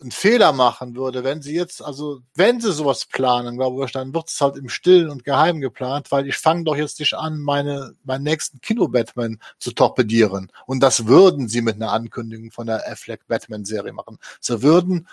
einen 0.00 0.10
Fehler 0.10 0.52
machen 0.52 0.96
würde, 0.96 1.24
wenn 1.24 1.42
sie 1.42 1.54
jetzt, 1.54 1.82
also 1.82 2.20
wenn 2.34 2.60
sie 2.60 2.72
sowas 2.72 3.06
planen, 3.06 3.56
glaube 3.56 3.84
ich, 3.84 3.92
dann 3.92 4.14
wird 4.14 4.28
es 4.28 4.40
halt 4.40 4.56
im 4.56 4.68
Stillen 4.68 5.10
und 5.10 5.24
Geheim 5.24 5.60
geplant, 5.60 6.10
weil 6.10 6.26
ich 6.26 6.36
fange 6.36 6.64
doch 6.64 6.76
jetzt 6.76 7.00
nicht 7.00 7.14
an, 7.14 7.40
meine 7.40 7.94
meinen 8.04 8.24
nächsten 8.24 8.60
Kino-Batman 8.60 9.38
zu 9.58 9.72
torpedieren. 9.72 10.50
Und 10.66 10.80
das 10.80 11.06
würden 11.06 11.48
sie 11.48 11.60
mit 11.62 11.76
einer 11.76 11.92
Ankündigung 11.92 12.50
von 12.50 12.66
der 12.66 12.90
Affleck 12.90 13.26
Batman-Serie 13.28 13.92
machen. 13.92 14.18
Sie 14.40 14.62
würden 14.62 15.08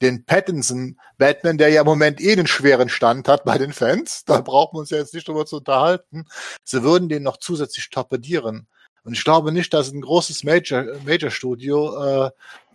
den 0.00 0.24
Pattinson 0.24 0.98
Batman, 1.16 1.58
der 1.58 1.70
ja 1.70 1.80
im 1.80 1.86
Moment 1.86 2.20
eh 2.20 2.32
einen 2.32 2.46
schweren 2.46 2.88
Stand 2.88 3.28
hat 3.28 3.44
bei 3.44 3.58
den 3.58 3.72
Fans, 3.72 4.24
da 4.24 4.40
brauchen 4.40 4.76
wir 4.76 4.80
uns 4.80 4.90
ja 4.90 4.98
jetzt 4.98 5.14
nicht 5.14 5.26
drüber 5.26 5.46
zu 5.46 5.56
unterhalten, 5.56 6.26
sie 6.64 6.82
würden 6.82 7.08
den 7.08 7.24
noch 7.24 7.38
zusätzlich 7.38 7.90
torpedieren. 7.90 8.68
Und 9.04 9.14
ich 9.14 9.24
glaube 9.24 9.52
nicht, 9.52 9.72
dass 9.72 9.90
ein 9.90 10.02
großes 10.02 10.44
Major, 10.44 10.84
Major 11.04 11.30
äh, 12.26 12.30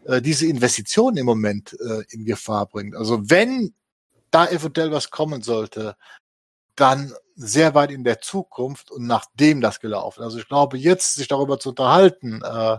äh, 0.05 0.21
diese 0.21 0.47
Investition 0.47 1.17
im 1.17 1.25
Moment 1.25 1.77
äh, 1.79 2.03
in 2.09 2.25
Gefahr 2.25 2.65
bringt. 2.65 2.95
Also 2.95 3.29
wenn 3.29 3.73
da 4.31 4.47
eventuell 4.47 4.91
was 4.91 5.09
kommen 5.09 5.41
sollte, 5.41 5.95
dann 6.75 7.13
sehr 7.35 7.75
weit 7.75 7.91
in 7.91 8.03
der 8.03 8.19
Zukunft 8.21 8.91
und 8.91 9.05
nachdem 9.05 9.61
das 9.61 9.79
gelaufen. 9.79 10.23
Also 10.23 10.39
ich 10.39 10.47
glaube, 10.47 10.77
jetzt 10.77 11.15
sich 11.15 11.27
darüber 11.27 11.59
zu 11.59 11.69
unterhalten, 11.69 12.41
äh, 12.43 12.77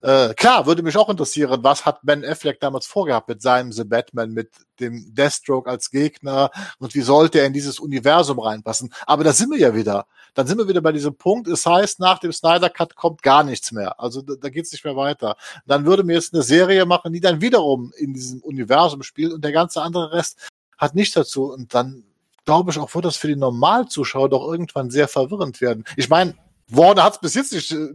äh, 0.00 0.32
klar, 0.34 0.66
würde 0.66 0.82
mich 0.82 0.96
auch 0.96 1.08
interessieren, 1.08 1.58
was 1.62 1.84
hat 1.84 2.00
Ben 2.02 2.24
Affleck 2.24 2.60
damals 2.60 2.86
vorgehabt 2.86 3.28
mit 3.28 3.42
seinem 3.42 3.72
The 3.72 3.82
Batman, 3.82 4.30
mit 4.30 4.50
dem 4.78 5.12
Deathstroke 5.12 5.68
als 5.68 5.90
Gegner 5.90 6.50
und 6.78 6.94
wie 6.94 7.00
sollte 7.00 7.40
er 7.40 7.46
in 7.46 7.52
dieses 7.52 7.80
Universum 7.80 8.38
reinpassen. 8.38 8.94
Aber 9.06 9.24
da 9.24 9.32
sind 9.32 9.50
wir 9.50 9.58
ja 9.58 9.74
wieder. 9.74 10.06
Dann 10.34 10.46
sind 10.46 10.58
wir 10.58 10.68
wieder 10.68 10.80
bei 10.80 10.92
diesem 10.92 11.16
Punkt. 11.16 11.48
Es 11.48 11.66
heißt, 11.66 11.98
nach 11.98 12.20
dem 12.20 12.32
Snyder 12.32 12.70
Cut 12.70 12.94
kommt 12.94 13.22
gar 13.22 13.42
nichts 13.42 13.72
mehr. 13.72 13.98
Also 13.98 14.22
da, 14.22 14.34
da 14.40 14.48
geht's 14.50 14.70
nicht 14.70 14.84
mehr 14.84 14.94
weiter. 14.94 15.36
Dann 15.66 15.84
würde 15.84 16.04
mir 16.04 16.14
jetzt 16.14 16.32
eine 16.32 16.44
Serie 16.44 16.86
machen, 16.86 17.12
die 17.12 17.20
dann 17.20 17.40
wiederum 17.40 17.92
in 17.96 18.14
diesem 18.14 18.40
Universum 18.42 19.02
spielt 19.02 19.32
und 19.32 19.44
der 19.44 19.52
ganze 19.52 19.82
andere 19.82 20.12
Rest 20.12 20.48
hat 20.76 20.94
nichts 20.94 21.14
dazu. 21.14 21.52
Und 21.52 21.74
dann 21.74 22.04
glaube 22.44 22.70
ich 22.70 22.78
auch, 22.78 22.94
wird 22.94 23.04
das 23.04 23.16
für 23.16 23.26
die 23.26 23.36
Normalzuschauer 23.36 24.28
doch 24.28 24.48
irgendwann 24.48 24.90
sehr 24.90 25.08
verwirrend 25.08 25.60
werden. 25.60 25.84
Ich 25.96 26.08
meine, 26.08 26.34
Warner 26.68 27.02
hat 27.02 27.14
es 27.14 27.20
bis 27.20 27.34
jetzt 27.34 27.52
nicht 27.52 27.72
äh, 27.72 27.94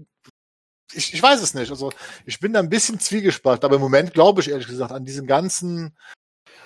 ich, 0.94 1.14
ich 1.14 1.22
weiß 1.22 1.42
es 1.42 1.54
nicht. 1.54 1.70
Also 1.70 1.92
ich 2.26 2.40
bin 2.40 2.54
da 2.54 2.60
ein 2.60 2.70
bisschen 2.70 3.00
zwiegespalten, 3.00 3.66
aber 3.66 3.76
im 3.76 3.82
Moment 3.82 4.14
glaube 4.14 4.42
ich 4.42 4.50
ehrlich 4.50 4.68
gesagt 4.68 4.92
an 4.92 5.06
diesen 5.06 5.28
ganzen, 5.28 5.96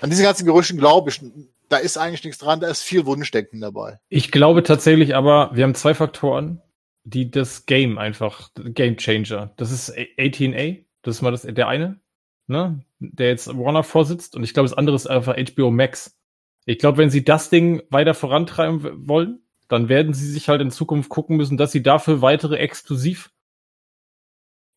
an 0.02 0.10
diesen 0.10 0.24
ganzen 0.24 0.46
Gerüchten 0.46 0.78
glaube 0.78 1.10
ich, 1.10 1.22
da 1.70 1.78
ist 1.78 1.98
eigentlich 1.98 2.24
nichts 2.24 2.40
dran, 2.40 2.60
da 2.60 2.68
ist 2.68 2.84
viel 2.84 3.06
Wunschdenken 3.06 3.60
dabei. 3.60 4.00
Ich 4.10 4.32
glaube 4.32 4.64
tatsächlich 4.64 5.16
aber, 5.16 5.52
wir 5.54 5.64
haben 5.64 5.76
zwei 5.76 5.94
Faktoren, 5.94 6.62
die 7.04 7.30
das 7.32 7.66
Game 7.66 7.98
einfach, 7.98 8.50
Game 8.56 8.98
Changer. 8.98 9.54
Das 9.58 9.72
ist 9.72 9.94
18A, 9.94 10.84
das 11.02 11.18
ist 11.18 11.22
mal 11.22 11.32
das, 11.32 11.44
der 11.44 11.68
eine, 11.68 12.00
ne, 12.48 12.84
der 13.00 13.30
jetzt 13.30 13.48
Warner 13.48 13.84
vorsitzt 13.84 14.36
und 14.36 14.44
ich 14.44 14.54
glaube, 14.54 14.70
das 14.70 14.78
andere 14.78 14.96
ist 14.96 15.08
einfach 15.08 15.36
HBO 15.36 15.72
Max. 15.72 16.18
Ich 16.66 16.80
glaube, 16.80 16.98
wenn 16.98 17.10
sie 17.10 17.24
das 17.24 17.50
Ding 17.50 17.82
weiter 17.90 18.14
vorantreiben 18.14 19.08
wollen, 19.08 19.42
dann 19.70 19.90
werden 19.90 20.14
sie 20.14 20.30
sich 20.30 20.50
halt 20.50 20.62
in 20.62 20.72
Zukunft 20.72 21.10
gucken 21.10 21.38
müssen, 21.38 21.58
dass 21.58 21.72
sie 21.72 21.84
dafür 21.84 22.22
weitere 22.22 22.58
exklusiv 22.58 23.32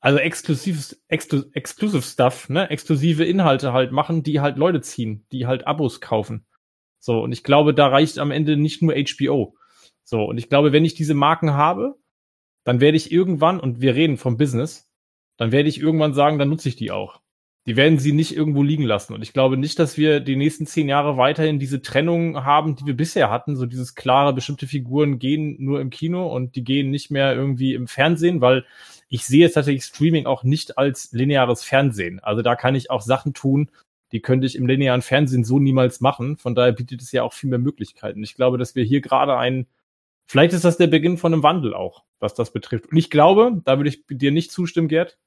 also 0.00 0.18
exklusives, 0.18 1.02
exklu 1.08 1.44
exclusive 1.52 2.02
Stuff, 2.02 2.48
ne, 2.48 2.70
exklusive 2.70 3.24
Inhalte 3.24 3.72
halt 3.72 3.92
machen, 3.92 4.22
die 4.22 4.40
halt 4.40 4.56
Leute 4.56 4.80
ziehen, 4.80 5.26
die 5.30 5.46
halt 5.46 5.66
Abos 5.66 6.00
kaufen. 6.00 6.46
So, 6.98 7.20
und 7.20 7.32
ich 7.32 7.44
glaube, 7.44 7.74
da 7.74 7.88
reicht 7.88 8.18
am 8.18 8.30
Ende 8.30 8.56
nicht 8.56 8.82
nur 8.82 8.94
HBO. 8.94 9.56
So, 10.04 10.24
und 10.24 10.38
ich 10.38 10.48
glaube, 10.48 10.72
wenn 10.72 10.84
ich 10.84 10.94
diese 10.94 11.14
Marken 11.14 11.52
habe, 11.52 11.96
dann 12.64 12.80
werde 12.80 12.96
ich 12.96 13.12
irgendwann, 13.12 13.60
und 13.60 13.80
wir 13.80 13.94
reden 13.94 14.16
vom 14.16 14.36
Business, 14.36 14.90
dann 15.36 15.52
werde 15.52 15.68
ich 15.68 15.80
irgendwann 15.80 16.14
sagen, 16.14 16.38
dann 16.38 16.50
nutze 16.50 16.68
ich 16.68 16.76
die 16.76 16.90
auch. 16.90 17.20
Die 17.66 17.76
werden 17.76 17.98
sie 17.98 18.12
nicht 18.12 18.34
irgendwo 18.34 18.62
liegen 18.62 18.84
lassen. 18.84 19.14
Und 19.14 19.22
ich 19.22 19.32
glaube 19.32 19.56
nicht, 19.56 19.78
dass 19.78 19.96
wir 19.96 20.20
die 20.20 20.36
nächsten 20.36 20.66
zehn 20.66 20.88
Jahre 20.88 21.16
weiterhin 21.16 21.58
diese 21.58 21.82
Trennung 21.82 22.44
haben, 22.44 22.74
die 22.74 22.86
wir 22.86 22.96
bisher 22.96 23.30
hatten. 23.30 23.54
So 23.56 23.66
dieses 23.66 23.94
klare, 23.94 24.32
bestimmte 24.32 24.66
Figuren 24.66 25.18
gehen 25.18 25.56
nur 25.58 25.80
im 25.80 25.90
Kino 25.90 26.26
und 26.26 26.56
die 26.56 26.64
gehen 26.64 26.90
nicht 26.90 27.10
mehr 27.10 27.34
irgendwie 27.34 27.74
im 27.74 27.86
Fernsehen, 27.86 28.40
weil 28.40 28.64
ich 29.10 29.26
sehe 29.26 29.40
jetzt 29.40 29.54
tatsächlich 29.54 29.84
Streaming 29.84 30.26
auch 30.26 30.44
nicht 30.44 30.78
als 30.78 31.10
lineares 31.12 31.64
Fernsehen. 31.64 32.20
Also 32.20 32.42
da 32.42 32.54
kann 32.54 32.76
ich 32.76 32.90
auch 32.90 33.02
Sachen 33.02 33.34
tun, 33.34 33.70
die 34.12 34.20
könnte 34.20 34.46
ich 34.46 34.56
im 34.56 34.66
linearen 34.66 35.02
Fernsehen 35.02 35.44
so 35.44 35.58
niemals 35.58 36.00
machen. 36.00 36.36
Von 36.36 36.54
daher 36.54 36.72
bietet 36.72 37.02
es 37.02 37.10
ja 37.10 37.24
auch 37.24 37.32
viel 37.32 37.50
mehr 37.50 37.58
Möglichkeiten. 37.58 38.22
Ich 38.22 38.36
glaube, 38.36 38.56
dass 38.56 38.76
wir 38.76 38.84
hier 38.84 39.00
gerade 39.00 39.36
ein, 39.36 39.66
vielleicht 40.26 40.52
ist 40.52 40.64
das 40.64 40.78
der 40.78 40.86
Beginn 40.86 41.18
von 41.18 41.32
einem 41.32 41.42
Wandel 41.42 41.74
auch, 41.74 42.04
was 42.20 42.34
das 42.34 42.52
betrifft. 42.52 42.86
Und 42.86 42.96
ich 42.96 43.10
glaube, 43.10 43.60
da 43.64 43.78
würde 43.78 43.90
ich 43.90 44.04
dir 44.08 44.30
nicht 44.30 44.52
zustimmen, 44.52 44.88
Gerd. 44.88 45.18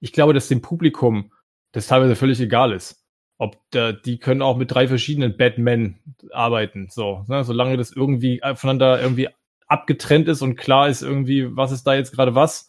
Ich 0.00 0.12
glaube, 0.12 0.32
dass 0.32 0.48
dem 0.48 0.62
Publikum 0.62 1.32
das 1.72 1.88
teilweise 1.88 2.16
völlig 2.16 2.40
egal 2.40 2.72
ist. 2.72 3.04
Ob 3.36 3.58
da, 3.70 3.92
die 3.92 4.18
können 4.18 4.42
auch 4.42 4.56
mit 4.56 4.70
drei 4.70 4.88
verschiedenen 4.88 5.36
Batman 5.36 5.98
arbeiten, 6.32 6.88
so, 6.90 7.24
ne? 7.28 7.44
solange 7.44 7.76
das 7.76 7.92
irgendwie 7.92 8.40
voneinander 8.54 9.00
irgendwie 9.00 9.28
abgetrennt 9.66 10.26
ist 10.28 10.40
und 10.42 10.56
klar 10.56 10.88
ist 10.88 11.02
irgendwie, 11.02 11.54
was 11.54 11.70
ist 11.70 11.86
da 11.86 11.94
jetzt 11.94 12.12
gerade 12.12 12.34
was. 12.34 12.67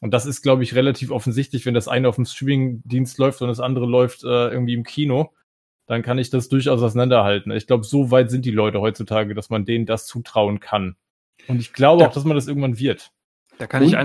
Und 0.00 0.12
das 0.12 0.26
ist, 0.26 0.42
glaube 0.42 0.62
ich, 0.62 0.74
relativ 0.74 1.10
offensichtlich, 1.10 1.66
wenn 1.66 1.74
das 1.74 1.88
eine 1.88 2.08
auf 2.08 2.16
dem 2.16 2.24
Streaming-Dienst 2.24 3.18
läuft 3.18 3.42
und 3.42 3.48
das 3.48 3.60
andere 3.60 3.86
läuft 3.86 4.22
äh, 4.24 4.48
irgendwie 4.48 4.74
im 4.74 4.84
Kino, 4.84 5.32
dann 5.86 6.02
kann 6.02 6.18
ich 6.18 6.30
das 6.30 6.48
durchaus 6.48 6.82
auseinanderhalten. 6.82 7.50
Ich 7.52 7.66
glaube, 7.66 7.84
so 7.84 8.10
weit 8.10 8.30
sind 8.30 8.44
die 8.44 8.50
Leute 8.50 8.80
heutzutage, 8.80 9.34
dass 9.34 9.50
man 9.50 9.64
denen 9.64 9.86
das 9.86 10.06
zutrauen 10.06 10.60
kann. 10.60 10.96
Und 11.48 11.60
ich 11.60 11.72
glaube 11.72 12.02
Ja. 12.02 12.08
auch, 12.08 12.12
dass 12.12 12.24
man 12.24 12.36
das 12.36 12.46
irgendwann 12.46 12.78
wird. 12.78 13.10
Da 13.58 13.66
kann 13.66 13.82
Und 13.82 13.88
ich 13.88 13.94
man- 13.94 14.02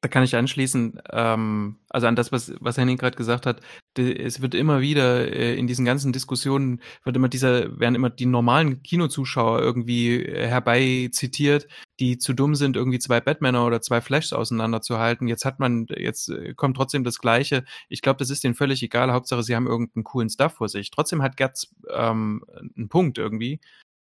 Da 0.00 0.08
kann 0.08 0.22
ich 0.22 0.36
anschließen, 0.36 1.00
ähm, 1.10 1.76
also 1.90 2.06
an 2.06 2.14
das, 2.14 2.30
was, 2.30 2.52
was 2.60 2.76
Henning 2.78 2.98
gerade 2.98 3.16
gesagt 3.16 3.46
hat, 3.46 3.60
de, 3.96 4.16
es 4.16 4.40
wird 4.40 4.54
immer 4.54 4.80
wieder 4.80 5.32
äh, 5.32 5.56
in 5.56 5.66
diesen 5.66 5.84
ganzen 5.84 6.12
Diskussionen, 6.12 6.80
wird 7.02 7.16
immer 7.16 7.28
dieser, 7.28 7.80
werden 7.80 7.96
immer 7.96 8.08
die 8.08 8.26
normalen 8.26 8.84
Kinozuschauer 8.84 9.60
irgendwie 9.60 10.22
äh, 10.22 10.46
herbei 10.46 11.08
zitiert, 11.10 11.66
die 11.98 12.16
zu 12.16 12.32
dumm 12.32 12.54
sind, 12.54 12.76
irgendwie 12.76 13.00
zwei 13.00 13.20
Batmaner 13.20 13.66
oder 13.66 13.80
zwei 13.80 14.00
Flashs 14.00 14.32
auseinanderzuhalten. 14.32 15.26
Jetzt 15.26 15.44
hat 15.44 15.58
man, 15.58 15.86
jetzt 15.96 16.28
äh, 16.28 16.54
kommt 16.54 16.76
trotzdem 16.76 17.02
das 17.02 17.18
Gleiche. 17.18 17.64
Ich 17.88 18.00
glaube, 18.00 18.18
das 18.18 18.30
ist 18.30 18.44
denen 18.44 18.54
völlig 18.54 18.84
egal. 18.84 19.12
Hauptsache, 19.12 19.42
sie 19.42 19.56
haben 19.56 19.66
irgendeinen 19.66 20.04
coolen 20.04 20.30
Stuff 20.30 20.54
vor 20.54 20.68
sich. 20.68 20.92
Trotzdem 20.92 21.22
hat 21.22 21.36
Gerz 21.36 21.74
ähm, 21.92 22.44
einen 22.76 22.88
Punkt 22.88 23.18
irgendwie 23.18 23.58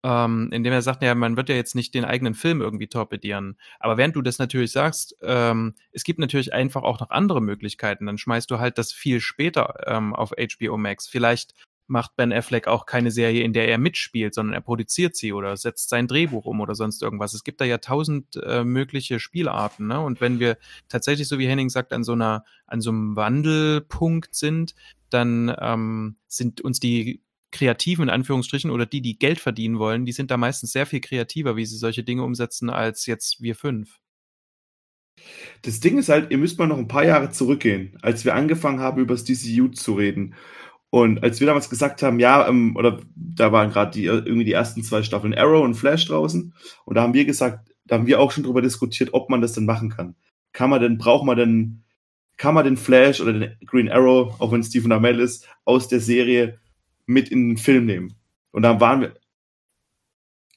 ähm, 0.05 0.51
indem 0.53 0.73
er 0.73 0.83
sagt, 0.83 1.03
ja, 1.03 1.15
man 1.15 1.37
wird 1.37 1.49
ja 1.49 1.57
jetzt 1.57 1.75
nicht 1.75 1.95
den 1.95 2.05
eigenen 2.05 2.35
Film 2.35 2.61
irgendwie 2.61 2.87
torpedieren. 2.87 3.59
Aber 3.81 3.97
während 3.97 4.15
du 4.15 4.23
das 4.23 4.39
natürlich 4.39 4.73
sagst, 4.73 5.17
ähm, 5.23 5.75
es 5.93 6.05
gibt 6.05 6.21
natürlich 6.21 6.53
einfach 6.53 6.83
auch 6.83 7.01
noch 7.01 7.11
andere 7.11 7.41
Möglichkeiten. 7.41 8.07
Dann 8.07 8.19
schmeißt 8.19 8.51
du 8.51 8.59
halt 8.59 8.79
das 8.79 8.93
viel 8.93 9.21
später 9.21 9.75
ähm, 9.87 10.15
auf 10.15 10.33
HBO 10.33 10.77
Max. 10.77 11.09
Vielleicht 11.09 11.55
macht 11.89 12.17
Ben 12.17 12.33
Affleck 12.33 12.69
auch 12.69 12.87
keine 12.87 13.11
Serie, 13.11 13.43
in 13.43 13.55
der 13.55 13.67
er 13.69 13.79
mitspielt, 13.79 14.35
sondern 14.35 14.55
er 14.55 14.61
produziert 14.61 15.17
sie 15.17 15.33
oder 15.33 15.57
setzt 15.57 15.89
sein 15.89 16.07
Drehbuch 16.07 16.45
um 16.45 16.61
oder 16.61 16.75
sonst 16.75 17.03
irgendwas. 17.03 17.35
Es 17.35 17.45
gibt 17.45 17.61
da 17.61 17.65
ja 17.65 17.79
tausend 17.79 18.37
äh, 18.37 18.63
mögliche 18.63 19.19
Spielarten, 19.19 19.87
ne? 19.87 19.99
Und 20.01 20.21
wenn 20.21 20.39
wir 20.39 20.59
tatsächlich, 20.89 21.27
so 21.29 21.39
wie 21.39 21.49
Henning 21.49 21.71
sagt, 21.71 21.93
an 21.93 22.05
so 22.05 22.13
einer, 22.13 22.45
an 22.67 22.83
so 22.83 22.91
einem 22.91 23.17
Wandelpunkt 23.17 24.35
sind, 24.35 24.75
dann 25.11 25.55
ähm, 25.59 26.17
sind 26.29 26.61
uns 26.61 26.79
die 26.79 27.23
Kreativen 27.51 28.05
in 28.05 28.11
Anführungsstrichen 28.11 28.71
oder 28.71 28.87
die, 28.87 29.01
die 29.01 29.19
Geld 29.19 29.39
verdienen 29.41 29.79
wollen, 29.79 30.05
die 30.05 30.13
sind 30.13 30.31
da 30.31 30.37
meistens 30.37 30.73
sehr 30.73 30.87
viel 30.87 31.01
kreativer, 31.01 31.57
wie 31.57 31.67
sie 31.67 31.77
solche 31.77 32.05
Dinge 32.05 32.23
umsetzen, 32.23 32.71
als 32.71 33.07
jetzt 33.07 33.41
wir 33.43 33.55
fünf. 33.55 33.99
Das 35.63 35.81
Ding 35.81 35.99
ist 35.99 36.09
halt, 36.09 36.31
ihr 36.31 36.39
müsst 36.39 36.59
mal 36.59 36.67
noch 36.67 36.79
ein 36.79 36.89
paar 36.89 37.05
Jahre 37.05 37.31
zurückgehen, 37.31 37.99
als 38.03 38.25
wir 38.25 38.35
angefangen 38.35 38.81
haben, 38.81 39.01
über 39.01 39.15
das 39.15 39.25
DCU 39.25 39.69
zu 39.69 39.95
reden. 39.95 40.35
Und 40.91 41.23
als 41.23 41.41
wir 41.41 41.47
damals 41.47 41.69
gesagt 41.69 42.03
haben, 42.03 42.19
ja, 42.19 42.49
ähm, 42.49 42.75
oder 42.77 43.01
da 43.15 43.53
waren 43.53 43.71
gerade 43.71 43.91
die 43.91 44.05
irgendwie 44.05 44.45
die 44.45 44.53
ersten 44.53 44.83
zwei 44.83 45.03
Staffeln 45.03 45.35
Arrow 45.35 45.65
und 45.65 45.75
Flash 45.75 46.07
draußen, 46.07 46.55
und 46.85 46.95
da 46.95 47.03
haben 47.03 47.15
wir 47.15 47.25
gesagt, 47.25 47.71
da 47.85 47.97
haben 47.97 48.07
wir 48.07 48.21
auch 48.21 48.33
schon 48.33 48.45
drüber 48.45 48.63
diskutiert, 48.63 49.11
ob 49.13 49.29
man 49.29 49.41
das 49.41 49.53
denn 49.53 49.67
machen 49.67 49.91
kann. 49.91 50.15
Kann 50.53 50.71
man 50.71 50.81
denn, 50.81 50.99
braucht 50.99 51.27
man 51.27 51.37
denn, 51.37 51.85
kann 52.37 52.55
man 52.55 52.65
den 52.65 52.77
Flash 52.77 53.21
oder 53.21 53.33
den 53.33 53.57
Green 53.67 53.91
Arrow, 53.91 54.41
auch 54.41 54.53
wenn 54.53 54.63
Stephen 54.63 54.93
Amell 54.93 55.21
ist, 55.21 55.47
aus 55.65 55.89
der 55.89 56.01
Serie 56.01 56.59
mit 57.09 57.29
in 57.31 57.49
den 57.49 57.57
Film 57.57 57.87
nehmen? 57.87 58.15
Und 58.53 58.63
da 58.63 58.81
waren 58.81 59.01
wir, 59.01 59.15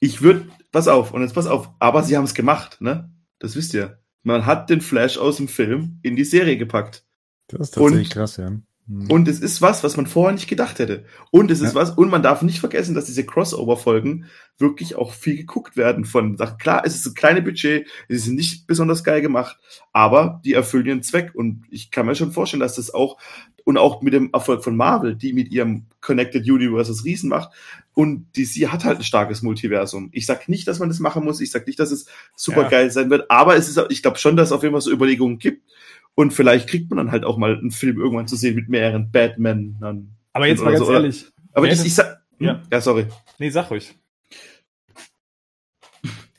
ich 0.00 0.22
würde, 0.22 0.48
pass 0.70 0.88
auf, 0.88 1.12
und 1.12 1.22
jetzt 1.22 1.34
pass 1.34 1.46
auf, 1.46 1.70
aber 1.78 2.02
sie 2.02 2.16
haben 2.16 2.24
es 2.24 2.34
gemacht, 2.34 2.80
ne? 2.80 3.10
Das 3.38 3.56
wisst 3.56 3.74
ihr. 3.74 3.98
Man 4.22 4.46
hat 4.46 4.70
den 4.70 4.80
Flash 4.80 5.18
aus 5.18 5.36
dem 5.38 5.48
Film 5.48 5.98
in 6.02 6.14
die 6.14 6.24
Serie 6.24 6.56
gepackt. 6.56 7.04
Das 7.48 7.60
ist 7.68 7.74
tatsächlich 7.74 8.08
Und- 8.08 8.12
krass, 8.12 8.36
ja. 8.36 8.52
Hm. 8.88 9.10
Und 9.10 9.28
es 9.28 9.38
ist 9.40 9.62
was, 9.62 9.84
was 9.84 9.96
man 9.96 10.06
vorher 10.08 10.32
nicht 10.32 10.48
gedacht 10.48 10.78
hätte. 10.80 11.04
Und 11.30 11.50
es 11.52 11.60
ist 11.60 11.74
Ja. 11.74 11.80
was, 11.80 11.90
und 11.90 12.10
man 12.10 12.22
darf 12.22 12.42
nicht 12.42 12.58
vergessen, 12.58 12.94
dass 12.96 13.04
diese 13.04 13.24
Crossover-Folgen 13.24 14.26
wirklich 14.58 14.96
auch 14.96 15.12
viel 15.12 15.36
geguckt 15.36 15.76
werden 15.76 16.04
von 16.04 16.36
Sachen. 16.36 16.58
Klar, 16.58 16.82
es 16.84 16.94
ist 16.96 17.06
ein 17.06 17.14
kleines 17.14 17.44
Budget, 17.44 17.86
es 18.08 18.22
ist 18.26 18.28
nicht 18.32 18.66
besonders 18.66 19.04
geil 19.04 19.22
gemacht, 19.22 19.58
aber 19.92 20.40
die 20.44 20.52
erfüllen 20.54 20.86
ihren 20.86 21.02
Zweck. 21.04 21.32
Und 21.34 21.64
ich 21.70 21.90
kann 21.92 22.06
mir 22.06 22.16
schon 22.16 22.32
vorstellen, 22.32 22.60
dass 22.60 22.74
das 22.76 22.92
auch, 22.92 23.18
und 23.64 23.78
auch 23.78 24.02
mit 24.02 24.12
dem 24.12 24.30
Erfolg 24.32 24.64
von 24.64 24.76
Marvel, 24.76 25.14
die 25.14 25.32
mit 25.32 25.50
ihrem 25.50 25.86
Connected 26.00 26.48
Universe 26.48 26.90
das 26.90 27.04
Riesen 27.04 27.28
macht. 27.28 27.50
Und 27.94 28.26
DC 28.36 28.68
hat 28.72 28.84
halt 28.84 28.98
ein 28.98 29.04
starkes 29.04 29.42
Multiversum. 29.42 30.08
Ich 30.12 30.26
sag 30.26 30.48
nicht, 30.48 30.66
dass 30.66 30.78
man 30.78 30.88
das 30.88 30.98
machen 30.98 31.24
muss. 31.24 31.40
Ich 31.40 31.50
sag 31.50 31.66
nicht, 31.66 31.78
dass 31.78 31.90
es 31.90 32.06
super 32.34 32.62
Ja. 32.62 32.68
geil 32.68 32.90
sein 32.90 33.10
wird. 33.10 33.30
Aber 33.30 33.54
es 33.56 33.68
ist, 33.68 33.80
ich 33.90 34.02
glaube 34.02 34.18
schon, 34.18 34.36
dass 34.36 34.48
es 34.48 34.52
auf 34.52 34.62
jeden 34.62 34.72
Fall 34.74 34.80
so 34.80 34.90
Überlegungen 34.90 35.38
gibt. 35.38 35.70
Und 36.14 36.32
vielleicht 36.32 36.68
kriegt 36.68 36.90
man 36.90 36.98
dann 36.98 37.10
halt 37.12 37.24
auch 37.24 37.38
mal 37.38 37.56
einen 37.56 37.70
Film 37.70 37.98
irgendwann 38.00 38.26
zu 38.28 38.36
sehen 38.36 38.54
mit 38.54 38.68
mehreren 38.68 39.10
Batman. 39.10 40.06
Aber 40.32 40.46
jetzt 40.46 40.62
mal 40.62 40.72
ganz 40.72 40.84
so, 40.86 40.92
ehrlich. 40.92 41.26
Aber 41.52 41.66
ich, 41.66 41.84
ich 41.84 41.94
sag, 41.94 42.22
hm? 42.38 42.46
Ja. 42.46 42.62
ja, 42.70 42.80
sorry. 42.80 43.06
Nee, 43.38 43.50
sag 43.50 43.70
ruhig. 43.70 43.94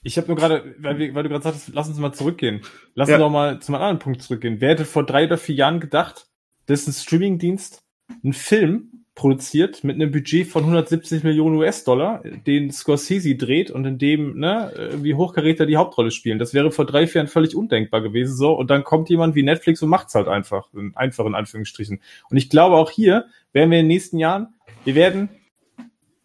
Ich 0.06 0.18
habe 0.18 0.28
nur 0.28 0.36
gerade, 0.36 0.76
weil, 0.80 1.16
weil 1.16 1.24
du 1.24 1.30
gerade 1.30 1.44
sagtest, 1.44 1.70
lass 1.74 1.88
uns 1.88 1.98
mal 1.98 2.12
zurückgehen. 2.14 2.62
Lass 2.94 3.08
Ja. 3.08 3.16
uns 3.16 3.22
doch 3.22 3.30
mal 3.30 3.60
zum 3.62 3.76
anderen 3.76 4.00
Punkt 4.00 4.22
zurückgehen. 4.22 4.58
Wer 4.60 4.72
hätte 4.72 4.86
vor 4.86 5.06
drei 5.06 5.26
oder 5.26 5.38
vier 5.38 5.56
Jahren 5.56 5.80
gedacht, 5.80 6.28
dass 6.66 6.88
ein 6.88 6.94
Streamingdienst 6.94 7.84
einen 8.24 8.34
Film 8.34 8.90
produziert 9.16 9.84
mit 9.84 9.96
einem 9.96 10.12
Budget 10.12 10.48
von 10.48 10.64
170 10.64 11.24
Millionen 11.24 11.58
US-Dollar, 11.58 12.24
den 12.48 12.72
Scorsese 12.72 13.36
dreht 13.36 13.70
und 13.70 13.86
in 13.86 14.00
dem, 14.00 14.40
ne, 14.40 14.92
wie 15.02 15.14
Hochkaräter 15.14 15.68
die 15.68 15.78
Hauptrolle 15.78 16.10
spielen. 16.10 16.40
Das 16.40 16.56
wäre 16.56 16.72
vor 16.72 16.86
drei, 16.86 17.06
vier 17.06 17.20
Jahren 17.20 17.28
völlig 17.28 17.56
undenkbar 17.56 18.02
gewesen, 18.02 18.36
so. 18.36 18.54
Und 18.54 18.72
dann 18.72 18.84
kommt 18.84 19.10
jemand 19.10 19.36
wie 19.36 19.44
Netflix 19.44 19.84
und 19.84 19.90
macht's 19.90 20.16
halt 20.16 20.28
einfach. 20.28 20.68
In 20.74 20.94
Anführungsstrichen. 20.96 22.02
Und 22.30 22.38
ich 22.38 22.50
glaube 22.50 22.76
auch 22.76 22.90
hier 22.90 23.26
werden 23.52 23.70
wir 23.70 23.80
in 23.80 23.86
den 23.86 23.88
nächsten 23.88 24.18
Jahren, 24.18 24.56
wir 24.84 24.96
werden 24.96 25.30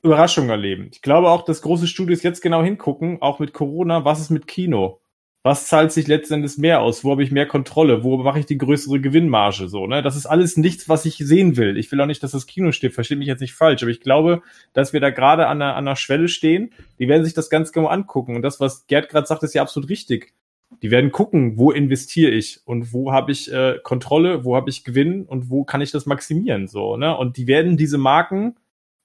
Überraschungen 0.03 0.49
erleben. 0.49 0.89
Ich 0.91 1.03
glaube 1.03 1.29
auch, 1.29 1.45
dass 1.45 1.61
große 1.61 1.89
Studios 1.89 2.23
jetzt 2.23 2.41
genau 2.41 2.63
hingucken, 2.63 3.21
auch 3.21 3.39
mit 3.39 3.53
Corona, 3.53 4.07
was 4.07 4.21
ist 4.21 4.31
mit 4.31 4.47
Kino? 4.47 5.01
Was 5.49 5.67
zahlt 5.67 5.93
sich 5.93 6.07
letztendlich 6.09 6.59
mehr 6.59 6.83
aus? 6.83 7.05
Wo 7.05 7.11
habe 7.11 7.23
ich 7.23 7.31
mehr 7.31 7.47
Kontrolle? 7.47 8.05
Wo 8.05 8.19
mache 8.19 8.39
ich 8.39 8.45
die 8.45 8.59
größere 8.59 9.01
Gewinnmarge? 9.01 9.67
So, 9.71 9.87
ne? 9.87 10.03
Das 10.03 10.15
ist 10.15 10.27
alles 10.27 10.59
nichts, 10.59 10.91
was 10.91 11.07
ich 11.07 11.17
sehen 11.17 11.57
will. 11.57 11.79
Ich 11.79 11.91
will 11.91 11.99
auch 12.03 12.07
nicht, 12.07 12.23
dass 12.23 12.33
das 12.33 12.47
Kino 12.47 12.71
steht. 12.71 12.93
Versteht 12.93 13.17
mich 13.17 13.29
jetzt 13.29 13.41
nicht 13.41 13.55
falsch, 13.55 13.81
aber 13.83 13.91
ich 13.91 14.03
glaube, 14.03 14.43
dass 14.75 14.93
wir 14.93 15.01
da 15.01 15.09
gerade 15.09 15.47
an 15.47 15.63
einer, 15.63 15.75
an 15.75 15.89
einer 15.89 15.97
Schwelle 15.97 16.29
stehen. 16.29 16.75
Die 16.99 17.09
werden 17.09 17.25
sich 17.25 17.33
das 17.33 17.49
ganz 17.49 17.73
genau 17.73 17.87
angucken. 17.87 18.37
Und 18.37 18.43
das, 18.43 18.61
was 18.61 18.87
Gerd 18.89 19.09
gerade 19.09 19.27
sagt, 19.27 19.43
ist 19.43 19.55
ja 19.55 19.63
absolut 19.63 19.89
richtig. 19.89 20.35
Die 20.83 20.91
werden 20.91 21.13
gucken, 21.13 21.57
wo 21.57 21.71
investiere 21.71 22.31
ich 22.31 22.61
und 22.67 22.93
wo 22.93 23.11
habe 23.13 23.33
ich 23.33 23.51
äh, 23.51 23.79
Kontrolle, 23.83 24.45
wo 24.45 24.55
habe 24.55 24.69
ich 24.69 24.85
Gewinn 24.85 25.25
und 25.25 25.49
wo 25.49 25.65
kann 25.65 25.81
ich 25.81 25.93
das 25.93 26.05
maximieren. 26.05 26.69
So, 26.69 26.99
ne? 26.99 27.17
Und 27.17 27.39
die 27.39 27.47
werden 27.47 27.79
diese 27.79 27.97
Marken 27.97 28.57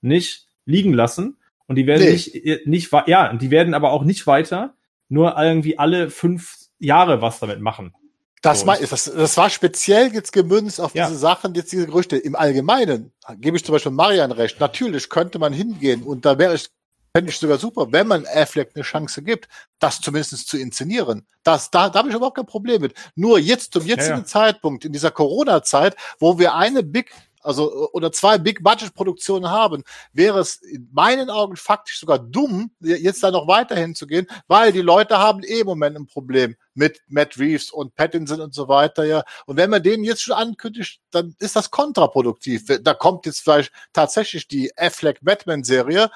nicht 0.02 0.48
liegen 0.66 0.92
lassen 0.92 1.38
und 1.68 1.78
die 1.78 1.88
werden 1.88 2.04
Nee. 2.04 2.12
nicht, 2.12 2.36
äh, 2.36 2.60
nicht, 2.66 2.92
ja, 3.08 3.32
und 3.32 3.42
die 3.42 3.50
werden 3.50 3.74
aber 3.74 3.94
auch 3.94 4.04
nicht 4.04 4.28
weiter 4.28 4.74
nur 5.14 5.38
irgendwie 5.38 5.78
alle 5.78 6.10
fünf 6.10 6.56
Jahre 6.80 7.22
was 7.22 7.40
damit 7.40 7.62
machen. 7.62 7.94
Das, 8.42 8.62
So, 8.62 8.74
ich- 8.74 8.90
das, 8.90 9.06
das 9.06 9.38
war 9.38 9.50
speziell 9.50 10.14
jetzt 10.14 10.34
gemünzt 10.34 10.82
auf 10.82 10.94
Ja. 10.94 11.08
diese 11.08 11.18
Sachen, 11.18 11.54
jetzt 11.56 11.72
diese 11.72 11.86
Gerüchte. 11.86 12.18
Im 12.18 12.36
Allgemeinen 12.36 13.14
gebe 13.38 13.56
ich 13.56 13.64
zum 13.64 13.72
Beispiel 13.74 13.92
Marian 13.94 14.32
recht. 14.34 14.60
Natürlich 14.60 15.08
könnte 15.10 15.40
man 15.40 15.54
hingehen 15.54 16.04
und 16.04 16.26
da 16.26 16.38
wäre 16.38 16.56
ich, 16.56 16.68
fände 17.16 17.30
ich 17.32 17.38
sogar 17.38 17.58
super, 17.58 17.88
wenn 17.92 18.08
man 18.08 18.26
Affleck 18.26 18.72
eine 18.76 18.84
Chance 18.84 19.22
gibt, 19.22 19.48
das 19.80 20.02
zumindest 20.02 20.48
zu 20.50 20.58
inszenieren. 20.58 21.26
Das, 21.44 21.70
da, 21.72 21.90
da 21.90 22.00
habe 22.00 22.10
ich 22.10 22.16
überhaupt 22.16 22.36
kein 22.36 22.46
Problem 22.46 22.82
mit. 22.82 22.94
Nur 23.16 23.40
jetzt 23.40 23.72
zum 23.72 23.86
jetzigen 23.86 24.18
ja. 24.20 24.26
Zeitpunkt, 24.26 24.84
in 24.84 24.92
dieser 24.92 25.12
Corona-Zeit, 25.12 25.96
wo 26.20 26.38
wir 26.40 26.56
eine 26.56 26.84
Big, 26.84 27.14
also 27.44 27.90
oder 27.92 28.12
zwei 28.12 28.38
Big-Budget-Produktionen 28.38 29.50
haben, 29.50 29.84
wäre 30.14 30.40
es 30.40 30.56
in 30.56 30.90
meinen 30.92 31.30
Augen 31.30 31.56
faktisch 31.56 32.00
sogar 32.00 32.20
dumm, 32.20 32.72
jetzt 32.80 33.24
da 33.24 33.32
noch 33.32 33.48
weiterhin 33.48 33.96
zu 33.96 34.08
gehen, 34.08 34.28
weil 34.48 34.72
die 34.72 34.82
Leute 34.82 35.18
haben 35.18 35.44
eh 35.44 35.60
im 35.60 35.68
Moment 35.68 35.98
ein 35.98 36.08
Problem 36.08 36.56
mit 36.74 37.02
Matt 37.08 37.38
Reeves 37.38 37.72
und 37.72 37.96
Pattinson 37.96 38.42
und 38.42 38.54
so 38.54 38.68
weiter, 38.68 39.06
ja. 39.06 39.24
Und 39.46 39.58
wenn 39.58 39.70
man 39.70 39.84
den 39.84 40.04
jetzt 40.04 40.24
schon 40.24 40.36
ankündigt, 40.36 41.02
dann 41.12 41.36
ist 41.40 41.56
das 41.56 41.70
kontraproduktiv. 41.70 42.66
Da 42.82 42.94
kommt 42.94 43.26
jetzt 43.26 43.42
vielleicht 43.42 43.72
tatsächlich 43.94 44.48
die 44.48 44.72
Affleck 44.78 45.20
Batman-Serie, 45.22 46.10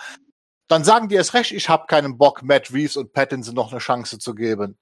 dann 0.67 0.83
sagen 0.83 1.07
die 1.07 1.15
erst 1.15 1.33
recht, 1.33 1.51
ich 1.51 1.69
habe 1.69 1.87
keinen 1.87 2.17
Bock, 2.17 2.43
Matt 2.43 2.73
Reeves 2.73 2.97
und 2.97 3.13
Pattinson 3.13 3.55
noch 3.55 3.71
eine 3.71 3.79
Chance 3.79 4.19
zu 4.19 4.35
geben. 4.35 4.77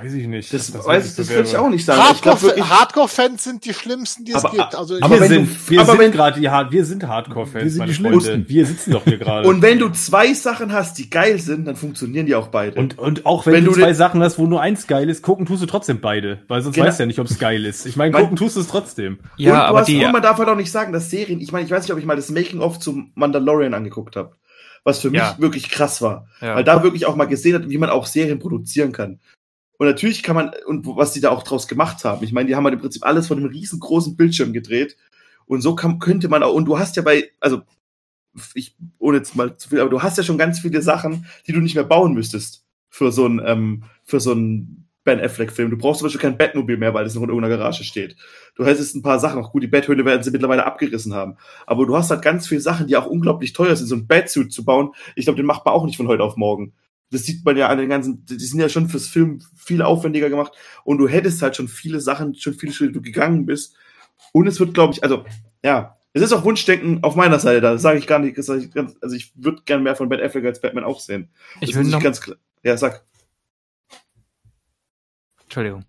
Weiß 0.00 0.12
ich 0.14 0.26
nicht. 0.28 0.52
Das, 0.54 0.72
ob 0.74 0.86
weiß 0.86 1.10
ich, 1.10 1.16
das 1.16 1.28
will 1.28 1.42
ich 1.44 1.56
auch 1.56 1.68
nicht 1.68 1.84
sagen. 1.84 2.00
Glaub 2.22 2.38
Hardcore- 2.40 2.60
Hardcore-Fans 2.68 3.42
sind 3.42 3.64
die 3.64 3.74
schlimmsten, 3.74 4.24
die 4.24 4.32
es 4.32 4.44
Aber- 4.44 4.50
gibt. 4.56 4.74
Also 4.76 4.96
aber 5.00 5.16
wir 5.16 5.20
wenn 5.22 5.28
sind, 5.28 5.48
du- 5.48 5.70
wir 5.70 5.80
aber 5.80 5.90
sind 5.92 6.00
wenn- 6.00 6.12
gerade 6.12 6.40
die 6.40 6.48
Hard, 6.48 6.70
wir 6.72 6.84
sind 6.84 7.06
Hardcore-Fans, 7.06 7.64
Wir 7.64 7.70
sind 7.70 7.78
meine 7.80 7.92
die 7.92 7.98
Freunde. 8.00 8.20
Schlimmsten. 8.20 8.48
Wir 8.48 8.66
sitzen 8.66 8.90
doch 8.92 9.04
hier 9.04 9.18
gerade. 9.18 9.48
und 9.48 9.60
wenn 9.60 9.78
du 9.78 9.88
zwei 9.90 10.32
Sachen 10.34 10.72
hast, 10.72 10.98
die 10.98 11.10
geil 11.10 11.38
sind, 11.40 11.64
dann 11.66 11.74
funktionieren 11.76 12.26
die 12.26 12.34
auch 12.36 12.48
beide. 12.48 12.78
Und, 12.78 12.96
und 12.98 13.26
auch 13.26 13.44
wenn, 13.46 13.54
Wenn 13.54 13.64
du 13.64 13.72
du 13.72 13.80
zwei 13.80 13.92
Sachen 13.92 14.22
hast, 14.22 14.38
wo 14.38 14.46
nur 14.46 14.60
eins 14.62 14.86
geil 14.86 15.08
ist, 15.10 15.22
gucken 15.22 15.46
tust 15.46 15.62
du 15.62 15.66
trotzdem 15.66 16.00
beide. 16.00 16.40
Weil 16.48 16.62
sonst 16.62 16.76
Genau. 16.76 16.86
weißt 16.86 17.00
du 17.00 17.02
ja 17.02 17.06
nicht, 17.08 17.18
ob 17.18 17.26
es 17.26 17.38
geil 17.38 17.64
ist. 17.64 17.84
Ich 17.86 17.96
meine, 17.96 18.12
gucken 18.12 18.36
tust 18.36 18.54
du 18.56 18.60
es 18.60 18.68
trotzdem. 18.68 19.18
Ja, 19.36 19.50
und, 19.52 19.56
du 19.58 19.62
aber 19.64 19.78
hast, 19.80 19.88
die, 19.88 20.04
und 20.04 20.12
man 20.12 20.22
darf 20.22 20.38
halt 20.38 20.48
auch 20.48 20.56
nicht 20.56 20.70
sagen, 20.70 20.92
dass 20.92 21.10
Serien, 21.10 21.40
ich 21.40 21.50
meine, 21.52 21.64
ich 21.64 21.70
weiß 21.70 21.82
nicht, 21.82 21.92
ob 21.92 21.98
ich 21.98 22.04
mal 22.04 22.16
das 22.16 22.30
Making-of 22.30 22.78
zu 22.78 23.02
Mandalorian 23.14 23.74
angeguckt 23.74 24.14
habe, 24.16 24.36
was 24.84 25.00
für 25.00 25.10
mich 25.10 25.20
Ja. 25.20 25.34
wirklich 25.38 25.70
krass 25.70 26.00
war. 26.02 26.26
ja. 26.40 26.54
Weil 26.54 26.64
da 26.64 26.82
wirklich 26.82 27.06
auch 27.06 27.16
mal 27.16 27.24
gesehen 27.26 27.54
hat, 27.56 27.68
wie 27.68 27.78
man 27.78 27.90
auch 27.90 28.06
Serien 28.06 28.38
produzieren 28.38 28.92
kann. 28.92 29.18
Und 29.78 29.86
natürlich 29.86 30.22
kann 30.22 30.36
man, 30.36 30.50
und 30.66 30.86
was 30.86 31.12
die 31.12 31.20
da 31.20 31.30
auch 31.30 31.44
draus 31.44 31.68
gemacht 31.68 32.04
haben, 32.04 32.24
ich 32.24 32.32
meine, 32.32 32.48
die 32.48 32.56
haben 32.56 32.64
halt 32.64 32.74
im 32.74 32.80
Prinzip 32.80 33.06
alles 33.06 33.28
von 33.28 33.38
einem 33.38 33.48
riesengroßen 33.48 34.16
Bildschirm 34.16 34.52
gedreht. 34.52 34.96
Und 35.46 35.62
so 35.62 35.74
kann, 35.74 35.98
könnte 35.98 36.28
man 36.28 36.42
auch, 36.42 36.52
und 36.52 36.66
du 36.66 36.78
hast 36.78 36.96
ja 36.96 37.02
bei, 37.02 37.30
also, 37.40 37.62
ich, 38.54 38.76
ohne 38.98 39.18
jetzt 39.18 39.34
mal 39.36 39.56
zu 39.56 39.68
viel, 39.70 39.80
aber 39.80 39.90
du 39.90 40.02
hast 40.02 40.18
ja 40.18 40.24
schon 40.24 40.38
ganz 40.38 40.60
viele 40.60 40.82
Sachen, 40.82 41.26
die 41.46 41.52
du 41.52 41.60
nicht 41.60 41.74
mehr 41.74 41.84
bauen 41.84 42.12
müsstest 42.12 42.64
für 42.88 43.12
so 43.12 43.26
ein, 43.26 43.40
ähm, 43.44 43.84
für 44.04 44.20
so 44.20 44.32
ein 44.32 44.88
Ben 45.04 45.20
Affleck-Film. 45.20 45.70
Du 45.70 45.78
brauchst 45.78 46.00
zum 46.00 46.06
Beispiel 46.06 46.20
kein 46.20 46.36
Batmobil 46.36 46.76
mehr, 46.76 46.92
weil 46.92 47.06
es 47.06 47.14
noch 47.14 47.22
in 47.22 47.30
irgendeiner 47.30 47.56
Garage 47.56 47.82
steht. 47.82 48.16
Du 48.56 48.66
hättest 48.66 48.94
ein 48.94 49.02
paar 49.02 49.18
Sachen, 49.18 49.40
auch 49.40 49.52
gut, 49.52 49.62
die 49.62 49.68
Betthöhle 49.68 50.04
werden 50.04 50.22
sie 50.22 50.30
mittlerweile 50.30 50.66
abgerissen 50.66 51.14
haben. 51.14 51.36
Aber 51.66 51.86
du 51.86 51.96
hast 51.96 52.10
halt 52.10 52.20
ganz 52.20 52.46
viele 52.46 52.60
Sachen, 52.60 52.88
die 52.88 52.96
auch 52.96 53.06
unglaublich 53.06 53.54
teuer 53.54 53.74
sind. 53.74 53.86
So 53.86 53.94
ein 53.94 54.06
Batsuit 54.06 54.52
zu 54.52 54.64
bauen, 54.64 54.90
ich 55.14 55.24
glaube, 55.24 55.38
den 55.38 55.46
macht 55.46 55.64
man 55.64 55.72
auch 55.72 55.86
nicht 55.86 55.96
von 55.96 56.08
heute 56.08 56.24
auf 56.24 56.36
morgen. 56.36 56.74
Das 57.10 57.24
sieht 57.24 57.44
man 57.44 57.56
ja 57.56 57.68
an 57.68 57.78
den 57.78 57.88
ganzen, 57.88 58.24
die 58.26 58.38
sind 58.38 58.60
ja 58.60 58.68
schon 58.68 58.88
fürs 58.88 59.06
Film 59.06 59.40
viel 59.56 59.82
aufwendiger 59.82 60.28
gemacht 60.28 60.52
und 60.84 60.98
du 60.98 61.08
hättest 61.08 61.40
halt 61.42 61.56
schon 61.56 61.68
viele 61.68 62.00
Sachen, 62.00 62.34
schon 62.34 62.54
viele 62.54 62.72
Schritte, 62.72 62.92
die 62.92 62.98
du 62.98 63.02
gegangen 63.02 63.46
bist. 63.46 63.76
Und 64.32 64.46
es 64.46 64.60
wird, 64.60 64.74
glaube 64.74 64.92
ich, 64.92 65.02
also, 65.02 65.24
ja, 65.62 65.96
es 66.12 66.22
ist 66.22 66.32
auch 66.32 66.44
Wunschdenken 66.44 67.02
auf 67.04 67.16
meiner 67.16 67.38
Seite, 67.38 67.60
da 67.60 67.78
sage 67.78 67.98
ich 67.98 68.06
gar 68.06 68.18
nicht, 68.18 68.36
das 68.36 68.48
ich 68.48 68.70
ganz, 68.72 68.96
also 69.00 69.14
ich 69.14 69.32
würde 69.36 69.62
gern 69.64 69.82
mehr 69.82 69.96
von 69.96 70.08
Ben 70.08 70.20
Affleck 70.20 70.44
als 70.44 70.60
Batman 70.60 70.84
auch 70.84 71.00
sehen. 71.00 71.30
Ich 71.60 71.70
Das 71.70 71.76
will 71.76 71.82
ist 71.82 71.92
noch, 71.92 71.98
nicht 71.98 72.04
ganz 72.04 72.20
klar. 72.20 72.36
Ja, 72.62 72.76
sag. 72.76 73.04
Entschuldigung. 75.44 75.84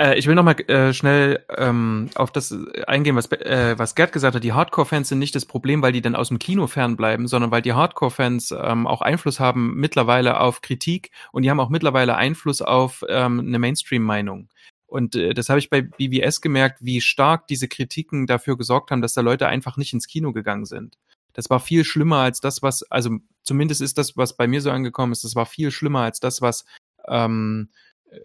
Äh, 0.00 0.18
ich 0.18 0.26
will 0.26 0.34
noch 0.34 0.42
mal 0.42 0.58
äh, 0.68 0.94
schnell 0.94 1.44
ähm, 1.56 2.08
auf 2.14 2.32
das 2.32 2.56
eingehen, 2.86 3.16
was, 3.16 3.30
äh, 3.32 3.78
was 3.78 3.94
Gerd 3.94 4.12
gesagt 4.12 4.34
hat. 4.34 4.42
Die 4.42 4.54
Hardcore-Fans 4.54 5.08
sind 5.08 5.18
nicht 5.18 5.34
das 5.34 5.44
Problem, 5.44 5.82
weil 5.82 5.92
die 5.92 6.00
dann 6.00 6.16
aus 6.16 6.28
dem 6.28 6.38
Kino 6.38 6.66
fernbleiben, 6.66 7.28
sondern 7.28 7.50
weil 7.50 7.60
die 7.60 7.74
Hardcore-Fans 7.74 8.54
ähm, 8.58 8.86
auch 8.86 9.02
Einfluss 9.02 9.38
haben 9.40 9.74
mittlerweile 9.76 10.40
auf 10.40 10.62
Kritik 10.62 11.10
und 11.32 11.42
die 11.42 11.50
haben 11.50 11.60
auch 11.60 11.68
mittlerweile 11.68 12.16
Einfluss 12.16 12.62
auf 12.62 13.04
ähm, 13.08 13.40
eine 13.40 13.58
Mainstream-Meinung. 13.58 14.48
Und 14.86 15.16
äh, 15.16 15.34
das 15.34 15.50
habe 15.50 15.58
ich 15.58 15.68
bei 15.68 15.82
BBS 15.82 16.40
gemerkt, 16.40 16.78
wie 16.80 17.02
stark 17.02 17.46
diese 17.46 17.68
Kritiken 17.68 18.26
dafür 18.26 18.56
gesorgt 18.56 18.90
haben, 18.90 19.02
dass 19.02 19.12
da 19.12 19.20
Leute 19.20 19.48
einfach 19.48 19.76
nicht 19.76 19.92
ins 19.92 20.08
Kino 20.08 20.32
gegangen 20.32 20.64
sind. 20.64 20.96
Das 21.34 21.50
war 21.50 21.60
viel 21.60 21.84
schlimmer 21.84 22.18
als 22.18 22.40
das, 22.40 22.62
was, 22.62 22.82
also 22.90 23.18
zumindest 23.42 23.82
ist 23.82 23.98
das, 23.98 24.16
was 24.16 24.34
bei 24.36 24.48
mir 24.48 24.62
so 24.62 24.70
angekommen 24.70 25.12
ist, 25.12 25.24
das 25.24 25.36
war 25.36 25.46
viel 25.46 25.70
schlimmer 25.70 26.00
als 26.00 26.20
das, 26.20 26.40
was 26.40 26.64
ähm, 27.06 27.68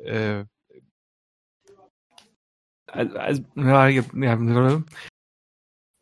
äh, 0.06 0.46
also, 2.88 3.18
also, 3.18 3.44
ja, 3.56 3.88
ja, 3.88 4.84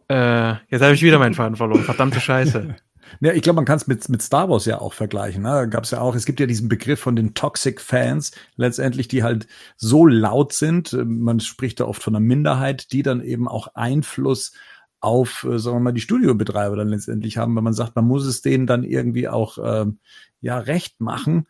äh, 0.09 0.55
jetzt 0.69 0.81
habe 0.81 0.93
ich 0.93 1.01
wieder 1.01 1.19
meinen 1.19 1.33
Faden 1.33 1.55
verloren. 1.55 1.83
Verdammte 1.83 2.19
Scheiße. 2.19 2.75
Ja, 3.19 3.33
ich 3.33 3.43
glaube, 3.43 3.57
man 3.57 3.65
kann 3.65 3.77
es 3.77 3.85
mit, 3.85 4.09
mit 4.09 4.21
Star 4.23 4.49
Wars 4.49 4.65
ja 4.65 4.81
auch 4.81 4.93
vergleichen. 4.93 5.43
Ne? 5.43 5.49
Da 5.49 5.65
gab 5.65 5.83
es 5.83 5.91
ja 5.91 6.01
auch, 6.01 6.15
es 6.15 6.25
gibt 6.25 6.39
ja 6.39 6.47
diesen 6.47 6.67
Begriff 6.67 6.99
von 6.99 7.15
den 7.15 7.35
Toxic 7.35 7.79
Fans, 7.79 8.31
letztendlich, 8.55 9.07
die 9.07 9.21
halt 9.21 9.45
so 9.77 10.07
laut 10.07 10.53
sind. 10.53 10.93
Man 11.05 11.39
spricht 11.39 11.79
da 11.79 11.85
oft 11.85 12.01
von 12.01 12.15
einer 12.15 12.25
Minderheit, 12.25 12.91
die 12.91 13.03
dann 13.03 13.21
eben 13.21 13.47
auch 13.47 13.67
Einfluss 13.75 14.53
auf, 14.99 15.43
äh, 15.43 15.59
sagen 15.59 15.77
wir 15.77 15.81
mal, 15.81 15.91
die 15.91 16.01
Studiobetreiber 16.01 16.75
dann 16.75 16.87
letztendlich 16.87 17.37
haben, 17.37 17.55
wenn 17.55 17.63
man 17.63 17.73
sagt, 17.73 17.95
man 17.95 18.07
muss 18.07 18.25
es 18.25 18.41
denen 18.41 18.65
dann 18.65 18.83
irgendwie 18.83 19.27
auch 19.27 19.57
ähm, 19.63 19.99
ja 20.41 20.57
recht 20.57 20.99
machen. 20.99 21.45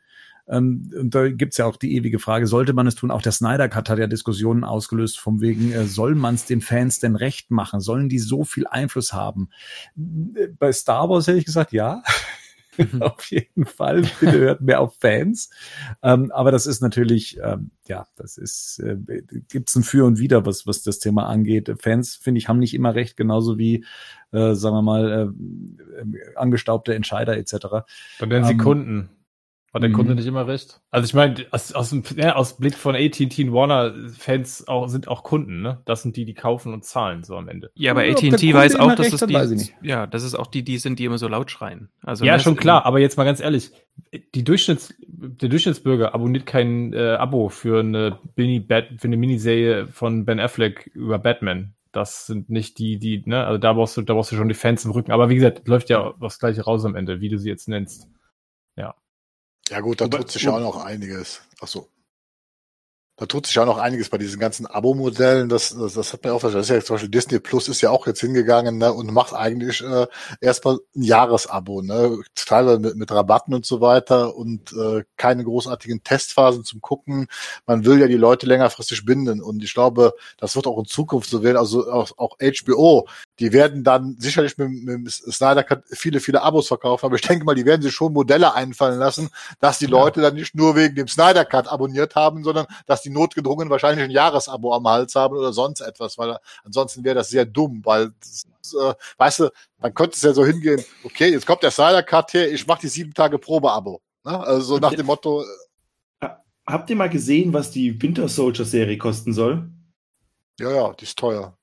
Ähm, 0.48 0.92
und 0.98 1.16
da 1.16 1.30
gibt's 1.30 1.58
ja 1.58 1.66
auch 1.66 1.78
die 1.78 1.96
ewige 1.96 2.20
Frage, 2.20 2.48
sollte 2.48 2.74
man 2.74 2.88
es 2.88 2.96
tun? 2.96 3.12
Auch 3.12 3.22
der 3.22 3.32
Snyder 3.32 3.70
Cut 3.70 3.90
hat 3.90 4.00
ja 4.00 4.08
Diskussionen 4.08 4.64
ausgelöst, 4.64 5.20
vom 5.20 5.42
wegen, 5.42 5.72
äh, 5.72 5.86
soll 5.86 6.16
man 6.16 6.36
es 6.36 6.46
den 6.46 6.62
Fans 6.62 7.00
denn 7.00 7.16
recht 7.16 7.52
machen? 7.52 7.80
Sollen 7.80 8.10
die 8.10 8.20
so 8.20 8.44
viel 8.44 8.68
Einfluss 8.68 9.14
haben? 9.14 9.50
Bei 9.96 10.72
Star 10.72 11.10
Wars 11.10 11.28
hätte 11.28 11.40
ich 11.40 11.46
gesagt, 11.46 11.72
ja. 11.72 12.04
auf 13.00 13.26
jeden 13.26 13.66
Fall. 13.66 14.02
Bitte 14.20 14.40
hört 14.40 14.62
mehr 14.62 14.82
auf 14.82 14.96
Fans. 15.00 15.50
Ähm, 16.02 16.32
aber 16.32 16.52
das 16.52 16.66
ist 16.66 16.82
natürlich, 16.82 17.38
ähm, 17.44 17.72
ja, 17.88 18.08
das 18.16 18.38
ist, 18.38 18.80
äh, 18.80 18.98
gibt's 19.50 19.76
ein 19.76 19.84
Für 19.84 20.06
und 20.06 20.20
Wider, 20.20 20.46
was, 20.46 20.66
was 20.66 20.84
das 20.84 21.00
Thema 21.00 21.28
angeht. 21.28 21.74
Fans, 21.80 22.16
finde 22.16 22.40
ich, 22.40 22.48
haben 22.48 22.60
nicht 22.60 22.74
immer 22.74 22.96
recht, 22.96 23.18
genauso 23.18 23.58
wie, 23.58 23.86
äh, 24.32 24.56
sagen 24.56 24.76
wir 24.76 24.82
mal, 24.82 25.34
äh, 25.34 26.36
angestaubte 26.36 26.96
Entscheider 26.96 27.38
etc. 27.38 27.86
Dann 28.20 28.30
nennen 28.30 28.46
sie 28.46 28.54
Ähm, 28.54 28.58
Kunden. 28.58 29.10
Hat 29.74 29.82
der 29.82 29.90
mhm. 29.90 29.96
Kunde 29.96 30.14
nicht 30.14 30.28
immer 30.28 30.48
recht? 30.48 30.82
Also 30.92 31.06
ich 31.06 31.16
meine, 31.16 31.48
aus, 31.50 31.74
aus, 31.74 31.90
dem, 31.90 32.04
ja, 32.16 32.36
aus 32.36 32.58
Blick 32.58 32.76
von 32.76 32.96
AT&T 32.96 33.44
und 33.44 33.54
Warner 33.54 33.96
Fans 34.16 34.68
auch, 34.68 34.88
sind 34.88 35.08
auch 35.08 35.24
Kunden, 35.24 35.64
ne? 35.64 35.82
Das 35.86 36.04
sind 36.04 36.16
die, 36.16 36.26
die 36.26 36.36
kaufen 36.36 36.74
und 36.74 36.86
zahlen 36.86 37.24
so 37.24 37.36
am 37.36 37.50
Ende. 37.50 37.72
Ja, 37.74 37.92
aber 37.92 38.06
Ja, 38.06 38.14
AT&T 38.14 38.54
weiß 38.54 38.76
auch, 38.76 38.94
dass 38.94 39.12
es 39.12 39.22
ich 39.24 39.28
die, 39.28 39.88
ja, 39.88 40.06
dass 40.06 40.22
es 40.22 40.36
auch 40.36 40.46
die, 40.46 40.64
die 40.64 40.78
sind, 40.78 41.00
die 41.00 41.06
immer 41.06 41.18
so 41.18 41.28
laut 41.28 41.50
schreien. 41.50 41.90
Also 42.04 42.24
ja, 42.24 42.38
schon 42.38 42.56
klar, 42.56 42.86
aber 42.86 43.00
jetzt 43.00 43.18
mal 43.18 43.24
ganz 43.24 43.40
ehrlich, 43.40 43.72
die 44.36 44.44
Durchschnitts, 44.44 44.94
der 45.00 45.50
Durchschnittsbürger 45.50 46.14
abonniert 46.14 46.46
kein 46.46 46.94
äh, 46.94 47.14
Abo 47.14 47.50
für 47.50 47.80
eine, 47.80 48.20
Mini 48.36 48.60
Bat, 48.60 48.90
für 48.98 49.08
eine 49.08 49.18
Miniserie 49.18 49.88
von 49.88 50.24
Ben 50.24 50.40
Affleck 50.40 50.92
über 50.94 51.18
Batman. 51.18 51.74
Das 51.92 52.28
sind 52.28 52.48
nicht 52.48 52.78
die, 52.78 53.00
die, 53.00 53.24
ne, 53.26 53.44
also 53.44 53.58
da 53.58 53.74
brauchst 53.74 53.98
du, 53.98 54.04
da 54.04 54.14
brauchst 54.14 54.32
du 54.32 54.36
schon 54.36 54.50
die 54.50 54.54
Fans 54.54 54.86
im 54.86 54.92
Rücken. 54.92 55.12
Aber 55.12 55.30
wie 55.30 55.36
gesagt, 55.36 55.68
läuft 55.68 55.90
ja 55.90 56.14
das 56.22 56.38
gleiche 56.38 56.62
raus 56.62 56.86
am 56.86 56.96
Ende, 56.96 57.22
wie 57.22 57.30
du 57.30 57.40
sie 57.40 57.50
jetzt 57.50 57.68
nennst. 57.68 58.08
Ja 59.70 59.80
gut, 59.80 60.02
da 60.02 60.06
Wobei- 60.06 60.18
tut 60.20 60.32
sich 60.32 60.44
ja 60.44 60.52
auch 60.52 60.60
noch 60.60 60.84
einiges. 60.84 61.42
Ach 61.62 61.68
so. 61.68 61.90
Da 63.16 63.28
tut 63.28 63.46
sich 63.46 63.54
ja 63.56 63.64
noch 63.64 63.78
einiges 63.78 64.10
bei 64.10 64.18
diesen 64.18 64.40
ganzen 64.40 64.66
Abo-Modellen. 64.66 65.48
Das, 65.48 65.70
das, 65.78 65.94
das 65.94 66.14
hat 66.14 66.24
mir 66.24 66.34
auch 66.34 66.40
verstanden. 66.40 66.68
Das 66.68 66.70
ist 66.72 66.76
ja 66.76 66.84
zum 66.84 66.96
Beispiel 66.96 67.12
Disney 67.12 67.40
Plus 67.40 67.68
ist 67.68 67.80
ja 67.82 67.92
auch 67.92 68.08
jetzt 68.08 68.22
hingegangen 68.22 68.80
ne, 68.80 68.92
und 68.92 69.14
macht 69.14 69.34
eigentlich 69.36 69.84
äh, 69.84 70.08
erstmal 70.42 70.80
ein 70.96 71.04
Jahresabo, 71.04 71.84
ne? 71.84 72.18
Teilweise 72.34 72.80
mit, 72.80 72.96
mit 72.96 73.12
Rabatten 73.12 73.54
und 73.54 73.68
so 73.68 73.82
weiter 73.82 74.36
und 74.36 74.74
äh, 74.74 75.04
keine 75.16 75.44
großartigen 75.44 76.04
Testphasen 76.04 76.64
zum 76.66 76.82
Gucken. 76.82 77.28
Man 77.68 77.86
will 77.86 78.00
ja 78.00 78.08
die 78.08 78.16
Leute 78.18 78.48
längerfristig 78.48 79.06
binden 79.06 79.44
und 79.44 79.64
ich 79.64 79.76
glaube, 79.76 80.14
das 80.38 80.56
wird 80.56 80.66
auch 80.66 80.80
in 80.80 80.86
Zukunft 80.86 81.30
so 81.30 81.44
werden. 81.44 81.58
Also 81.58 81.92
auch, 81.92 82.18
auch 82.18 82.38
HBO, 82.40 83.08
die 83.40 83.52
werden 83.52 83.84
dann 83.84 84.16
sicherlich 84.20 84.58
mit, 84.58 84.70
mit 84.70 84.88
dem 84.88 85.10
Snyder 85.10 85.64
Cut 85.64 85.84
viele, 85.92 86.20
viele 86.20 86.42
Abos 86.42 86.68
verkaufen, 86.68 87.06
aber 87.06 87.16
ich 87.16 87.22
denke 87.22 87.46
mal, 87.46 87.56
die 87.56 87.66
werden 87.66 87.82
sich 87.82 87.94
schon 87.94 88.14
Modelle 88.14 88.54
einfallen 88.54 89.00
lassen, 89.00 89.30
dass 89.60 89.80
die 89.80 89.88
Leute 89.88 90.22
dann 90.22 90.36
nicht 90.36 90.56
nur 90.56 90.76
wegen 90.76 90.96
dem 90.96 91.08
Snyder 91.08 91.46
Cut 91.46 91.68
abonniert 91.68 92.16
haben, 92.16 92.44
sondern 92.44 92.68
dass 92.86 93.02
die 93.02 93.10
notgedrungen 93.10 93.70
wahrscheinlich 93.70 94.04
ein 94.04 94.12
Jahresabo 94.12 94.74
am 94.74 94.88
Hals 94.88 95.16
haben 95.16 95.36
oder 95.36 95.52
sonst 95.54 95.82
etwas, 95.82 96.18
weil 96.18 96.38
ansonsten 96.64 97.04
wäre 97.04 97.16
das 97.16 97.30
sehr 97.30 97.46
dumm, 97.46 97.82
weil 97.84 98.12
äh, 98.80 98.94
weißt 99.18 99.40
du, 99.40 99.50
man 99.80 99.94
könnte 99.94 100.16
es 100.16 100.22
ja 100.22 100.34
so 100.34 100.46
hingehen, 100.46 100.84
okay, 101.04 101.30
jetzt 101.32 101.48
kommt 101.48 101.64
der 101.64 101.72
Snyder 101.72 102.04
Cut 102.04 102.34
her, 102.34 102.52
ich 102.52 102.68
mache 102.68 102.82
die 102.82 102.88
sieben 102.88 103.14
Tage 103.14 103.40
Probeabo. 103.40 104.02
Ne? 104.24 104.40
Also 104.40 104.76
so 104.76 104.78
nach 104.78 104.94
dem 104.94 105.06
Motto, 105.06 105.44
Habt 106.66 106.90
ihr 106.90 106.96
mal 106.96 107.10
gesehen, 107.10 107.52
was 107.52 107.72
die 107.72 108.02
Winter 108.02 108.30
Soldier 108.30 108.64
Serie 108.64 108.98
kosten 108.98 109.34
soll? 109.34 109.70
ja, 110.60 110.72
ja, 110.72 110.94
die 110.94 111.04
ist 111.04 111.18
teuer. 111.18 111.58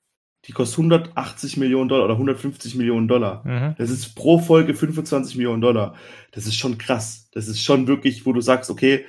Die 0.45 0.53
kostet 0.53 0.79
180 0.79 1.57
Millionen 1.57 1.87
Dollar 1.87 2.05
oder 2.05 2.13
150 2.13 2.75
Millionen 2.75 3.07
Dollar. 3.07 3.43
Mhm. 3.45 3.75
Das 3.77 3.89
ist 3.89 4.15
pro 4.15 4.39
Folge 4.39 4.73
25 4.73 5.35
Millionen 5.37 5.61
Dollar. 5.61 5.95
Das 6.31 6.47
ist 6.47 6.55
schon 6.55 6.77
krass. 6.77 7.29
Das 7.33 7.47
ist 7.47 7.61
schon 7.61 7.87
wirklich, 7.87 8.25
wo 8.25 8.33
du 8.33 8.41
sagst, 8.41 8.71
okay, 8.71 9.05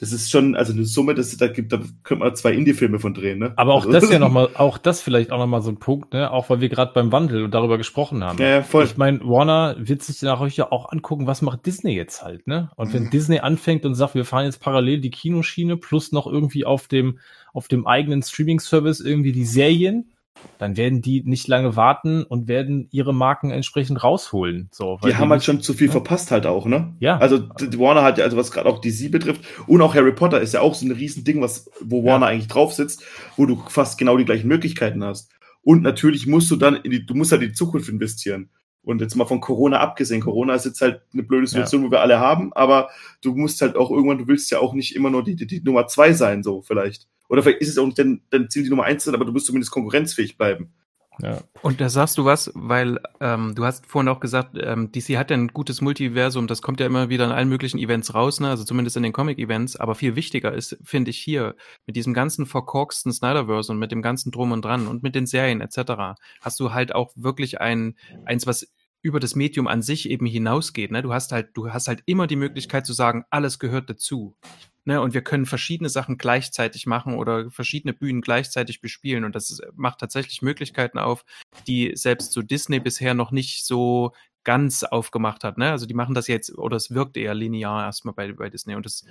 das 0.00 0.12
ist 0.12 0.30
schon, 0.30 0.54
also 0.54 0.72
eine 0.72 0.84
Summe, 0.84 1.14
das 1.14 1.36
da 1.38 1.48
gibt, 1.48 1.72
da 1.72 1.80
könnte 2.04 2.22
man 2.24 2.36
zwei 2.36 2.52
Indie-Filme 2.52 3.00
von 3.00 3.14
drehen, 3.14 3.40
ne? 3.40 3.52
Aber 3.56 3.74
auch 3.74 3.84
also, 3.84 3.98
das 3.98 4.08
ja 4.10 4.20
nochmal, 4.20 4.50
auch 4.54 4.78
das 4.78 5.02
vielleicht 5.02 5.32
auch 5.32 5.38
nochmal 5.38 5.60
so 5.60 5.70
ein 5.70 5.78
Punkt, 5.78 6.12
ne? 6.12 6.30
Auch 6.30 6.50
weil 6.50 6.60
wir 6.60 6.68
gerade 6.68 6.92
beim 6.92 7.10
Wandel 7.10 7.42
und 7.42 7.52
darüber 7.52 7.78
gesprochen 7.78 8.22
haben. 8.22 8.38
Ja, 8.38 8.48
ja, 8.48 8.62
voll. 8.62 8.84
Ich 8.84 8.96
meine, 8.96 9.20
Warner 9.24 9.74
wird 9.76 10.04
sich 10.04 10.22
nachher 10.22 10.46
ja 10.48 10.70
auch 10.70 10.92
angucken, 10.92 11.26
was 11.26 11.42
macht 11.42 11.66
Disney 11.66 11.96
jetzt 11.96 12.22
halt, 12.22 12.46
ne? 12.46 12.70
Und 12.76 12.94
wenn 12.94 13.04
Mhm. 13.04 13.10
Disney 13.10 13.40
anfängt 13.40 13.84
und 13.84 13.96
sagt, 13.96 14.14
wir 14.14 14.24
fahren 14.24 14.44
jetzt 14.44 14.60
parallel 14.60 15.00
die 15.00 15.10
Kinoschiene 15.10 15.76
plus 15.76 16.12
noch 16.12 16.28
irgendwie 16.28 16.64
auf 16.64 16.86
dem, 16.86 17.18
auf 17.52 17.66
dem 17.66 17.84
eigenen 17.84 18.22
Streaming-Service 18.22 19.00
irgendwie 19.00 19.32
die 19.32 19.46
Serien, 19.46 20.12
dann 20.58 20.76
werden 20.76 21.02
die 21.02 21.22
nicht 21.24 21.46
lange 21.46 21.76
warten 21.76 22.24
und 22.24 22.48
werden 22.48 22.88
ihre 22.90 23.14
Marken 23.14 23.50
entsprechend 23.50 24.02
rausholen. 24.02 24.68
So, 24.72 24.98
weil 25.00 25.12
Die 25.12 25.16
haben 25.16 25.30
halt 25.30 25.44
schon 25.44 25.60
zu 25.62 25.72
viel 25.72 25.86
Ja. 25.86 25.92
verpasst 25.92 26.30
halt 26.30 26.46
auch, 26.46 26.66
ne? 26.66 26.94
Ja. 26.98 27.18
Also 27.18 27.48
Warner 27.48 28.02
hat 28.02 28.18
ja, 28.18 28.24
also 28.24 28.36
was 28.36 28.50
gerade 28.50 28.68
auch 28.68 28.80
DC 28.80 29.10
betrifft 29.10 29.42
und 29.66 29.80
auch 29.82 29.94
Harry 29.94 30.12
Potter 30.12 30.40
ist 30.40 30.54
ja 30.54 30.60
auch 30.60 30.74
so 30.74 30.84
ein 30.86 30.92
Riesending, 30.92 31.40
was, 31.40 31.70
wo 31.80 32.00
Ja. 32.00 32.12
Warner 32.12 32.26
eigentlich 32.26 32.48
drauf 32.48 32.72
sitzt, 32.72 33.04
wo 33.36 33.46
du 33.46 33.62
fast 33.68 33.98
genau 33.98 34.16
die 34.16 34.24
gleichen 34.24 34.48
Möglichkeiten 34.48 35.04
hast. 35.04 35.30
Und 35.62 35.82
natürlich 35.82 36.26
musst 36.26 36.50
du 36.50 36.56
dann 36.56 36.76
in 36.76 36.90
die, 36.90 37.06
du 37.06 37.14
musst 37.14 37.30
halt 37.32 37.42
in 37.42 37.48
die 37.48 37.54
Zukunft 37.54 37.88
investieren. 37.88 38.50
Und 38.82 39.00
jetzt 39.02 39.16
mal 39.16 39.26
von 39.26 39.40
Corona 39.40 39.80
abgesehen, 39.80 40.22
Corona 40.22 40.54
ist 40.54 40.64
jetzt 40.64 40.80
halt 40.80 41.02
eine 41.12 41.22
blöde 41.22 41.46
Situation, 41.46 41.84
wo 41.84 41.90
wir 41.90 42.00
alle 42.00 42.20
haben, 42.20 42.52
aber 42.54 42.88
du 43.20 43.34
musst 43.34 43.60
halt 43.60 43.76
auch 43.76 43.90
irgendwann, 43.90 44.16
du 44.18 44.26
willst 44.28 44.50
ja 44.50 44.60
auch 44.60 44.72
nicht 44.72 44.96
immer 44.96 45.10
nur 45.10 45.22
die, 45.22 45.36
die, 45.36 45.46
die 45.46 45.60
Nummer 45.60 45.86
zwei 45.88 46.12
sein, 46.14 46.42
so 46.42 46.62
vielleicht. 46.62 47.06
Oder 47.28 47.42
vielleicht 47.42 47.60
ist 47.60 47.68
es 47.68 47.78
auch 47.78 47.86
nicht 47.86 47.98
dein, 47.98 48.22
dein 48.30 48.48
Ziel, 48.50 48.62
die 48.62 48.70
Nummer 48.70 48.84
eins 48.84 49.04
zu 49.04 49.10
sein, 49.10 49.14
aber 49.14 49.24
du 49.24 49.32
musst 49.32 49.46
zumindest 49.46 49.70
konkurrenzfähig 49.70 50.36
bleiben. 50.36 50.72
ja. 51.20 51.42
Und 51.62 51.80
da 51.80 51.88
sagst 51.88 52.16
du 52.16 52.24
was, 52.24 52.50
weil 52.54 53.00
ähm, 53.20 53.54
du 53.54 53.64
hast 53.64 53.86
vorhin 53.86 54.08
auch 54.08 54.20
gesagt, 54.20 54.56
ähm, 54.60 54.92
DC 54.92 55.16
hat 55.16 55.30
ja 55.30 55.36
ein 55.36 55.48
gutes 55.48 55.80
Multiversum, 55.80 56.46
das 56.46 56.62
kommt 56.62 56.80
ja 56.80 56.86
immer 56.86 57.08
wieder 57.08 57.24
in 57.24 57.32
allen 57.32 57.48
möglichen 57.48 57.78
Events 57.78 58.14
raus, 58.14 58.40
ne? 58.40 58.48
also 58.48 58.64
zumindest 58.64 58.96
in 58.96 59.02
den 59.02 59.12
Comic-Events, 59.12 59.76
aber 59.76 59.94
viel 59.94 60.16
wichtiger 60.16 60.52
ist, 60.52 60.78
finde 60.82 61.10
ich 61.10 61.18
hier, 61.18 61.56
mit 61.86 61.96
diesem 61.96 62.14
ganzen 62.14 62.46
verkorksten 62.46 63.12
Snyderverse 63.12 63.72
und 63.72 63.78
mit 63.78 63.90
dem 63.90 64.00
ganzen 64.00 64.30
Drum 64.30 64.52
und 64.52 64.64
Dran 64.64 64.86
und 64.86 65.02
mit 65.02 65.14
den 65.14 65.26
Serien 65.26 65.60
etc., 65.60 66.18
hast 66.40 66.60
du 66.60 66.72
halt 66.72 66.94
auch 66.94 67.12
wirklich 67.16 67.60
ein, 67.60 67.96
eins, 68.24 68.46
was 68.46 68.68
über 69.08 69.20
das 69.20 69.34
Medium 69.34 69.66
an 69.66 69.82
sich 69.82 70.08
eben 70.08 70.26
hinausgeht. 70.26 70.92
Ne? 70.92 71.02
Du 71.02 71.12
hast 71.12 71.32
halt, 71.32 71.50
du 71.54 71.72
hast 71.72 71.88
halt 71.88 72.02
immer 72.06 72.26
die 72.26 72.36
Möglichkeit 72.36 72.86
zu 72.86 72.92
sagen, 72.92 73.24
alles 73.30 73.58
gehört 73.58 73.88
dazu. 73.90 74.36
Ne, 74.84 75.02
und 75.02 75.12
wir 75.12 75.20
können 75.20 75.44
verschiedene 75.44 75.90
Sachen 75.90 76.16
gleichzeitig 76.16 76.86
machen 76.86 77.14
oder 77.14 77.50
verschiedene 77.50 77.92
Bühnen 77.92 78.22
gleichzeitig 78.22 78.80
bespielen. 78.80 79.24
Und 79.24 79.34
das 79.34 79.50
ist, 79.50 79.62
macht 79.74 80.00
tatsächlich 80.00 80.40
Möglichkeiten 80.40 80.98
auf, 80.98 81.26
die 81.66 81.92
selbst 81.94 82.32
so 82.32 82.40
Disney 82.40 82.80
bisher 82.80 83.12
noch 83.12 83.30
nicht 83.30 83.66
so 83.66 84.12
ganz 84.44 84.84
aufgemacht 84.84 85.44
hat. 85.44 85.58
Ne? 85.58 85.70
Also 85.70 85.84
die 85.84 85.92
machen 85.92 86.14
das 86.14 86.26
jetzt, 86.26 86.56
oder 86.56 86.76
es 86.76 86.90
wirkt 86.90 87.18
eher 87.18 87.34
linear 87.34 87.84
erstmal 87.84 88.14
bei, 88.14 88.32
bei 88.32 88.48
Disney. 88.48 88.76
Und 88.76 88.86
das 88.86 89.04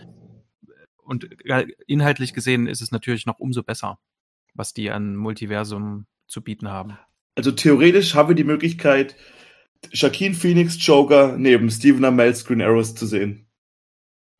und 0.97 1.25
inhaltlich 1.85 2.33
gesehen 2.33 2.65
ist 2.67 2.81
es 2.81 2.91
natürlich 2.91 3.27
noch 3.27 3.39
umso 3.39 3.61
besser, 3.61 3.99
was 4.55 4.73
die 4.73 4.89
an 4.89 5.15
Multiversum 5.15 6.07
zu 6.27 6.41
bieten 6.41 6.69
haben. 6.69 6.97
Also 7.35 7.51
theoretisch 7.51 8.15
haben 8.15 8.29
wir 8.29 8.35
die 8.35 8.43
Möglichkeit, 8.43 9.15
Shaquin 9.93 10.33
Phoenix 10.33 10.77
Joker 10.79 11.35
neben 11.37 11.69
Stephen 11.69 12.05
Amell's 12.05 12.45
Green 12.45 12.61
Arrows 12.61 12.95
zu 12.95 13.05
sehen. 13.05 13.47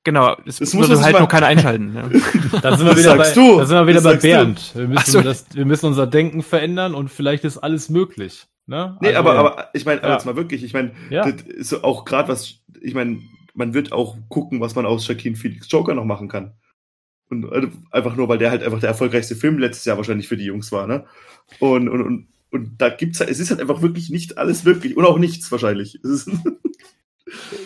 Genau, 0.04 0.38
es 0.46 0.60
das 0.60 0.74
muss 0.74 0.90
halt 1.04 1.20
nur 1.20 1.28
keiner 1.28 1.48
einschalten. 1.48 1.94
Ja. 1.94 2.04
da 2.62 2.78
sind 2.78 2.88
wir 2.88 2.98
wieder 2.98 3.18
bei, 3.18 3.30
du. 3.34 3.58
Da 3.58 3.66
sind 3.66 3.78
wir 3.78 3.88
wieder 3.88 4.02
bei 4.02 4.16
Bernd. 4.16 4.72
Wir 4.74 4.88
müssen, 4.88 5.12
so. 5.12 5.22
das, 5.22 5.46
wir 5.54 5.66
müssen 5.66 5.88
unser 5.88 6.08
Denken 6.08 6.44
verändern 6.44 6.96
und 6.96 7.10
vielleicht 7.10 7.44
ist 7.44 7.58
alles 7.58 7.90
möglich. 7.90 8.48
Ne? 8.68 8.98
Nee, 9.02 9.10
also, 9.10 9.20
aber, 9.20 9.36
aber 9.36 9.70
ich 9.74 9.86
meine, 9.86 10.02
ja. 10.02 10.14
jetzt 10.14 10.26
mal 10.26 10.38
wirklich, 10.38 10.64
ich 10.64 10.74
meine, 10.74 10.92
ja. 11.10 11.30
das 11.30 11.42
ist 11.42 11.84
auch 11.84 12.06
gerade 12.06 12.30
was, 12.30 12.60
ich 12.80 12.94
meine, 12.94 13.20
man 13.54 13.74
wird 13.74 13.92
auch 13.92 14.18
gucken, 14.30 14.62
was 14.62 14.76
man 14.76 14.86
aus 14.86 15.06
Shaquin 15.06 15.36
Phoenix 15.36 15.68
Joker 15.70 15.94
noch 15.94 16.06
machen 16.06 16.30
kann. 16.30 16.54
Und 17.30 17.52
äh, 17.52 17.68
einfach 17.92 18.16
nur, 18.16 18.30
weil 18.30 18.38
der 18.38 18.52
halt 18.52 18.64
einfach 18.64 18.80
der 18.80 18.90
erfolgreichste 18.90 19.36
Film 19.36 19.58
letztes 19.58 19.84
Jahr 19.84 19.98
wahrscheinlich 19.98 20.28
für 20.28 20.38
die 20.38 20.46
Jungs 20.46 20.72
war, 20.72 20.88
ne? 20.88 21.06
Und, 21.60 21.90
und, 21.90 22.02
und, 22.02 22.28
und 22.52 22.82
da 22.82 22.90
gibt's 22.90 23.20
halt, 23.20 23.30
es 23.30 23.40
ist 23.40 23.50
halt 23.50 23.62
einfach 23.62 23.82
wirklich 23.82 24.10
nicht 24.10 24.38
alles 24.38 24.64
möglich 24.64 24.96
und 24.96 25.06
auch 25.06 25.20
nichts 25.20 25.52
wahrscheinlich. 25.52 26.00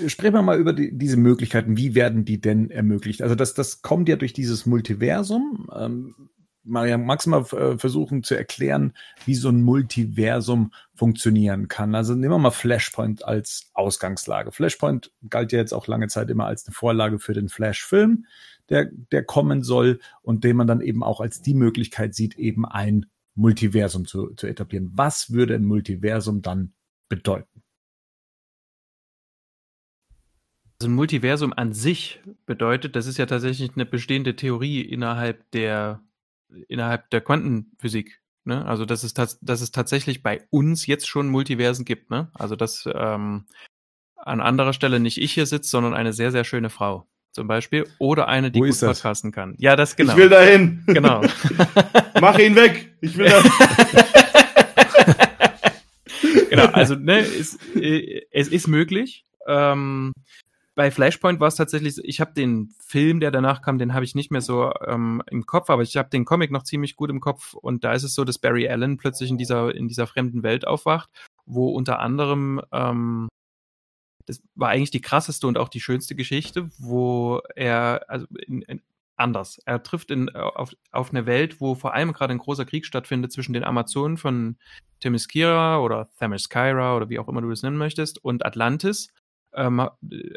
Sprechen 0.07 0.33
wir 0.33 0.41
mal 0.41 0.59
über 0.59 0.73
die, 0.73 0.97
diese 0.97 1.17
Möglichkeiten. 1.17 1.77
Wie 1.77 1.93
werden 1.93 2.25
die 2.25 2.41
denn 2.41 2.71
ermöglicht? 2.71 3.21
Also 3.21 3.35
das, 3.35 3.53
das 3.53 3.81
kommt 3.81 4.09
ja 4.09 4.15
durch 4.15 4.33
dieses 4.33 4.65
Multiversum. 4.65 5.69
Ähm, 5.75 6.15
Maria, 6.63 6.97
magst 6.97 7.25
du 7.25 7.31
mal 7.31 7.41
äh, 7.53 7.77
versuchen 7.77 8.23
zu 8.23 8.35
erklären, 8.35 8.93
wie 9.25 9.35
so 9.35 9.49
ein 9.49 9.61
Multiversum 9.61 10.71
funktionieren 10.93 11.67
kann? 11.67 11.95
Also 11.95 12.13
nehmen 12.13 12.33
wir 12.33 12.39
mal 12.39 12.51
Flashpoint 12.51 13.25
als 13.25 13.71
Ausgangslage. 13.73 14.51
Flashpoint 14.51 15.11
galt 15.29 15.51
ja 15.51 15.59
jetzt 15.59 15.73
auch 15.73 15.87
lange 15.87 16.07
Zeit 16.07 16.29
immer 16.29 16.45
als 16.45 16.65
eine 16.65 16.73
Vorlage 16.73 17.19
für 17.19 17.33
den 17.33 17.49
Flash-Film, 17.49 18.25
der, 18.69 18.89
der 19.11 19.23
kommen 19.23 19.63
soll 19.63 19.99
und 20.21 20.43
den 20.43 20.55
man 20.55 20.67
dann 20.67 20.81
eben 20.81 21.03
auch 21.03 21.19
als 21.19 21.41
die 21.41 21.55
Möglichkeit 21.55 22.13
sieht, 22.15 22.37
eben 22.37 22.65
ein 22.65 23.07
Multiversum 23.35 24.05
zu, 24.05 24.33
zu 24.35 24.47
etablieren. 24.47 24.91
Was 24.93 25.31
würde 25.31 25.55
ein 25.55 25.65
Multiversum 25.65 26.41
dann 26.41 26.73
bedeuten? 27.09 27.63
Also 30.79 30.89
ein 30.89 30.95
Multiversum 30.95 31.53
an 31.53 31.73
sich 31.73 32.21
bedeutet, 32.45 32.95
das 32.95 33.05
ist 33.05 33.17
ja 33.17 33.27
tatsächlich 33.27 33.71
eine 33.75 33.85
bestehende 33.85 34.35
Theorie 34.35 34.81
innerhalb 34.81 35.49
der, 35.51 36.03
innerhalb 36.67 37.09
der 37.11 37.21
Quantenphysik. 37.21 38.21
Ne? 38.45 38.65
Also 38.65 38.85
dass 38.85 39.03
es, 39.03 39.13
dass 39.13 39.39
es 39.41 39.71
tatsächlich 39.71 40.23
bei 40.23 40.47
uns 40.49 40.87
jetzt 40.87 41.07
schon 41.07 41.29
Multiversen 41.29 41.85
gibt. 41.85 42.09
Ne? 42.09 42.31
Also 42.33 42.55
dass 42.55 42.89
ähm, 42.91 43.45
an 44.15 44.41
anderer 44.41 44.73
Stelle 44.73 44.99
nicht 44.99 45.19
ich 45.19 45.33
hier 45.33 45.45
sitze, 45.45 45.69
sondern 45.69 45.93
eine 45.93 46.13
sehr, 46.13 46.31
sehr 46.31 46.43
schöne 46.43 46.69
Frau 46.69 47.07
zum 47.31 47.47
Beispiel. 47.47 47.87
Oder 47.99 48.27
eine, 48.27 48.51
die 48.51 48.59
Wo 48.59 48.65
gut 48.65 48.79
podcasten 48.79 49.31
kann. 49.31 49.55
Ja, 49.57 49.75
das 49.75 49.95
genau. 49.95 50.13
Ich 50.13 50.17
will 50.17 50.29
dahin. 50.29 50.83
Genau. 50.87 51.21
Mach 52.21 52.37
ihn 52.37 52.55
weg. 52.55 52.95
Ich 53.01 53.17
will 53.17 53.29
da. 53.29 53.41
genau, 56.49 56.65
also 56.67 56.95
ne, 56.95 57.19
es, 57.19 57.57
äh, 57.75 58.21
es 58.31 58.47
ist 58.47 58.67
möglich. 58.67 59.25
Ähm, 59.47 60.13
bei 60.75 60.89
Flashpoint 60.89 61.39
war 61.39 61.47
es 61.47 61.55
tatsächlich, 61.55 61.97
ich 62.03 62.21
habe 62.21 62.33
den 62.33 62.73
Film, 62.79 63.19
der 63.19 63.31
danach 63.31 63.61
kam, 63.61 63.77
den 63.77 63.93
habe 63.93 64.05
ich 64.05 64.15
nicht 64.15 64.31
mehr 64.31 64.41
so 64.41 64.71
ähm, 64.87 65.21
im 65.29 65.45
Kopf, 65.45 65.69
aber 65.69 65.81
ich 65.81 65.97
habe 65.97 66.09
den 66.09 66.25
Comic 66.25 66.49
noch 66.49 66.63
ziemlich 66.63 66.95
gut 66.95 67.09
im 67.09 67.19
Kopf 67.19 67.53
und 67.53 67.83
da 67.83 67.93
ist 67.93 68.03
es 68.03 68.15
so, 68.15 68.23
dass 68.23 68.39
Barry 68.39 68.69
Allen 68.69 68.97
plötzlich 68.97 69.29
in 69.29 69.37
dieser 69.37 69.75
in 69.75 69.89
dieser 69.89 70.07
fremden 70.07 70.43
Welt 70.43 70.65
aufwacht, 70.65 71.09
wo 71.45 71.69
unter 71.69 71.99
anderem 71.99 72.61
ähm, 72.71 73.27
das 74.25 74.41
war 74.55 74.69
eigentlich 74.69 74.91
die 74.91 75.01
krasseste 75.01 75.47
und 75.47 75.57
auch 75.57 75.69
die 75.69 75.81
schönste 75.81 76.15
Geschichte, 76.15 76.69
wo 76.77 77.41
er 77.55 78.05
also 78.07 78.27
in, 78.47 78.61
in, 78.63 78.81
anders. 79.15 79.59
Er 79.65 79.83
trifft 79.83 80.11
in, 80.11 80.29
auf, 80.29 80.73
auf 80.91 81.11
eine 81.11 81.25
Welt, 81.25 81.61
wo 81.61 81.75
vor 81.75 81.93
allem 81.93 82.13
gerade 82.13 82.33
ein 82.33 82.39
großer 82.39 82.65
Krieg 82.65 82.85
stattfindet 82.85 83.31
zwischen 83.31 83.53
den 83.53 83.63
Amazonen 83.63 84.17
von 84.17 84.57
Themyscira 84.99 85.79
oder 85.79 86.09
Themyscira 86.19 86.95
oder 86.95 87.09
wie 87.09 87.19
auch 87.19 87.27
immer 87.27 87.41
du 87.41 87.49
das 87.49 87.63
nennen 87.63 87.77
möchtest 87.77 88.23
und 88.23 88.45
Atlantis 88.45 89.09
ähm, 89.53 89.87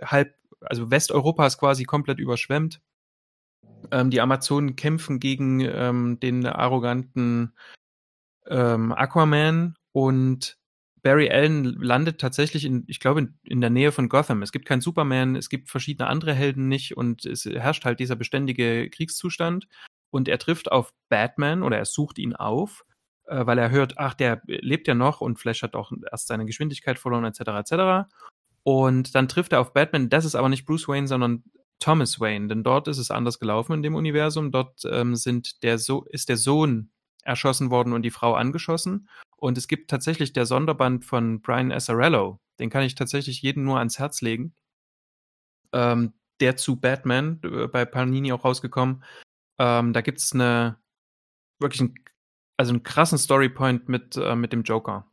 halb, 0.03 0.35
also 0.61 0.91
Westeuropa 0.91 1.47
ist 1.47 1.59
quasi 1.59 1.85
komplett 1.85 2.19
überschwemmt. 2.19 2.81
Ähm, 3.91 4.11
die 4.11 4.21
Amazonen 4.21 4.77
kämpfen 4.77 5.21
gegen 5.21 5.61
ähm, 5.61 6.19
den 6.21 6.47
arroganten 6.47 7.55
ähm, 8.47 8.93
Aquaman 8.93 9.77
und 9.93 10.59
Barry 11.05 11.31
Allen 11.31 11.75
landet 11.81 12.19
tatsächlich 12.19 12.65
in, 12.65 12.85
ich 12.89 12.99
glaube, 12.99 13.21
in, 13.21 13.39
in, 13.45 13.61
der 13.61 13.69
Nähe 13.69 13.93
von 13.93 14.09
Gotham. 14.09 14.43
Es 14.43 14.53
gibt 14.53 14.65
keinen 14.65 14.81
Superman, 14.81 15.37
es 15.37 15.51
gibt 15.51 15.69
verschiedene 15.69 16.09
andere 16.09 16.33
Helden 16.33 16.67
nicht 16.67 16.97
und 16.97 17.27
es 17.27 17.45
herrscht 17.45 17.85
halt 17.85 18.01
dieser 18.01 18.17
beständige 18.17 18.89
Kriegszustand. 18.89 19.69
Und 20.11 20.29
er 20.29 20.39
trifft 20.39 20.73
auf 20.73 20.95
Batman 21.11 21.63
oder 21.63 21.77
er 21.77 21.85
sucht 21.85 22.19
ihn 22.19 22.35
auf, 22.35 22.87
äh, 23.27 23.45
weil 23.45 23.59
er 23.59 23.71
hört, 23.71 23.99
ach, 23.99 24.15
der 24.15 24.41
lebt 24.47 24.89
ja 24.89 24.95
noch 24.95 25.21
und 25.21 25.39
Flash 25.39 25.63
hat 25.63 25.75
auch 25.75 25.93
erst 26.11 26.29
seine 26.29 26.47
Geschwindigkeit 26.47 26.99
verloren, 26.99 27.27
etc., 27.27 27.41
etc. 27.41 28.09
Und 28.63 29.15
dann 29.15 29.29
trifft 29.29 29.53
er 29.53 29.61
auf 29.61 29.75
Batman. 29.75 30.09
Das 30.09 30.25
ist 30.25 30.35
aber 30.35 30.49
nicht 30.49 30.65
Bruce 30.65 30.89
Wayne, 30.89 31.07
sondern 31.07 31.45
Thomas 31.81 32.19
Wayne, 32.19 32.49
denn 32.49 32.63
dort 32.63 32.89
ist 32.89 32.99
es 32.99 33.11
anders 33.11 33.39
gelaufen 33.39 33.75
in 33.75 33.83
dem 33.83 33.95
Universum. 33.95 34.53
Dort 34.53 34.81
ähm, 34.91 35.17
sind 35.17 35.63
der 35.63 35.79
so 35.79 36.05
ist 36.05 36.31
der 36.31 36.39
Sohn 36.39 36.93
erschossen 37.25 37.71
worden 37.71 37.93
und 37.93 38.03
die 38.03 38.11
Frau 38.11 38.35
angeschossen. 38.35 39.09
Und 39.45 39.59
es 39.59 39.69
gibt 39.69 39.91
tatsächlich 39.91 40.33
der 40.33 40.47
Sonderband 40.47 41.05
von 41.05 41.43
Brian 41.43 41.71
Azzarello. 41.71 42.41
Den 42.59 42.71
kann 42.71 42.83
ich 42.83 42.95
tatsächlich 42.95 43.43
jedem 43.43 43.65
nur 43.65 43.77
ans 43.77 43.99
Herz 43.99 44.23
legen. 44.23 44.55
Ähm, 45.75 46.15
der 46.41 46.57
zu 46.57 46.81
Batman 46.81 47.43
äh, 47.45 47.67
bei 47.67 47.85
Panini 47.85 48.33
auch 48.33 48.43
rausgekommen. 48.43 49.05
Ähm, 49.59 49.93
da 49.93 50.01
gibt 50.01 50.21
es 50.21 50.33
eine 50.33 50.79
wirklich 51.61 51.83
ein, 51.83 51.95
also 52.57 52.73
einen 52.73 52.85
krassen 52.85 53.19
Storypoint 53.19 53.87
mit 53.87 54.17
äh, 54.17 54.35
mit 54.35 54.55
dem 54.55 54.63
Joker. 54.63 55.07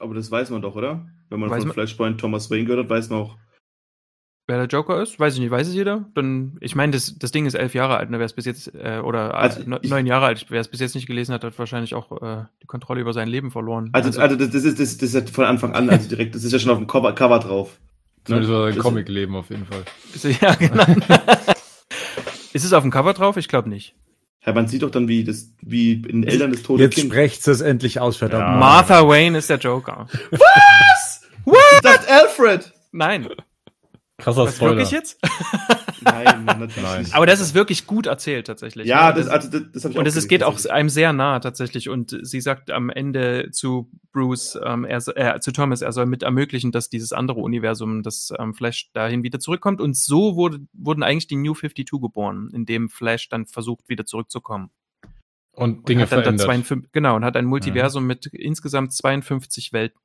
Aber 0.00 0.14
das 0.14 0.28
weiß 0.28 0.50
man 0.50 0.62
doch, 0.62 0.74
oder? 0.74 1.08
Wenn 1.28 1.38
man 1.38 1.50
weiß 1.50 1.58
von 1.58 1.68
man? 1.68 1.74
Flashpoint 1.74 2.20
Thomas 2.20 2.50
Wayne 2.50 2.64
gehört 2.64 2.86
hat, 2.86 2.90
weiß 2.90 3.10
man 3.10 3.20
auch. 3.20 3.38
Wer 4.50 4.56
der 4.56 4.66
Joker 4.66 5.02
ist? 5.02 5.20
Weiß 5.20 5.34
ich 5.34 5.40
nicht. 5.40 5.50
Weiß 5.50 5.68
es 5.68 5.74
jeder? 5.74 6.06
Dann, 6.14 6.56
ich 6.62 6.74
meine, 6.74 6.92
das, 6.92 7.18
das 7.18 7.32
Ding 7.32 7.44
ist 7.44 7.52
elf 7.52 7.74
Jahre 7.74 7.98
alt, 7.98 8.08
ne? 8.08 8.18
Wer 8.18 8.24
es 8.24 8.32
bis 8.32 8.46
jetzt, 8.46 8.74
äh, 8.74 8.98
oder 9.04 9.34
Also, 9.34 9.60
neun 9.66 9.80
ich- 9.82 9.90
neun 9.90 10.06
Jahre 10.06 10.24
alt, 10.24 10.46
wer 10.48 10.60
es 10.62 10.68
bis 10.68 10.80
jetzt 10.80 10.94
nicht 10.94 11.06
gelesen 11.06 11.34
hat, 11.34 11.44
hat 11.44 11.58
wahrscheinlich 11.58 11.94
auch 11.94 12.10
äh, 12.22 12.44
die 12.62 12.66
Kontrolle 12.66 13.02
über 13.02 13.12
sein 13.12 13.28
Leben 13.28 13.50
verloren. 13.50 13.90
Also, 13.92 14.18
also 14.18 14.36
das, 14.36 14.48
das, 14.50 14.64
ist, 14.64 14.80
das, 14.80 14.96
das 14.96 15.08
ist 15.10 15.14
ja 15.14 15.20
von 15.32 15.44
Anfang 15.44 15.74
an, 15.74 15.90
also 15.90 16.08
direkt, 16.08 16.34
das 16.34 16.44
ist 16.44 16.52
ja 16.52 16.58
schon 16.58 16.70
auf 16.70 16.78
dem 16.78 16.86
Cover, 16.86 17.12
Cover 17.14 17.38
drauf. 17.40 17.78
Zumindest 18.24 18.50
Ne? 18.50 18.56
war 18.56 18.64
sein 18.68 18.74
Das- 18.76 18.82
Comic-Leben 18.82 19.36
auf 19.36 19.50
jeden 19.50 19.66
Fall. 19.66 19.82
Ist- 20.14 20.24
ja, 20.40 20.54
genau. 20.54 20.84
ist 22.54 22.64
es 22.64 22.72
auf 22.72 22.82
dem 22.82 22.90
Cover 22.90 23.12
drauf? 23.12 23.36
Ich 23.36 23.48
glaube 23.48 23.68
nicht. 23.68 23.94
Ja, 24.46 24.54
man 24.54 24.66
sieht 24.66 24.82
doch 24.82 24.90
dann, 24.90 25.08
wie 25.08 25.24
das, 25.24 25.52
wie 25.60 25.92
in 26.08 26.24
Eltern 26.24 26.52
des 26.52 26.62
Todes 26.62 26.82
Jetzt 26.96 26.98
sprecht 27.04 27.46
es 27.46 27.60
endlich 27.60 28.00
aus, 28.00 28.16
verdammt. 28.16 28.44
Ja. 28.44 28.56
Martha 28.56 29.06
Wayne 29.06 29.36
ist 29.36 29.50
der 29.50 29.58
Joker. 29.58 30.06
Ich 30.30 31.80
dachte 31.82 32.08
Alfred! 32.10 32.72
Nein. 32.92 33.28
Krasser 34.18 34.44
Was 34.46 34.56
Spoiler. 34.56 34.72
wirklich 34.72 34.90
jetzt? 34.90 35.20
Nein, 36.00 36.44
natürlich 36.44 36.76
Nein. 36.82 37.02
nicht. 37.02 37.14
Aber 37.14 37.26
das 37.26 37.38
ist 37.38 37.54
wirklich 37.54 37.86
gut 37.86 38.06
erzählt 38.06 38.48
tatsächlich. 38.48 38.86
ja, 38.86 39.08
Ne? 39.10 39.14
das, 39.14 39.28
also, 39.28 39.48
das, 39.48 39.62
das 39.72 39.84
habe 39.84 39.92
ich 39.92 39.98
Und 39.98 40.06
es 40.06 40.28
geht 40.28 40.42
auch 40.42 40.64
einem 40.66 40.88
sehr 40.88 41.12
nah 41.12 41.38
tatsächlich. 41.38 41.88
Und 41.88 42.18
sie 42.22 42.40
sagt 42.40 42.70
am 42.72 42.90
Ende 42.90 43.50
zu 43.52 43.90
Bruce, 44.12 44.58
ähm, 44.64 44.84
er, 44.84 45.02
äh, 45.16 45.38
zu 45.40 45.52
Thomas, 45.52 45.82
er 45.82 45.92
soll 45.92 46.06
mit 46.06 46.24
ermöglichen, 46.24 46.72
dass 46.72 46.88
dieses 46.88 47.12
andere 47.12 47.38
Universum, 47.40 48.02
das 48.02 48.32
ähm, 48.38 48.54
Flash 48.54 48.90
dahin 48.92 49.22
wieder 49.22 49.38
zurückkommt. 49.38 49.80
Und 49.80 49.96
so 49.96 50.34
wurde, 50.34 50.58
wurden 50.72 51.04
eigentlich 51.04 51.28
die 51.28 51.36
New 51.36 51.54
52 51.54 52.00
geboren, 52.00 52.50
in 52.52 52.66
dem 52.66 52.88
Flash 52.88 53.28
dann 53.28 53.46
versucht, 53.46 53.88
wieder 53.88 54.04
zurückzukommen. 54.04 54.70
Und 55.52 55.78
Und 55.78 55.88
Dinge 55.88 56.06
dann 56.06 56.22
verändert. 56.22 56.44
52, 56.46 56.90
genau, 56.92 57.14
und 57.16 57.24
hat 57.24 57.36
ein 57.36 57.44
Multiversum 57.44 58.04
mit 58.06 58.26
insgesamt 58.26 58.92
52 58.92 59.72
Welten. 59.72 60.00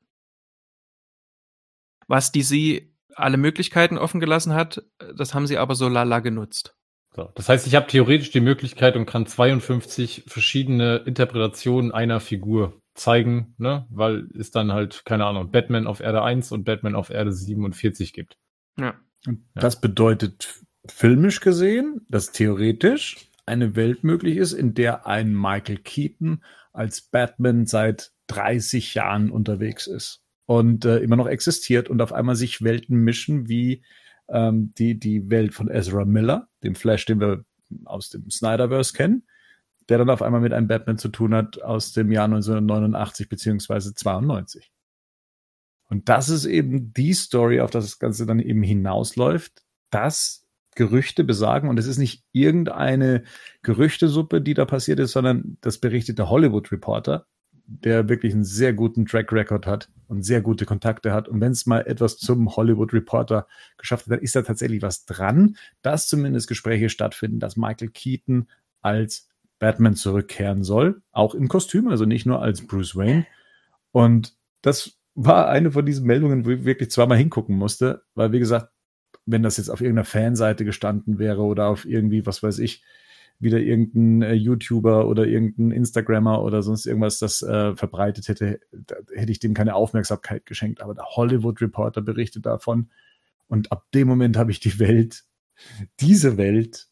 Was 2.07 2.31
die 2.31 2.43
sie 2.43 2.92
alle 3.15 3.37
Möglichkeiten 3.37 3.97
offen 3.97 4.19
gelassen 4.19 4.53
hat, 4.53 4.83
das 5.15 5.33
haben 5.33 5.47
sie 5.47 5.57
aber 5.57 5.75
so 5.75 5.87
lala 5.87 6.19
genutzt. 6.19 6.75
So. 7.15 7.29
Das 7.35 7.47
heißt, 7.47 7.67
ich 7.67 7.75
habe 7.75 7.87
theoretisch 7.87 8.31
die 8.31 8.41
Möglichkeit 8.41 8.95
und 8.95 9.05
kann 9.05 9.27
52 9.27 10.23
verschiedene 10.27 10.97
Interpretationen 11.05 11.91
einer 11.91 12.19
Figur 12.19 12.81
zeigen, 12.95 13.55
ne? 13.57 13.85
weil 13.89 14.27
es 14.37 14.51
dann 14.51 14.71
halt, 14.71 15.05
keine 15.05 15.25
Ahnung, 15.25 15.51
Batman 15.51 15.87
auf 15.87 15.99
Erde 15.99 16.23
1 16.23 16.51
und 16.51 16.63
Batman 16.63 16.95
auf 16.95 17.09
Erde 17.09 17.31
47 17.31 18.13
gibt. 18.13 18.37
Ja. 18.79 18.95
Und 19.27 19.45
das 19.53 19.79
bedeutet 19.79 20.61
filmisch 20.87 21.39
gesehen, 21.39 22.01
dass 22.09 22.31
theoretisch 22.31 23.29
eine 23.45 23.75
Welt 23.75 24.03
möglich 24.03 24.37
ist, 24.37 24.53
in 24.53 24.73
der 24.73 25.05
ein 25.05 25.33
Michael 25.33 25.77
Keaton 25.77 26.43
als 26.71 27.01
Batman 27.01 27.67
seit 27.67 28.11
30 28.27 28.95
Jahren 28.95 29.29
unterwegs 29.29 29.85
ist 29.85 30.22
und 30.45 30.85
äh, 30.85 30.99
immer 30.99 31.15
noch 31.15 31.27
existiert 31.27 31.89
und 31.89 32.01
auf 32.01 32.13
einmal 32.13 32.35
sich 32.35 32.63
Welten 32.63 32.97
mischen 32.97 33.47
wie 33.47 33.83
ähm, 34.29 34.73
die, 34.77 34.99
die 34.99 35.29
Welt 35.29 35.53
von 35.53 35.69
Ezra 35.69 36.05
Miller, 36.05 36.47
dem 36.63 36.75
Flash, 36.75 37.05
den 37.05 37.19
wir 37.19 37.45
aus 37.85 38.09
dem 38.09 38.29
Snyderverse 38.29 38.93
kennen, 38.93 39.23
der 39.89 39.97
dann 39.97 40.09
auf 40.09 40.21
einmal 40.21 40.41
mit 40.41 40.53
einem 40.53 40.67
Batman 40.67 40.97
zu 40.97 41.09
tun 41.09 41.33
hat 41.33 41.61
aus 41.61 41.93
dem 41.93 42.11
Jahr 42.11 42.25
1989 42.25 43.29
beziehungsweise 43.29 43.93
92. 43.93 44.71
Und 45.89 46.09
das 46.09 46.29
ist 46.29 46.45
eben 46.45 46.93
die 46.93 47.13
Story, 47.13 47.59
auf 47.59 47.71
das 47.71 47.85
das 47.85 47.99
Ganze 47.99 48.25
dann 48.25 48.39
eben 48.39 48.63
hinausläuft, 48.63 49.63
dass 49.89 50.47
Gerüchte 50.75 51.23
besagen, 51.23 51.69
und 51.69 51.77
es 51.77 51.85
ist 51.85 51.99
nicht 51.99 52.23
irgendeine 52.31 53.23
Gerüchtesuppe, 53.61 54.41
die 54.41 54.55
da 54.55 54.65
passiert 54.65 54.99
ist, 54.99 55.11
sondern 55.11 55.57
das 55.61 55.77
berichtet 55.77 56.17
der 56.17 56.29
Hollywood 56.29 56.71
Reporter, 56.71 57.27
der 57.65 58.09
wirklich 58.09 58.33
einen 58.33 58.43
sehr 58.43 58.73
guten 58.73 59.05
Track 59.05 59.31
Record 59.31 59.65
hat 59.65 59.89
und 60.07 60.23
sehr 60.23 60.41
gute 60.41 60.65
Kontakte 60.65 61.13
hat. 61.13 61.27
Und 61.27 61.41
wenn 61.41 61.53
es 61.53 61.65
mal 61.65 61.81
etwas 61.81 62.17
zum 62.17 62.55
Hollywood 62.55 62.93
Reporter 62.93 63.47
geschafft 63.77 64.05
hat, 64.05 64.11
dann 64.11 64.19
ist 64.19 64.35
da 64.35 64.41
tatsächlich 64.41 64.81
was 64.81 65.05
dran, 65.05 65.55
dass 65.81 66.07
zumindest 66.07 66.47
Gespräche 66.47 66.89
stattfinden, 66.89 67.39
dass 67.39 67.57
Michael 67.57 67.89
Keaton 67.89 68.47
als 68.81 69.29
Batman 69.59 69.95
zurückkehren 69.95 70.63
soll, 70.63 71.01
auch 71.11 71.35
im 71.35 71.47
Kostüm, 71.47 71.87
also 71.87 72.05
nicht 72.05 72.25
nur 72.25 72.41
als 72.41 72.67
Bruce 72.67 72.95
Wayne. 72.95 73.25
Und 73.91 74.35
das 74.61 74.97
war 75.15 75.47
eine 75.47 75.71
von 75.71 75.85
diesen 75.85 76.05
Meldungen, 76.05 76.45
wo 76.45 76.49
ich 76.49 76.65
wirklich 76.65 76.91
zweimal 76.91 77.17
hingucken 77.17 77.55
musste, 77.55 78.03
weil 78.13 78.31
wie 78.31 78.39
gesagt, 78.39 78.69
wenn 79.25 79.43
das 79.43 79.57
jetzt 79.57 79.69
auf 79.69 79.79
irgendeiner 79.79 80.05
Fanseite 80.05 80.65
gestanden 80.65 81.17
wäre 81.17 81.41
oder 81.43 81.67
auf 81.67 81.85
irgendwie, 81.85 82.25
was 82.25 82.43
weiß 82.43 82.59
ich, 82.59 82.83
wieder 83.39 83.59
irgendein 83.59 84.21
äh, 84.21 84.33
YouTuber 84.33 85.07
oder 85.07 85.25
irgendein 85.25 85.71
Instagrammer 85.71 86.41
oder 86.43 86.61
sonst 86.61 86.85
irgendwas 86.85 87.19
das 87.19 87.41
äh, 87.41 87.75
verbreitet 87.75 88.27
hätte, 88.27 88.59
hätte 89.13 89.31
ich 89.31 89.39
dem 89.39 89.53
keine 89.53 89.75
Aufmerksamkeit 89.75 90.45
geschenkt. 90.45 90.81
Aber 90.81 90.93
der 90.93 91.05
Hollywood 91.05 91.61
Reporter 91.61 92.01
berichtet 92.01 92.45
davon. 92.45 92.89
Und 93.47 93.71
ab 93.71 93.85
dem 93.93 94.07
Moment 94.07 94.37
habe 94.37 94.51
ich 94.51 94.59
die 94.59 94.79
Welt, 94.79 95.25
diese 95.99 96.37
Welt, 96.37 96.87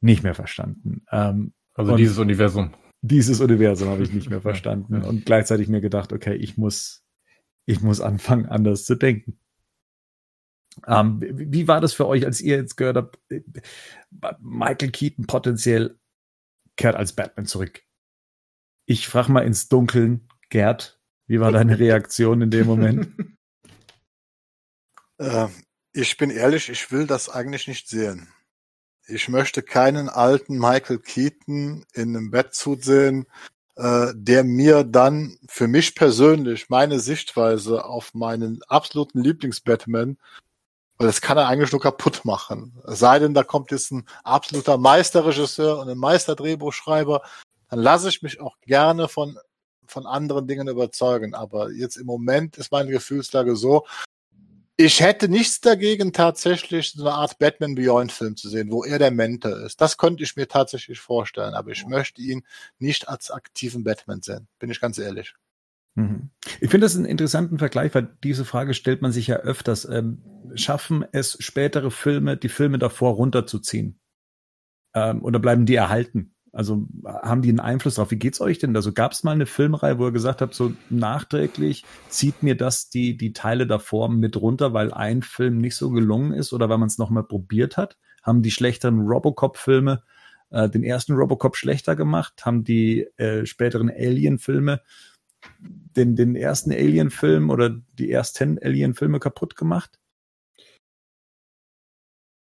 nicht 0.00 0.22
mehr 0.22 0.34
verstanden. 0.34 1.02
Ähm, 1.10 1.52
Also 1.74 1.96
dieses 1.96 2.18
Universum. 2.18 2.72
dieses 3.00 3.40
Universum 3.40 3.88
habe 3.88 4.02
ich 4.02 4.12
nicht 4.12 4.30
mehr 4.30 4.40
verstanden 4.42 5.02
und 5.02 5.26
gleichzeitig 5.26 5.68
mir 5.68 5.80
gedacht, 5.80 6.12
okay, 6.12 6.34
ich 6.34 6.56
muss, 6.56 7.04
ich 7.64 7.80
muss 7.80 8.00
anfangen, 8.00 8.46
anders 8.46 8.84
zu 8.84 8.94
denken. 8.94 9.38
Ähm, 10.86 11.20
wie 11.20 11.68
war 11.68 11.80
das 11.80 11.92
für 11.92 12.06
euch, 12.06 12.24
als 12.24 12.40
ihr 12.40 12.56
jetzt 12.56 12.76
gehört 12.76 12.96
habt, 12.96 13.18
äh, 13.30 13.42
Michael 14.40 14.90
Keaton 14.90 15.26
potenziell 15.26 15.98
kehrt 16.76 16.96
als 16.96 17.12
Batman 17.12 17.46
zurück? 17.46 17.82
Ich 18.86 19.08
frage 19.08 19.32
mal 19.32 19.44
ins 19.44 19.68
Dunkeln, 19.68 20.28
Gerd, 20.48 21.00
wie 21.26 21.40
war 21.40 21.52
deine 21.52 21.78
Reaktion 21.78 22.42
in 22.42 22.50
dem 22.50 22.66
Moment? 22.66 23.08
Äh, 25.20 25.48
ich 25.92 26.16
bin 26.16 26.30
ehrlich, 26.30 26.68
ich 26.68 26.92
will 26.92 27.08
das 27.08 27.28
eigentlich 27.28 27.66
nicht 27.66 27.88
sehen. 27.88 28.28
Ich 29.08 29.28
möchte 29.28 29.62
keinen 29.62 30.08
alten 30.08 30.56
Michael 30.56 31.00
Keaton 31.00 31.84
in 31.92 32.16
einem 32.16 32.30
Bettsuit 32.30 32.84
sehen, 32.84 33.26
äh, 33.74 34.12
der 34.14 34.44
mir 34.44 34.84
dann 34.84 35.38
für 35.48 35.66
mich 35.66 35.94
persönlich 35.94 36.68
meine 36.68 37.00
Sichtweise 37.00 37.84
auf 37.84 38.14
meinen 38.14 38.60
absoluten 38.68 39.20
Lieblings-Batman, 39.20 40.18
weil 40.98 41.06
das 41.06 41.20
kann 41.20 41.38
er 41.38 41.46
eigentlich 41.46 41.72
nur 41.72 41.80
kaputt 41.80 42.24
machen. 42.24 42.76
Sei 42.84 43.18
denn, 43.20 43.32
da 43.32 43.44
kommt 43.44 43.70
jetzt 43.70 43.92
ein 43.92 44.04
absoluter 44.24 44.76
Meisterregisseur 44.76 45.78
und 45.78 45.88
ein 45.88 45.98
Meisterdrehbuchschreiber, 45.98 47.22
dann 47.70 47.78
lasse 47.78 48.08
ich 48.08 48.22
mich 48.22 48.40
auch 48.40 48.58
gerne 48.60 49.08
von, 49.08 49.38
von 49.86 50.06
anderen 50.06 50.46
Dingen 50.48 50.68
überzeugen. 50.68 51.34
Aber 51.34 51.70
jetzt 51.70 51.96
im 51.96 52.06
Moment 52.06 52.56
ist 52.58 52.72
meine 52.72 52.90
Gefühlslage 52.90 53.54
so, 53.54 53.86
ich 54.80 55.00
hätte 55.00 55.28
nichts 55.28 55.60
dagegen, 55.60 56.12
tatsächlich 56.12 56.92
so 56.92 57.02
eine 57.02 57.14
Art 57.14 57.38
Batman 57.40 57.74
Beyond 57.74 58.12
Film 58.12 58.36
zu 58.36 58.48
sehen, 58.48 58.70
wo 58.70 58.84
er 58.84 59.00
der 59.00 59.10
Mentor 59.10 59.58
ist. 59.58 59.80
Das 59.80 59.96
könnte 59.96 60.22
ich 60.22 60.36
mir 60.36 60.46
tatsächlich 60.46 61.00
vorstellen, 61.00 61.54
aber 61.54 61.72
ich 61.72 61.84
möchte 61.86 62.22
ihn 62.22 62.44
nicht 62.78 63.08
als 63.08 63.32
aktiven 63.32 63.82
Batman 63.82 64.22
sehen, 64.22 64.46
bin 64.60 64.70
ich 64.70 64.80
ganz 64.80 64.98
ehrlich. 64.98 65.34
Mhm. 65.98 66.30
Ich 66.60 66.70
finde 66.70 66.84
das 66.84 66.94
einen 66.94 67.06
interessanten 67.06 67.58
Vergleich, 67.58 67.92
weil 67.92 68.16
diese 68.22 68.44
Frage 68.44 68.72
stellt 68.72 69.02
man 69.02 69.10
sich 69.10 69.26
ja 69.26 69.36
öfters. 69.36 69.84
Ähm, 69.84 70.22
schaffen 70.54 71.04
es 71.10 71.36
spätere 71.40 71.90
Filme, 71.90 72.36
die 72.36 72.48
Filme 72.48 72.78
davor 72.78 73.14
runterzuziehen? 73.14 73.98
Ähm, 74.94 75.24
oder 75.24 75.40
bleiben 75.40 75.66
die 75.66 75.74
erhalten? 75.74 76.36
Also 76.52 76.86
haben 77.04 77.42
die 77.42 77.48
einen 77.48 77.58
Einfluss 77.58 77.96
drauf? 77.96 78.12
Wie 78.12 78.16
geht's 78.16 78.40
euch 78.40 78.60
denn? 78.60 78.76
Also 78.76 78.92
gab 78.92 79.10
es 79.10 79.24
mal 79.24 79.32
eine 79.32 79.46
Filmreihe, 79.46 79.98
wo 79.98 80.06
ihr 80.06 80.12
gesagt 80.12 80.40
habt, 80.40 80.54
so 80.54 80.72
nachträglich 80.88 81.84
zieht 82.08 82.44
mir 82.44 82.56
das 82.56 82.90
die, 82.90 83.16
die 83.16 83.32
Teile 83.32 83.66
davor 83.66 84.08
mit 84.08 84.36
runter, 84.36 84.72
weil 84.72 84.92
ein 84.92 85.22
Film 85.22 85.58
nicht 85.58 85.74
so 85.74 85.90
gelungen 85.90 86.32
ist 86.32 86.52
oder 86.52 86.68
weil 86.68 86.78
man 86.78 86.86
es 86.86 86.98
nochmal 86.98 87.24
probiert 87.24 87.76
hat? 87.76 87.98
Haben 88.22 88.42
die 88.42 88.52
schlechteren 88.52 89.00
Robocop-Filme 89.00 90.04
äh, 90.50 90.70
den 90.70 90.84
ersten 90.84 91.14
Robocop 91.14 91.56
schlechter 91.56 91.96
gemacht? 91.96 92.46
Haben 92.46 92.62
die 92.62 93.08
äh, 93.16 93.44
späteren 93.46 93.90
Alien-Filme 93.90 94.80
den, 95.60 96.16
den 96.16 96.36
ersten 96.36 96.72
Alien-Film 96.72 97.50
oder 97.50 97.70
die 97.98 98.10
ersten 98.10 98.58
Alien-Filme 98.62 99.18
kaputt 99.20 99.56
gemacht? 99.56 99.98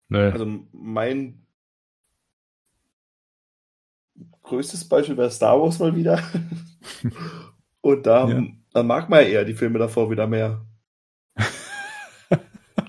Nee. 0.10 0.18
Also 0.32 0.46
mein 0.72 1.46
größtes 4.44 4.88
Beispiel 4.88 5.18
wäre 5.18 5.32
Star 5.32 5.60
Wars 5.62 5.80
mal 5.80 5.96
wieder. 5.96 6.22
Und 7.82 8.06
da, 8.06 8.28
Ja. 8.30 8.44
dann 8.74 8.88
mag 8.88 9.10
man 9.10 9.22
ja 9.22 9.28
eher 9.28 9.46
die 9.46 9.54
Filme 9.54 9.80
davor 9.80 10.10
wieder 10.10 10.28
mehr. 10.28 10.66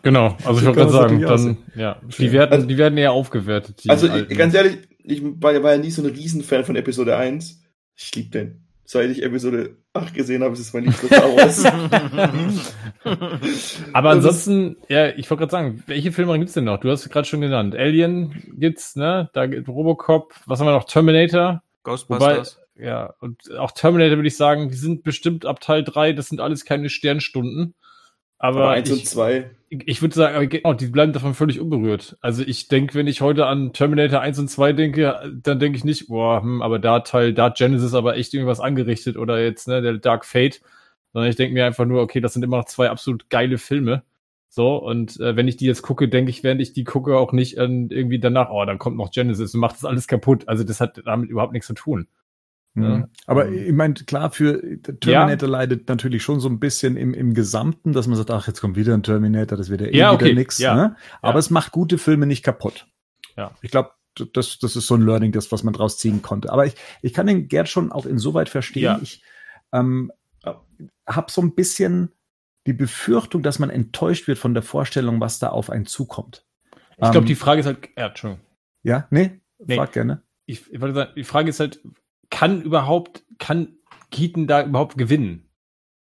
Genau, 0.02 0.36
also 0.44 0.52
ich 0.52 0.60
So 0.60 0.66
wollte 0.66 0.80
kann 0.80 1.18
gerade 1.20 1.38
sagen, 1.42 1.56
dann, 1.72 1.80
ja, 1.80 2.00
die 2.18 2.30
werden, 2.32 2.52
Also- 2.52 2.66
die 2.66 2.78
werden 2.78 2.96
eher 2.96 3.12
aufgewertet. 3.12 3.82
Die 3.84 3.90
Also 3.90 4.06
ich, 4.06 4.12
alten. 4.12 4.36
ganz 4.38 4.54
ehrlich, 4.54 4.88
ich 5.02 5.22
war, 5.22 5.60
war 5.62 5.72
ja 5.72 5.78
nie 5.78 5.90
so 5.90 6.02
ein 6.02 6.08
Riesenfan 6.08 6.64
von 6.64 6.76
Episode 6.76 7.16
1. 7.16 7.62
Ich 7.96 8.14
liebe 8.14 8.30
den. 8.30 8.67
Seit 8.90 9.10
ich 9.10 9.22
Episode 9.22 9.76
8 9.92 10.14
gesehen 10.14 10.42
habe, 10.42 10.54
ist 10.54 10.60
es 10.60 10.72
mein 10.72 10.84
liebster 10.84 11.08
Star 11.08 11.36
Wars. 11.36 11.62
Aber 13.92 14.14
Das 14.14 14.16
ansonsten, 14.16 14.78
ja, 14.88 15.08
ich 15.08 15.28
wollte 15.28 15.42
gerade 15.42 15.50
sagen, 15.50 15.82
welche 15.86 16.10
Filme 16.10 16.38
gibt's 16.38 16.54
denn 16.54 16.64
noch? 16.64 16.80
Du 16.80 16.90
hast 16.90 17.06
gerade 17.10 17.28
schon 17.28 17.42
genannt. 17.42 17.76
Alien 17.76 18.54
gibt's, 18.56 18.96
ne? 18.96 19.28
Da 19.34 19.44
gibt 19.44 19.68
Robocop, 19.68 20.32
was 20.46 20.58
haben 20.58 20.68
wir 20.68 20.72
noch? 20.72 20.84
Terminator. 20.84 21.62
Wobei, 21.84 21.92
Ghostbusters. 22.36 22.62
ja, 22.76 23.12
und 23.20 23.54
auch 23.58 23.72
Terminator 23.72 24.16
würde 24.16 24.28
ich 24.28 24.38
sagen, 24.38 24.70
die 24.70 24.76
sind 24.76 25.02
bestimmt 25.02 25.44
ab 25.44 25.60
Teil 25.60 25.84
3, 25.84 26.14
das 26.14 26.28
sind 26.28 26.40
alles 26.40 26.64
keine 26.64 26.88
Sternstunden. 26.88 27.74
Aber, 28.38 28.60
Aber 28.60 28.70
1 28.70 28.88
ich, 28.88 28.94
und 28.94 29.06
2. 29.06 29.50
ich, 29.68 30.00
würde 30.00 30.14
sagen, 30.14 30.48
genau, 30.48 30.72
die 30.72 30.86
bleiben 30.86 31.12
davon 31.12 31.34
völlig 31.34 31.60
unberührt. 31.60 32.16
Also 32.20 32.44
ich 32.44 32.68
denke, 32.68 32.94
wenn 32.94 33.08
ich 33.08 33.20
heute 33.20 33.46
an 33.46 33.72
Terminator 33.72 34.20
1 34.20 34.38
und 34.38 34.48
2 34.48 34.72
denke, 34.72 35.32
dann 35.42 35.58
denke 35.58 35.76
ich 35.76 35.84
nicht, 35.84 36.08
boah, 36.08 36.40
hm, 36.40 36.62
aber 36.62 36.78
da 36.78 37.00
Teil, 37.00 37.34
da 37.34 37.46
hat 37.46 37.58
Genesis 37.58 37.94
aber 37.94 38.16
echt 38.16 38.32
irgendwas 38.34 38.60
angerichtet 38.60 39.16
oder 39.16 39.42
jetzt, 39.42 39.66
ne, 39.66 39.82
der 39.82 39.94
Dark 39.94 40.24
Fate. 40.24 40.60
Sondern 41.12 41.30
ich 41.30 41.36
denke 41.36 41.54
mir 41.54 41.66
einfach 41.66 41.86
nur, 41.86 42.02
okay, 42.02 42.20
das 42.20 42.34
sind 42.34 42.44
immer 42.44 42.58
noch 42.58 42.66
zwei 42.66 42.90
absolut 42.90 43.28
geile 43.30 43.58
Filme. 43.58 44.04
So, 44.50 44.76
und 44.76 45.18
äh, 45.20 45.36
wenn 45.36 45.48
ich 45.48 45.56
die 45.56 45.66
jetzt 45.66 45.82
gucke, 45.82 46.08
denke 46.08 46.30
ich, 46.30 46.42
während 46.42 46.60
ich 46.60 46.72
die 46.72 46.84
gucke, 46.84 47.16
auch 47.16 47.32
nicht 47.32 47.58
an 47.58 47.88
irgendwie 47.90 48.18
danach, 48.18 48.50
oh, 48.50 48.64
dann 48.64 48.78
kommt 48.78 48.96
noch 48.96 49.10
Genesis 49.10 49.54
und 49.54 49.60
macht 49.60 49.76
das 49.76 49.84
alles 49.84 50.06
kaputt. 50.06 50.48
Also 50.48 50.64
das 50.64 50.80
hat 50.80 51.00
damit 51.04 51.28
überhaupt 51.30 51.52
nichts 51.52 51.66
zu 51.66 51.74
tun. 51.74 52.06
Mhm. 52.74 52.82
Ja. 52.84 53.08
Aber 53.26 53.48
ich 53.48 53.72
meine, 53.72 53.94
klar, 53.94 54.30
für 54.30 54.60
Terminator 55.00 55.48
leidet 55.48 55.88
natürlich 55.88 56.22
schon 56.22 56.40
so 56.40 56.48
ein 56.48 56.60
bisschen 56.60 56.96
im, 56.96 57.14
im 57.14 57.34
Gesamten, 57.34 57.92
dass 57.92 58.06
man 58.06 58.16
sagt, 58.16 58.30
ach, 58.30 58.46
jetzt 58.46 58.60
kommt 58.60 58.76
wieder 58.76 58.94
ein 58.94 59.02
Terminator, 59.02 59.56
das 59.58 59.68
wird 59.70 59.80
ja 59.80 59.86
eh 59.88 59.96
Ja, 59.96 60.12
wieder 60.12 60.24
okay, 60.26 60.34
nix. 60.34 60.58
ja. 60.58 60.74
Ne? 60.74 60.96
Aber 61.22 61.34
Ja. 61.34 61.38
es 61.38 61.50
macht 61.50 61.72
gute 61.72 61.98
Filme 61.98 62.26
nicht 62.26 62.42
kaputt. 62.42 62.86
Ja. 63.36 63.52
Ich 63.62 63.70
glaube, 63.70 63.90
das, 64.32 64.58
das 64.58 64.74
ist 64.76 64.86
so 64.86 64.94
ein 64.94 65.02
Learning, 65.02 65.32
das, 65.32 65.52
was 65.52 65.62
man 65.62 65.74
draus 65.74 65.98
ziehen 65.98 66.22
konnte. 66.22 66.52
Aber 66.52 66.66
ich, 66.66 66.74
ich 67.02 67.14
kann 67.14 67.26
den 67.26 67.48
Gerd 67.48 67.68
schon 67.68 67.92
auch 67.92 68.04
insoweit 68.06 68.48
verstehen. 68.48 68.82
Ja. 68.82 68.98
Ich 69.02 69.22
ähm, 69.72 70.10
Ja. 70.44 70.60
habe 71.08 71.30
so 71.30 71.40
ein 71.40 71.54
bisschen 71.54 72.10
die 72.66 72.72
Befürchtung, 72.72 73.42
dass 73.42 73.58
man 73.58 73.70
enttäuscht 73.70 74.26
wird 74.28 74.38
von 74.38 74.54
der 74.54 74.62
Vorstellung, 74.62 75.20
was 75.20 75.38
da 75.38 75.48
auf 75.48 75.70
einen 75.70 75.86
zukommt. 75.86 76.44
Ich 76.92 76.96
glaube, 76.98 77.18
Ähm, 77.18 77.24
die 77.26 77.34
Frage 77.36 77.60
ist 77.60 77.66
halt, 77.66 77.88
ja, 77.96 78.08
Entschuldigung. 78.08 78.44
Ja, 78.82 79.06
nee, 79.10 79.40
Nee. 79.64 79.76
frag 79.76 79.92
gerne. 79.92 80.22
ich, 80.46 80.70
ich 80.72 80.80
wollte 80.80 80.94
sagen, 80.94 81.12
die 81.16 81.24
Frage 81.24 81.48
ist 81.50 81.60
halt, 81.60 81.80
kann 82.30 82.62
überhaupt, 82.62 83.22
kann 83.38 83.76
Keaton 84.10 84.46
da 84.46 84.64
überhaupt 84.64 84.98
gewinnen? 84.98 85.48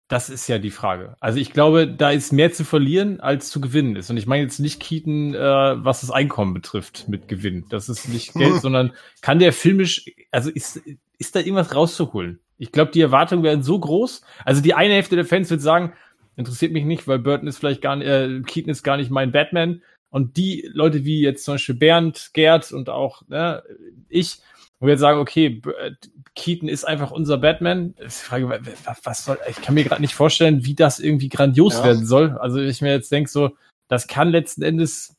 Das 0.07 0.30
ist 0.30 0.47
ja 0.47 0.60
die 0.60 0.72
Frage. 0.72 1.15
Also 1.19 1.39
ich 1.39 1.52
glaube, 1.52 1.88
da 1.88 2.11
ist 2.11 2.31
mehr 2.31 2.53
zu 2.53 2.64
verlieren, 2.64 3.19
als 3.22 3.49
zu 3.49 3.60
gewinnen 3.60 3.95
ist. 3.95 4.11
Und 4.11 4.18
ich 4.18 4.27
meine 4.27 4.43
jetzt 4.43 4.60
nicht 4.60 4.80
Keaton, 4.80 5.34
äh, 5.34 5.39
was 5.84 6.02
das 6.02 6.11
Einkommen 6.11 6.53
betrifft 6.53 7.07
mit 7.07 7.27
Gewinn. 7.27 7.65
Das 7.69 7.89
ist 7.89 8.07
nicht 8.10 8.34
Geld, 8.34 8.56
sondern 8.61 8.93
kann 9.22 9.39
der 9.39 9.52
filmisch, 9.52 10.06
also 10.30 10.52
ist, 10.52 10.80
ist 11.18 11.35
da 11.35 11.39
irgendwas 11.39 11.73
rauszuholen? 11.73 12.39
Ich 12.60 12.72
glaube, 12.72 12.91
die 12.91 13.02
Erwartungen 13.02 13.43
werden 13.43 13.64
so 13.64 13.80
groß. 13.80 14.22
Also 14.45 14.61
die 14.61 14.76
eine 14.76 14.93
Hälfte 14.93 15.15
der 15.15 15.26
Fans 15.26 15.49
wird 15.49 15.61
sagen, 15.61 15.93
interessiert 16.35 16.72
mich 16.72 16.85
nicht, 16.85 17.07
weil 17.07 17.19
Burton 17.19 17.47
ist 17.47 17.57
vielleicht 17.57 17.81
gar 17.81 17.95
nicht, 17.95 18.07
äh, 18.07 18.41
Keaton 18.45 18.72
ist 18.72 18.84
gar 18.84 18.97
nicht 18.97 19.10
mein 19.10 19.31
Batman. 19.31 19.81
Und 20.11 20.38
die 20.38 20.69
Leute 20.72 21.03
wie 21.03 21.22
jetzt 21.22 21.43
zum 21.43 21.56
Beispiel 21.56 21.76
Bernd, 21.76 22.30
Gerd 22.34 22.72
und 22.72 22.89
auch 22.89 23.27
ne, 23.27 23.64
ich, 24.07 24.38
wir 24.86 24.94
jetzt 24.94 25.02
sagen, 25.02 25.20
okay, 25.20 25.62
äh, 25.80 25.91
Keaton 26.36 26.68
ist 26.70 26.84
einfach 26.86 27.12
unser 27.12 27.38
Batman. 27.38 27.95
Die 28.03 28.10
Frage, 28.10 28.49
wa- 28.49 28.60
wa- 28.86 28.98
was 29.03 29.26
soll, 29.26 29.38
ich 29.49 29.62
kann 29.62 29.76
mir 29.76 29.84
gerade 29.84 30.02
nicht 30.02 30.16
vorstellen, 30.16 30.66
wie 30.66 30.76
das 30.76 30.99
irgendwie 30.99 31.30
grandios 31.30 31.76
Ja. 31.78 31.86
werden 31.86 32.06
soll. 32.06 32.38
Also 32.40 32.60
ich 32.60 32.82
mir 32.82 32.91
jetzt 32.91 33.12
denke 33.12 33.30
so, 33.30 33.52
das 33.88 34.07
kann 34.07 34.30
letzten 34.30 34.62
Endes 34.64 35.16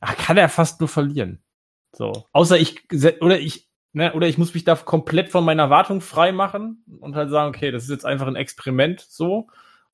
ach, 0.00 0.16
kann 0.16 0.36
er 0.36 0.48
fast 0.48 0.80
nur 0.80 0.88
verlieren. 0.88 1.40
So. 1.94 2.26
Außer 2.32 2.58
ich, 2.58 2.82
oder 3.20 3.38
ich, 3.40 3.68
ne, 3.92 4.12
oder 4.14 4.28
ich 4.28 4.38
muss 4.38 4.54
mich 4.54 4.64
da 4.64 4.74
komplett 4.76 5.28
von 5.30 5.44
meiner 5.44 5.64
Erwartung 5.64 6.00
frei 6.00 6.32
machen 6.32 6.84
und 7.00 7.16
halt 7.16 7.30
sagen, 7.30 7.48
okay, 7.54 7.70
das 7.70 7.84
ist 7.84 7.90
jetzt 7.90 8.06
einfach 8.06 8.26
ein 8.26 8.36
Experiment, 8.36 9.00
so 9.00 9.48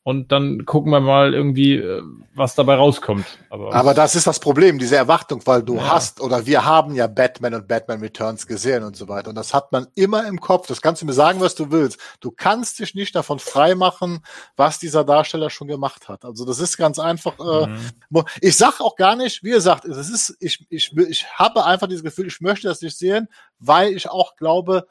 und 0.07 0.31
dann 0.31 0.65
gucken 0.67 0.93
wir 0.93 1.01
mal 1.01 1.35
irgendwie, 1.35 1.75
äh, 1.75 2.01
was 2.33 2.55
dabei 2.55 2.77
rauskommt. 2.77 3.27
Aber, 3.51 3.75
Aber 3.75 3.93
das 3.93 4.15
ist 4.15 4.29
das 4.29 4.39
Problem, 4.39 4.79
diese 4.79 4.95
Erwartung, 4.95 5.43
weil 5.47 5.65
du 5.65 5.79
ja. 5.79 5.91
hast 5.91 6.21
oder 6.21 6.47
wir 6.47 6.65
haben 6.65 6.95
ja 6.95 7.09
Batman 7.09 7.55
und 7.55 7.67
Batman 7.67 7.99
Returns 7.99 8.47
gesehen 8.47 8.85
und 8.85 8.95
so 8.95 9.09
weiter. 9.09 9.31
Und 9.31 9.35
das 9.35 9.53
hat 9.53 9.73
man 9.73 9.89
immer 9.97 10.25
im 10.29 10.41
Kopf. 10.41 10.69
Das 10.69 10.81
kannst 10.81 11.03
du 11.03 11.07
mir 11.07 11.13
sagen, 11.13 11.41
was 11.41 11.57
du 11.57 11.73
willst. 11.73 11.99
Du 12.21 12.31
kannst 12.31 12.79
dich 12.79 12.95
nicht 12.95 13.17
davon 13.17 13.41
freimachen, 13.41 14.21
was 14.55 14.79
dieser 14.79 15.03
Darsteller 15.03 15.51
schon 15.51 15.67
gemacht 15.67 16.09
hat. 16.09 16.25
Also 16.25 16.45
das 16.45 16.61
ist 16.61 16.77
ganz 16.77 17.01
einfach. 17.01 17.41
Äh, 17.41 17.67
mhm. 17.67 18.25
Ich 18.41 18.57
sag 18.57 18.81
auch 18.81 18.95
gar 18.95 19.17
nicht, 19.17 19.43
wie 19.43 19.51
gesagt, 19.51 19.87
es 19.87 20.09
ist, 20.09 20.37
ich, 20.39 20.65
ich, 20.71 20.97
ich 20.97 21.27
habe 21.35 21.65
einfach 21.65 21.89
dieses 21.89 22.05
Gefühl, 22.05 22.29
ich 22.29 22.41
möchte 22.41 22.69
das 22.69 22.81
nicht 22.81 22.97
sehen, 22.97 23.27
weil 23.59 23.93
ich 23.93 24.09
auch 24.09 24.37
glaube, 24.37 24.87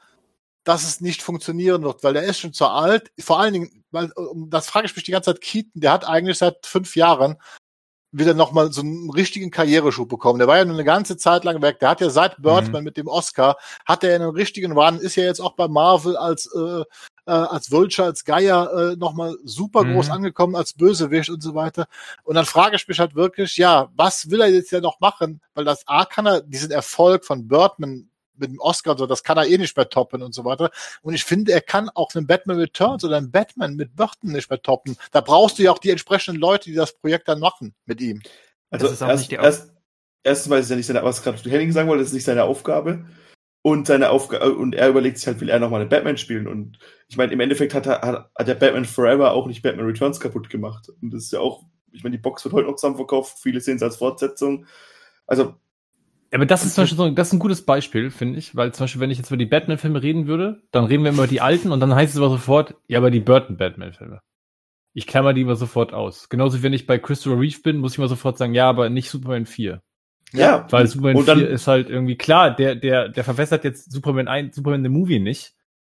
dass 0.66 0.82
es 0.82 1.00
nicht 1.00 1.22
funktionieren 1.22 1.84
wird, 1.84 2.02
weil 2.02 2.14
der 2.14 2.24
ist 2.24 2.40
schon 2.40 2.52
zu 2.52 2.66
alt. 2.66 3.12
Vor 3.20 3.38
allen 3.38 3.52
Dingen, 3.52 3.84
weil, 3.92 4.10
das 4.48 4.66
frage 4.66 4.86
ich 4.86 4.96
mich 4.96 5.04
die 5.04 5.12
ganze 5.12 5.32
Zeit, 5.32 5.40
Keaton, 5.40 5.80
der 5.80 5.92
hat 5.92 6.06
eigentlich 6.06 6.38
seit 6.38 6.66
fünf 6.66 6.96
Jahren 6.96 7.36
wieder 8.10 8.34
nochmal 8.34 8.72
so 8.72 8.80
einen 8.80 9.10
richtigen 9.10 9.52
Karriereschub 9.52 10.08
bekommen. 10.08 10.40
Der 10.40 10.48
war 10.48 10.56
ja 10.56 10.64
nur 10.64 10.74
eine 10.74 10.84
ganze 10.84 11.16
Zeit 11.16 11.44
lang 11.44 11.62
weg. 11.62 11.78
Der 11.78 11.90
hat 11.90 12.00
ja 12.00 12.10
seit 12.10 12.42
Birdman 12.42 12.80
mhm. 12.80 12.84
mit 12.84 12.96
dem 12.96 13.06
Oscar, 13.06 13.56
hat 13.84 14.02
er 14.02 14.16
einen 14.16 14.30
richtigen 14.30 14.72
Run, 14.72 14.98
ist 14.98 15.14
ja 15.14 15.22
jetzt 15.22 15.40
auch 15.40 15.54
bei 15.54 15.68
Marvel 15.68 16.16
als, 16.16 16.50
äh, 16.52 16.80
äh, 16.80 16.84
als 17.30 17.70
Vulture, 17.70 18.08
als 18.08 18.24
Geier 18.24 18.72
äh, 18.72 18.96
nochmal 18.96 19.36
super 19.44 19.84
mhm. 19.84 19.94
groß 19.94 20.10
angekommen, 20.10 20.56
als 20.56 20.72
Bösewicht 20.72 21.30
und 21.30 21.44
so 21.44 21.54
weiter. 21.54 21.86
Und 22.24 22.34
dann 22.34 22.46
frage 22.46 22.74
ich 22.74 22.88
mich 22.88 22.98
halt 22.98 23.14
wirklich, 23.14 23.56
ja, 23.56 23.88
was 23.94 24.30
will 24.30 24.40
er 24.40 24.48
jetzt 24.48 24.72
ja 24.72 24.80
noch 24.80 24.98
machen? 24.98 25.40
Weil 25.54 25.64
das 25.64 25.86
A 25.86 26.06
kann 26.06 26.26
er 26.26 26.40
diesen 26.40 26.72
Erfolg 26.72 27.24
von 27.24 27.46
Birdman 27.46 28.10
mit 28.38 28.50
dem 28.50 28.60
Oscar 28.60 28.96
so, 28.96 29.06
das 29.06 29.22
kann 29.22 29.38
er 29.38 29.46
eh 29.46 29.58
nicht 29.58 29.76
mehr 29.76 29.88
toppen 29.88 30.22
und 30.22 30.34
so 30.34 30.44
weiter. 30.44 30.70
Und 31.02 31.14
ich 31.14 31.24
finde, 31.24 31.52
er 31.52 31.60
kann 31.60 31.88
auch 31.94 32.14
einen 32.14 32.26
Batman 32.26 32.58
Returns 32.58 33.04
oder 33.04 33.16
einen 33.16 33.30
Batman 33.30 33.76
mit 33.76 33.94
Burton 33.96 34.32
nicht 34.32 34.50
mehr 34.50 34.62
toppen. 34.62 34.96
Da 35.12 35.20
brauchst 35.20 35.58
du 35.58 35.62
ja 35.62 35.72
auch 35.72 35.78
die 35.78 35.90
entsprechenden 35.90 36.40
Leute, 36.40 36.70
die 36.70 36.76
das 36.76 36.92
Projekt 36.92 37.28
dann 37.28 37.40
machen 37.40 37.74
mit 37.84 38.00
ihm. 38.00 38.22
Also 38.70 38.88
erst, 38.88 39.32
erst, 39.32 39.72
erstens 40.22 40.50
mal 40.50 40.60
ist 40.60 40.70
ja 40.70 40.76
nicht 40.76 40.86
seine, 40.86 41.04
was 41.04 41.22
gerade 41.22 41.38
Henning 41.50 41.72
sagen 41.72 41.88
wollte, 41.88 42.02
das 42.02 42.08
ist 42.08 42.14
nicht 42.14 42.24
seine 42.24 42.44
Aufgabe. 42.44 43.06
Und 43.62 43.88
seine 43.88 44.10
Aufgabe, 44.10 44.54
und 44.54 44.76
er 44.76 44.88
überlegt 44.88 45.18
sich 45.18 45.26
halt, 45.26 45.40
will 45.40 45.48
er 45.48 45.58
nochmal 45.58 45.80
einen 45.80 45.90
Batman 45.90 46.16
spielen. 46.16 46.46
Und 46.46 46.78
ich 47.08 47.16
meine, 47.16 47.32
im 47.32 47.40
Endeffekt 47.40 47.74
hat, 47.74 47.86
er, 47.86 48.00
hat, 48.00 48.30
hat 48.32 48.46
der 48.46 48.54
Batman 48.54 48.84
Forever 48.84 49.32
auch 49.32 49.48
nicht 49.48 49.62
Batman 49.62 49.86
Returns 49.86 50.20
kaputt 50.20 50.50
gemacht. 50.50 50.88
Und 51.02 51.12
das 51.12 51.24
ist 51.24 51.32
ja 51.32 51.40
auch, 51.40 51.64
ich 51.90 52.04
meine, 52.04 52.16
die 52.16 52.22
Box 52.22 52.44
wird 52.44 52.54
heute 52.54 52.68
noch 52.68 52.76
zusammenverkauft, 52.76 53.38
viele 53.40 53.60
sehen 53.60 53.76
es 53.76 53.82
als 53.82 53.96
Fortsetzung. 53.96 54.66
Also 55.26 55.56
aber 56.32 56.46
das 56.46 56.64
ist 56.64 56.74
zum 56.74 56.82
Beispiel 56.82 56.98
so, 56.98 57.10
das 57.10 57.28
ist 57.28 57.32
ein 57.34 57.38
gutes 57.38 57.64
Beispiel, 57.64 58.10
finde 58.10 58.38
ich, 58.38 58.56
weil 58.56 58.72
zum 58.72 58.84
Beispiel, 58.84 59.00
wenn 59.00 59.10
ich 59.10 59.18
jetzt 59.18 59.30
über 59.30 59.36
die 59.36 59.46
Batman-Filme 59.46 60.02
reden 60.02 60.26
würde, 60.26 60.62
dann 60.72 60.84
reden 60.84 61.04
wir 61.04 61.10
immer 61.10 61.24
über 61.24 61.26
die 61.26 61.40
alten 61.40 61.72
und 61.72 61.80
dann 61.80 61.94
heißt 61.94 62.14
es 62.14 62.18
aber 62.18 62.30
sofort, 62.30 62.74
ja, 62.88 62.98
aber 62.98 63.10
die 63.10 63.20
Burton-Batman-Filme. 63.20 64.20
Ich 64.92 65.06
klammer 65.06 65.34
die 65.34 65.42
immer 65.42 65.56
sofort 65.56 65.92
aus. 65.92 66.28
Genauso 66.28 66.58
wie 66.58 66.62
wenn 66.62 66.72
ich 66.72 66.86
bei 66.86 66.98
Christopher 66.98 67.38
Reeve 67.38 67.60
bin, 67.62 67.78
muss 67.78 67.92
ich 67.92 67.98
immer 67.98 68.08
sofort 68.08 68.38
sagen, 68.38 68.54
ja, 68.54 68.68
aber 68.68 68.88
nicht 68.88 69.10
Superman 69.10 69.46
4. 69.46 69.82
Ja. 70.32 70.66
Weil 70.70 70.86
Superman 70.86 71.22
4 71.22 71.48
ist 71.48 71.66
halt 71.66 71.90
irgendwie, 71.90 72.16
klar, 72.16 72.54
der, 72.54 72.74
der, 72.74 73.08
der 73.10 73.24
verwässert 73.24 73.64
jetzt 73.64 73.92
Superman 73.92 74.26
1, 74.26 74.56
Superman 74.56 74.82
the 74.82 74.88
Movie 74.88 75.20
nicht. 75.20 75.52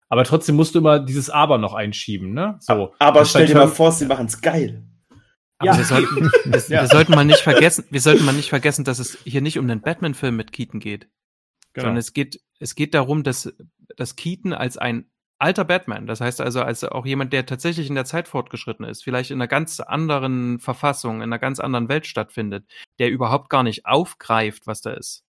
Aber 0.10 0.24
trotzdem 0.24 0.56
musst 0.56 0.74
du 0.74 0.80
immer 0.80 1.00
dieses 1.00 1.30
Aber 1.30 1.58
noch 1.58 1.74
einschieben, 1.74 2.34
ne? 2.34 2.58
So. 2.60 2.94
Aber 3.00 3.26
stell 3.26 3.46
dir 3.46 3.56
mal 3.56 3.68
vor, 3.68 3.92
sie 3.92 4.06
machen 4.06 4.28
es 4.28 4.42
geil. 4.42 4.84
Aber 5.60 5.72
ja. 5.72 5.78
wir, 5.78 5.86
sollten, 5.86 6.16
wir, 6.46 6.60
ja. 6.68 6.82
wir, 6.82 6.88
sollten 6.88 7.14
mal 7.14 7.26
nicht 7.26 7.40
vergessen, 7.40 7.86
wir 7.90 8.02
sollten 8.02 8.26
mal 8.26 8.34
nicht 8.34 8.50
vergessen, 8.50 8.86
dass 8.86 9.00
es 9.00 9.18
hier 9.24 9.42
nicht 9.42 9.58
um 9.58 9.68
den 9.68 9.82
Batman-Film 9.82 10.36
mit 10.36 10.52
Keaton 10.52 10.80
geht. 10.80 11.10
Genau. 11.74 11.86
Sondern 11.86 11.98
es 11.98 12.14
geht, 12.14 12.42
es 12.60 12.76
geht 12.76 12.94
darum, 12.94 13.24
dass, 13.24 13.54
dass 13.96 14.16
Keaton 14.16 14.54
als 14.54 14.78
ein 14.78 15.10
alter 15.40 15.66
Batman, 15.66 16.08
das 16.08 16.20
heißt 16.20 16.42
also 16.42 16.62
als 16.62 16.84
auch 16.84 17.06
jemand, 17.06 17.32
der 17.32 17.46
tatsächlich 17.46 17.90
in 17.90 17.96
der 17.96 18.06
Zeit 18.06 18.28
fortgeschritten 18.28 18.86
ist, 18.86 19.04
vielleicht 19.04 19.30
in 19.30 19.38
einer 19.38 19.48
ganz 19.48 19.80
anderen 19.80 20.60
Verfassung, 20.60 21.18
in 21.18 21.24
einer 21.24 21.38
ganz 21.38 21.60
anderen 21.60 21.90
Welt 21.90 22.08
stattfindet, 22.08 22.66
der 22.98 23.12
überhaupt 23.12 23.50
gar 23.50 23.62
nicht 23.62 23.86
aufgreift, 23.86 24.66
was 24.66 24.82
da 24.82 24.94
ist 24.94 25.27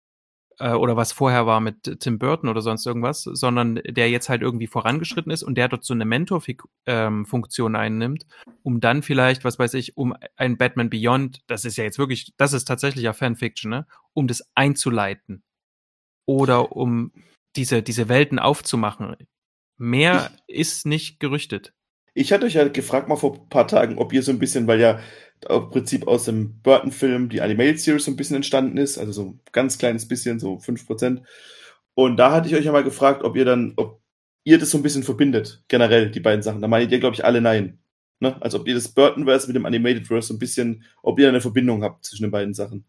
oder 0.61 0.97
was 0.97 1.13
vorher 1.13 1.47
war 1.47 1.61
mit 1.61 2.01
Tim 2.01 2.19
Burton 2.19 2.49
oder 2.49 2.63
sonst 2.63 2.87
irgendwas, 2.87 3.23
sondern 3.23 3.81
der 3.87 4.11
jetzt 4.11 4.29
halt 4.29 4.43
irgendwie 4.43 4.67
vorangeschritten 4.67 5.33
ist 5.33 5.43
und 5.43 5.57
der 5.57 5.69
dort 5.69 5.85
so 5.85 5.95
eine 5.95 6.05
Mentor-Funktion 6.05 7.75
ähm, 7.75 7.81
einnimmt, 7.81 8.27
um 8.63 8.81
dann 8.81 9.03
vielleicht, 9.03 9.45
was 9.45 9.59
weiß 9.59 9.75
ich, 9.75 9.97
um 9.97 10.15
ein 10.37 10.57
Batman 10.57 10.91
Beyond, 10.91 11.43
das 11.47 11.65
ist 11.65 11.77
ja 11.77 11.85
jetzt 11.85 11.99
wirklich, 11.99 12.35
das 12.37 12.53
ist 12.53 12.67
tatsächlich 12.67 13.05
ja 13.05 13.13
Fanfiction, 13.13 13.71
ne, 13.71 13.87
um 14.13 14.27
das 14.27 14.45
einzuleiten 14.55 15.43
oder 16.27 16.73
um 16.73 17.13
diese, 17.57 17.83
diese 17.83 18.09
Welten 18.09 18.39
aufzumachen. 18.39 19.17
Mehr 19.77 20.31
ist 20.47 20.87
nicht 20.87 21.21
gerüchtet. 21.21 21.73
Ich 22.15 22.33
hatte 22.33 22.47
euch 22.47 22.55
ja 22.55 22.69
gefragt 22.69 23.09
mal 23.09 23.17
vor 23.17 23.35
ein 23.35 23.49
paar 23.49 23.67
Tagen, 23.67 23.99
ob 23.99 24.13
ihr 24.13 24.23
so 24.23 24.31
ein 24.31 24.39
bisschen, 24.39 24.69
weil 24.69 24.81
ja 24.81 25.01
im 25.49 25.71
Prinzip 25.71 26.07
aus 26.07 26.25
dem 26.25 26.61
Burton-Film 26.63 27.29
die 27.29 27.41
Animated 27.41 27.81
Series 27.81 28.05
so 28.05 28.11
ein 28.11 28.17
bisschen 28.17 28.37
entstanden 28.37 28.77
ist, 28.77 28.99
also 28.99 29.13
so 29.13 29.23
ein 29.23 29.41
ganz 29.53 29.79
kleines 29.79 30.07
bisschen, 30.09 30.39
so 30.39 30.55
5%. 30.57 31.23
Und 31.95 32.17
da 32.17 32.33
hatte 32.33 32.49
ich 32.49 32.55
euch 32.55 32.65
ja 32.65 32.73
mal 32.73 32.85
gefragt, 32.85 33.23
ob 33.23 33.37
ihr 33.37 33.45
dann, 33.45 33.75
ob 33.77 34.01
ihr 34.45 34.59
das 34.59 34.71
so 34.71 34.79
ein 34.79 34.83
bisschen 34.83 35.03
verbindet, 35.03 35.65
generell, 35.69 36.11
die 36.11 36.21
beiden 36.21 36.43
Sachen. 36.43 36.61
Da 36.61 36.69
meint 36.69 36.93
ihr, 36.93 37.01
glaube 37.01 37.15
ich, 37.15 37.25
alle 37.25 37.41
nein. 37.41 37.79
Ne? 38.21 38.41
Also 38.41 38.61
ob 38.61 38.69
ihr 38.69 38.75
das 38.75 38.89
Burton-Verse 38.89 39.47
mit 39.47 39.57
dem 39.57 39.67
Animated-Verse 39.67 40.29
so 40.29 40.35
ein 40.35 40.39
bisschen, 40.39 40.85
ob 41.03 41.19
ihr 41.19 41.29
eine 41.29 41.41
Verbindung 41.41 41.83
habt 41.83 42.05
zwischen 42.05 42.25
den 42.25 42.31
beiden 42.31 42.55
Sachen. 42.55 42.85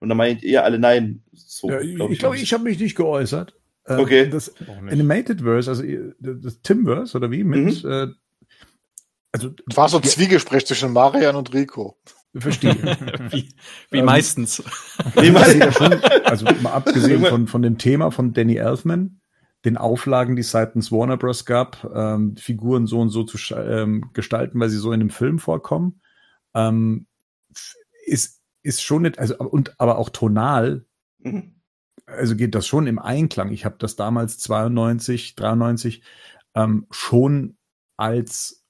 Und 0.00 0.08
da 0.08 0.14
meint 0.14 0.42
ihr 0.42 0.64
alle 0.64 0.78
nein. 0.78 1.22
So, 1.32 1.70
ja, 1.70 1.78
glaub 1.78 2.10
ich 2.10 2.14
ich 2.14 2.18
glaube, 2.20 2.36
ich 2.36 2.52
habe 2.52 2.64
mich 2.64 2.78
nicht 2.78 2.96
geäußert. 2.96 3.54
Ähm, 3.86 4.00
okay. 4.00 4.28
Das 4.28 4.54
Animated 4.88 5.40
Verse, 5.40 5.70
also 5.70 5.82
das 6.20 6.60
Timverse 6.62 7.16
oder 7.16 7.30
wie 7.30 7.42
mit 7.42 7.82
mhm. 7.82 7.90
äh, 7.90 8.06
also, 9.32 9.50
war 9.74 9.88
so 9.88 9.98
ein 9.98 10.02
Zwiegespräch 10.04 10.66
zwischen 10.66 10.92
Marian 10.92 11.36
und 11.36 11.52
Rico. 11.52 11.98
Verstehe. 12.36 12.74
wie, 13.30 13.48
wie 13.90 13.98
ähm, 13.98 14.04
meistens. 14.04 14.62
Wie 15.14 15.30
meistens. 15.30 15.74
Schon, 15.74 15.92
also 16.24 16.44
mal 16.62 16.72
abgesehen 16.72 17.24
von, 17.24 17.46
von 17.46 17.62
dem 17.62 17.78
Thema 17.78 18.10
von 18.10 18.32
Danny 18.32 18.56
Elfman, 18.56 19.20
den 19.64 19.76
Auflagen, 19.76 20.36
die 20.36 20.40
es 20.40 20.50
seitens 20.50 20.92
Warner 20.92 21.16
Bros. 21.16 21.44
gab, 21.44 21.90
ähm, 21.94 22.36
Figuren 22.36 22.86
so 22.86 23.00
und 23.00 23.10
so 23.10 23.24
zu 23.24 23.38
ähm, 23.54 24.10
gestalten, 24.12 24.60
weil 24.60 24.68
sie 24.68 24.78
so 24.78 24.92
in 24.92 25.00
dem 25.00 25.10
Film 25.10 25.38
vorkommen, 25.38 26.00
ähm, 26.54 27.06
ist, 28.04 28.40
ist 28.62 28.82
schon 28.82 29.02
nicht, 29.02 29.18
also 29.18 29.36
und 29.38 29.78
aber 29.80 29.98
auch 29.98 30.10
tonal, 30.10 30.84
mhm. 31.18 31.54
also 32.06 32.36
geht 32.36 32.54
das 32.54 32.66
schon 32.66 32.86
im 32.86 32.98
Einklang. 32.98 33.50
Ich 33.50 33.64
habe 33.64 33.76
das 33.78 33.96
damals 33.96 34.38
92, 34.38 35.34
93 35.34 36.02
ähm, 36.54 36.86
schon 36.90 37.56
als 37.96 38.64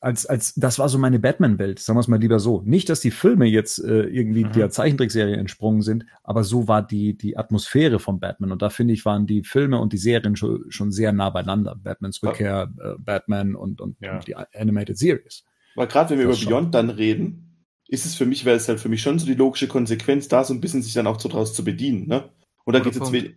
als, 0.00 0.26
als, 0.26 0.54
das 0.54 0.78
war 0.78 0.88
so 0.88 0.98
meine 0.98 1.18
Batman-Welt, 1.18 1.78
sagen 1.78 1.96
wir 1.96 2.00
es 2.00 2.08
mal 2.08 2.20
lieber 2.20 2.40
so. 2.40 2.62
Nicht, 2.64 2.88
dass 2.88 3.00
die 3.00 3.10
Filme 3.10 3.46
jetzt 3.46 3.78
äh, 3.78 4.02
irgendwie 4.04 4.44
mhm. 4.44 4.52
der 4.52 4.70
Zeichentrickserie 4.70 5.36
entsprungen 5.36 5.82
sind, 5.82 6.06
aber 6.22 6.44
so 6.44 6.68
war 6.68 6.86
die, 6.86 7.16
die 7.16 7.36
Atmosphäre 7.36 7.98
von 7.98 8.20
Batman. 8.20 8.52
Und 8.52 8.62
da 8.62 8.70
finde 8.70 8.94
ich, 8.94 9.04
waren 9.04 9.26
die 9.26 9.42
Filme 9.44 9.80
und 9.80 9.92
die 9.92 9.98
Serien 9.98 10.36
schon, 10.36 10.64
schon 10.68 10.92
sehr 10.92 11.12
nah 11.12 11.30
beieinander. 11.30 11.76
Batmans 11.76 12.22
Rückkehr, 12.22 12.72
äh, 12.78 12.94
Batman 12.98 13.54
und, 13.54 13.80
und, 13.80 13.96
ja. 14.00 14.16
und, 14.16 14.26
die 14.26 14.36
Animated 14.36 14.98
Series. 14.98 15.44
Weil 15.74 15.86
gerade 15.86 16.10
wenn 16.10 16.18
wir 16.18 16.26
das 16.26 16.42
über 16.42 16.50
schon. 16.50 16.50
Beyond 16.50 16.74
dann 16.74 16.90
reden, 16.90 17.66
ist 17.88 18.06
es 18.06 18.14
für 18.14 18.26
mich, 18.26 18.44
wäre 18.44 18.56
es 18.56 18.68
halt 18.68 18.80
für 18.80 18.88
mich 18.88 19.02
schon 19.02 19.18
so 19.18 19.26
die 19.26 19.34
logische 19.34 19.68
Konsequenz, 19.68 20.28
da 20.28 20.44
so 20.44 20.54
ein 20.54 20.60
bisschen 20.60 20.82
sich 20.82 20.94
dann 20.94 21.06
auch 21.06 21.20
so 21.20 21.28
draus 21.28 21.54
zu 21.54 21.64
bedienen, 21.64 22.08
ne? 22.08 22.30
Und 22.64 22.74
da 22.74 22.80
geht 22.80 22.94
es 22.96 23.10
jetzt 23.10 23.34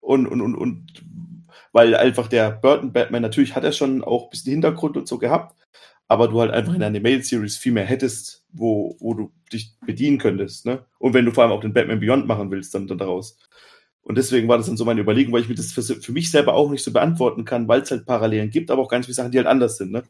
und, 0.00 0.26
und, 0.26 0.40
und, 0.42 0.54
und 0.54 1.04
weil 1.74 1.96
einfach 1.96 2.28
der 2.28 2.52
Burton 2.52 2.92
Batman, 2.92 3.20
natürlich 3.20 3.56
hat 3.56 3.64
er 3.64 3.72
schon 3.72 4.02
auch 4.04 4.24
ein 4.24 4.30
bisschen 4.30 4.52
Hintergrund 4.52 4.96
und 4.96 5.08
so 5.08 5.18
gehabt, 5.18 5.56
aber 6.06 6.28
du 6.28 6.40
halt 6.40 6.52
einfach 6.52 6.72
in 6.72 6.78
der 6.78 6.88
Animated 6.88 7.26
Series 7.26 7.56
viel 7.56 7.72
mehr 7.72 7.84
hättest, 7.84 8.44
wo, 8.52 8.96
wo 9.00 9.12
du 9.14 9.32
dich 9.52 9.74
bedienen 9.84 10.18
könntest, 10.18 10.66
ne? 10.66 10.86
Und 10.98 11.14
wenn 11.14 11.24
du 11.24 11.32
vor 11.32 11.42
allem 11.42 11.52
auch 11.52 11.60
den 11.60 11.72
Batman 11.72 11.98
Beyond 11.98 12.28
machen 12.28 12.50
willst, 12.52 12.74
dann, 12.74 12.86
dann 12.86 12.98
daraus. 12.98 13.38
Und 14.02 14.16
deswegen 14.16 14.46
war 14.46 14.56
das 14.56 14.66
dann 14.66 14.76
so 14.76 14.84
meine 14.84 15.00
Überlegung, 15.00 15.32
weil 15.32 15.42
ich 15.42 15.48
mir 15.48 15.56
das 15.56 15.72
für, 15.72 15.82
für 15.82 16.12
mich 16.12 16.30
selber 16.30 16.54
auch 16.54 16.70
nicht 16.70 16.84
so 16.84 16.92
beantworten 16.92 17.44
kann, 17.44 17.66
weil 17.66 17.80
es 17.82 17.90
halt 17.90 18.06
Parallelen 18.06 18.50
gibt, 18.50 18.70
aber 18.70 18.82
auch 18.82 18.88
ganz 18.88 19.06
viele 19.06 19.16
Sachen, 19.16 19.32
die 19.32 19.38
halt 19.38 19.48
anders 19.48 19.76
sind, 19.76 19.90
ne? 19.90 20.04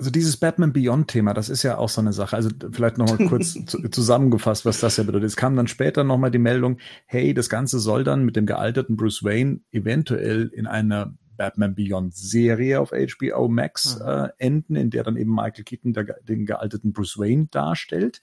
Also 0.00 0.10
dieses 0.10 0.38
Batman 0.38 0.72
Beyond-Thema, 0.72 1.34
das 1.34 1.50
ist 1.50 1.62
ja 1.62 1.76
auch 1.76 1.90
so 1.90 2.00
eine 2.00 2.14
Sache. 2.14 2.34
Also 2.34 2.48
vielleicht 2.72 2.96
nochmal 2.96 3.18
kurz 3.28 3.58
zusammengefasst, 3.90 4.64
was 4.64 4.80
das 4.80 4.96
ja 4.96 5.04
bedeutet. 5.04 5.26
Es 5.26 5.36
kam 5.36 5.56
dann 5.56 5.66
später 5.66 6.04
nochmal 6.04 6.30
die 6.30 6.38
Meldung, 6.38 6.78
hey, 7.04 7.34
das 7.34 7.50
Ganze 7.50 7.78
soll 7.78 8.02
dann 8.02 8.24
mit 8.24 8.34
dem 8.34 8.46
gealterten 8.46 8.96
Bruce 8.96 9.22
Wayne 9.22 9.60
eventuell 9.72 10.46
in 10.54 10.66
einer 10.66 11.12
Batman 11.36 11.74
Beyond 11.74 12.14
Serie 12.14 12.80
auf 12.80 12.92
HBO 12.92 13.48
Max 13.48 13.98
mhm. 13.98 14.06
äh, 14.06 14.28
enden, 14.38 14.76
in 14.76 14.88
der 14.88 15.04
dann 15.04 15.18
eben 15.18 15.34
Michael 15.34 15.64
Keaton 15.64 15.92
der, 15.92 16.04
den 16.22 16.46
gealterten 16.46 16.94
Bruce 16.94 17.18
Wayne 17.18 17.48
darstellt. 17.50 18.22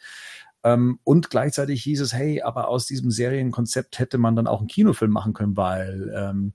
Ähm, 0.64 0.98
und 1.04 1.30
gleichzeitig 1.30 1.84
hieß 1.84 2.02
es, 2.02 2.12
hey, 2.12 2.42
aber 2.42 2.70
aus 2.70 2.88
diesem 2.88 3.12
Serienkonzept 3.12 4.00
hätte 4.00 4.18
man 4.18 4.36
dann 4.36 4.48
auch 4.48 4.62
einen 4.62 4.68
Kinofilm 4.68 5.12
machen 5.12 5.34
können, 5.34 5.56
weil 5.56 6.12
ähm, 6.18 6.54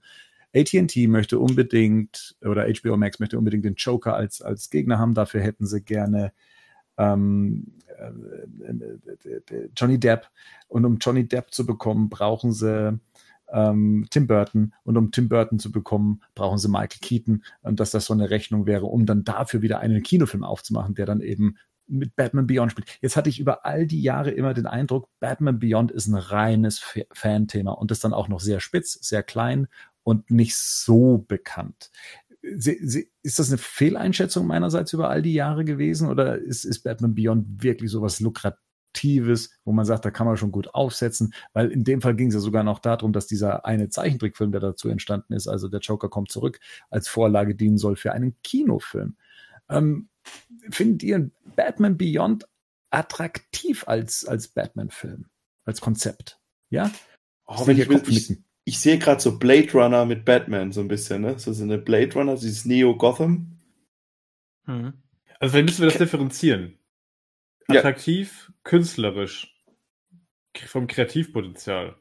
AT&T 0.55 1.07
möchte 1.07 1.39
unbedingt 1.39 2.37
oder 2.43 2.67
HBO 2.67 2.97
Max 2.97 3.19
möchte 3.21 3.39
unbedingt 3.39 3.65
den 3.65 3.75
Joker 3.75 4.15
als 4.15 4.43
als 4.43 4.71
Gegner 4.71 4.99
haben. 4.99 5.15
Dafür 5.15 5.41
hätten 5.41 5.67
sie 5.67 5.83
gerne 5.83 6.33
ähm, 6.99 7.67
äh, 7.99 9.69
Johnny 9.77 9.99
Depp. 9.99 10.29
Und 10.69 10.85
um 10.85 10.99
Johnny 10.99 11.27
Depp 11.27 11.53
zu 11.53 11.67
bekommen, 11.67 12.09
brauchen 12.09 12.53
sie 12.53 12.99
ähm, 13.51 14.07
Tim 14.11 14.27
Burton. 14.27 14.75
Und 14.85 14.97
um 14.97 15.11
Tim 15.11 15.29
Burton 15.29 15.59
zu 15.59 15.71
bekommen, 15.71 16.23
brauchen 16.35 16.59
sie 16.59 16.69
Michael 16.69 17.01
Keaton. 17.01 17.45
Und 17.63 17.81
dass 17.81 17.91
das 17.91 18.07
so 18.07 18.15
eine 18.15 18.31
Rechnung 18.31 18.67
wäre, 18.67 18.87
um 18.87 19.07
dann 19.07 19.25
dafür 19.25 19.63
wieder 19.63 19.81
einen 19.81 20.03
Kinofilm 20.03 20.45
aufzumachen, 20.45 20.95
der 20.95 21.07
dann 21.07 21.21
eben 21.21 21.57
mit 21.87 22.17
Batman 22.17 22.47
Beyond 22.47 22.73
spielt. 22.73 22.99
Jetzt 23.01 23.17
hatte 23.17 23.29
ich 23.29 23.41
über 23.41 23.65
all 23.67 23.87
die 23.87 24.03
Jahre 24.03 24.31
immer 24.31 24.55
den 24.55 24.67
Eindruck, 24.67 25.09
Batman 25.21 25.59
Beyond 25.59 25.91
ist 25.91 26.07
ein 26.07 26.15
reines 26.15 26.79
Fan-Thema 27.13 27.73
und 27.73 27.91
das 27.91 28.01
dann 28.01 28.15
auch 28.15 28.29
noch 28.29 28.41
sehr 28.41 28.61
spitz, 28.61 28.93
sehr 29.01 29.23
klein 29.23 29.69
und 30.03 30.31
nicht 30.31 30.57
so 30.57 31.19
bekannt. 31.19 31.91
Sie, 32.43 32.79
sie, 32.83 33.11
ist 33.23 33.39
das 33.39 33.49
eine 33.49 33.59
Fehleinschätzung 33.59 34.47
meinerseits 34.47 34.93
über 34.93 35.09
all 35.11 35.23
die 35.23 35.35
Jahre 35.35 35.65
gewesen 35.65 36.09
oder 36.09 36.39
ist, 36.39 36.65
ist 36.65 36.83
Batman 36.83 37.15
Beyond 37.15 37.63
wirklich 37.63 37.91
sowas 37.91 38.19
Lukratives, 38.19 39.51
wo 39.65 39.73
man 39.73 39.85
sagt, 39.85 40.05
da 40.05 40.11
kann 40.11 40.27
man 40.27 40.37
schon 40.37 40.51
gut 40.51 40.75
aufsetzen? 40.75 41.35
Weil 41.53 41.71
in 41.71 41.85
dem 41.85 42.01
Fall 42.01 42.17
ging 42.17 42.29
es 42.29 42.35
ja 42.35 42.41
sogar 42.41 42.65
noch 42.65 42.81
darum, 42.81 43.13
dass 43.13 43.29
dieser 43.29 43.65
eine 43.65 43.91
Zeichentrickfilm, 43.91 44.51
der 44.51 44.61
dazu 44.61 44.89
entstanden 44.89 45.35
ist, 45.35 45.47
also 45.47 45.69
der 45.69 45.81
Joker 45.81 46.09
kommt 46.09 46.33
zurück, 46.33 46.59
als 46.91 47.07
Vorlage 47.07 47.55
dienen 47.55 47.79
soll 47.79 47.95
für 47.95 48.13
einen 48.13 48.37
Kinofilm. 48.43 49.17
Ähm, 49.69 50.09
findet 50.71 51.03
ihr 51.03 51.31
Batman 51.57 51.97
Beyond 51.97 52.49
attraktiv 52.91 53.87
als, 53.89 54.25
als 54.25 54.49
Batman-Film, 54.49 55.27
als 55.65 55.81
Konzept? 55.81 56.41
Ja? 56.71 56.91
Oh, 57.47 57.67
wenn 57.67 57.79
ich, 57.79 57.89
will, 57.89 58.03
ich, 58.09 58.37
ich 58.65 58.81
sehe 58.81 58.99
gerade 58.99 59.21
so 59.21 59.39
Blade 59.39 59.73
Runner 59.73 60.05
mit 60.05 60.25
Batman 60.25 60.73
so 60.73 60.81
ein 60.81 60.89
bisschen, 60.89 61.23
ne? 61.23 61.39
So, 61.39 61.53
so 61.53 61.65
eine 61.65 61.79
Blade 61.79 62.15
Runner, 62.15 62.35
dieses 62.35 62.65
Neo 62.65 62.97
Gotham. 62.97 63.59
Mhm. 64.67 64.95
Also 65.39 65.53
vielleicht 65.53 65.67
müssen 65.67 65.83
wir 65.83 65.89
das 65.89 65.99
differenzieren. 65.99 66.79
Attraktiv, 67.67 68.47
ja. 68.49 68.55
künstlerisch, 68.65 69.55
vom 70.67 70.87
Kreativpotenzial. 70.87 71.97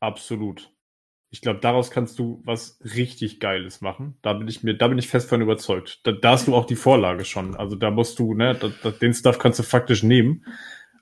Absolut. 0.00 0.75
Ich 1.30 1.40
glaube, 1.40 1.60
daraus 1.60 1.90
kannst 1.90 2.18
du 2.18 2.40
was 2.44 2.78
richtig 2.94 3.40
Geiles 3.40 3.80
machen. 3.80 4.16
Da 4.22 4.32
bin 4.32 4.48
ich 4.48 4.62
mir, 4.62 4.74
da 4.74 4.88
bin 4.88 4.98
ich 4.98 5.08
fest 5.08 5.28
von 5.28 5.42
überzeugt. 5.42 6.00
Da, 6.04 6.12
da 6.12 6.32
hast 6.32 6.46
du 6.46 6.54
auch 6.54 6.66
die 6.66 6.76
Vorlage 6.76 7.24
schon. 7.24 7.56
Also 7.56 7.76
da 7.76 7.90
musst 7.90 8.18
du, 8.18 8.34
ne, 8.34 8.54
da, 8.54 8.70
da, 8.82 8.90
den 8.90 9.12
Stuff 9.12 9.38
kannst 9.38 9.58
du 9.58 9.62
faktisch 9.62 10.02
nehmen. 10.02 10.44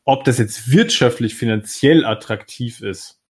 Ob 0.04 0.24
das 0.24 0.38
jetzt 0.38 0.70
wirtschaftlich, 0.70 1.34
finanziell 1.34 2.04
attraktiv 2.04 2.80
ist, 2.80 3.22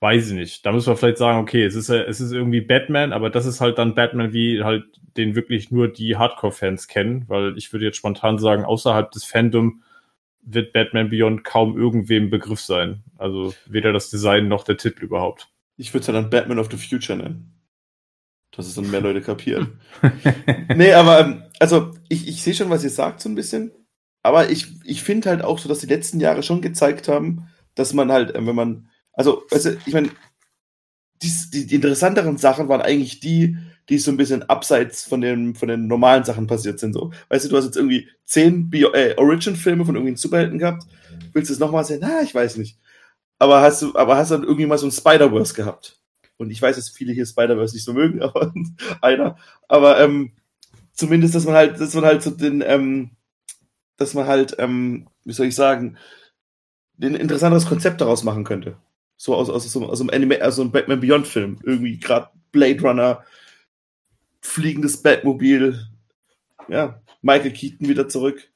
weiß 0.00 0.28
ich 0.28 0.34
nicht. 0.34 0.66
Da 0.66 0.72
müssen 0.72 0.88
wir 0.88 0.96
vielleicht 0.96 1.18
sagen, 1.18 1.38
okay, 1.38 1.64
es 1.64 1.74
ist, 1.74 1.88
es 1.88 2.20
ist 2.20 2.32
irgendwie 2.32 2.60
Batman, 2.60 3.12
aber 3.12 3.30
das 3.30 3.46
ist 3.46 3.60
halt 3.60 3.78
dann 3.78 3.94
Batman, 3.94 4.32
wie 4.32 4.62
halt 4.62 4.84
den 5.16 5.34
wirklich 5.34 5.70
nur 5.70 5.88
die 5.88 6.16
Hardcore-Fans 6.16 6.88
kennen, 6.88 7.24
weil 7.28 7.56
ich 7.56 7.72
würde 7.72 7.86
jetzt 7.86 7.96
spontan 7.96 8.38
sagen, 8.38 8.64
außerhalb 8.64 9.10
des 9.10 9.24
Fandom 9.24 9.82
wird 10.42 10.72
Batman 10.72 11.10
Beyond 11.10 11.44
kaum 11.44 11.76
irgendwem 11.76 12.30
Begriff 12.30 12.60
sein. 12.60 13.02
Also 13.18 13.54
weder 13.66 13.92
das 13.92 14.10
Design 14.10 14.48
noch 14.48 14.64
der 14.64 14.76
Titel 14.76 15.04
überhaupt. 15.04 15.48
Ich 15.76 15.92
würde 15.92 16.00
es 16.00 16.06
ja 16.06 16.12
dann 16.12 16.30
Batman 16.30 16.58
of 16.58 16.70
the 16.70 16.76
Future 16.76 17.18
nennen. 17.18 17.52
Dass 18.52 18.66
es 18.66 18.74
dann 18.74 18.90
mehr 18.90 19.00
Leute 19.00 19.20
kapieren. 19.20 19.80
nee, 20.76 20.92
aber 20.92 21.20
ähm, 21.20 21.42
also 21.58 21.94
ich, 22.08 22.26
ich 22.28 22.42
sehe 22.42 22.54
schon, 22.54 22.70
was 22.70 22.84
ihr 22.84 22.90
sagt, 22.90 23.20
so 23.20 23.28
ein 23.28 23.34
bisschen. 23.34 23.72
Aber 24.22 24.50
ich, 24.50 24.68
ich 24.84 25.02
finde 25.02 25.28
halt 25.30 25.42
auch 25.42 25.58
so, 25.58 25.68
dass 25.68 25.80
die 25.80 25.86
letzten 25.86 26.20
Jahre 26.20 26.42
schon 26.42 26.62
gezeigt 26.62 27.08
haben, 27.08 27.48
dass 27.74 27.92
man 27.92 28.10
halt, 28.10 28.34
äh, 28.34 28.46
wenn 28.46 28.54
man, 28.54 28.88
also, 29.12 29.44
also 29.50 29.72
ich 29.84 29.92
meine, 29.92 30.08
die, 31.22 31.66
die, 31.66 31.74
interessanteren 31.74 32.36
Sachen 32.36 32.68
waren 32.68 32.80
eigentlich 32.80 33.20
die, 33.20 33.56
die 33.88 33.98
so 33.98 34.10
ein 34.10 34.16
bisschen 34.16 34.42
abseits 34.44 35.04
von 35.04 35.20
den, 35.20 35.54
von 35.54 35.68
den 35.68 35.86
normalen 35.86 36.24
Sachen 36.24 36.46
passiert 36.46 36.78
sind. 36.78 36.92
So. 36.92 37.12
Weißt 37.28 37.44
du, 37.44 37.48
du 37.48 37.56
hast 37.56 37.64
jetzt 37.64 37.76
irgendwie 37.76 38.08
zehn 38.24 38.70
äh, 38.72 39.14
Origin-Filme 39.16 39.84
von 39.84 39.94
irgendeinem 39.94 40.16
Superhelden 40.16 40.58
gehabt. 40.58 40.84
Willst 41.32 41.50
du 41.50 41.54
es 41.54 41.60
nochmal 41.60 41.84
sehen? 41.84 42.00
Na, 42.00 42.22
ich 42.22 42.34
weiß 42.34 42.56
nicht 42.56 42.78
aber 43.38 43.60
hast 43.60 43.82
du, 43.82 43.94
aber 43.96 44.16
hast 44.16 44.30
dann 44.30 44.42
irgendwie 44.42 44.66
mal 44.66 44.78
so 44.78 44.86
ein 44.86 44.92
Spider-Verse 44.92 45.54
gehabt. 45.54 46.00
Und 46.36 46.50
ich 46.50 46.60
weiß, 46.60 46.76
dass 46.76 46.90
viele 46.90 47.12
hier 47.12 47.26
Spider-Verse 47.26 47.74
nicht 47.74 47.84
so 47.84 47.92
mögen, 47.92 48.22
aber 48.22 48.52
einer. 49.00 49.36
Aber 49.68 50.00
ähm, 50.00 50.32
zumindest, 50.92 51.34
dass 51.34 51.44
man 51.44 51.54
halt, 51.54 51.80
dass 51.80 51.94
man 51.94 52.04
halt 52.04 52.22
so 52.22 52.30
den, 52.30 52.62
ähm, 52.66 53.10
dass 53.96 54.14
man 54.14 54.26
halt, 54.26 54.56
ähm, 54.58 55.08
wie 55.24 55.32
soll 55.32 55.46
ich 55.46 55.54
sagen, 55.54 55.96
ein 57.00 57.14
interessanteres 57.14 57.66
Konzept 57.66 58.00
daraus 58.00 58.24
machen 58.24 58.44
könnte. 58.44 58.76
So 59.16 59.34
aus, 59.34 59.48
aus, 59.48 59.64
aus, 59.64 59.82
aus 59.82 60.00
einem 60.00 60.10
Anime, 60.10 60.42
also 60.42 60.62
einem 60.62 60.72
Batman 60.72 61.00
Beyond-Film. 61.00 61.58
Irgendwie 61.62 61.98
gerade 61.98 62.30
Blade 62.52 62.80
Runner, 62.80 63.24
fliegendes 64.40 65.02
Batmobil, 65.02 65.86
ja, 66.68 67.00
Michael 67.22 67.52
Keaton 67.52 67.88
wieder 67.88 68.08
zurück. 68.08 68.50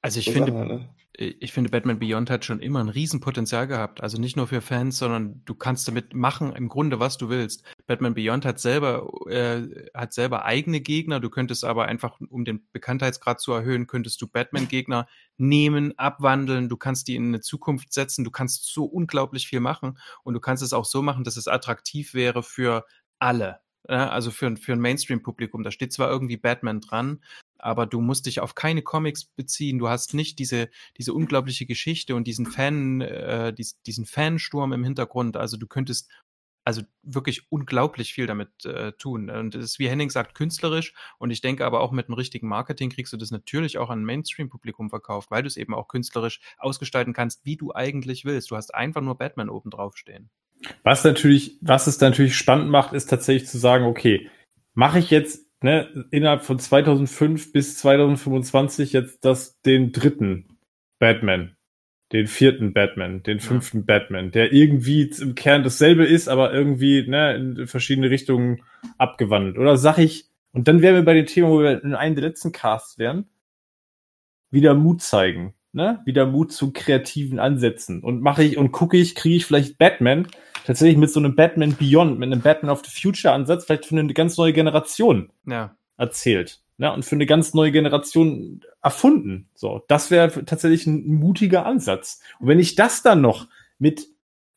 Also 0.00 0.18
ich 0.18 0.26
so 0.26 0.32
finde, 0.32 0.52
Sachen, 0.52 0.68
ne? 0.68 0.88
Ich 1.14 1.52
finde, 1.52 1.70
Batman 1.70 1.98
Beyond 1.98 2.30
hat 2.30 2.44
schon 2.44 2.60
immer 2.60 2.80
ein 2.80 2.88
Riesenpotenzial 2.88 3.66
gehabt. 3.66 4.02
Also 4.02 4.18
nicht 4.18 4.36
nur 4.36 4.46
für 4.46 4.62
Fans, 4.62 4.96
sondern 4.96 5.42
du 5.44 5.54
kannst 5.54 5.86
damit 5.86 6.14
machen 6.14 6.54
im 6.54 6.68
Grunde, 6.68 7.00
was 7.00 7.18
du 7.18 7.28
willst. 7.28 7.64
Batman 7.86 8.14
Beyond 8.14 8.46
hat 8.46 8.58
selber, 8.60 9.10
äh, 9.28 9.90
hat 9.94 10.14
selber 10.14 10.46
eigene 10.46 10.80
Gegner. 10.80 11.20
Du 11.20 11.28
könntest 11.28 11.64
aber 11.64 11.84
einfach, 11.84 12.18
um 12.30 12.46
den 12.46 12.66
Bekanntheitsgrad 12.72 13.40
zu 13.40 13.52
erhöhen, 13.52 13.86
könntest 13.86 14.22
du 14.22 14.26
Batman-Gegner 14.26 15.06
nehmen, 15.36 15.98
abwandeln. 15.98 16.70
Du 16.70 16.78
kannst 16.78 17.08
die 17.08 17.16
in 17.16 17.28
eine 17.28 17.40
Zukunft 17.40 17.92
setzen. 17.92 18.24
Du 18.24 18.30
kannst 18.30 18.72
so 18.72 18.84
unglaublich 18.84 19.46
viel 19.46 19.60
machen. 19.60 19.98
Und 20.24 20.32
du 20.32 20.40
kannst 20.40 20.62
es 20.62 20.72
auch 20.72 20.86
so 20.86 21.02
machen, 21.02 21.24
dass 21.24 21.36
es 21.36 21.46
attraktiv 21.46 22.14
wäre 22.14 22.42
für 22.42 22.86
alle. 23.18 23.60
Ja, 23.88 24.08
also 24.10 24.30
für, 24.30 24.56
für 24.56 24.72
ein 24.72 24.80
Mainstream-Publikum. 24.80 25.62
Da 25.62 25.70
steht 25.72 25.92
zwar 25.92 26.08
irgendwie 26.08 26.36
Batman 26.36 26.80
dran, 26.80 27.20
aber 27.62 27.86
du 27.86 28.00
musst 28.00 28.26
dich 28.26 28.40
auf 28.40 28.54
keine 28.54 28.82
Comics 28.82 29.24
beziehen. 29.24 29.78
Du 29.78 29.88
hast 29.88 30.14
nicht 30.14 30.38
diese, 30.38 30.68
diese 30.98 31.14
unglaubliche 31.14 31.64
Geschichte 31.64 32.14
und 32.14 32.26
diesen 32.26 32.46
Fan, 32.46 33.00
äh, 33.00 33.52
dies, 33.52 33.80
diesen 33.82 34.04
Fansturm 34.04 34.72
im 34.72 34.84
Hintergrund. 34.84 35.36
Also 35.36 35.56
du 35.56 35.66
könntest 35.66 36.10
also 36.64 36.82
wirklich 37.02 37.50
unglaublich 37.50 38.12
viel 38.12 38.26
damit 38.26 38.64
äh, 38.64 38.92
tun. 38.92 39.30
Und 39.30 39.54
das 39.54 39.64
ist, 39.64 39.78
wie 39.78 39.88
Henning 39.88 40.10
sagt, 40.10 40.34
künstlerisch. 40.34 40.94
Und 41.18 41.30
ich 41.30 41.40
denke 41.40 41.64
aber 41.64 41.80
auch 41.80 41.92
mit 41.92 42.06
einem 42.06 42.14
richtigen 42.14 42.48
Marketing 42.48 42.90
kriegst 42.90 43.12
du 43.12 43.16
das 43.16 43.30
natürlich 43.30 43.78
auch 43.78 43.90
an 43.90 44.04
Mainstream-Publikum 44.04 44.90
verkauft, 44.90 45.30
weil 45.30 45.42
du 45.42 45.48
es 45.48 45.56
eben 45.56 45.74
auch 45.74 45.88
künstlerisch 45.88 46.40
ausgestalten 46.58 47.12
kannst, 47.12 47.44
wie 47.44 47.56
du 47.56 47.74
eigentlich 47.74 48.24
willst. 48.24 48.50
Du 48.50 48.56
hast 48.56 48.74
einfach 48.74 49.00
nur 49.00 49.18
Batman 49.18 49.48
oben 49.48 49.70
drauf 49.70 49.96
stehen. 49.96 50.30
Was 50.84 51.02
natürlich, 51.02 51.58
was 51.60 51.88
es 51.88 52.00
natürlich 52.00 52.36
spannend 52.36 52.70
macht, 52.70 52.92
ist 52.92 53.06
tatsächlich 53.06 53.48
zu 53.48 53.58
sagen, 53.58 53.84
okay, 53.84 54.30
mache 54.74 55.00
ich 55.00 55.10
jetzt 55.10 55.51
ne, 55.62 56.06
innerhalb 56.10 56.42
von 56.42 56.58
2005 56.58 57.52
bis 57.52 57.76
2025 57.78 58.92
jetzt 58.92 59.24
das, 59.24 59.60
den 59.62 59.92
dritten 59.92 60.58
Batman, 60.98 61.56
den 62.12 62.26
vierten 62.26 62.72
Batman, 62.72 63.22
den 63.22 63.40
fünften 63.40 63.78
ja. 63.78 63.84
Batman, 63.86 64.30
der 64.30 64.52
irgendwie 64.52 65.10
im 65.20 65.34
Kern 65.34 65.62
dasselbe 65.62 66.04
ist, 66.04 66.28
aber 66.28 66.52
irgendwie 66.52 67.08
ne, 67.08 67.34
in 67.34 67.66
verschiedene 67.66 68.10
Richtungen 68.10 68.62
abgewandelt. 68.98 69.58
Oder 69.58 69.76
sag 69.76 69.98
ich, 69.98 70.26
und 70.52 70.68
dann 70.68 70.82
wären 70.82 70.94
wir 70.94 71.04
bei 71.04 71.14
dem 71.14 71.26
Thema, 71.26 71.48
wo 71.48 71.60
wir 71.60 71.82
in 71.82 71.94
einem 71.94 72.14
der 72.14 72.24
letzten 72.24 72.52
Casts 72.52 72.98
wären, 72.98 73.26
wieder 74.50 74.74
Mut 74.74 75.00
zeigen, 75.00 75.54
ne? 75.72 76.00
Wieder 76.04 76.26
Mut 76.26 76.52
zu 76.52 76.72
kreativen 76.72 77.38
Ansätzen. 77.38 78.02
Und 78.02 78.20
mache 78.20 78.44
ich 78.44 78.58
und 78.58 78.70
gucke 78.70 78.98
ich, 78.98 79.14
kriege 79.14 79.36
ich 79.36 79.46
vielleicht 79.46 79.78
Batman 79.78 80.28
tatsächlich 80.64 80.96
mit 80.96 81.10
so 81.10 81.20
einem 81.20 81.34
Batman 81.34 81.76
Beyond, 81.76 82.18
mit 82.18 82.32
einem 82.32 82.40
Batman 82.40 82.70
of 82.70 82.82
the 82.84 82.90
Future 82.90 83.34
Ansatz 83.34 83.64
vielleicht 83.64 83.86
für 83.86 83.98
eine 83.98 84.12
ganz 84.14 84.36
neue 84.36 84.52
Generation 84.52 85.30
ja. 85.46 85.76
erzählt. 85.96 86.60
Ne? 86.78 86.92
Und 86.92 87.04
für 87.04 87.14
eine 87.14 87.26
ganz 87.26 87.54
neue 87.54 87.72
Generation 87.72 88.62
erfunden. 88.82 89.48
So, 89.54 89.84
das 89.88 90.10
wäre 90.10 90.44
tatsächlich 90.44 90.86
ein 90.86 91.14
mutiger 91.14 91.66
Ansatz. 91.66 92.20
Und 92.40 92.48
wenn 92.48 92.58
ich 92.58 92.74
das 92.74 93.02
dann 93.02 93.20
noch 93.20 93.46
mit 93.78 94.08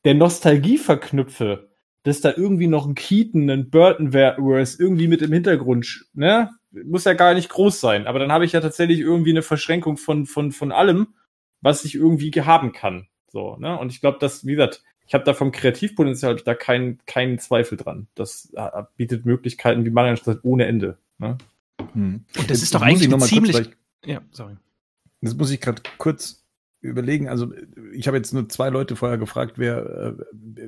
der 0.05 0.15
Nostalgie 0.15 0.77
verknüpfe, 0.77 1.69
dass 2.03 2.21
da 2.21 2.31
irgendwie 2.35 2.67
noch 2.67 2.85
ein 2.85 2.95
Keaton, 2.95 3.49
ein 3.49 3.69
Burton 3.69 4.11
Burtonverse 4.11 4.81
irgendwie 4.81 5.07
mit 5.07 5.23
im 5.23 5.33
Hintergrund, 5.33 6.05
ne? 6.13 6.51
Muss 6.71 7.05
ja 7.05 7.13
gar 7.13 7.33
nicht 7.33 7.49
groß 7.49 7.79
sein, 7.79 8.05
aber 8.05 8.19
dann 8.19 8.31
habe 8.31 8.45
ich 8.45 8.51
ja 8.51 8.59
tatsächlich 8.59 8.99
irgendwie 8.99 9.31
eine 9.31 9.41
Verschränkung 9.41 9.97
von, 9.97 10.25
von, 10.25 10.51
von 10.51 10.71
allem, 10.71 11.15
was 11.61 11.85
ich 11.85 11.95
irgendwie 11.95 12.31
haben 12.31 12.73
kann. 12.73 13.07
So, 13.27 13.55
ne? 13.57 13.77
Und 13.79 13.91
ich 13.91 14.01
glaube, 14.01 14.19
dass, 14.19 14.45
wie 14.45 14.51
gesagt, 14.51 14.83
ich 15.07 15.13
habe 15.13 15.23
da 15.23 15.33
vom 15.33 15.51
Kreativpotenzial 15.51 16.35
da 16.37 16.55
keinen 16.55 16.99
keinen 17.05 17.39
Zweifel 17.39 17.77
dran. 17.77 18.07
Das 18.15 18.51
äh, 18.55 18.83
bietet 18.97 19.25
Möglichkeiten, 19.25 19.85
wie 19.85 19.89
man 19.89 20.15
sagt, 20.15 20.43
ohne 20.43 20.65
Ende. 20.65 20.97
Ne? 21.17 21.37
Hm. 21.93 22.25
Und 22.37 22.49
das 22.49 22.61
ist 22.61 22.73
doch 22.73 22.81
eigentlich 22.81 23.15
ziemlich. 23.27 23.55
Kurz, 23.55 23.69
ja, 24.05 24.21
sorry. 24.31 24.55
Das 25.21 25.35
muss 25.35 25.51
ich 25.51 25.61
gerade 25.61 25.81
kurz 25.97 26.44
überlegen. 26.85 27.27
Also 27.27 27.51
ich 27.93 28.07
habe 28.07 28.17
jetzt 28.17 28.33
nur 28.33 28.47
zwei 28.49 28.69
Leute 28.69 28.95
vorher 28.95 29.17
gefragt, 29.17 29.53
wer, 29.57 29.85
äh, 29.85 30.13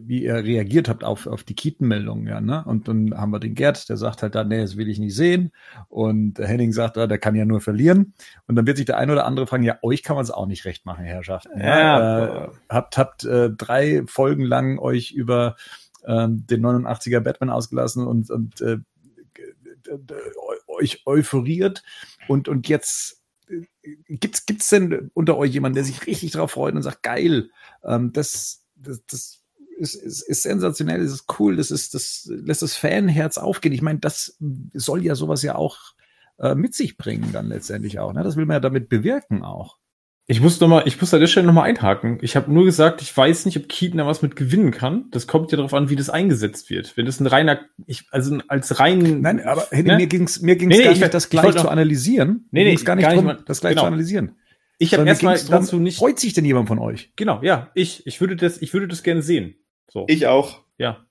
wie 0.02 0.24
ihr 0.24 0.36
reagiert 0.36 0.90
habt 0.90 1.04
auf, 1.04 1.28
auf 1.28 1.44
die 1.44 1.56
Kietenmeldung, 1.56 2.28
ja, 2.28 2.42
ne? 2.42 2.64
Und 2.66 2.88
dann 2.88 3.18
haben 3.18 3.32
wir 3.32 3.40
den 3.40 3.56
Gerd, 3.56 3.90
der 3.90 3.98
sagt 3.98 4.22
halt 4.22 4.36
da, 4.36 4.44
nee, 4.44 4.62
das 4.62 4.78
will 4.78 4.90
ich 4.90 5.00
nicht 5.00 5.16
sehen. 5.16 5.52
Und 5.88 6.36
der 6.36 6.48
Henning 6.48 6.72
sagt, 6.72 6.98
ah, 6.98 7.08
der 7.08 7.18
kann 7.18 7.36
ja 7.36 7.46
nur 7.46 7.62
verlieren. 7.62 8.14
Und 8.48 8.56
dann 8.56 8.68
wird 8.68 8.78
sich 8.78 8.86
der 8.86 8.98
eine 8.98 9.12
oder 9.12 9.26
andere 9.26 9.48
fragen, 9.48 9.64
ja, 9.64 9.78
euch 9.82 10.04
kann 10.04 10.16
man 10.16 10.24
es 10.24 10.32
auch 10.32 10.48
nicht 10.48 10.66
recht 10.66 10.86
machen, 10.86 11.06
Herrschaften. 11.06 11.60
Ja, 11.60 12.46
äh, 12.46 12.50
habt 12.70 12.98
habt 12.98 13.24
äh, 13.24 13.50
drei 13.50 14.04
Folgen 14.08 14.44
lang 14.44 14.80
euch 14.80 15.12
über 15.12 15.56
äh, 16.04 16.28
den 16.30 16.66
89er 16.66 17.20
Batman 17.20 17.50
ausgelassen 17.50 18.06
und, 18.08 18.30
und 18.30 18.62
äh, 18.62 18.78
euch 20.68 21.04
euphoriert 21.06 21.84
und, 22.28 22.48
und 22.48 22.68
jetzt 22.68 23.17
gibt's, 24.08 24.46
gibt's 24.46 24.70
denn 24.70 25.12
unter 25.14 25.38
euch 25.38 25.54
jemanden, 25.54 25.76
der 25.76 25.84
sich 25.84 26.06
richtig 26.08 26.32
drauf 26.32 26.52
freut 26.52 26.76
und 26.76 26.84
sagt, 26.84 27.04
geil, 27.04 27.50
ähm, 27.84 28.14
das, 28.14 28.66
das, 28.76 29.06
das 29.06 29.44
ist, 29.78 29.96
ist, 29.96 30.22
ist 30.22 30.44
sensationell, 30.44 31.02
das 31.02 31.12
ist 31.12 31.26
cool, 31.40 31.56
das 31.56 31.72
ist, 31.72 31.94
das 31.94 32.28
lässt 32.30 32.62
das 32.62 32.76
Fanherz 32.76 33.38
aufgehen. 33.38 33.74
Ich 33.74 33.82
meine, 33.82 34.00
das 34.00 34.38
soll 34.74 35.04
ja 35.04 35.16
sowas 35.16 35.44
ja 35.44 35.56
auch 35.56 35.94
äh, 36.40 36.56
mit 36.56 36.76
sich 36.76 36.98
bringen 36.98 37.32
dann 37.32 37.48
letztendlich 37.48 38.00
auch. 38.00 38.14
Ne? 38.14 38.24
Das 38.24 38.36
will 38.36 38.46
man 38.46 38.56
ja 38.56 38.60
damit 38.60 38.90
bewirken 38.90 39.44
auch. 39.44 39.78
Ich 40.30 40.42
muss 40.42 40.60
noch 40.60 40.68
mal, 40.68 40.84
ich 40.86 41.00
muss 41.00 41.14
an 41.14 41.22
der 41.22 41.28
Stelle 41.28 41.48
noch 41.48 41.54
mal 41.54 41.64
einhaken. 41.64 42.20
Ich 42.22 42.36
habe 42.36 42.52
nur 42.52 42.66
gesagt, 42.66 43.02
ich 43.02 43.16
weiß 43.16 43.46
nicht, 43.46 43.58
ob 43.58 43.70
Keaton 43.70 43.98
da 43.98 44.06
was 44.06 44.22
mit 44.22 44.36
gewinnen 44.36 44.72
kann. 44.72 45.06
Das 45.12 45.26
kommt 45.26 45.54
ja 45.54 45.56
darauf 45.56 45.74
an, 45.74 45.90
wie 45.90 45.96
das 45.96 46.10
eingesetzt 46.10 46.70
wird. 46.70 46.98
Wenn 46.98 47.06
das 47.06 47.22
ein 47.22 47.28
reiner, 47.28 47.62
ich, 47.86 48.04
also 48.12 48.38
als 48.50 48.78
rein. 48.82 49.22
Nein, 49.22 49.42
aber 49.46 49.68
ne? 49.72 49.96
mir 49.96 50.08
ging's 50.08 50.42
mir 50.42 50.58
ging's 50.58 50.76
nee, 50.76 50.84
gar 50.84 50.94
nee, 50.94 51.00
nicht, 51.00 51.14
das 51.14 51.30
gleich 51.30 51.56
zu 51.56 51.70
analysieren. 51.70 52.50
Nee, 52.52 52.66
nee, 52.66 52.70
ging's 52.72 52.84
gar 52.84 52.98
nicht, 52.98 53.06
gar 53.06 53.16
nicht 53.16 53.24
drum, 53.24 53.46
das 53.46 53.62
gleich 53.62 53.72
genau. 53.72 53.84
zu 53.84 53.88
analysieren. 53.88 54.36
Ich 54.80 54.94
habe 54.94 55.08
erstmal 55.08 55.40
dazu 55.40 55.80
nicht. 55.80 55.98
Freut 55.98 56.20
sich 56.20 56.34
denn 56.34 56.44
jemand 56.44 56.68
von 56.68 56.80
euch? 56.80 57.14
Genau, 57.16 57.42
ja, 57.42 57.72
ich, 57.74 58.06
ich 58.06 58.20
würde 58.20 58.36
das, 58.36 58.62
ich 58.62 58.74
würde 58.74 58.90
das 58.90 59.04
gerne 59.04 59.22
sehen. 59.22 59.56
So. 59.90 60.06
Ich 60.10 60.28
auch. 60.28 60.64
Ja. 60.78 61.07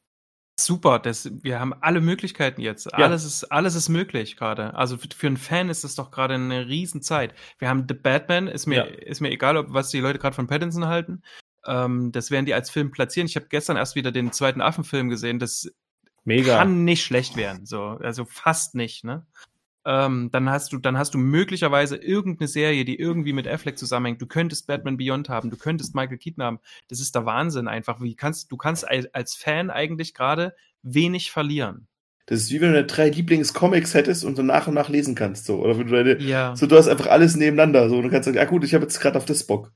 Super, 0.58 0.98
das, 0.98 1.30
wir 1.42 1.60
haben 1.60 1.74
alle 1.82 2.00
Möglichkeiten 2.00 2.62
jetzt. 2.62 2.86
Ja. 2.86 2.92
Alles 2.92 3.24
ist, 3.24 3.44
alles 3.44 3.74
ist 3.74 3.90
möglich 3.90 4.36
gerade. 4.36 4.74
Also 4.74 4.96
für, 4.96 5.08
für 5.14 5.26
einen 5.26 5.36
Fan 5.36 5.68
ist 5.68 5.84
das 5.84 5.94
doch 5.94 6.10
gerade 6.10 6.34
eine 6.34 6.66
Riesenzeit. 6.66 7.34
Wir 7.58 7.68
haben 7.68 7.84
The 7.86 7.94
Batman, 7.94 8.48
ist 8.48 8.66
mir, 8.66 8.76
ja. 8.76 8.84
ist 8.84 9.20
mir 9.20 9.30
egal, 9.30 9.58
ob, 9.58 9.66
was 9.68 9.90
die 9.90 10.00
Leute 10.00 10.18
gerade 10.18 10.34
von 10.34 10.46
Pattinson 10.46 10.86
halten. 10.86 11.22
Ähm, 11.66 12.10
das 12.10 12.30
werden 12.30 12.46
die 12.46 12.54
als 12.54 12.70
Film 12.70 12.90
platzieren. 12.90 13.26
Ich 13.26 13.36
habe 13.36 13.46
gestern 13.50 13.76
erst 13.76 13.96
wieder 13.96 14.12
den 14.12 14.32
zweiten 14.32 14.62
Affenfilm 14.62 15.10
gesehen. 15.10 15.38
Das 15.38 15.70
Mega. 16.24 16.56
kann 16.56 16.84
nicht 16.84 17.04
schlecht 17.04 17.36
werden. 17.36 17.66
So, 17.66 17.98
also 18.00 18.24
fast 18.24 18.74
nicht, 18.74 19.04
ne? 19.04 19.26
Ähm, 19.86 20.30
dann 20.32 20.50
hast 20.50 20.72
du, 20.72 20.78
dann 20.78 20.98
hast 20.98 21.14
du 21.14 21.18
möglicherweise 21.18 21.96
irgendeine 21.96 22.48
Serie, 22.48 22.84
die 22.84 22.98
irgendwie 22.98 23.32
mit 23.32 23.46
Affleck 23.46 23.78
zusammenhängt. 23.78 24.20
Du 24.20 24.26
könntest 24.26 24.66
Batman 24.66 24.96
Beyond 24.96 25.28
haben, 25.28 25.48
du 25.48 25.56
könntest 25.56 25.94
Michael 25.94 26.18
Keaton 26.18 26.42
haben. 26.44 26.58
Das 26.88 27.00
ist 27.00 27.14
der 27.14 27.24
Wahnsinn 27.24 27.68
einfach. 27.68 28.00
Wie 28.00 28.16
kannst, 28.16 28.50
du 28.50 28.56
kannst 28.56 28.86
als 28.88 29.34
Fan 29.36 29.70
eigentlich 29.70 30.12
gerade 30.12 30.54
wenig 30.82 31.30
verlieren. 31.30 31.86
Das 32.26 32.40
ist 32.40 32.50
wie 32.50 32.60
wenn 32.60 32.70
du 32.70 32.74
deine 32.74 32.86
drei 32.88 33.08
Lieblingscomics 33.08 33.94
hättest 33.94 34.24
und 34.24 34.34
so 34.34 34.42
nach 34.42 34.66
und 34.66 34.74
nach 34.74 34.88
lesen 34.88 35.14
kannst, 35.14 35.46
so. 35.46 35.62
Oder 35.62 35.78
wenn 35.78 35.86
du 35.86 35.92
deine, 35.94 36.20
ja. 36.20 36.56
so 36.56 36.66
du 36.66 36.76
hast 36.76 36.88
einfach 36.88 37.06
alles 37.06 37.36
nebeneinander, 37.36 37.88
so. 37.88 37.96
Und 37.96 38.02
du 38.02 38.10
kannst 38.10 38.24
sagen, 38.24 38.36
ja 38.36 38.44
gut, 38.44 38.64
ich 38.64 38.74
habe 38.74 38.82
jetzt 38.82 38.98
gerade 39.00 39.16
auf 39.16 39.24
das 39.24 39.44
Bock. 39.44 39.72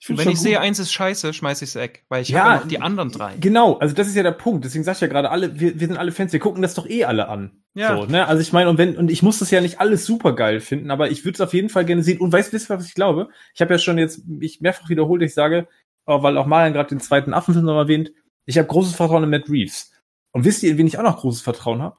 Ich 0.00 0.08
wenn 0.08 0.18
ich 0.20 0.24
gut. 0.26 0.38
sehe, 0.38 0.60
eins 0.60 0.78
ist 0.78 0.92
scheiße, 0.92 1.32
schmeiß 1.32 1.60
ich's 1.60 1.74
weg, 1.74 2.04
weil 2.08 2.22
ich 2.22 2.28
ja, 2.28 2.38
habe 2.38 2.48
ja 2.50 2.60
noch 2.60 2.68
die 2.68 2.80
anderen 2.80 3.10
drei. 3.10 3.34
Genau, 3.40 3.78
also 3.78 3.94
das 3.94 4.06
ist 4.06 4.14
ja 4.14 4.22
der 4.22 4.30
Punkt. 4.30 4.64
Deswegen 4.64 4.84
sag 4.84 4.94
ich 4.94 5.00
ja 5.00 5.08
gerade, 5.08 5.30
alle, 5.30 5.58
wir, 5.58 5.80
wir 5.80 5.88
sind 5.88 5.96
alle 5.96 6.12
Fans, 6.12 6.32
wir 6.32 6.38
gucken 6.38 6.62
das 6.62 6.74
doch 6.74 6.88
eh 6.88 7.04
alle 7.04 7.28
an. 7.28 7.62
Ja. 7.74 7.96
So, 7.96 8.06
ne? 8.06 8.26
Also 8.26 8.40
ich 8.40 8.52
meine, 8.52 8.70
und 8.70 8.78
wenn, 8.78 8.96
und 8.96 9.10
ich 9.10 9.24
muss 9.24 9.40
das 9.40 9.50
ja 9.50 9.60
nicht 9.60 9.80
alles 9.80 10.06
super 10.06 10.36
geil 10.36 10.60
finden, 10.60 10.92
aber 10.92 11.10
ich 11.10 11.24
würde 11.24 11.34
es 11.34 11.40
auf 11.40 11.52
jeden 11.52 11.68
Fall 11.68 11.84
gerne 11.84 12.04
sehen. 12.04 12.20
Und 12.20 12.32
weißt 12.32 12.52
du, 12.52 12.68
was 12.68 12.86
ich 12.86 12.94
glaube? 12.94 13.28
Ich 13.54 13.60
habe 13.60 13.74
ja 13.74 13.78
schon 13.78 13.98
jetzt 13.98 14.24
mich 14.26 14.60
mehrfach 14.60 14.88
wiederholt, 14.88 15.22
ich 15.22 15.34
sage, 15.34 15.66
oh, 16.06 16.22
weil 16.22 16.38
auch 16.38 16.46
Marian 16.46 16.72
gerade 16.72 16.90
den 16.90 17.00
zweiten 17.00 17.34
Affenfilm 17.34 17.66
noch 17.66 17.76
erwähnt, 17.76 18.12
ich 18.46 18.56
habe 18.56 18.68
großes 18.68 18.94
Vertrauen 18.94 19.24
in 19.24 19.30
Matt 19.30 19.50
Reeves. 19.50 19.92
Und 20.30 20.44
wisst 20.44 20.62
ihr, 20.62 20.70
in 20.70 20.78
wen 20.78 20.86
ich 20.86 20.98
auch 20.98 21.02
noch 21.02 21.20
großes 21.20 21.42
Vertrauen 21.42 21.82
habe? 21.82 21.96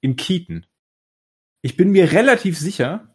In 0.00 0.16
Keaton. 0.16 0.66
Ich 1.62 1.76
bin 1.76 1.90
mir 1.90 2.10
relativ 2.10 2.58
sicher, 2.58 3.09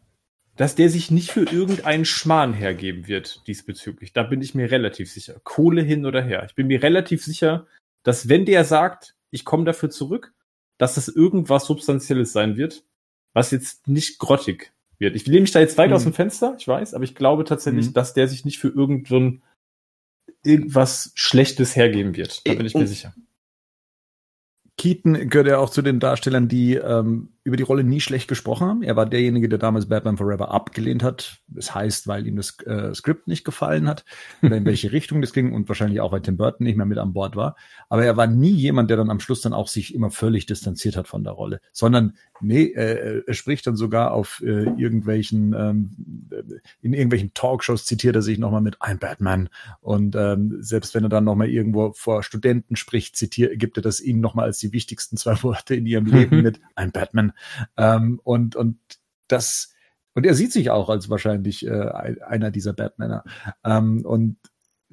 dass 0.56 0.74
der 0.74 0.88
sich 0.88 1.10
nicht 1.10 1.30
für 1.30 1.44
irgendeinen 1.44 2.04
Schmarrn 2.04 2.54
hergeben 2.54 3.06
wird 3.06 3.46
diesbezüglich. 3.46 4.12
Da 4.12 4.22
bin 4.22 4.40
ich 4.40 4.54
mir 4.54 4.70
relativ 4.70 5.12
sicher. 5.12 5.40
Kohle 5.44 5.82
hin 5.82 6.06
oder 6.06 6.22
her. 6.22 6.44
Ich 6.48 6.54
bin 6.54 6.66
mir 6.66 6.82
relativ 6.82 7.22
sicher, 7.24 7.66
dass 8.02 8.28
wenn 8.28 8.46
der 8.46 8.64
sagt, 8.64 9.14
ich 9.30 9.44
komme 9.44 9.64
dafür 9.64 9.90
zurück, 9.90 10.32
dass 10.78 10.94
das 10.94 11.08
irgendwas 11.08 11.66
Substanzielles 11.66 12.32
sein 12.32 12.56
wird, 12.56 12.84
was 13.32 13.50
jetzt 13.50 13.86
nicht 13.86 14.18
grottig 14.18 14.72
wird. 14.98 15.14
Ich 15.14 15.26
lehne 15.26 15.42
mich 15.42 15.52
da 15.52 15.60
jetzt 15.60 15.76
weit 15.76 15.88
hm. 15.88 15.96
aus 15.96 16.04
dem 16.04 16.14
Fenster, 16.14 16.56
ich 16.58 16.66
weiß, 16.66 16.94
aber 16.94 17.04
ich 17.04 17.14
glaube 17.14 17.44
tatsächlich, 17.44 17.86
hm. 17.86 17.92
dass 17.92 18.14
der 18.14 18.28
sich 18.28 18.44
nicht 18.44 18.58
für 18.58 18.68
irgendein 18.68 19.42
irgendwas 20.42 21.12
Schlechtes 21.14 21.76
hergeben 21.76 22.16
wird. 22.16 22.46
Da 22.46 22.54
bin 22.54 22.66
ich 22.66 22.74
mir 22.74 22.86
sicher. 22.86 23.14
Keaton 24.78 25.28
gehört 25.28 25.48
ja 25.48 25.58
auch 25.58 25.70
zu 25.70 25.82
den 25.82 26.00
Darstellern, 26.00 26.48
die 26.48 26.74
ähm, 26.74 27.35
über 27.46 27.56
die 27.56 27.62
Rolle 27.62 27.84
nie 27.84 28.00
schlecht 28.00 28.26
gesprochen 28.26 28.66
haben. 28.66 28.82
Er 28.82 28.96
war 28.96 29.06
derjenige, 29.06 29.48
der 29.48 29.60
damals 29.60 29.86
Batman 29.86 30.16
Forever 30.16 30.50
abgelehnt 30.50 31.04
hat. 31.04 31.38
Das 31.46 31.72
heißt, 31.72 32.08
weil 32.08 32.26
ihm 32.26 32.34
das 32.34 32.58
äh, 32.66 32.92
Skript 32.92 33.28
nicht 33.28 33.44
gefallen 33.44 33.86
hat 33.86 34.04
oder 34.42 34.56
in 34.56 34.64
welche 34.64 34.90
Richtung 34.92 35.20
das 35.20 35.32
ging 35.32 35.52
und 35.52 35.68
wahrscheinlich 35.68 36.00
auch, 36.00 36.10
weil 36.10 36.22
Tim 36.22 36.36
Burton 36.36 36.64
nicht 36.64 36.76
mehr 36.76 36.86
mit 36.86 36.98
an 36.98 37.12
Bord 37.12 37.36
war. 37.36 37.54
Aber 37.88 38.04
er 38.04 38.16
war 38.16 38.26
nie 38.26 38.50
jemand, 38.50 38.90
der 38.90 38.96
dann 38.96 39.10
am 39.10 39.20
Schluss 39.20 39.42
dann 39.42 39.52
auch 39.52 39.68
sich 39.68 39.94
immer 39.94 40.10
völlig 40.10 40.46
distanziert 40.46 40.96
hat 40.96 41.06
von 41.06 41.22
der 41.22 41.34
Rolle, 41.34 41.60
sondern 41.70 42.14
nee, 42.40 42.64
äh, 42.64 43.22
er 43.24 43.34
spricht 43.34 43.64
dann 43.68 43.76
sogar 43.76 44.10
auf 44.10 44.42
äh, 44.44 44.64
irgendwelchen, 44.76 45.54
ähm, 45.56 45.90
in 46.82 46.94
irgendwelchen 46.94 47.32
Talkshows 47.32 47.84
zitiert 47.84 48.16
er 48.16 48.22
sich 48.22 48.38
nochmal 48.38 48.60
mit 48.60 48.78
I'm 48.78 48.98
Batman 48.98 49.48
und 49.80 50.16
ähm, 50.16 50.56
selbst 50.58 50.96
wenn 50.96 51.04
er 51.04 51.10
dann 51.10 51.24
nochmal 51.24 51.48
irgendwo 51.48 51.92
vor 51.92 52.24
Studenten 52.24 52.74
spricht, 52.74 53.16
zitiert, 53.16 53.56
gibt 53.56 53.78
er 53.78 53.82
das 53.82 54.00
ihnen 54.00 54.20
nochmal 54.20 54.46
als 54.46 54.58
die 54.58 54.72
wichtigsten 54.72 55.16
zwei 55.16 55.40
Worte 55.44 55.76
in 55.76 55.86
ihrem 55.86 56.06
Leben 56.06 56.42
mit 56.42 56.60
I'm 56.74 56.90
Batman. 56.90 57.32
Ähm, 57.76 58.20
und, 58.24 58.56
und 58.56 58.78
das, 59.28 59.72
und 60.14 60.26
er 60.26 60.34
sieht 60.34 60.52
sich 60.52 60.70
auch 60.70 60.88
als 60.88 61.10
wahrscheinlich 61.10 61.66
äh, 61.66 62.16
einer 62.26 62.50
dieser 62.50 62.72
Batmaner. 62.72 63.24
Ähm, 63.64 64.04
und 64.04 64.38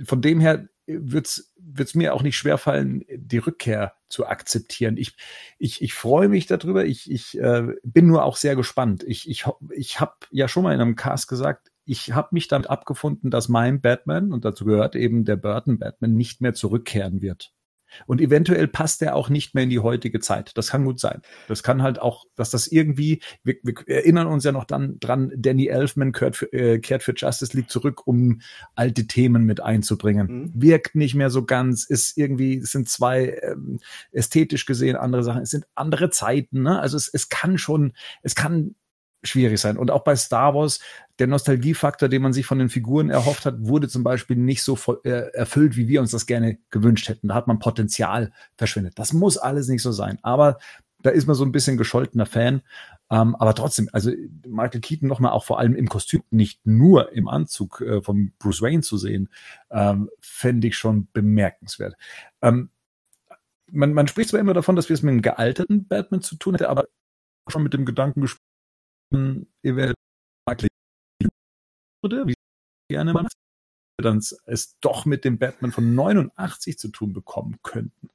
von 0.03 0.21
dem 0.21 0.39
her 0.39 0.67
wird's 0.85 1.53
wird's 1.65 1.95
mir 1.95 2.13
auch 2.13 2.23
nicht 2.23 2.37
schwerfallen, 2.37 3.03
die 3.15 3.37
Rückkehr 3.37 3.93
zu 4.09 4.27
akzeptieren. 4.27 4.97
Ich, 4.97 5.15
ich, 5.57 5.81
ich 5.81 5.93
freue 5.93 6.27
mich 6.27 6.45
darüber. 6.45 6.85
Ich, 6.85 7.09
ich 7.09 7.39
äh, 7.39 7.73
bin 7.83 8.07
nur 8.07 8.23
auch 8.23 8.35
sehr 8.35 8.55
gespannt. 8.55 9.03
Ich, 9.03 9.29
ich, 9.29 9.45
ich 9.71 9.99
habe 9.99 10.13
ja 10.31 10.47
schon 10.47 10.63
mal 10.63 10.73
in 10.73 10.81
einem 10.81 10.95
Cast 10.95 11.27
gesagt, 11.27 11.71
ich 11.85 12.13
habe 12.13 12.29
mich 12.31 12.47
damit 12.47 12.69
abgefunden, 12.69 13.29
dass 13.29 13.49
mein 13.49 13.81
Batman, 13.81 14.31
und 14.31 14.45
dazu 14.45 14.65
gehört 14.65 14.95
eben 14.95 15.25
der 15.25 15.35
Burton 15.35 15.79
Batman, 15.79 16.13
nicht 16.13 16.41
mehr 16.41 16.53
zurückkehren 16.53 17.21
wird. 17.21 17.53
Und 18.05 18.21
eventuell 18.21 18.67
passt 18.67 19.01
er 19.01 19.15
auch 19.15 19.29
nicht 19.29 19.55
mehr 19.55 19.63
in 19.63 19.69
die 19.69 19.79
heutige 19.79 20.19
Zeit. 20.19 20.57
Das 20.57 20.69
kann 20.69 20.85
gut 20.85 20.99
sein. 20.99 21.21
Das 21.47 21.63
kann 21.63 21.81
halt 21.81 21.99
auch, 21.99 22.25
dass 22.35 22.49
das 22.49 22.67
irgendwie, 22.67 23.21
wir, 23.43 23.55
wir 23.63 23.75
erinnern 23.87 24.27
uns 24.27 24.43
ja 24.43 24.51
noch 24.51 24.65
dann 24.65 24.99
dran, 24.99 25.31
Danny 25.35 25.67
Elfman 25.67 26.11
kehrt 26.11 26.35
für, 26.35 26.51
äh, 26.53 26.79
kehrt 26.79 27.03
für 27.03 27.13
Justice 27.15 27.55
League 27.55 27.69
zurück, 27.69 28.07
um 28.07 28.41
alte 28.75 29.07
Themen 29.07 29.45
mit 29.45 29.61
einzubringen. 29.61 30.27
Mhm. 30.27 30.51
Wirkt 30.55 30.95
nicht 30.95 31.15
mehr 31.15 31.29
so 31.29 31.45
ganz, 31.45 31.85
ist 31.85 32.17
irgendwie, 32.17 32.57
es 32.57 32.71
sind 32.71 32.89
zwei 32.89 33.39
ähm, 33.43 33.79
ästhetisch 34.11 34.65
gesehen 34.65 34.95
andere 34.95 35.23
Sachen, 35.23 35.41
es 35.41 35.51
sind 35.51 35.65
andere 35.75 36.09
Zeiten. 36.09 36.63
Ne? 36.63 36.79
Also 36.79 36.97
es, 36.97 37.09
es 37.11 37.29
kann 37.29 37.57
schon, 37.57 37.93
es 38.21 38.35
kann 38.35 38.75
schwierig 39.23 39.59
sein. 39.59 39.77
Und 39.77 39.91
auch 39.91 40.03
bei 40.03 40.15
Star 40.15 40.53
Wars, 40.53 40.79
der 41.19 41.27
Nostalgiefaktor, 41.27 42.09
den 42.09 42.21
man 42.21 42.33
sich 42.33 42.45
von 42.45 42.59
den 42.59 42.69
Figuren 42.69 43.09
erhofft 43.09 43.45
hat, 43.45 43.55
wurde 43.59 43.87
zum 43.87 44.03
Beispiel 44.03 44.35
nicht 44.35 44.63
so 44.63 44.75
voll, 44.75 44.99
äh, 45.03 45.31
erfüllt, 45.33 45.77
wie 45.77 45.87
wir 45.87 46.01
uns 46.01 46.11
das 46.11 46.25
gerne 46.25 46.57
gewünscht 46.69 47.09
hätten. 47.09 47.27
Da 47.27 47.35
hat 47.35 47.47
man 47.47 47.59
Potenzial 47.59 48.31
verschwendet. 48.57 48.93
Das 48.97 49.13
muss 49.13 49.37
alles 49.37 49.67
nicht 49.67 49.81
so 49.81 49.91
sein. 49.91 50.19
Aber 50.23 50.57
da 51.03 51.09
ist 51.09 51.27
man 51.27 51.35
so 51.35 51.45
ein 51.45 51.51
bisschen 51.51 51.77
gescholtener 51.77 52.25
Fan. 52.25 52.61
Ähm, 53.11 53.35
aber 53.35 53.53
trotzdem, 53.53 53.89
also 53.91 54.11
Michael 54.47 54.81
Keaton 54.81 55.07
nochmal 55.07 55.33
auch 55.33 55.43
vor 55.43 55.59
allem 55.59 55.75
im 55.75 55.87
Kostüm, 55.87 56.23
nicht 56.31 56.65
nur 56.65 57.11
im 57.11 57.27
Anzug 57.27 57.81
äh, 57.81 58.01
von 58.01 58.31
Bruce 58.39 58.61
Wayne 58.61 58.81
zu 58.81 58.97
sehen, 58.97 59.29
ähm, 59.69 60.09
fände 60.19 60.67
ich 60.67 60.77
schon 60.77 61.07
bemerkenswert. 61.13 61.95
Ähm, 62.41 62.69
man, 63.71 63.93
man 63.93 64.07
spricht 64.07 64.29
zwar 64.29 64.39
immer 64.39 64.53
davon, 64.53 64.75
dass 64.75 64.89
wir 64.89 64.93
es 64.93 65.03
mit 65.03 65.11
einem 65.11 65.21
gealterten 65.21 65.87
Batman 65.87 66.21
zu 66.21 66.37
tun 66.37 66.55
hätten, 66.55 66.65
aber 66.65 66.87
schon 67.47 67.63
mit 67.63 67.73
dem 67.73 67.85
Gedanken 67.85 68.21
gesprochen, 68.21 68.52
eventuell 69.61 69.93
oder 72.03 72.27
wie 72.27 72.33
gerne 72.89 73.13
man 73.13 73.27
dann 73.97 74.17
es 74.17 74.77
doch 74.81 75.05
mit 75.05 75.23
dem 75.23 75.37
Batman 75.37 75.71
von 75.71 75.95
89 75.95 76.77
zu 76.77 76.89
tun 76.89 77.13
bekommen 77.13 77.57
könnten. 77.63 78.09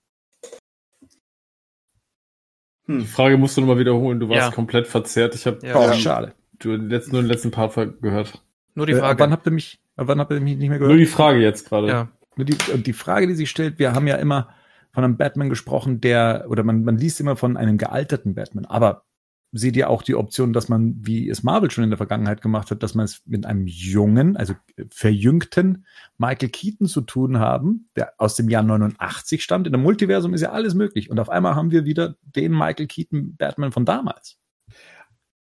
Hm. 2.87 3.01
Die 3.01 3.07
Frage 3.07 3.39
musst 3.39 3.57
du 3.57 3.61
nochmal 3.61 3.79
wiederholen. 3.79 4.21
Du 4.21 4.29
warst 4.29 4.49
ja. 4.49 4.55
komplett 4.55 4.87
verzerrt. 4.87 5.35
Ich 5.35 5.47
habe 5.47 5.67
ja. 5.67 5.77
oh, 5.77 5.93
schade. 5.95 6.35
Du 6.59 6.73
hast 6.73 7.13
nur 7.13 7.23
den 7.23 7.29
letzten 7.29 7.51
Part 7.51 7.75
gehört. 8.03 8.45
Nur 8.75 8.87
die 8.87 8.93
äh, 8.93 8.99
Frage. 8.99 9.19
Äh, 9.19 9.21
wann 9.21 9.33
habt 9.33 9.47
ihr 9.47 9.53
mich? 9.53 9.81
Wann 9.97 10.19
habt 10.19 10.31
ihr 10.31 10.41
mich 10.41 10.57
nicht 10.57 10.69
mehr 10.69 10.79
gehört? 10.79 10.95
Nur 10.95 10.99
die 10.99 11.07
Frage 11.07 11.39
jetzt 11.39 11.69
gerade. 11.69 11.89
Ja. 11.89 12.09
Nur 12.37 12.45
die, 12.45 12.57
die 12.57 12.93
Frage, 12.93 13.27
die 13.27 13.35
sich 13.35 13.51
stellt. 13.51 13.79
Wir 13.79 13.93
haben 13.93 14.07
ja 14.07 14.17
immer 14.17 14.55
von 14.93 15.05
einem 15.05 15.17
Batman 15.17 15.49
gesprochen, 15.49 16.01
der 16.01 16.47
oder 16.49 16.65
man 16.65 16.85
man 16.85 16.97
liest 16.97 17.21
immer 17.21 17.37
von 17.37 17.57
einem 17.57 17.79
gealterten 17.79 18.35
Batman. 18.35 18.65
Aber 18.65 19.05
seht 19.53 19.77
ihr 19.77 19.89
auch 19.89 20.03
die 20.03 20.15
Option, 20.15 20.53
dass 20.53 20.69
man, 20.69 20.95
wie 21.01 21.29
es 21.29 21.43
Marvel 21.43 21.71
schon 21.71 21.85
in 21.85 21.91
der 21.91 21.97
Vergangenheit 21.97 22.43
gemacht 22.43 22.71
hat, 22.71 22.83
dass 22.83 22.95
man 22.95 23.05
es 23.05 23.23
mit 23.27 23.47
einem 23.47 23.67
jungen, 23.67 24.37
also 24.37 24.55
verjüngten 24.91 25.87
Michael 26.19 26.51
Keaton 26.51 26.87
zu 26.87 27.01
tun 27.01 27.39
haben, 27.39 27.89
der 27.97 28.13
aus 28.19 28.35
dem 28.37 28.51
Jahr 28.51 28.63
89 28.63 29.43
stammt. 29.43 29.67
In 29.67 29.73
dem 29.73 29.83
Multiversum 29.83 30.35
ist 30.35 30.43
ja 30.43 30.53
alles 30.53 30.75
möglich. 30.75 31.11
Und 31.11 31.19
auf 31.19 31.31
einmal 31.31 31.55
haben 31.55 31.71
wir 31.71 31.85
wieder 31.85 32.17
den 32.23 32.53
Michael 32.53 32.87
Keaton 32.87 33.37
Batman 33.37 33.73
von 33.73 33.87
damals. 33.87 34.39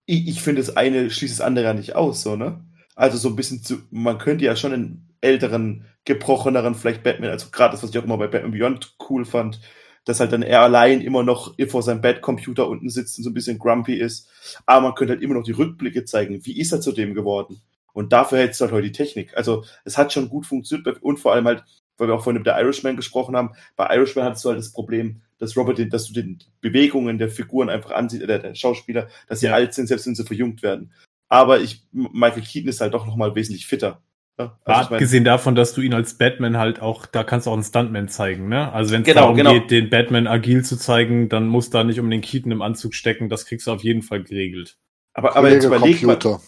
Ich, 0.05 0.27
ich 0.27 0.41
finde, 0.41 0.61
das 0.61 0.75
eine 0.75 1.09
schließt 1.09 1.39
das 1.39 1.45
andere 1.45 1.65
ja 1.65 1.73
nicht 1.73 1.95
aus, 1.95 2.23
so, 2.23 2.35
ne? 2.35 2.65
Also 2.95 3.17
so 3.17 3.29
ein 3.29 3.35
bisschen 3.35 3.63
zu, 3.63 3.77
man 3.91 4.17
könnte 4.17 4.45
ja 4.45 4.55
schon 4.55 4.73
einen 4.73 5.15
älteren, 5.21 5.85
gebrocheneren 6.05 6.75
vielleicht 6.75 7.03
Batman, 7.03 7.31
also 7.31 7.47
gerade 7.51 7.71
das, 7.71 7.81
was 7.81 7.89
ich 7.89 7.97
auch 7.97 8.03
immer 8.03 8.17
bei 8.17 8.27
Batman 8.27 8.51
Beyond 8.51 8.95
cool 9.09 9.25
fand, 9.25 9.61
dass 10.05 10.19
halt 10.19 10.31
dann 10.33 10.43
er 10.43 10.61
allein 10.61 11.01
immer 11.01 11.23
noch 11.23 11.55
vor 11.67 11.83
seinem 11.83 12.01
Bett-Computer 12.01 12.67
unten 12.67 12.89
sitzt 12.89 13.17
und 13.17 13.23
so 13.23 13.29
ein 13.29 13.33
bisschen 13.33 13.59
grumpy 13.59 13.95
ist. 13.95 14.29
Aber 14.65 14.81
man 14.81 14.95
könnte 14.95 15.13
halt 15.13 15.23
immer 15.23 15.35
noch 15.35 15.43
die 15.43 15.51
Rückblicke 15.51 16.05
zeigen. 16.05 16.45
Wie 16.45 16.59
ist 16.59 16.71
er 16.71 16.81
zu 16.81 16.91
dem 16.91 17.13
geworden? 17.13 17.61
Und 17.93 18.11
dafür 18.11 18.39
hättest 18.39 18.59
du 18.59 18.65
halt 18.65 18.73
heute 18.73 18.87
die 18.87 18.91
Technik. 18.91 19.35
Also 19.37 19.63
es 19.85 19.97
hat 19.97 20.11
schon 20.11 20.29
gut 20.29 20.45
funktioniert 20.45 21.01
und 21.01 21.19
vor 21.19 21.33
allem 21.33 21.45
halt, 21.45 21.63
weil 21.97 22.07
wir 22.07 22.15
auch 22.15 22.23
vorhin 22.23 22.41
über 22.41 22.51
der 22.51 22.59
Irishman 22.59 22.95
gesprochen 22.95 23.35
haben, 23.35 23.51
bei 23.75 23.95
Irishman 23.95 24.25
hattest 24.25 24.43
du 24.43 24.49
halt 24.49 24.57
das 24.57 24.71
Problem, 24.71 25.21
dass 25.37 25.55
Robert, 25.55 25.77
den, 25.77 25.89
dass 25.89 26.07
du 26.07 26.13
den 26.13 26.39
Bewegungen 26.59 27.17
der 27.17 27.29
Figuren 27.29 27.69
einfach 27.69 27.91
ansieht, 27.91 28.27
der, 28.27 28.39
der 28.39 28.55
Schauspieler, 28.55 29.07
dass 29.27 29.41
sie 29.41 29.47
Ja. 29.47 29.53
alt 29.53 29.73
sind, 29.73 29.87
selbst 29.87 30.07
wenn 30.07 30.15
sie 30.15 30.23
verjüngt 30.25 30.63
werden. 30.63 30.91
Aber 31.29 31.59
ich, 31.61 31.85
Michael 31.91 32.43
Keaton 32.43 32.69
ist 32.69 32.81
halt 32.81 32.93
doch 32.93 33.05
nochmal 33.05 33.35
wesentlich 33.35 33.67
fitter. 33.67 34.01
Ja, 34.39 34.45
Mal 34.45 34.57
mein- 34.65 34.75
abgesehen 34.85 35.23
davon, 35.23 35.53
dass 35.53 35.73
du 35.75 35.81
ihn 35.81 35.93
als 35.93 36.17
Batman 36.17 36.57
halt 36.57 36.81
auch, 36.81 37.05
da 37.05 37.23
kannst 37.23 37.45
du 37.45 37.51
auch 37.51 37.55
einen 37.55 37.63
Stuntman 37.63 38.07
zeigen, 38.09 38.49
ne? 38.49 38.71
Also 38.73 38.91
wenn 38.91 39.01
es 39.03 39.07
Genau, 39.07 39.21
darum 39.21 39.35
genau. 39.37 39.53
geht, 39.53 39.69
den 39.69 39.89
Batman 39.91 40.25
agil 40.25 40.63
zu 40.65 40.75
zeigen, 40.77 41.29
dann 41.29 41.47
muss 41.47 41.69
da 41.69 41.83
nicht 41.83 41.99
um 41.99 42.09
den 42.09 42.21
Keaton 42.21 42.51
im 42.51 42.61
Anzug 42.63 42.95
stecken. 42.95 43.29
Das 43.29 43.45
kriegst 43.45 43.67
du 43.67 43.71
auf 43.71 43.83
jeden 43.83 44.01
Fall 44.01 44.23
geregelt. 44.23 44.77
aber, 45.13 45.35
aber 45.35 45.51
jetzt 45.51 45.65
überleg 45.65 46.01
mal, 46.01 46.13
Computer. 46.17 46.41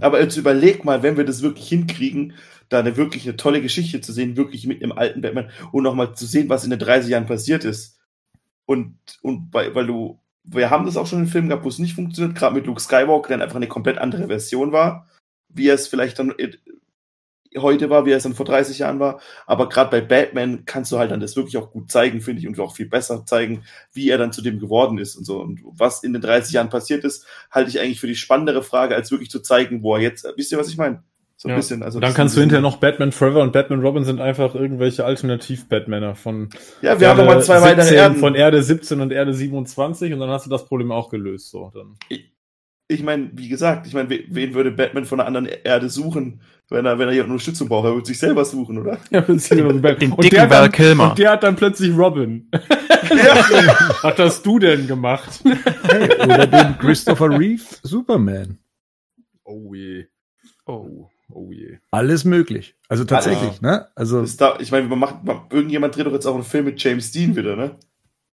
Aber 0.00 0.20
jetzt 0.20 0.36
überleg 0.36 0.84
mal, 0.84 1.02
wenn 1.02 1.16
wir 1.16 1.24
das 1.24 1.42
wirklich 1.42 1.68
hinkriegen, 1.68 2.34
da 2.68 2.78
eine 2.78 2.96
wirklich 2.96 3.24
eine 3.26 3.36
tolle 3.36 3.60
Geschichte 3.60 4.00
zu 4.00 4.12
sehen, 4.12 4.36
wirklich 4.36 4.64
mit 4.66 4.80
einem 4.80 4.92
alten 4.92 5.20
Batman 5.22 5.50
und 5.72 5.82
nochmal 5.82 6.14
zu 6.14 6.26
sehen, 6.26 6.48
was 6.48 6.62
in 6.62 6.70
den 6.70 6.78
30 6.78 7.10
Jahren 7.10 7.26
passiert 7.26 7.64
ist. 7.64 7.98
Und, 8.66 8.96
und 9.22 9.50
bei, 9.50 9.74
weil 9.74 9.86
du, 9.88 10.20
wir 10.44 10.70
haben 10.70 10.86
das 10.86 10.96
auch 10.96 11.06
schon 11.08 11.20
in 11.20 11.26
Filmen 11.26 11.48
gehabt, 11.48 11.64
wo 11.64 11.68
es 11.68 11.80
nicht 11.80 11.94
funktioniert, 11.96 12.36
gerade 12.38 12.54
mit 12.54 12.66
Luke 12.66 12.80
Skywalker, 12.80 13.28
der 13.28 13.42
einfach 13.42 13.56
eine 13.56 13.66
komplett 13.66 13.98
andere 13.98 14.28
Version 14.28 14.70
war, 14.70 15.08
wie 15.48 15.66
er 15.68 15.74
es 15.74 15.88
vielleicht 15.88 16.18
dann 16.20 16.32
heute 17.56 17.88
war, 17.90 18.04
wie 18.06 18.10
er 18.10 18.16
es 18.18 18.22
dann 18.24 18.34
vor 18.34 18.44
30 18.46 18.78
Jahren 18.80 19.00
war. 19.00 19.20
Aber 19.46 19.68
gerade 19.68 19.90
bei 19.90 20.00
Batman 20.00 20.64
kannst 20.66 20.92
du 20.92 20.98
halt 20.98 21.10
dann 21.10 21.20
das 21.20 21.36
wirklich 21.36 21.56
auch 21.56 21.70
gut 21.70 21.90
zeigen, 21.90 22.20
finde 22.20 22.40
ich, 22.40 22.48
und 22.48 22.58
auch 22.60 22.74
viel 22.76 22.88
besser 22.88 23.24
zeigen, 23.26 23.62
wie 23.92 24.10
er 24.10 24.18
dann 24.18 24.32
zu 24.32 24.42
dem 24.42 24.58
geworden 24.58 24.98
ist 24.98 25.16
und 25.16 25.24
so. 25.24 25.40
Und 25.40 25.60
was 25.64 26.02
in 26.04 26.12
den 26.12 26.22
30 26.22 26.52
Jahren 26.52 26.68
passiert 26.68 27.04
ist, 27.04 27.26
halte 27.50 27.70
ich 27.70 27.80
eigentlich 27.80 28.00
für 28.00 28.06
die 28.06 28.14
spannendere 28.16 28.62
Frage, 28.62 28.94
als 28.94 29.10
wirklich 29.10 29.30
zu 29.30 29.40
zeigen, 29.40 29.82
wo 29.82 29.94
er 29.96 30.02
jetzt, 30.02 30.26
wisst 30.36 30.52
ihr, 30.52 30.58
was 30.58 30.68
ich 30.68 30.76
meine? 30.76 31.02
So 31.40 31.46
ein 31.48 31.50
Ja. 31.52 31.56
bisschen. 31.56 31.84
Also 31.84 32.00
dann 32.00 32.14
kannst 32.14 32.36
du 32.36 32.40
hinterher 32.40 32.60
noch 32.62 32.78
Batman 32.78 33.12
Forever 33.12 33.42
und 33.42 33.52
Batman 33.52 33.80
Robin 33.80 34.02
sind 34.04 34.20
einfach 34.20 34.56
irgendwelche 34.56 35.04
Alternativ-Batmaner 35.04 36.16
von 36.16 36.50
Ja, 36.82 36.98
wir 36.98 37.08
haben 37.08 37.18
nochmal 37.18 37.42
zwei 37.44 37.62
weitere 37.62 37.82
17, 37.82 37.96
Erden. 37.96 38.16
von 38.16 38.34
Erde 38.34 38.60
17 38.62 39.00
und 39.00 39.12
Erde 39.12 39.32
27 39.32 40.12
und 40.12 40.18
dann 40.18 40.30
hast 40.30 40.46
du 40.46 40.50
das 40.50 40.66
Problem 40.66 40.90
auch 40.90 41.10
gelöst. 41.10 41.50
So, 41.50 41.70
dann. 41.72 41.96
ich 42.88 43.02
meine, 43.02 43.30
wie 43.34 43.48
gesagt, 43.48 43.86
ich 43.86 43.94
meine, 43.94 44.10
we- 44.10 44.24
wen 44.28 44.54
würde 44.54 44.72
Batman 44.72 45.04
von 45.04 45.20
einer 45.20 45.26
anderen 45.28 45.46
Erde 45.46 45.88
suchen, 45.90 46.40
wenn 46.70 46.84
er, 46.84 46.98
wenn 46.98 47.08
er 47.08 47.14
hier 47.14 47.24
Unterstützung 47.24 47.68
braucht? 47.68 47.86
Er 47.86 47.94
würde 47.94 48.06
sich 48.06 48.18
selber 48.18 48.44
suchen, 48.44 48.78
oder? 48.78 48.98
Ja, 49.10 49.24
so 49.26 49.34
Batman. 49.34 49.98
Den 49.98 50.12
und, 50.12 50.22
dicken 50.24 50.34
der 50.34 50.42
hat 50.42 50.50
Val 50.50 50.62
dann, 50.62 50.72
Kilmer. 50.72 51.10
und 51.10 51.18
der 51.18 51.30
hat 51.30 51.42
dann 51.42 51.56
plötzlich 51.56 51.96
Robin. 51.96 52.48
ja. 52.52 53.94
Was 54.02 54.18
hast 54.18 54.46
du 54.46 54.58
denn 54.58 54.86
gemacht? 54.86 55.42
Hey, 55.82 56.10
oder 56.22 56.46
den 56.46 56.78
Christopher 56.78 57.30
Reeve 57.30 57.62
Superman. 57.82 58.58
Oh 59.44 59.74
je. 59.74 60.06
Oh. 60.66 61.08
Oh 61.30 61.50
je. 61.52 61.78
Alles 61.90 62.24
möglich. 62.24 62.74
Also 62.88 63.04
tatsächlich, 63.04 63.60
ne? 63.60 63.88
Also 63.94 64.24
da, 64.38 64.56
ich 64.60 64.70
meine, 64.70 64.88
man 64.88 64.98
macht, 64.98 65.24
man, 65.24 65.42
irgendjemand 65.50 65.94
dreht 65.94 66.06
doch 66.06 66.12
jetzt 66.12 66.26
auch 66.26 66.34
einen 66.34 66.44
Film 66.44 66.64
mit 66.64 66.82
James 66.82 67.10
Dean 67.12 67.36
wieder, 67.36 67.54
ne? 67.54 67.76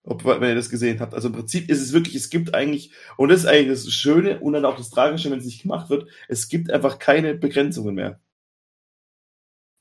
Ob, 0.05 0.25
wenn 0.25 0.43
ihr 0.49 0.55
das 0.55 0.71
gesehen 0.71 1.01
habt. 1.01 1.15
Also 1.15 1.29
im 1.29 1.35
Prinzip 1.35 1.69
ist 1.69 1.81
es 1.81 1.93
wirklich, 1.93 2.15
es 2.15 2.31
gibt 2.31 2.55
eigentlich, 2.55 2.93
und 3.17 3.29
das 3.29 3.41
ist 3.41 3.47
eigentlich 3.47 3.85
das 3.85 3.93
Schöne 3.93 4.41
und 4.41 4.55
dann 4.55 4.65
auch 4.65 4.77
das 4.77 4.91
Tragische, 4.91 5.31
wenn 5.31 5.39
es 5.39 5.45
nicht 5.45 5.63
gemacht 5.63 5.91
wird, 5.91 6.09
es 6.29 6.49
gibt 6.49 6.71
einfach 6.71 6.99
keine 6.99 7.35
Begrenzungen 7.35 7.95
mehr. 7.95 8.19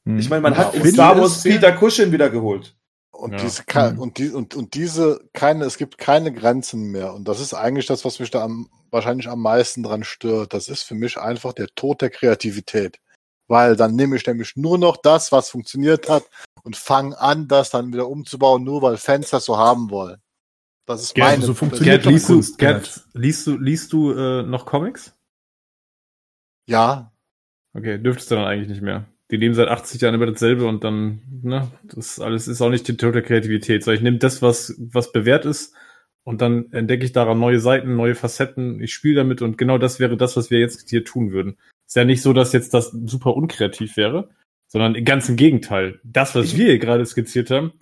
hm. 0.06 0.20
Ich 0.20 0.30
meine, 0.30 0.41
man 0.41 0.54
Ja, 0.54 0.60
hat 0.60 0.74
in 0.76 0.82
und 0.82 0.91
Star 0.91 1.18
Wars 1.20 1.44
Peter 1.44 1.72
Cushing 1.72 2.12
wieder 2.12 2.30
geholt. 2.30 2.76
Und 3.12 3.34
Ja. 3.34 3.38
diese 3.38 3.64
und 4.00 4.18
die 4.18 4.30
und, 4.30 4.56
und 4.56 4.74
diese 4.76 5.20
keine, 5.34 5.66
es 5.66 5.78
gibt 5.78 5.98
keine 5.98 6.32
Grenzen 6.32 6.91
mehr. 6.91 7.14
Und 7.14 7.28
das 7.28 7.40
ist 7.40 7.54
eigentlich 7.54 7.86
das, 7.86 8.06
was 8.06 8.20
mich 8.20 8.32
da 8.32 8.44
am, 8.44 8.70
wahrscheinlich 8.91 9.28
am 9.28 9.41
meisten 9.41 9.84
dran 9.84 10.04
stört. 10.04 10.54
Das 10.54 10.70
ist 10.70 10.84
für 10.84 10.96
mich 10.96 11.18
einfach 11.18 11.54
der 11.54 11.68
Tod 11.76 12.02
der 12.02 12.10
Kreativität. 12.10 13.00
Weil 13.48 13.76
dann 13.76 13.96
nehme 13.96 14.16
ich 14.16 14.26
nämlich 14.26 14.56
nur 14.56 14.78
noch 14.78 14.96
das, 14.98 15.32
was 15.32 15.50
funktioniert 15.50 16.08
hat, 16.08 16.24
und 16.64 16.76
fange 16.76 17.19
an, 17.19 17.48
das 17.48 17.69
dann 17.69 17.94
wieder 17.94 18.07
umzubauen, 18.07 18.64
nur 18.64 18.81
weil 18.81 18.98
Fans 18.98 19.30
das 19.30 19.45
so 19.45 19.57
haben 19.57 19.90
wollen. 19.90 20.22
Das 20.86 21.03
ist 21.03 21.14
Gerd, 21.15 21.31
meine. 21.31 21.45
so 21.45 21.53
funktioniert 21.53 22.03
Gerd, 22.03 22.14
liest 22.14 22.30
du, 22.30 22.34
Kunst, 22.34 22.57
Gerd, 22.57 23.03
liest 23.14 23.48
du, 23.48 23.57
liest 23.57 23.94
du 23.94 24.11
äh, 24.11 24.44
noch 24.44 24.65
Comics? 24.65 25.15
Ja, 26.68 27.11
Okay, 27.73 27.98
dürftest 27.98 28.31
du 28.31 28.36
dann 28.36 28.45
eigentlich 28.45 28.69
nicht 28.69 28.81
mehr. 28.81 29.06
Die 29.31 29.38
leben 29.38 29.53
seit 29.53 29.68
80 29.68 30.02
Jahren 30.02 30.15
über 30.15 30.26
dasselbe 30.26 30.65
und 30.65 30.84
dann, 30.84 31.22
ne, 31.44 31.72
das 31.84 32.19
alles 32.19 32.48
ist 32.48 32.61
auch 32.61 32.69
nicht 32.69 32.88
die 32.88 32.98
tote 32.98 33.22
Kreativität. 33.22 33.84
So, 33.84 33.91
ich 33.91 34.02
nehme 34.02 34.18
das, 34.18 34.41
was, 34.41 34.76
was 34.80 35.11
bewährt 35.11 35.45
ist, 35.45 35.76
und 36.23 36.41
dann 36.41 36.72
entdecke 36.73 37.06
ich 37.06 37.11
daran 37.11 37.40
neue 37.40 37.60
Seiten, 37.60 37.95
neue 37.95 38.14
Facetten, 38.14 38.81
ich 38.81 38.94
spiele 38.94 39.15
damit 39.15 39.41
und 39.41 39.57
genau 39.57 39.77
das 39.77 39.99
wäre 39.99 40.18
das, 40.18 40.36
was 40.36 40.52
wir 40.52 40.60
jetzt 40.60 40.90
hier 40.90 41.03
tun 41.06 41.31
würden. 41.31 41.57
Ist 41.88 41.95
ja 41.95 42.06
nicht 42.06 42.22
so, 42.22 42.34
dass 42.34 42.53
jetzt 42.53 42.73
das 42.73 42.91
super 42.91 43.36
unkreativ 43.36 43.98
wäre, 43.98 44.30
sondern 44.70 45.04
ganz 45.04 45.28
im 45.28 45.36
Gegenteil. 45.36 46.00
Das, 46.04 46.34
was 46.36 46.56
wir 46.56 46.68
hier 46.68 46.80
gerade 46.80 47.06
skizziert 47.06 47.52
haben, 47.52 47.74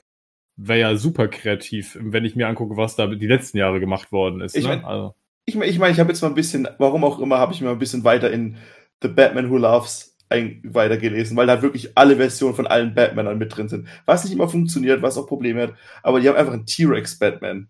wäre 0.55 0.79
ja 0.79 0.95
super 0.95 1.27
kreativ, 1.27 1.97
wenn 2.01 2.25
ich 2.25 2.35
mir 2.35 2.47
angucke, 2.47 2.75
was 2.77 2.95
da 2.95 3.05
die 3.07 3.27
letzten 3.27 3.57
Jahre 3.59 3.79
gemacht 3.79 4.11
worden 4.11 4.41
ist. 4.41 4.55
Ich 4.55 4.63
ne? 4.63 4.69
mein- 4.69 4.85
also, 4.85 5.13
Ich 5.45 5.55
meine, 5.55 5.69
ich, 5.69 5.77
mein, 5.77 5.91
ich 5.91 5.99
habe 5.99 6.09
jetzt 6.09 6.21
mal 6.21 6.29
ein 6.29 6.33
bisschen, 6.35 6.67
warum 6.79 7.03
auch 7.03 7.19
immer, 7.19 7.37
habe 7.37 7.53
ich 7.53 7.61
mir 7.61 7.69
ein 7.69 7.77
bisschen 7.77 8.03
weiter 8.03 8.31
in 8.31 8.57
The 9.03 9.09
Batman 9.09 9.51
Who 9.51 9.57
Loves 9.57 10.17
weitergelesen, 10.29 11.37
weil 11.37 11.47
da 11.47 11.61
wirklich 11.61 11.97
alle 11.97 12.17
Versionen 12.17 12.55
von 12.55 12.67
allen 12.67 12.93
Batmanern 12.93 13.37
mit 13.37 13.55
drin 13.55 13.69
sind. 13.69 13.87
Was 14.05 14.23
nicht 14.23 14.33
immer 14.33 14.49
funktioniert, 14.49 15.01
was 15.01 15.17
auch 15.17 15.27
Probleme 15.27 15.61
hat, 15.61 15.73
aber 16.03 16.19
die 16.19 16.27
haben 16.27 16.35
einfach 16.35 16.53
einen 16.53 16.65
T-Rex 16.65 17.19
Batman. 17.19 17.69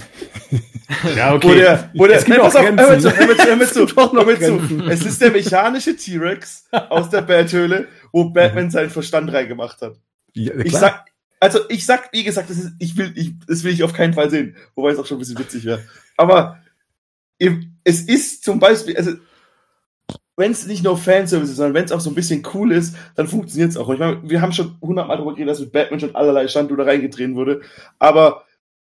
ja, 1.16 1.34
Wo 1.34 1.54
der, 1.54 1.90
wo 1.94 2.06
der, 2.06 2.16
Es 2.18 2.24
gibt 2.24 2.38
Nein, 2.38 2.46
pass 2.46 2.56
auf, 2.56 2.62
hör 2.64 2.72
mir 2.72 2.76
Grenzen, 2.76 3.10
zu, 3.10 3.16
hör 3.16 3.26
mir 3.26 3.36
zu, 3.36 3.44
hör 3.46 3.56
mir 3.56 3.64
Es 3.64 3.72
zu, 3.72 3.86
gibt 3.86 3.98
auch 3.98 4.12
noch 4.12 4.26
hör 4.26 4.32
mir 4.32 4.40
zu. 4.40 4.56
Grenzen. 4.58 4.88
Es 4.88 5.04
ist 5.04 5.20
der 5.20 5.30
mechanische 5.30 5.96
T-Rex 5.96 6.68
aus 6.70 7.10
der 7.10 7.22
Bathöhle, 7.22 7.88
wo 8.12 8.30
Batman 8.30 8.70
seinen 8.70 8.90
Verstand 8.90 9.32
reingemacht 9.32 9.80
hat. 9.82 9.96
ja, 10.34 10.54
Ich 10.64 10.72
sag, 10.72 11.04
also 11.40 11.60
ich 11.68 11.84
sag, 11.86 12.12
wie 12.12 12.24
gesagt, 12.24 12.50
das 12.50 12.58
ist, 12.58 12.72
ich 12.78 12.96
will, 12.96 13.12
ich, 13.14 13.32
das 13.46 13.64
will 13.64 13.72
ich 13.72 13.82
auf 13.84 13.92
keinen 13.92 14.14
Fall 14.14 14.30
sehen, 14.30 14.56
wobei 14.74 14.90
es 14.90 14.98
auch 14.98 15.06
schon 15.06 15.18
ein 15.18 15.20
bisschen 15.20 15.38
witzig 15.38 15.64
wäre. 15.64 15.84
Aber 16.16 16.58
es 17.84 18.02
ist 18.02 18.42
zum 18.44 18.58
Beispiel, 18.58 18.96
also 18.96 19.12
wenn 20.36 20.52
es 20.52 20.66
nicht 20.66 20.84
nur 20.84 20.96
Fanservice 20.96 21.50
ist, 21.50 21.56
sondern 21.56 21.74
wenn 21.74 21.84
es 21.84 21.92
auch 21.92 22.00
so 22.00 22.10
ein 22.10 22.14
bisschen 22.14 22.46
cool 22.54 22.70
ist, 22.70 22.94
dann 23.16 23.26
funktioniert 23.26 23.70
es 23.70 23.76
auch. 23.76 23.90
Ich 23.90 23.98
meine, 23.98 24.20
wir 24.22 24.40
haben 24.40 24.52
schon 24.52 24.78
hundertmal 24.80 25.16
darüber 25.16 25.34
geredet, 25.34 25.50
dass 25.50 25.60
mit 25.60 25.72
Batman 25.72 25.98
schon 25.98 26.14
allerlei 26.14 26.46
Stand 26.46 26.70
oder 26.70 26.86
reingetreten 26.86 27.34
wurde. 27.34 27.60
Aber 27.98 28.44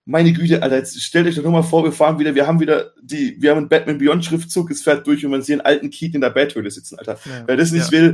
meine 0.09 0.33
Güte, 0.33 0.63
Alter, 0.63 0.77
jetzt 0.77 1.01
stellt 1.01 1.27
euch 1.27 1.35
doch 1.35 1.43
nur 1.43 1.51
mal 1.51 1.61
vor, 1.61 1.83
wir 1.83 1.91
fahren 1.91 2.17
wieder, 2.19 2.33
wir 2.33 2.47
haben 2.47 2.59
wieder 2.59 2.93
die, 3.01 3.37
wir 3.39 3.51
haben 3.51 3.59
einen 3.59 3.69
Batman 3.69 3.99
Beyond 3.99 4.25
Schriftzug, 4.25 4.71
es 4.71 4.81
fährt 4.81 5.05
durch 5.05 5.23
und 5.23 5.31
man 5.31 5.41
sieht 5.43 5.53
einen 5.53 5.61
alten 5.61 5.89
Keaton 5.91 6.15
in 6.15 6.21
der 6.21 6.31
Bathöhle 6.31 6.71
sitzen, 6.71 6.97
Alter. 6.97 7.17
Wer 7.45 7.57
das 7.57 7.71
nicht 7.71 7.91
will, 7.91 8.13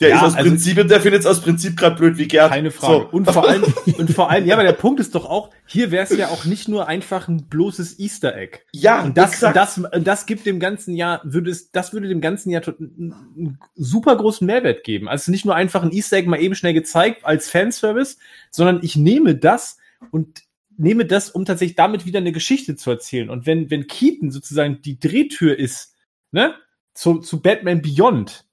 der 0.00 0.10
Ja, 0.10 0.16
ist 0.16 0.22
aus 0.22 0.34
also- 0.34 0.50
Prinzip, 0.50 0.88
der 0.88 1.00
findet 1.00 1.20
es 1.20 1.26
aus 1.26 1.40
Prinzip 1.40 1.76
gerade 1.76 1.96
blöd 1.96 2.18
wie 2.18 2.28
Gerd. 2.28 2.50
Keine 2.50 2.70
Frage. 2.70 3.06
So. 3.10 3.16
Und 3.16 3.30
vor 3.30 3.48
allem, 3.48 3.64
und 3.98 4.10
vor 4.12 4.30
allem, 4.30 4.46
ja, 4.46 4.54
aber 4.54 4.62
der 4.64 4.72
Punkt 4.72 5.00
ist 5.00 5.14
doch 5.14 5.24
auch, 5.24 5.50
hier 5.66 5.90
wäre 5.90 6.04
es 6.04 6.16
ja 6.16 6.28
auch 6.28 6.44
nicht 6.44 6.68
nur 6.68 6.86
einfach 6.86 7.28
ein 7.28 7.46
bloßes 7.48 7.98
Easter 7.98 8.36
Egg. 8.36 8.58
Ja, 8.72 9.02
Und 9.04 9.16
das, 9.16 9.32
exakt. 9.32 9.56
das, 9.56 9.80
das 10.02 10.26
gibt 10.26 10.44
dem 10.44 10.60
ganzen 10.60 10.94
Jahr, 10.96 11.20
würde 11.24 11.50
es, 11.50 11.70
das 11.70 11.92
würde 11.94 12.08
dem 12.08 12.20
ganzen 12.20 12.50
Jahr 12.50 12.62
einen 12.66 13.58
super 13.74 14.16
großen 14.16 14.46
Mehrwert 14.46 14.84
geben. 14.84 15.08
Also 15.08 15.30
nicht 15.30 15.44
nur 15.46 15.54
einfach 15.54 15.82
ein 15.82 15.92
Easter 15.92 16.18
Egg 16.18 16.28
mal 16.28 16.40
eben 16.42 16.54
schnell 16.54 16.74
gezeigt 16.74 17.24
als 17.24 17.48
Fanservice, 17.48 18.16
sondern 18.50 18.80
ich 18.82 18.96
nehme 18.96 19.34
das 19.34 19.78
und 20.10 20.42
nehme 20.78 21.04
das, 21.06 21.30
um 21.30 21.44
tatsächlich 21.44 21.76
damit 21.76 22.06
wieder 22.06 22.18
eine 22.18 22.32
Geschichte 22.32 22.76
zu 22.76 22.90
erzählen. 22.90 23.30
Und 23.30 23.46
wenn, 23.46 23.70
wenn 23.70 23.86
Keaton 23.86 24.30
sozusagen 24.30 24.80
die 24.82 24.98
Drehtür 24.98 25.58
ist, 25.58 25.94
ne, 26.32 26.54
zu, 26.94 27.18
zu 27.20 27.40
Batman 27.42 27.82
Beyond, 27.82 28.44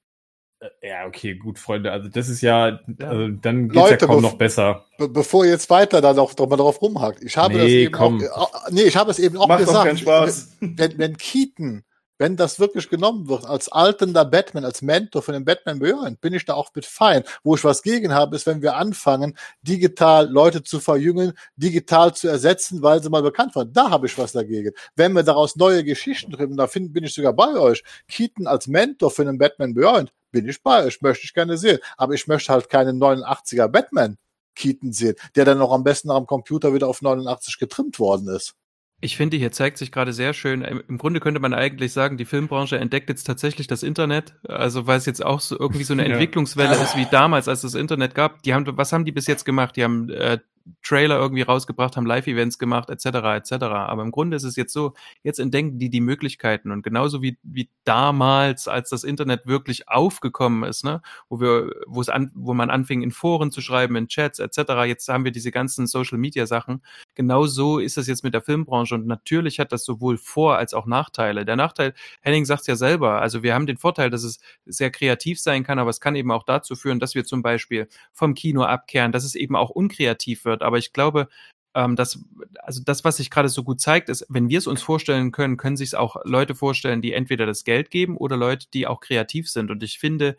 äh, 0.59 0.89
ja, 0.89 1.05
okay, 1.05 1.35
gut, 1.35 1.59
Freunde, 1.59 1.91
also 1.91 2.09
das 2.09 2.29
ist 2.29 2.41
ja, 2.41 2.79
also 2.99 3.27
dann 3.29 3.69
geht's 3.69 3.75
Leute, 3.75 3.91
ja 4.05 4.07
kaum 4.07 4.21
noch 4.21 4.37
besser. 4.37 4.85
be 4.97 5.09
bevor 5.09 5.45
ihr 5.45 5.51
jetzt 5.51 5.69
weiter 5.69 6.01
da 6.01 6.13
noch, 6.13 6.35
noch 6.37 6.47
mal 6.47 6.55
drauf 6.57 6.81
rumhakt. 6.81 7.23
Ich 7.23 7.35
habe 7.37 7.55
das 7.55 7.63
Nee, 7.65 7.83
eben 7.83 7.91
komm. 7.91 8.23
auch, 8.33 8.53
au- 8.53 8.69
nee, 8.71 8.83
ich 8.83 8.95
habe 8.95 9.11
es 9.11 9.19
eben 9.19 9.37
auch 9.37 9.47
Macht 9.47 9.61
doch 9.61 9.67
gesagt. 9.67 9.85
keinen 9.87 9.97
Spaß. 9.97 10.57
Wenn, 10.61 10.97
wenn 10.97 11.17
Keaton, 11.17 11.83
wenn 12.18 12.38
das 12.38 12.60
wirklich 12.60 12.90
genommen 12.90 13.27
wird, 13.27 13.45
als 13.45 13.69
altender 13.69 14.26
Batman, 14.26 14.65
als 14.65 14.81
Mentor 14.81 15.22
von 15.22 15.34
dem 15.34 15.45
Batman 15.45 15.80
Beyond, 15.80 16.22
bin 16.22 16.34
ich 16.34 16.45
da 16.45 16.53
auch 16.53 16.72
mit 16.76 16.85
fein. 16.85 17.23
Wo 17.44 17.56
ich 17.56 17.64
was 17.64 17.81
gegen 17.81 18.14
habe, 18.14 18.35
ist, 18.35 18.45
wenn 18.45 18.61
wir 18.61 18.76
anfangen, 18.76 19.38
digital 19.61 20.30
Leute 20.30 20.64
zu 20.64 20.80
verjüngen, 20.80 21.34
digital 21.56 22.14
zu 22.14 22.27
ersetzen, 22.27 22.81
weil 22.81 23.02
sie 23.02 23.10
mal 23.10 23.23
bekannt 23.23 23.56
waren. 23.56 23.73
Da 23.73 23.90
habe 23.90 24.07
ich 24.07 24.18
was 24.18 24.31
dagegen. 24.31 24.72
Wenn 24.95 25.14
wir 25.14 25.23
daraus 25.23 25.56
neue 25.56 25.84
Geschichten 25.84 26.31
drin, 26.31 26.56
da 26.57 26.68
find, 26.68 26.94
bin 26.94 27.03
ich 27.03 27.14
sogar 27.14 27.34
bei 27.34 27.53
euch. 27.56 27.84
Keaton 28.07 28.48
als 28.48 28.68
Mentor 28.68 29.11
für 29.11 29.26
den 29.26 29.38
Batman 29.38 29.73
Beyond, 29.73 30.14
bin 30.31 30.48
ich 30.48 30.61
bei 30.61 30.85
euch, 30.85 31.02
möchte 31.02 31.26
ich 31.26 31.34
gerne 31.34 31.57
sehen. 31.57 31.80
Aber 31.98 32.14
ich 32.14 32.27
möchte 32.27 32.52
halt 32.53 32.69
keinen 32.69 33.02
89er 33.02 33.68
Batman 33.68 34.18
Keaton 34.56 34.91
sehen, 34.94 35.15
der 35.35 35.45
dann 35.45 35.57
noch 35.57 35.72
am 35.72 35.84
besten 35.84 36.11
am 36.11 36.27
Computer 36.27 36.73
wieder 36.73 36.88
auf 36.88 37.02
89 37.02 37.57
getrimmt 37.60 37.99
worden 37.99 38.27
ist. 38.30 38.56
Ich 39.03 39.17
finde, 39.17 39.35
hier 39.35 39.51
zeigt 39.51 39.77
sich 39.77 39.91
gerade 39.91 40.13
sehr 40.13 40.34
schön, 40.34 40.61
im 40.61 40.97
Grunde 40.97 41.19
könnte 41.19 41.41
man 41.41 41.53
eigentlich 41.53 41.91
sagen, 41.91 42.15
die 42.15 42.23
Filmbranche 42.23 42.77
entdeckt 42.77 43.09
jetzt 43.09 43.25
tatsächlich 43.25 43.67
das 43.67 43.84
Internet, 43.84 44.34
also 44.47 44.88
weil 44.88 44.97
es 44.97 45.05
jetzt 45.05 45.23
auch 45.25 45.41
so 45.41 45.59
irgendwie 45.59 45.84
so 45.84 45.91
eine 45.91 46.03
Ja. 46.07 46.13
Entwicklungswelle 46.13 46.75
ist 46.81 46.95
wie 46.95 47.05
damals, 47.11 47.49
als 47.49 47.65
es 47.65 47.73
das 47.73 47.81
Internet 47.81 48.15
gab. 48.15 48.41
Die 48.43 48.53
haben, 48.53 48.65
was 48.77 48.93
haben 48.93 49.03
die 49.03 49.11
bis 49.11 49.27
jetzt 49.27 49.43
gemacht? 49.43 49.75
Die 49.75 49.84
haben 49.84 50.09
äh, 50.09 50.38
Trailer 50.81 51.19
irgendwie 51.19 51.41
rausgebracht, 51.41 51.98
haben 51.98 52.06
Live-Events 52.06 52.57
gemacht, 52.57 52.90
etc., 52.90 53.06
etc. 53.35 53.64
Aber 53.64 54.02
im 54.02 54.11
Grunde 54.11 54.38
ist 54.38 54.44
es 54.44 54.56
jetzt 54.56 54.73
so, 54.73 54.94
jetzt 55.23 55.40
entdecken 55.40 55.80
die 55.80 55.90
die 55.90 56.02
Möglichkeiten 56.02 56.72
und 56.72 56.84
genauso 56.84 57.22
wie, 57.22 57.38
wie 57.44 57.69
damals, 57.84 58.68
als 58.68 58.90
das 58.90 59.03
Internet 59.03 59.45
wirklich 59.45 59.90
aufgekommen 59.90 60.64
ist, 60.69 60.84
ne, 60.84 61.02
wo 61.30 61.40
wir, 61.40 61.72
wo 61.88 62.02
es 62.02 62.10
an, 62.10 62.31
wo 62.34 62.53
man 62.53 62.69
anfing 62.69 63.02
in 63.02 63.11
Foren 63.11 63.52
zu 63.52 63.61
schreiben, 63.61 63.95
in 63.95 64.07
Chats, 64.07 64.40
etc. 64.40 64.85
Jetzt 64.85 65.07
haben 65.10 65.26
wir 65.26 65.31
diese 65.31 65.52
ganzen 65.52 65.88
Social-Media-Sachen. 65.88 66.81
Genauso 67.15 67.80
ist 67.80 67.98
es 67.98 68.07
jetzt 68.07 68.23
mit 68.23 68.34
der 68.34 68.41
Filmbranche 68.41 68.95
und 68.95 69.06
natürlich 69.07 69.60
hat 69.60 69.72
das 69.72 69.84
sowohl 69.84 70.18
Vor- 70.18 70.57
als 70.57 70.73
auch 70.73 70.85
Nachteile. 70.85 71.45
Der 71.45 71.56
Nachteil, 71.56 71.94
Henning 72.22 72.45
sagt 72.45 72.61
es 72.61 72.68
ja 72.68 72.76
selber, 72.76 73.22
also 73.22 73.44
wir 73.44 73.53
haben 73.53 73.68
den 73.68 73.77
Vorteil, 73.77 74.10
dass 74.10 74.23
es 74.23 74.40
sehr 74.65 74.91
kreativ 74.91 75.40
sein 75.40 75.64
kann, 75.64 75.80
aber 75.80 75.90
es 75.90 75.99
kann 75.99 76.15
eben 76.15 76.31
auch 76.31 76.44
dazu 76.44 76.76
führen, 76.76 76.99
dass 76.99 77.15
wir 77.15 77.26
zum 77.26 77.41
Beispiel 77.41 77.88
vom 78.14 78.34
Kino 78.34 78.64
abkehren, 78.64 79.11
dass 79.11 79.23
es 79.23 79.35
eben 79.35 79.56
auch 79.56 79.69
unkreativ 79.69 80.45
wird. 80.45 80.52
Aber 80.61 80.77
ich 80.77 80.93
glaube, 80.93 81.27
ähm, 81.75 81.95
das, 81.95 82.19
also 82.59 82.81
das, 82.84 83.03
was 83.03 83.17
sich 83.17 83.30
gerade 83.30 83.49
so 83.49 83.63
gut 83.63 83.81
zeigt, 83.81 84.09
ist, 84.09 84.25
wenn 84.30 84.49
wir 84.49 84.57
es 84.57 84.67
uns 84.67 84.81
vorstellen 84.81 85.31
können, 85.31 85.57
können 85.57 85.77
sich 85.77 85.89
es 85.89 85.95
auch 85.95 86.17
Leute 86.23 86.55
vorstellen, 86.55 87.01
die 87.01 87.13
entweder 87.13 87.45
das 87.45 87.63
Geld 87.63 87.89
geben 87.89 88.17
oder 88.17 88.38
Leute, 88.38 88.67
die 88.73 88.88
auch 88.88 88.99
kreativ 88.99 89.49
sind. 89.49 89.71
Und 89.71 89.81
ich 89.84 89.99
finde, 89.99 90.38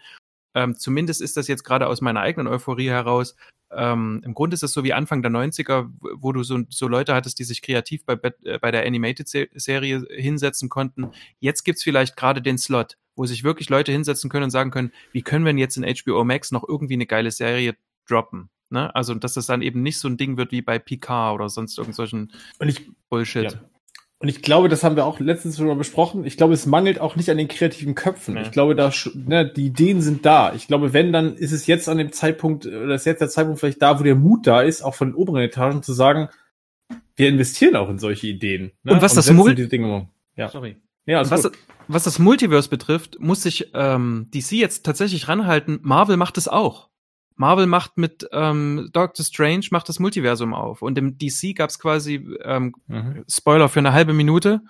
ähm, 0.55 0.77
zumindest 0.77 1.21
ist 1.21 1.37
das 1.37 1.49
jetzt 1.49 1.65
gerade 1.65 1.89
aus 1.89 2.01
meiner 2.01 2.21
eigenen 2.21 2.47
Euphorie 2.47 2.89
heraus, 2.89 3.35
ähm, 3.77 4.23
im 4.25 4.35
Grunde 4.35 4.55
ist 4.55 4.63
es 4.63 4.73
so 4.73 4.85
wie 4.85 4.93
Anfang 4.93 5.23
der 5.23 5.31
90er, 5.31 5.91
wo 6.01 6.33
du 6.33 6.43
so, 6.43 6.61
so 6.69 6.87
Leute 6.87 7.15
hattest, 7.15 7.39
die 7.39 7.45
sich 7.45 7.63
kreativ 7.63 8.05
bei, 8.05 8.15
äh, 8.45 8.59
bei 8.59 8.71
der 8.71 8.87
Animated-Serie 8.87 10.07
hinsetzen 10.11 10.69
konnten. 10.69 11.11
Jetzt 11.41 11.65
gibt's 11.65 11.83
vielleicht 11.83 12.17
gerade 12.17 12.41
den 12.43 12.59
Slot, 12.59 12.97
wo 13.17 13.27
sich 13.27 13.43
wirklich 13.43 13.71
Leute 13.71 13.93
hinsetzen 13.93 14.31
können 14.31 14.45
und 14.45 14.51
sagen 14.51 14.71
können, 14.71 14.93
wie 15.13 15.23
können 15.23 15.45
wir 15.45 15.53
denn 15.53 15.59
jetzt 15.59 15.77
in 15.77 15.85
HBO 15.85 16.25
Max 16.25 16.53
noch 16.53 16.67
irgendwie 16.67 16.95
eine 16.95 17.07
geile 17.07 17.31
Serie 17.31 17.75
droppen? 18.09 18.49
Ne? 18.71 18.95
Also, 18.95 19.15
dass 19.15 19.35
das 19.35 19.47
dann 19.47 19.63
eben 19.63 19.83
nicht 19.83 19.99
so 19.99 20.09
ein 20.09 20.17
Ding 20.17 20.37
wird 20.37 20.53
wie 20.53 20.63
bei 20.63 20.79
Picard 20.79 21.35
oder 21.35 21.49
sonst 21.49 21.79
irgendwelchen 21.79 22.33
Und 22.59 22.69
ich, 22.69 22.89
Bullshit. 23.09 23.53
Ja. 23.53 23.61
Und 24.19 24.29
ich 24.29 24.41
glaube, 24.41 24.69
das 24.71 24.83
haben 24.83 24.97
wir 24.97 25.05
auch 25.05 25.21
letztens 25.21 25.59
schon 25.59 25.67
mal 25.67 25.77
besprochen. 25.77 26.25
Ich 26.25 26.39
glaube, 26.39 26.55
es 26.55 26.65
mangelt 26.65 26.99
auch 26.99 27.15
nicht 27.15 27.31
an 27.31 27.37
den 27.37 27.49
kreativen 27.49 27.95
Köpfen. 27.95 28.35
Nee. 28.35 28.43
Ich 28.43 28.53
glaube, 28.53 28.75
da 28.75 28.91
ne, 29.15 29.53
die 29.53 29.67
Ideen 29.67 30.01
sind 30.01 30.25
da. 30.25 30.55
Ich 30.55 30.67
glaube, 30.67 30.93
wenn, 30.95 31.13
dann 31.13 31.37
ist 31.37 31.53
es 31.53 31.67
jetzt 31.67 31.89
an 31.91 31.99
dem 31.99 32.11
Zeitpunkt, 32.11 32.65
oder 32.65 32.95
ist 32.95 33.05
jetzt 33.05 33.21
der 33.21 33.29
Zeitpunkt 33.29 33.61
vielleicht 33.61 33.83
da, 33.83 33.99
wo 34.01 34.03
der 34.03 34.15
Mut 34.15 34.47
da 34.47 34.63
ist, 34.63 34.83
auch 34.83 34.95
von 34.95 35.09
den 35.11 35.15
oberen 35.15 35.43
Etagen 35.43 35.83
zu 35.83 35.93
sagen, 35.93 36.31
wir 37.17 37.29
investieren 37.29 37.77
auch 37.77 37.91
in 37.91 37.99
solche 37.99 38.29
Ideen. 38.29 38.73
Ne? 38.83 38.93
Und 38.93 39.03
was 39.03 39.15
das 39.15 39.27
setzen 39.27 39.37
Mul- 39.37 39.55
die 39.55 39.69
Dinge 39.69 39.95
um. 39.95 40.09
Ja. 40.37 40.49
Sorry. 40.49 40.77
Ja, 41.07 41.29
was, 41.31 41.43
gut. 41.43 41.59
was 41.87 42.05
das 42.05 42.19
Multiverse 42.19 42.71
betrifft, 42.71 43.19
muss 43.21 43.43
sich 43.43 43.73
ähm, 43.75 44.29
DC 44.33 44.53
jetzt 44.53 44.87
tatsächlich 44.87 45.29
ranhalten. 45.29 45.81
Marvel 45.83 46.17
macht 46.17 46.39
es 46.39 46.49
auch. 46.49 46.89
Marvel 47.37 47.67
macht 47.67 47.97
mit 47.99 48.29
ähm, 48.33 48.89
Doctor 48.93 49.25
Strange 49.25 49.67
macht 49.71 49.89
das 49.89 49.99
Multiversum 49.99 50.55
auf. 50.55 50.83
Und 50.83 50.97
im 50.99 51.19
DC 51.19 51.55
gab 51.57 51.71
es 51.71 51.79
quasi 51.79 52.25
ähm, 52.43 52.75
Mhm. 52.87 53.25
Spoiler 53.29 53.69
für 53.69 53.81
eine 53.81 53.93
halbe 53.93 54.13
Minute 54.13 54.61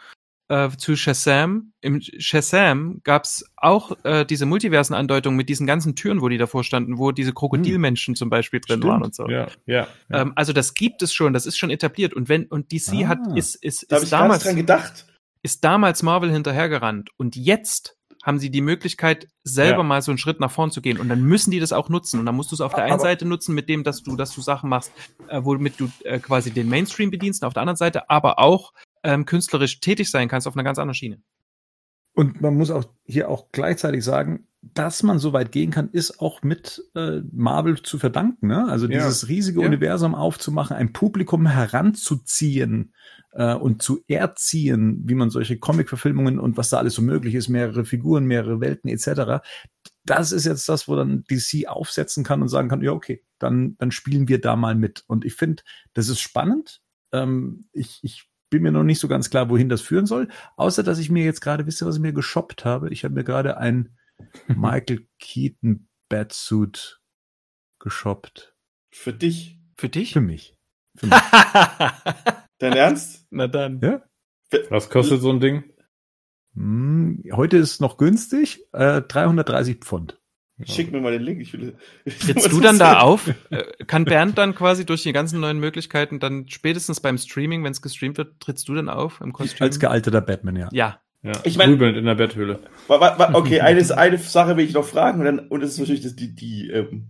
äh, 0.49 0.69
zu 0.77 0.97
Shazam. 0.97 1.73
Im 1.81 2.01
Shazam 2.01 3.01
gab's 3.03 3.45
auch 3.57 3.93
äh, 4.05 4.24
diese 4.27 4.47
Multiversen-Andeutung 4.47 5.36
mit 5.36 5.49
diesen 5.49 5.66
ganzen 5.66 5.95
Türen, 5.97 6.20
wo 6.20 6.28
die 6.28 6.36
davor 6.39 6.65
standen, 6.65 6.99
wo 6.99 7.12
diese 7.12 7.32
Krokodilmenschen 7.32 8.15
zum 8.15 8.28
Beispiel 8.31 8.61
drin 8.61 8.78
Stimmt. 8.78 8.93
waren 8.93 9.03
und 9.03 9.15
so. 9.15 9.28
Ja, 9.28 9.47
ja. 9.66 9.86
ja. 10.11 10.20
Ähm, 10.23 10.32
also 10.36 10.53
das 10.53 10.74
gibt 10.74 11.03
es 11.03 11.12
schon, 11.15 11.32
das 11.32 11.47
ist 11.47 11.57
schon 11.59 11.70
etabliert. 11.70 12.12
Und 12.15 12.28
wenn 12.28 12.45
und 12.47 12.73
DC 12.73 13.05
Ah. 13.05 13.09
hat 13.09 13.19
ist 13.36 13.57
ist, 13.57 13.91
Da 13.91 13.97
ist 13.97 14.11
gar 14.11 14.20
damals 14.20 14.43
dran 14.45 14.57
gedacht. 14.57 15.07
ist 15.43 15.65
damals 15.65 16.03
Marvel 16.03 16.31
hinterhergerannt 16.31 17.11
und 17.16 17.36
jetzt 17.36 17.97
haben 18.25 18.39
sie 18.41 18.51
die 18.51 18.63
Möglichkeit, 18.63 19.29
selber 19.45 19.79
Ja. 19.79 19.85
mal 19.85 20.03
so 20.03 20.11
einen 20.11 20.19
Schritt 20.19 20.41
nach 20.41 20.51
vorn 20.51 20.71
zu 20.73 20.81
gehen. 20.81 20.99
Und 20.99 21.09
dann 21.09 21.23
müssen 21.23 21.51
die 21.53 21.61
das 21.61 21.73
auch 21.73 21.89
nutzen. 21.89 22.19
Und 22.19 22.27
dann 22.27 22.35
musst 22.35 22.51
du 22.51 22.57
es 22.57 22.61
auf 22.61 22.75
der 22.75 22.85
einen 22.85 22.95
Aber- 22.95 23.03
Seite 23.03 23.27
nutzen, 23.27 23.55
mit 23.55 23.69
dem, 23.69 23.85
dass 23.85 24.03
du, 24.03 24.17
dass 24.17 24.35
du 24.35 24.41
Sachen 24.41 24.69
machst, 24.71 24.91
äh, 25.29 25.41
womit 25.45 25.79
du 25.79 25.89
äh, 26.05 26.19
quasi 26.19 26.51
den 26.51 26.69
Mainstream 26.69 27.11
bedienst, 27.13 27.43
und 27.43 27.47
auf 27.47 27.55
der 27.55 27.61
anderen 27.63 27.77
Seite 27.77 28.11
aber 28.11 28.39
auch 28.41 28.73
ähm, 29.05 29.27
künstlerisch 29.27 29.81
tätig 29.81 30.11
sein 30.11 30.29
kannst 30.29 30.49
auf 30.49 30.57
einer 30.57 30.65
ganz 30.65 30.79
anderen 30.79 30.95
Schiene. 30.95 31.21
Und 32.17 32.41
man 32.41 32.57
muss 32.57 32.71
auch 32.71 32.85
hier 33.05 33.29
auch 33.29 33.49
gleichzeitig 33.53 34.03
sagen, 34.05 34.47
dass 34.63 35.03
man 35.03 35.19
so 35.19 35.35
weit 35.35 35.53
gehen 35.53 35.71
kann, 35.71 35.91
ist 35.91 36.21
auch 36.21 36.43
mit 36.43 36.83
äh, 36.95 37.21
Marvel 37.33 37.83
zu 37.83 37.99
verdanken. 37.99 38.47
Ne? 38.47 38.67
Also 38.69 38.87
Ja. 38.87 38.93
dieses 39.05 39.29
riesige 39.29 39.61
Ja. 39.61 39.67
Universum 39.67 40.15
aufzumachen, 40.15 40.75
ein 40.77 40.93
Publikum 40.95 41.47
heranzuziehen 41.47 42.95
äh, 43.35 43.55
und 43.55 43.82
zu 43.82 44.02
erziehen, 44.09 45.02
wie 45.05 45.15
man 45.15 45.31
solche 45.31 45.59
Comic-Verfilmungen 45.59 46.39
und 46.39 46.56
was 46.56 46.70
da 46.70 46.78
alles 46.78 46.94
so 46.94 47.02
möglich 47.02 47.35
ist, 47.35 47.48
mehrere 47.48 47.85
Figuren, 47.85 48.24
mehrere 48.24 48.61
Welten 48.61 48.89
etc. 48.89 49.44
Das 50.05 50.32
ist 50.32 50.47
jetzt 50.47 50.69
das, 50.69 50.89
wo 50.89 50.97
dann 50.97 51.24
DC 51.24 51.66
aufsetzen 51.66 52.24
kann 52.24 52.43
und 52.43 52.48
sagen 52.48 52.69
kann, 52.69 52.82
ja 52.82 52.93
okay, 52.93 53.23
dann 53.39 53.77
dann 53.78 53.90
spielen 53.90 54.28
wir 54.28 54.40
da 54.40 54.56
mal 54.56 54.74
mit. 54.74 55.05
Und 55.06 55.24
ich 55.24 55.35
finde, 55.35 55.62
das 55.93 56.09
ist 56.09 56.20
spannend. 56.20 56.82
Ähm, 57.12 57.69
ich, 57.73 58.01
ich 58.02 58.28
bin 58.51 58.62
mir 58.62 58.73
noch 58.73 58.85
nicht 58.85 59.01
so 59.01 59.09
ganz 59.09 59.31
klar, 59.31 59.51
wohin 59.51 59.69
das 59.69 59.81
führen 59.81 60.06
soll. 60.06 60.28
Außer, 60.56 60.82
dass 60.82 60.98
ich 60.98 61.11
mir 61.11 61.24
jetzt 61.24 61.40
gerade, 61.40 61.66
wisst 61.66 61.82
ihr, 61.82 61.86
was 61.86 61.97
ich 61.97 62.02
mir 62.02 62.12
geshoppt 62.12 62.65
habe? 62.65 62.90
Ich 62.90 63.05
habe 63.05 63.15
mir 63.15 63.24
gerade 63.24 63.56
ein 63.59 63.97
Michael 64.47 65.09
Keaton 65.19 65.89
Batsuit 66.09 67.01
geshoppt. 67.81 68.55
Für 68.93 69.12
dich. 69.12 69.59
Für 69.77 69.89
dich? 69.89 70.12
Für 70.12 70.20
mich. 70.20 70.56
Für 70.97 71.06
mich. 71.06 71.16
Dein 72.59 72.73
Ernst? 72.75 73.27
Na 73.31 73.47
dann. 73.47 73.81
ja? 73.83 74.03
Was 74.71 74.89
kostet 74.91 75.21
so 75.21 75.31
ein 75.31 75.41
Ding? 75.41 75.65
Hm, 76.55 77.25
heute 77.33 77.57
ist 77.57 77.81
noch 77.81 77.97
günstig, 77.97 78.61
äh, 78.73 79.03
330 79.03 79.79
Pfund. 79.79 80.21
Schick 80.65 80.93
mir 80.93 81.01
mal 81.01 81.11
den 81.11 81.23
Link. 81.23 81.41
Ich 81.41 81.53
will, 81.53 81.75
Trittst 82.05 82.53
du 82.53 82.61
dann 82.61 82.79
da 82.79 83.01
auf? 83.01 83.29
Äh, 83.51 83.65
Kann 83.87 84.05
Bernd 84.05 84.39
dann 84.39 84.55
quasi 84.55 84.87
durch 84.87 85.03
die 85.03 85.13
ganzen 85.13 85.41
neuen 85.41 85.59
Möglichkeiten 85.59 86.21
dann 86.21 86.49
spätestens 86.49 87.01
beim 87.01 87.19
Streaming, 87.19 87.65
wenn 87.65 87.73
es 87.73 87.83
gestreamt 87.83 88.19
wird, 88.19 88.39
trittst 88.39 88.69
du 88.69 88.75
dann 88.75 88.89
auf 88.89 89.21
im 89.21 89.33
Kostüm? 89.33 89.65
Als 89.65 89.81
gealterter 89.81 90.21
Batman, 90.21 90.55
ja. 90.57 90.69
ja. 90.71 91.01
Ja, 91.25 91.33
Ich 91.43 91.57
mein- 91.57 91.71
grübelnd 91.71 91.97
in 91.97 92.05
der 92.05 92.15
Betthöhle. 92.15 92.61
Okay, 92.87 93.61
eine, 93.63 93.97
eine 93.97 94.19
Sache 94.19 94.57
will 94.57 94.65
ich 94.67 94.75
noch 94.75 94.85
fragen 94.85 95.19
und, 95.21 95.25
dann, 95.25 95.39
und 95.49 95.61
das 95.61 95.71
ist 95.71 95.79
natürlich 95.81 96.03
das, 96.03 96.15
die, 96.15 96.35
die 96.35 96.69
ähm, 96.71 97.09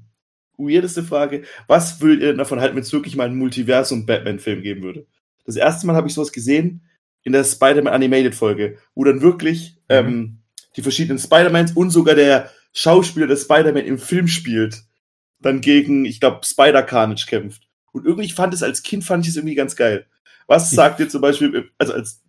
weirdeste 0.56 1.02
Frage. 1.02 1.42
Was 1.66 2.00
würdet 2.00 2.20
ihr 2.22 2.28
denn 2.28 2.38
davon 2.38 2.60
halten, 2.60 2.76
wenn 2.76 2.82
es 2.84 2.92
wirklich 2.94 3.16
mal 3.16 3.24
einen 3.26 3.36
Multiversum-Batman-Film 3.38 4.62
geben 4.62 4.82
würde? 4.84 5.06
Das 5.44 5.56
erste 5.56 5.86
Mal 5.86 5.96
habe 5.96 6.08
ich 6.08 6.14
sowas 6.14 6.32
gesehen 6.32 6.82
in 7.22 7.32
der 7.32 7.44
Spider-Man 7.44 7.92
Animated 7.92 8.34
Folge, 8.34 8.78
wo 8.94 9.04
dann 9.04 9.22
wirklich 9.22 9.76
ähm, 9.88 10.40
die 10.76 10.82
verschiedenen 10.82 11.18
Spider-Mans 11.18 11.72
und 11.72 11.90
sogar 11.90 12.14
der 12.14 12.50
Schauspieler, 12.72 13.26
der 13.26 13.36
Spider-Man 13.36 13.84
im 13.84 13.98
Film 13.98 14.28
spielt, 14.28 14.82
dann 15.40 15.60
gegen, 15.60 16.04
ich 16.04 16.20
glaube, 16.20 16.44
Spider-Carnage 16.44 17.26
kämpft. 17.26 17.68
Und 17.92 18.06
irgendwie 18.06 18.30
fand 18.30 18.52
es 18.54 18.62
als 18.62 18.82
Kind 18.82 19.04
fand 19.04 19.24
ich 19.24 19.30
es 19.30 19.36
irgendwie 19.36 19.54
ganz 19.54 19.76
geil. 19.76 20.06
Was 20.46 20.70
sagt 20.70 21.00
ihr 21.00 21.08
zum 21.08 21.20
Beispiel, 21.20 21.70
also 21.78 21.94
als 21.94 22.22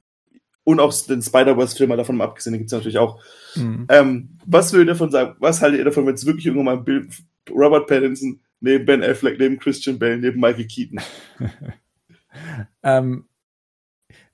und 0.63 0.79
auch 0.79 0.93
den 1.05 1.21
Spider-Verse-Film 1.21 1.89
mal 1.89 1.97
davon 1.97 2.19
abgesehen, 2.21 2.53
den 2.53 2.59
gibt's 2.59 2.73
natürlich 2.73 2.97
auch. 2.97 3.21
Mhm. 3.55 3.85
Ähm, 3.89 4.37
was 4.45 4.73
würdet 4.73 4.87
ihr 4.87 4.93
davon 4.93 5.11
sagen? 5.11 5.35
Was 5.39 5.61
haltet 5.61 5.79
ihr 5.79 5.85
davon, 5.85 6.07
wenn 6.07 6.15
es 6.15 6.25
wirklich 6.25 6.47
irgendwann 6.47 6.65
mal 6.65 6.77
ein 6.77 6.83
Bild 6.83 7.13
Robert 7.51 7.87
Pattinson 7.87 8.41
neben 8.61 8.85
Ben 8.85 9.03
Affleck, 9.03 9.39
neben 9.39 9.59
Christian 9.59 9.99
Bale, 9.99 10.17
neben 10.17 10.39
Michael 10.39 10.67
Keaton? 10.67 10.99
Ähm, 12.83 13.27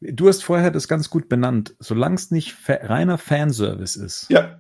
du 0.02 0.28
hast 0.28 0.44
vorher 0.44 0.72
das 0.72 0.88
ganz 0.88 1.10
gut 1.10 1.30
benannt. 1.30 1.76
Solange 1.80 2.15
es 2.15 2.32
nicht 2.32 2.53
fa 2.53 2.73
reiner 2.82 3.18
Fanservice 3.18 3.95
ist. 3.95 4.28
Ja, 4.30 4.60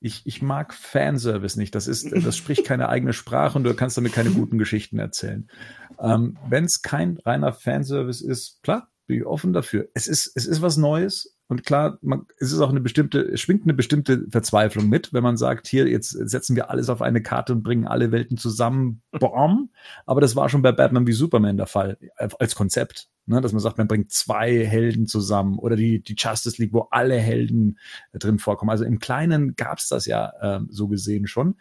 Ich, 0.00 0.22
ich 0.24 0.42
mag 0.42 0.72
Fanservice 0.74 1.56
nicht. 1.56 1.74
Das 1.74 1.86
ist, 1.86 2.10
das 2.10 2.36
spricht 2.36 2.64
keine 2.64 2.88
eigene 2.88 3.12
Sprache 3.12 3.58
und 3.58 3.64
du 3.64 3.74
kannst 3.74 3.96
damit 3.96 4.12
keine 4.12 4.30
guten 4.30 4.58
Geschichten 4.58 4.98
erzählen. 4.98 5.50
Ähm, 5.98 6.38
Wenn 6.48 6.64
es 6.64 6.82
kein 6.82 7.18
reiner 7.18 7.52
Fanservice 7.52 8.22
ist, 8.22 8.62
klar, 8.62 8.90
bin 9.06 9.18
ich 9.18 9.26
offen 9.26 9.52
dafür. 9.52 9.88
Es 9.94 10.06
ist, 10.06 10.32
es 10.34 10.46
ist 10.46 10.62
was 10.62 10.76
Neues 10.76 11.36
und 11.50 11.64
klar, 11.64 11.98
man, 12.00 12.26
es 12.38 12.52
ist 12.52 12.60
auch 12.60 12.70
eine 12.70 12.80
bestimmte, 12.80 13.22
es 13.22 13.40
schwingt 13.40 13.64
eine 13.64 13.74
bestimmte 13.74 14.24
Verzweiflung 14.30 14.88
mit, 14.88 15.12
wenn 15.12 15.24
man 15.24 15.36
sagt, 15.36 15.66
hier, 15.66 15.88
jetzt 15.88 16.10
setzen 16.10 16.54
wir 16.54 16.70
alles 16.70 16.88
auf 16.88 17.02
eine 17.02 17.22
Karte 17.22 17.52
und 17.52 17.64
bringen 17.64 17.88
alle 17.88 18.12
Welten 18.12 18.36
zusammen. 18.36 19.02
Bom. 19.10 19.70
Aber 20.06 20.20
das 20.20 20.36
war 20.36 20.48
schon 20.48 20.62
bei 20.62 20.70
Batman 20.70 21.08
wie 21.08 21.12
Superman 21.12 21.56
der 21.56 21.66
Fall, 21.66 21.98
äh, 22.18 22.28
als 22.38 22.54
Konzept. 22.54 23.08
Ne, 23.26 23.40
dass 23.40 23.52
man 23.52 23.60
sagt, 23.60 23.78
man 23.78 23.88
bringt 23.88 24.12
zwei 24.12 24.64
Helden 24.64 25.08
zusammen 25.08 25.58
oder 25.58 25.74
die, 25.74 26.00
die 26.00 26.14
Justice 26.16 26.62
League, 26.62 26.72
wo 26.72 26.86
alle 26.92 27.18
Helden 27.18 27.78
äh, 28.12 28.20
drin 28.20 28.38
vorkommen. 28.38 28.70
Also 28.70 28.84
im 28.84 29.00
Kleinen 29.00 29.56
gab's 29.56 29.88
das 29.88 30.06
ja 30.06 30.32
ähm, 30.40 30.68
so 30.70 30.86
gesehen 30.86 31.26
schon. 31.26 31.56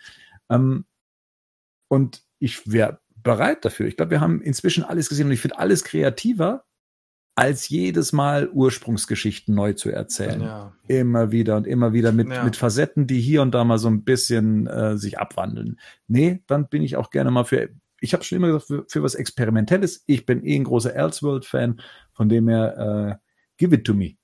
Ähm, 0.51 0.85
und 1.87 2.21
ich 2.37 2.71
wäre 2.71 2.99
bereit 3.23 3.65
dafür. 3.65 3.87
Ich 3.87 3.97
glaube, 3.97 4.11
wir 4.11 4.21
haben 4.21 4.39
inzwischen 4.41 4.83
alles 4.83 5.09
gesehen 5.09 5.25
und 5.25 5.33
ich 5.33 5.41
finde 5.41 5.57
alles 5.57 5.83
kreativer, 5.83 6.65
als 7.39 7.69
jedes 7.69 8.11
Mal 8.11 8.49
Ursprungsgeschichten 8.49 9.55
neu 9.55 9.73
zu 9.73 9.89
erzählen. 9.89 10.41
ja. 10.41 10.73
Immer 10.87 11.31
wieder 11.31 11.55
und 11.57 11.67
immer 11.67 11.93
wieder 11.93 12.11
mit, 12.11 12.27
Ja. 12.29 12.43
mit 12.43 12.55
Facetten, 12.55 13.07
die 13.07 13.21
hier 13.21 13.41
und 13.41 13.51
da 13.53 13.63
mal 13.63 13.77
so 13.77 13.87
ein 13.89 14.03
bisschen 14.03 14.67
äh, 14.67 14.97
sich 14.97 15.19
abwandeln. 15.19 15.79
Nee, 16.07 16.43
dann 16.47 16.67
bin 16.67 16.81
ich 16.81 16.95
auch 16.97 17.09
gerne 17.11 17.31
mal 17.31 17.45
für, 17.45 17.69
ich 18.01 18.13
habe 18.13 18.23
schon 18.23 18.37
immer 18.37 18.47
gesagt, 18.47 18.67
für, 18.67 18.85
für 18.87 19.03
was 19.03 19.15
Experimentelles. 19.15 20.03
Ich 20.05 20.25
bin 20.25 20.43
eh 20.45 20.55
ein 20.55 20.63
großer 20.65 20.93
Elseworld-Fan, 20.95 21.79
von 22.13 22.27
dem 22.29 22.47
her, 22.49 23.19
äh, 23.21 23.25
give 23.57 23.73
it 23.75 23.85
to 23.85 23.93
me. 23.93 24.15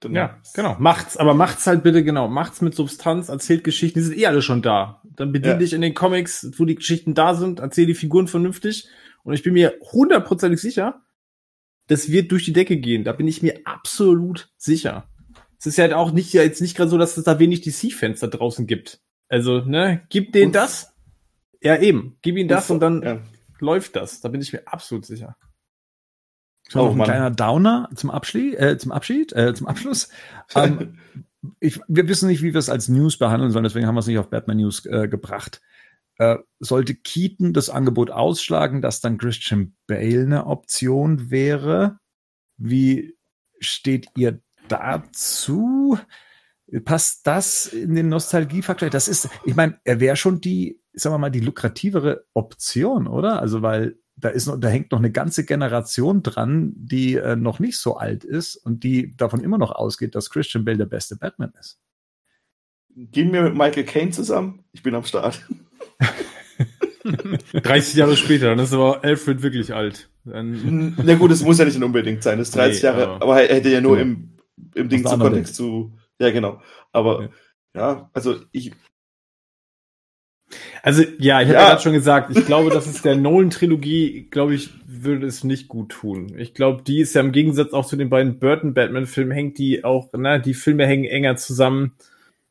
Dann 0.00 0.14
Ja, 0.14 0.38
genau. 0.54 0.76
Macht's, 0.78 1.16
aber 1.16 1.34
macht's 1.34 1.66
halt 1.66 1.82
bitte 1.82 2.04
genau. 2.04 2.28
Macht's 2.28 2.60
mit 2.60 2.74
Substanz, 2.74 3.28
erzählt 3.28 3.64
Geschichten, 3.64 3.98
die 3.98 4.04
sind 4.04 4.18
eh 4.18 4.26
alle 4.26 4.42
schon 4.42 4.60
da. 4.62 5.02
Dann 5.04 5.32
bedien 5.32 5.52
Ja. 5.52 5.58
dich 5.58 5.72
in 5.72 5.80
den 5.80 5.94
Comics, 5.94 6.50
wo 6.56 6.64
die 6.64 6.74
Geschichten 6.74 7.14
da 7.14 7.34
sind, 7.34 7.60
erzähl 7.60 7.86
die 7.86 7.94
Figuren 7.94 8.28
vernünftig. 8.28 8.88
Und 9.24 9.34
ich 9.34 9.42
bin 9.42 9.54
mir 9.54 9.74
hundertprozentig 9.92 10.60
sicher, 10.60 11.02
das 11.88 12.10
wird 12.10 12.32
durch 12.32 12.44
die 12.44 12.52
Decke 12.52 12.76
gehen. 12.78 13.04
Da 13.04 13.12
bin 13.12 13.28
ich 13.28 13.42
mir 13.42 13.60
absolut 13.64 14.50
sicher. 14.56 15.08
Es 15.58 15.66
ist 15.66 15.78
ja 15.78 15.82
halt 15.84 15.94
auch 15.94 16.12
nicht, 16.12 16.32
ja 16.32 16.42
jetzt 16.42 16.60
nicht 16.60 16.76
gerade 16.76 16.90
so, 16.90 16.98
dass 16.98 17.16
es 17.16 17.24
da 17.24 17.38
wenig 17.38 17.62
DC-Fans 17.62 18.20
da 18.20 18.26
draußen 18.26 18.66
gibt. 18.66 19.00
Also, 19.28 19.60
ne, 19.60 20.02
gib 20.10 20.32
denen 20.32 20.46
Und- 20.46 20.54
das. 20.54 20.92
Ja, 21.62 21.76
eben. 21.80 22.18
Gib 22.22 22.36
ihnen 22.36 22.48
das 22.48 22.70
und 22.70 22.80
dann 22.80 23.02
Ja. 23.02 23.18
läuft 23.60 23.96
das. 23.96 24.20
Da 24.20 24.28
bin 24.28 24.40
ich 24.40 24.52
mir 24.52 24.62
absolut 24.68 25.06
sicher. 25.06 25.36
So, 26.68 26.80
Oh, 26.80 26.84
noch 26.86 26.90
ein 26.92 26.98
Mann. 26.98 27.04
kleiner 27.06 27.30
Downer 27.30 27.88
zum 27.94 28.10
Abschied, 28.10 28.54
äh, 28.58 28.76
zum 28.78 28.92
Abschied, 28.92 29.32
äh, 29.32 29.54
zum 29.54 29.66
Abschluss. 29.66 30.08
Ähm, 30.54 30.98
ich, 31.60 31.80
wir 31.86 32.08
wissen 32.08 32.28
nicht, 32.28 32.42
wie 32.42 32.52
wir 32.54 32.58
es 32.58 32.68
als 32.68 32.88
News 32.88 33.18
behandeln 33.18 33.52
sollen, 33.52 33.62
deswegen 33.64 33.86
haben 33.86 33.94
wir 33.94 34.00
es 34.00 34.06
nicht 34.08 34.18
auf 34.18 34.30
Batman 34.30 34.56
News 34.58 34.84
äh, 34.86 35.06
gebracht. 35.08 35.60
Äh, 36.18 36.36
sollte 36.58 36.94
Keaton 36.94 37.52
das 37.52 37.68
Angebot 37.68 38.10
ausschlagen, 38.10 38.80
dass 38.80 39.00
dann 39.00 39.18
Christian 39.18 39.76
Bale 39.86 40.22
eine 40.22 40.46
Option 40.46 41.30
wäre? 41.30 41.98
Wie 42.56 43.16
steht 43.60 44.08
ihr 44.16 44.40
dazu? 44.68 45.98
Passt 46.84 47.26
das 47.26 47.66
in 47.66 47.94
den 47.94 48.08
Nostalgiefaktor? 48.08 48.90
Das 48.90 49.08
ist, 49.08 49.28
ich 49.44 49.54
meine, 49.54 49.78
er 49.84 50.00
wäre 50.00 50.16
schon 50.16 50.40
die, 50.40 50.80
sagen 50.94 51.14
wir 51.14 51.18
mal, 51.18 51.30
die 51.30 51.40
lukrativere 51.40 52.24
Option, 52.32 53.06
oder? 53.06 53.40
Also, 53.40 53.62
weil 53.62 53.98
da 54.16 54.30
ist 54.30 54.46
noch, 54.46 54.58
da 54.58 54.68
hängt 54.68 54.92
noch 54.92 54.98
eine 54.98 55.12
ganze 55.12 55.44
Generation 55.44 56.22
dran, 56.22 56.72
die 56.76 57.16
äh, 57.16 57.36
noch 57.36 57.58
nicht 57.58 57.78
so 57.78 57.98
alt 57.98 58.24
ist 58.24 58.56
und 58.56 58.82
die 58.82 59.14
davon 59.16 59.44
immer 59.44 59.58
noch 59.58 59.72
ausgeht, 59.72 60.14
dass 60.14 60.30
Christian 60.30 60.64
Bale 60.64 60.78
der 60.78 60.86
beste 60.86 61.16
Batman 61.16 61.52
ist. 61.60 61.78
Gehen 62.96 63.32
wir 63.32 63.42
mit 63.42 63.54
Michael 63.54 63.84
Caine 63.84 64.10
zusammen? 64.10 64.64
Ich 64.72 64.82
bin 64.82 64.94
am 64.94 65.04
Start. 65.04 65.46
30 67.52 67.94
Jahre 67.94 68.16
später, 68.16 68.46
dann 68.46 68.58
ist 68.58 68.72
aber 68.72 69.04
Alfred 69.04 69.42
wirklich 69.42 69.74
alt. 69.74 70.08
Dann, 70.24 70.96
Na 71.04 71.14
gut, 71.14 71.30
es 71.30 71.42
muss 71.42 71.58
ja 71.58 71.64
nicht 71.64 71.80
unbedingt 71.80 72.22
sein. 72.22 72.38
Das 72.38 72.48
ist 72.48 72.56
30 72.56 72.82
Nee, 72.82 72.86
Jahre, 72.88 73.06
aber- 73.08 73.22
aber 73.22 73.42
er 73.42 73.56
hätte 73.56 73.68
ja 73.68 73.80
nur 73.80 73.96
Ja. 73.96 74.02
im, 74.02 74.30
im 74.74 74.88
Ding 74.88 75.06
zu 75.06 75.16
Kontext 75.18 75.54
zu. 75.54 75.92
Ja, 76.18 76.30
genau. 76.30 76.60
Aber 76.92 77.22
Ja. 77.22 77.30
ja, 77.76 78.10
also 78.12 78.36
ich, 78.52 78.72
Also 80.82 81.02
ja, 81.18 81.40
ich 81.42 81.48
habe 81.48 81.58
Ja. 81.58 81.68
gerade 81.68 81.82
schon 81.82 81.92
gesagt, 81.92 82.36
ich 82.36 82.46
glaube, 82.46 82.70
dass 82.70 82.86
es 82.86 83.02
der 83.02 83.16
Nolan-Trilogie, 83.16 84.28
glaube 84.30 84.54
ich, 84.54 84.70
würde 84.86 85.26
es 85.26 85.42
nicht 85.44 85.66
gut 85.68 85.90
tun. 85.90 86.36
Ich 86.38 86.54
glaube, 86.54 86.82
die 86.82 87.00
ist 87.00 87.14
ja 87.14 87.20
im 87.20 87.32
Gegensatz 87.32 87.72
auch 87.72 87.84
zu 87.86 87.96
den 87.96 88.08
beiden 88.08 88.38
Burton-Batman-Filmen, 88.38 89.32
hängt 89.32 89.58
die 89.58 89.84
auch, 89.84 90.12
ne, 90.12 90.40
die 90.40 90.54
Filme 90.54 90.86
hängen 90.86 91.04
enger 91.04 91.36
zusammen. 91.36 91.92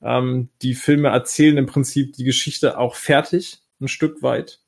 Ähm, 0.06 0.49
die 0.61 0.76
Filme 0.76 1.07
erzählen 1.07 1.57
im 1.57 1.65
Prinzip 1.65 2.14
die 2.14 2.23
Geschichte 2.23 2.77
auch 2.77 2.94
fertig, 2.94 3.64
ein 3.82 3.88
Stück 3.88 4.22
weit. 4.22 4.60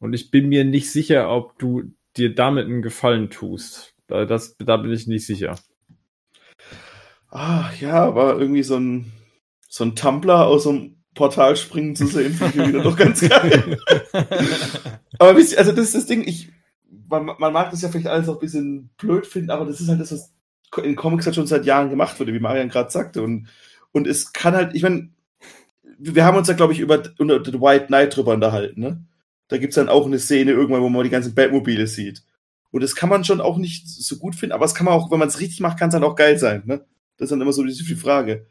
Und 0.00 0.12
ich 0.12 0.32
bin 0.32 0.48
mir 0.48 0.64
nicht 0.64 0.90
sicher, 0.90 1.30
ob 1.30 1.56
du 1.58 1.92
dir 2.16 2.34
damit 2.34 2.66
einen 2.66 2.82
Gefallen 2.82 3.30
tust. 3.30 3.94
Da, 4.08 4.24
das, 4.24 4.56
da 4.58 4.76
bin 4.76 4.90
ich 4.90 5.06
nicht 5.06 5.24
sicher. 5.24 5.56
ah, 7.30 7.70
ja, 7.80 8.04
aber 8.04 8.40
irgendwie 8.40 8.64
so 8.64 8.76
ein, 8.76 9.12
so 9.68 9.84
ein 9.84 9.94
Tumblr 9.94 10.46
aus 10.46 10.64
so 10.64 10.70
einem 10.70 10.96
Portal 11.14 11.56
springen 11.56 11.94
zu 11.94 12.08
sehen, 12.08 12.34
finde 12.34 12.62
ich 12.62 12.68
wieder 12.68 12.82
doch 12.82 12.96
ganz 12.96 13.20
geil. 13.20 13.78
aber 15.18 15.36
wisst 15.36 15.52
ihr, 15.52 15.58
also 15.58 15.70
das 15.70 15.86
ist 15.86 15.94
das 15.94 16.06
Ding, 16.06 16.26
ich, 16.26 16.50
man, 17.08 17.24
man 17.24 17.52
mag 17.52 17.70
das 17.70 17.82
ja 17.82 17.88
vielleicht 17.88 18.08
alles 18.08 18.28
auch 18.28 18.34
ein 18.34 18.40
bisschen 18.40 18.90
blöd 18.98 19.26
finden, 19.26 19.50
aber 19.50 19.64
das 19.64 19.80
ist 19.80 19.88
halt 19.88 20.00
das, 20.00 20.10
was 20.10 20.34
in 20.82 20.96
Comics 20.96 21.24
halt 21.24 21.36
schon 21.36 21.46
seit 21.46 21.64
Jahren 21.64 21.88
gemacht 21.88 22.18
wurde, 22.18 22.34
wie 22.34 22.40
Marian 22.40 22.68
gerade 22.68 22.90
sagte. 22.90 23.22
Und, 23.22 23.48
und 23.96 24.06
es 24.06 24.32
kann 24.34 24.54
halt, 24.54 24.74
ich 24.74 24.82
meine, 24.82 25.08
wir 25.98 26.24
haben 26.26 26.36
uns 26.36 26.48
ja, 26.48 26.54
glaube 26.54 26.74
ich, 26.74 26.80
über, 26.80 27.02
über 27.18 27.42
The 27.42 27.54
White 27.60 27.86
Knight 27.86 28.14
drüber 28.14 28.34
unterhalten, 28.34 28.78
ne? 28.80 29.02
Da 29.48 29.56
gibt's 29.56 29.76
dann 29.76 29.88
auch 29.88 30.04
eine 30.04 30.18
Szene 30.18 30.50
irgendwann, 30.50 30.82
wo 30.82 30.88
man 30.90 31.04
die 31.04 31.10
ganzen 31.10 31.34
Batmobile 31.34 31.86
sieht. 31.86 32.22
Und 32.72 32.82
das 32.82 32.94
kann 32.94 33.08
man 33.08 33.24
schon 33.24 33.40
auch 33.40 33.56
nicht 33.56 33.88
so 33.88 34.16
gut 34.18 34.34
finden, 34.34 34.52
aber 34.52 34.66
es 34.66 34.74
kann 34.74 34.84
man 34.84 34.92
auch, 34.94 35.10
wenn 35.10 35.18
man 35.18 35.28
es 35.28 35.40
richtig 35.40 35.60
macht, 35.60 35.78
kann 35.78 35.88
es 35.88 35.94
halt 35.94 36.04
auch 36.04 36.14
geil 36.14 36.38
sein, 36.38 36.62
ne? 36.66 36.84
Das 37.16 37.26
ist 37.26 37.30
dann 37.30 37.40
immer 37.40 37.52
so 37.54 37.64
die 37.64 37.72
die 37.72 37.94
Frage. 37.94 38.46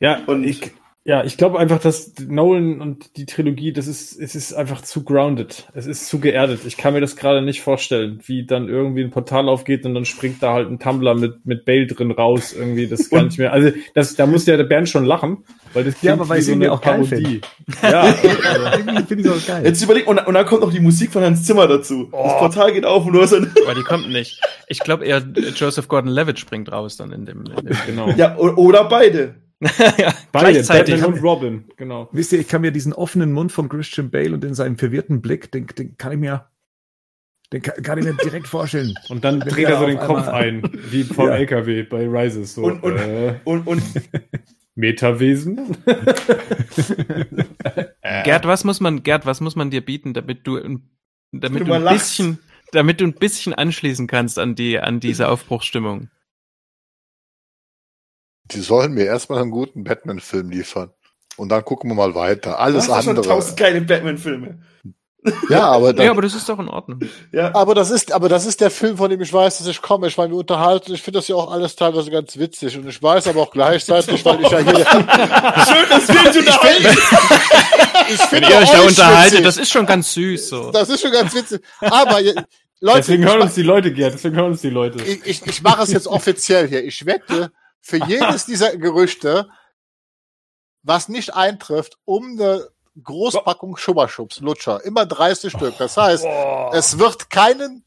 Ja, 0.00 0.24
Und- 0.24 0.44
ich, 0.44 0.72
ja, 1.06 1.22
ich 1.22 1.36
glaube 1.36 1.58
einfach, 1.58 1.80
dass 1.80 2.14
Nolan 2.26 2.80
und 2.80 3.18
die 3.18 3.26
Trilogie, 3.26 3.74
das 3.74 3.86
ist, 3.86 4.18
es 4.18 4.34
ist 4.34 4.54
einfach 4.54 4.80
zu 4.80 5.04
grounded. 5.04 5.68
Es 5.74 5.84
ist 5.84 6.06
zu 6.06 6.18
geerdet. 6.18 6.60
Ich 6.66 6.78
kann 6.78 6.94
mir 6.94 7.02
das 7.02 7.14
gerade 7.16 7.42
nicht 7.42 7.60
vorstellen, 7.60 8.20
wie 8.24 8.46
dann 8.46 8.70
irgendwie 8.70 9.04
ein 9.04 9.10
Portal 9.10 9.50
aufgeht 9.50 9.84
und 9.84 9.94
dann 9.94 10.06
springt 10.06 10.42
da 10.42 10.54
halt 10.54 10.70
ein 10.70 10.78
Tumblr 10.78 11.14
mit, 11.14 11.44
mit 11.44 11.66
Bale 11.66 11.86
drin 11.86 12.10
raus. 12.10 12.54
Irgendwie, 12.54 12.86
das 12.86 13.10
kann 13.10 13.28
ich 13.28 13.36
mir, 13.36 13.52
also, 13.52 13.70
das, 13.92 14.14
da 14.14 14.24
muss 14.24 14.46
ja 14.46 14.56
der 14.56 14.64
Bernd 14.64 14.88
schon 14.88 15.04
lachen, 15.04 15.44
weil 15.74 15.84
das 15.84 16.00
Ja, 16.00 16.14
aber 16.14 16.26
weil 16.26 16.38
wie 16.38 16.42
ich 16.42 16.48
ihn 16.48 16.58
mir 16.58 16.72
auch 16.72 16.80
geil 16.80 17.06
Ja, 17.82 18.06
Irgendwie 18.78 19.02
finde 19.02 19.24
ich 19.24 19.30
das 19.30 19.46
geil. 19.46 19.62
Jetzt 19.62 19.82
überleg, 19.82 20.06
und, 20.06 20.26
und 20.26 20.32
dann 20.32 20.46
kommt 20.46 20.62
noch 20.62 20.72
die 20.72 20.80
Musik 20.80 21.12
von 21.12 21.22
Hans 21.22 21.44
Zimmer 21.44 21.68
dazu. 21.68 22.08
Das 22.12 22.38
Portal 22.38 22.72
geht 22.72 22.86
auf 22.86 23.04
und 23.04 23.12
nur 23.12 23.26
so 23.26 23.36
ein, 23.36 23.52
Aber 23.62 23.74
die 23.74 23.82
kommt 23.82 24.08
nicht. 24.08 24.40
Ich 24.68 24.78
glaube 24.78 25.04
eher 25.04 25.22
Joseph 25.54 25.86
Gordon-Levitt 25.86 26.38
springt 26.38 26.72
raus 26.72 26.96
dann 26.96 27.12
in 27.12 27.26
dem. 27.26 27.44
In 27.44 27.66
dem 27.66 27.76
genau. 27.86 28.08
ja, 28.16 28.38
oder 28.38 28.84
beide. 28.84 29.34
ja, 29.98 30.12
Beide, 30.32 30.52
gleichzeitig. 30.52 30.96
Batman 31.00 31.14
und 31.18 31.22
Robin, 31.24 31.64
genau. 31.76 32.08
Wisst 32.12 32.32
ihr, 32.32 32.40
ich 32.40 32.48
kann 32.48 32.60
mir 32.60 32.70
diesen 32.72 32.92
offenen 32.92 33.32
Mund 33.32 33.52
von 33.52 33.68
Christian 33.68 34.10
Bale 34.10 34.34
und 34.34 34.44
in 34.44 34.54
seinem 34.54 34.76
verwirrten 34.76 35.22
Blick, 35.22 35.50
den, 35.52 35.66
den 35.68 35.96
kann 35.96 36.12
ich 36.12 36.18
mir, 36.18 36.46
den 37.52 37.62
kann, 37.62 37.82
kann 37.82 37.98
ich 37.98 38.04
mir 38.04 38.14
direkt 38.14 38.48
vorstellen. 38.48 38.94
Und 39.08 39.24
dann 39.24 39.40
Wenn 39.40 39.48
dreht 39.48 39.68
er 39.68 39.78
so 39.78 39.86
den 39.86 39.98
Kopf 39.98 40.26
ein, 40.28 40.62
wie 40.90 41.04
vom 41.04 41.28
Ja. 41.28 41.36
LKW 41.36 41.84
bei 41.84 42.06
Rises. 42.08 42.54
So, 42.54 42.64
Und- 42.64 42.82
und- 42.82 42.96
äh, 42.98 43.36
Und, 43.44 43.66
und 43.66 43.82
Metawesen? 44.74 45.76
Gerd, 48.24 48.46
was 48.46 48.64
muss 48.64 48.80
man, 48.80 49.02
Gerd, 49.02 49.24
was 49.26 49.40
muss 49.40 49.56
man 49.56 49.70
dir 49.70 49.84
bieten, 49.84 50.14
damit 50.14 50.46
du, 50.46 50.56
ein- 50.56 50.82
damit 51.32 51.60
Du 51.60 51.66
du, 51.66 51.72
ein 51.74 51.84
bisschen, 51.84 52.38
damit 52.72 53.00
du 53.00 53.04
ein 53.04 53.14
bisschen 53.14 53.54
anschließen 53.54 54.06
kannst 54.06 54.38
an 54.38 54.54
die, 54.54 54.78
an 54.80 55.00
diese 55.00 55.28
Aufbruchsstimmung? 55.28 56.08
Die 58.46 58.60
sollen 58.60 58.92
mir 58.92 59.04
erstmal 59.04 59.40
einen 59.42 59.50
guten 59.50 59.84
Batman-Film 59.84 60.50
liefern. 60.50 60.90
Und 61.36 61.48
dann 61.48 61.64
gucken 61.64 61.90
wir 61.90 61.94
mal 61.94 62.14
weiter. 62.14 62.58
Alles 62.60 62.84
hast 62.84 62.88
ja 62.88 63.02
schon 63.02 63.10
andere. 63.16 63.26
tausend 63.26 63.56
kleine 63.56 63.80
Batman-Filme. 63.80 64.58
Ja, 65.48 65.68
aber, 65.68 65.94
dann, 65.94 66.04
Ja, 66.04 66.10
aber 66.12 66.20
das 66.20 66.34
ist 66.34 66.46
doch 66.50 66.58
in 66.58 66.68
Ordnung. 66.68 67.00
Ja. 67.32 67.54
aber 67.54 67.74
das 67.74 67.90
ist, 67.90 68.12
aber 68.12 68.28
das 68.28 68.44
ist 68.44 68.60
der 68.60 68.70
Film, 68.70 68.98
von 68.98 69.08
dem 69.08 69.22
ich 69.22 69.32
weiß, 69.32 69.56
dass 69.56 69.66
ich 69.66 69.80
komme. 69.80 70.06
Ich 70.08 70.18
meine, 70.18 70.30
wir 70.32 70.36
unterhalten. 70.36 70.92
Ich 70.92 71.00
finde 71.00 71.18
das 71.18 71.28
ja 71.28 71.36
auch 71.36 71.50
alles 71.50 71.74
teilweise 71.76 72.10
ganz 72.10 72.36
witzig. 72.36 72.76
Und 72.76 72.86
ich 72.86 73.02
weiß 73.02 73.26
aber 73.28 73.40
auch 73.40 73.50
gleichzeitig, 73.50 74.22
weil 74.22 74.42
ich 74.42 74.50
ja 74.50 74.58
hier, 74.58 74.74
Schön, 74.74 75.88
dass 75.88 76.08
wir 76.08 76.28
uns 76.28 76.36
unterhalten. 76.36 76.98
ich 78.10 78.18
Wenn 78.20 78.28
finde 78.28 78.50
ihr 78.50 78.58
euch 78.58 78.70
da 78.70 78.80
unterhaltet, 78.82 79.32
witzig. 79.32 79.44
das 79.46 79.56
ist 79.56 79.70
schon 79.70 79.86
ganz 79.86 80.12
süß, 80.12 80.48
so. 80.50 80.70
das 80.70 80.90
ist 80.90 81.00
schon 81.00 81.12
ganz 81.12 81.34
witzig. 81.34 81.62
Aber 81.80 82.20
Leute, 82.80 82.98
Deswegen 82.98 83.22
ich, 83.22 83.28
hören 83.30 83.40
uns 83.40 83.54
die 83.54 83.62
Leute, 83.62 83.92
Gerd, 83.94 84.12
deswegen 84.12 84.36
hören 84.36 84.50
uns 84.52 84.60
die 84.60 84.68
Leute. 84.68 85.02
ich, 85.02 85.24
ich, 85.24 85.46
ich 85.46 85.62
mache 85.62 85.84
es 85.84 85.92
jetzt 85.92 86.06
offiziell 86.06 86.68
hier. 86.68 86.84
Ich 86.84 87.06
wette, 87.06 87.50
für 87.84 87.98
jedes 88.06 88.46
dieser 88.46 88.76
Gerüchte, 88.76 89.48
was 90.82 91.08
nicht 91.08 91.34
eintrifft, 91.34 91.98
um 92.04 92.32
eine 92.32 92.68
Großpackung 93.02 93.76
Schubberschubs, 93.76 94.40
Lutscher, 94.40 94.84
immer 94.84 95.04
30 95.04 95.52
Stück. 95.52 95.76
Das 95.78 95.96
heißt, 95.96 96.24
es 96.72 96.98
wird 96.98 97.28
keinen, 97.28 97.84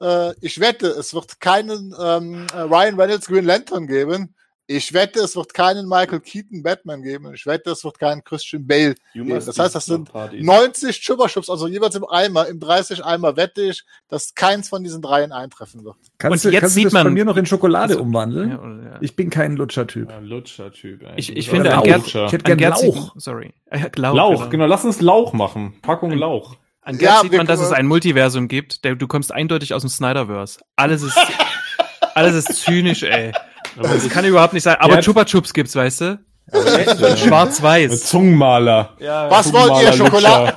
äh, 0.00 0.34
ich 0.40 0.60
wette, 0.60 0.86
es 0.88 1.14
wird 1.14 1.40
keinen 1.40 1.94
ähm, 2.00 2.46
äh, 2.54 2.60
Ryan 2.60 3.00
Reynolds 3.00 3.26
Green 3.26 3.44
Lantern 3.44 3.86
geben. 3.86 4.34
Ich 4.72 4.92
wette, 4.92 5.18
es 5.18 5.34
wird 5.34 5.52
keinen 5.52 5.88
Michael 5.88 6.20
Keaton 6.20 6.62
Batman 6.62 7.02
geben. 7.02 7.34
Ich 7.34 7.44
wette, 7.44 7.72
es 7.72 7.82
wird 7.82 7.98
keinen 7.98 8.22
Christian 8.22 8.64
Bale 8.68 8.94
geben. 9.12 9.30
Das 9.30 9.58
heißt, 9.58 9.74
das 9.74 9.84
sind 9.86 10.12
Partys. 10.12 10.44
90 10.46 10.96
Schubberschubs, 10.96 11.50
also 11.50 11.66
jeweils 11.66 11.96
im 11.96 12.08
Eimer, 12.08 12.46
im 12.46 12.60
30 12.60 13.04
Eimer 13.04 13.36
wette 13.36 13.62
ich, 13.62 13.82
dass 14.08 14.32
keins 14.36 14.68
von 14.68 14.84
diesen 14.84 15.02
dreien 15.02 15.32
eintreffen 15.32 15.84
wird. 15.84 15.96
Kannst 16.18 16.44
Und 16.44 16.50
du, 16.50 16.54
jetzt 16.54 16.60
kannst 16.60 16.76
du 16.76 16.78
sieht 16.78 16.86
das 16.86 16.92
bei 16.92 17.02
man- 17.02 17.14
mir 17.14 17.24
noch 17.24 17.36
in 17.36 17.46
Schokolade 17.46 17.94
Also, 17.94 18.02
umwandeln? 18.04 18.50
Ja, 18.50 18.58
oder- 18.60 18.82
ja. 18.92 18.98
Ich 19.00 19.16
bin 19.16 19.28
kein 19.28 19.56
Lutscher-Typ. 19.56 20.08
Ja, 20.08 20.18
Lutscher-Typ. 20.20 21.02
ey. 21.02 21.12
Ich, 21.16 21.26
Du 21.26 21.32
ich 21.32 21.50
finde, 21.50 21.70
auch 21.70 21.78
an 21.78 21.78
ein 21.80 21.84
Gerd, 21.86 21.98
Lutscher. 22.02 22.26
Ich 22.26 22.32
hätte 22.32 22.52
an 22.52 22.58
gern 22.58 22.72
Gerd 22.74 22.82
Lauch. 22.84 23.12
sorry. 23.16 23.52
Äh, 23.70 23.90
Lauch, 23.96 24.14
Lauch, 24.14 24.50
genau. 24.50 24.66
Lass 24.66 24.84
uns 24.84 25.00
Lauch 25.00 25.32
machen. 25.32 25.74
Packung 25.82 26.12
Lauch. 26.12 26.54
An 26.82 26.96
Gerd 26.96 27.10
Ja, 27.12 27.20
sieht 27.22 27.32
man, 27.32 27.46
dass 27.46 27.58
es 27.60 27.72
ein 27.72 27.86
Multiversum 27.86 28.46
gibt. 28.46 28.84
Der, 28.84 28.94
du 28.94 29.08
kommst 29.08 29.32
eindeutig 29.32 29.74
aus 29.74 29.82
dem 29.82 29.90
Snyderverse. 29.90 30.60
Alles 30.76 31.02
ist, 31.02 31.18
alles 32.14 32.36
ist 32.36 32.54
zynisch, 32.62 33.02
ey. 33.02 33.32
Das 33.76 34.08
kann 34.08 34.24
überhaupt 34.24 34.52
nicht 34.52 34.62
sein. 34.62 34.76
Aber 34.78 34.94
Gerd- 34.94 35.04
Chupa 35.04 35.24
Chups 35.24 35.52
gibt's, 35.52 35.74
weißt 35.76 36.00
du? 36.02 36.18
Ein 36.52 37.16
Schwarz-Weiß. 37.16 38.06
Zungenmaler. 38.06 38.96
Was 38.98 39.52
wollt 39.52 39.82
ihr? 39.82 39.92
Zungenmaler, 39.92 39.96
Schokolade? 39.96 40.56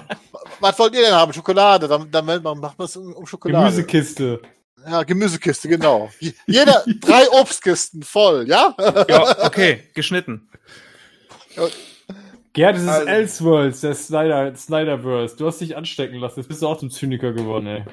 Was 0.60 0.80
wollt 0.80 0.96
ihr 0.96 1.02
denn 1.02 1.14
haben? 1.14 1.34
Schokolade. 1.34 1.88
Dann, 1.88 2.10
dann 2.10 2.26
macht 2.26 2.78
man 2.78 2.86
es 2.86 2.98
um, 2.98 3.14
um 3.14 3.26
Schokolade. 3.28 3.66
Gemüsekiste. 3.66 4.40
Ja, 4.90 5.04
Gemüsekiste, 5.04 5.70
genau. 5.70 6.10
Jeder, 6.46 6.84
drei 7.00 7.30
Obstkisten 7.32 8.04
voll, 8.04 8.46
ja? 8.50 8.76
Ja, 9.08 9.46
okay, 9.46 9.84
geschnitten. 9.94 10.50
Gerd, 12.54 12.76
das 12.76 12.84
ist 12.84 12.90
Also- 12.90 13.08
Elseworlds, 13.08 13.82
der 13.82 13.96
Snyder, 13.96 14.56
Snyderverse. 14.56 15.36
Du 15.38 15.48
hast 15.48 15.60
dich 15.62 15.76
anstecken 15.76 16.20
lassen. 16.20 16.40
Jetzt 16.40 16.48
bist 16.50 16.62
du 16.62 16.68
auch 16.68 16.78
zum 16.78 16.92
Zyniker 16.92 17.32
geworden, 17.34 17.66
ey. 17.68 17.84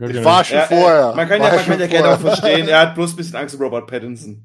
Ja, 0.00 0.06
Ich 0.08 0.24
war 0.24 0.44
schon 0.44 0.58
Ja, 0.58 0.66
vorher. 0.66 1.10
äh, 1.12 1.16
man 1.16 1.28
kann 1.28 1.40
War 1.40 1.48
ja, 1.48 1.56
man 1.56 1.64
kann 1.64 1.80
ja 1.80 1.86
gerne 1.86 2.08
auch 2.10 2.20
vorher. 2.20 2.36
verstehen, 2.36 2.68
er 2.68 2.80
hat 2.80 2.94
bloß 2.94 3.12
ein 3.12 3.16
bisschen 3.16 3.36
Angst 3.36 3.56
vor 3.56 3.64
Robert 3.66 3.86
Pattinson. 3.88 4.42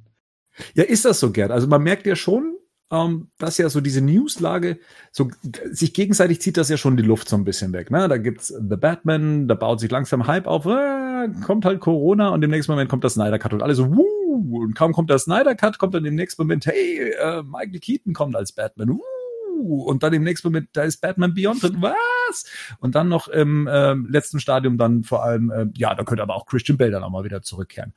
Ja, 0.76 0.84
ist 0.84 1.06
das 1.06 1.19
so, 1.19 1.31
Gerd? 1.31 1.52
Also 1.52 1.68
man 1.68 1.84
merkt 1.84 2.06
ja 2.06 2.15
schon, 2.15 2.56
ähm, 2.91 3.30
dass 3.38 3.57
ja 3.57 3.69
so 3.69 3.81
diese 3.81 4.02
Newslage, 4.02 4.80
so 5.11 5.30
sich 5.72 5.94
gegenseitig 5.94 6.41
zieht 6.41 6.57
das 6.57 6.69
ja 6.69 6.77
schon 6.77 6.98
die 6.98 7.03
Luft 7.03 7.30
so 7.30 7.36
ein 7.36 7.44
bisschen 7.44 7.72
weg. 7.73 7.91
Ne? 7.91 8.07
Da 8.07 8.18
gibt's 8.18 8.48
The 8.48 8.76
Batman, 8.76 9.48
da 9.48 9.56
baut 9.56 9.80
sich 9.80 9.91
langsam 9.91 10.27
Hype 10.27 10.48
auf, 10.48 10.65
äh, 10.65 11.27
kommt 11.45 11.65
halt 11.65 11.80
Corona 11.80 12.30
und 12.30 12.44
im 12.44 12.49
nächsten 12.49 12.72
Moment 12.72 12.90
kommt 12.90 13.03
das 13.03 13.14
Snyder 13.14 13.40
Cut 13.40 13.53
und 13.53 13.61
alle 13.61 13.76
so, 13.76 13.95
wuh, 13.95 14.61
und 14.61 14.76
kaum 14.76 14.94
kommt 14.94 15.10
der 15.10 15.19
Snyder 15.19 15.56
Cut, 15.56 15.77
kommt 15.77 15.94
dann 15.94 16.06
im 16.06 16.15
nächsten 16.15 16.41
Moment, 16.41 16.65
hey, 16.65 17.11
äh, 17.11 17.44
Michael 17.44 17.80
Keaton 17.80 18.14
kommt 18.14 18.36
als 18.36 18.53
Batman, 18.53 18.90
wuh, 18.90 19.84
und 19.84 20.03
dann 20.03 20.14
im 20.14 20.23
nächsten 20.23 20.48
Moment, 20.48 20.69
da 20.73 20.84
ist 20.84 21.02
Batman 21.02 21.34
Beyond 21.34 21.64
drin, 21.64 21.77
was? 21.80 22.45
Und 22.80 22.95
dann 22.95 23.10
noch 23.10 23.27
im 23.27 23.68
äh, 23.68 23.94
letzten 23.94 24.40
Stadium 24.40 24.77
dann 24.77 25.03
vor 25.03 25.23
allem, 25.23 25.52
äh, 25.52 25.65
ja, 25.76 25.94
da 25.94 26.03
könnte 26.03 26.23
aber 26.23 26.36
auch 26.36 26.45
Christian 26.45 26.77
Bale 26.77 26.91
dann 26.91 27.03
auch 27.03 27.10
mal 27.10 27.23
wieder 27.23 27.41
zurückkehren. 27.41 27.94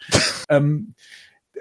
ähm, 0.49 0.95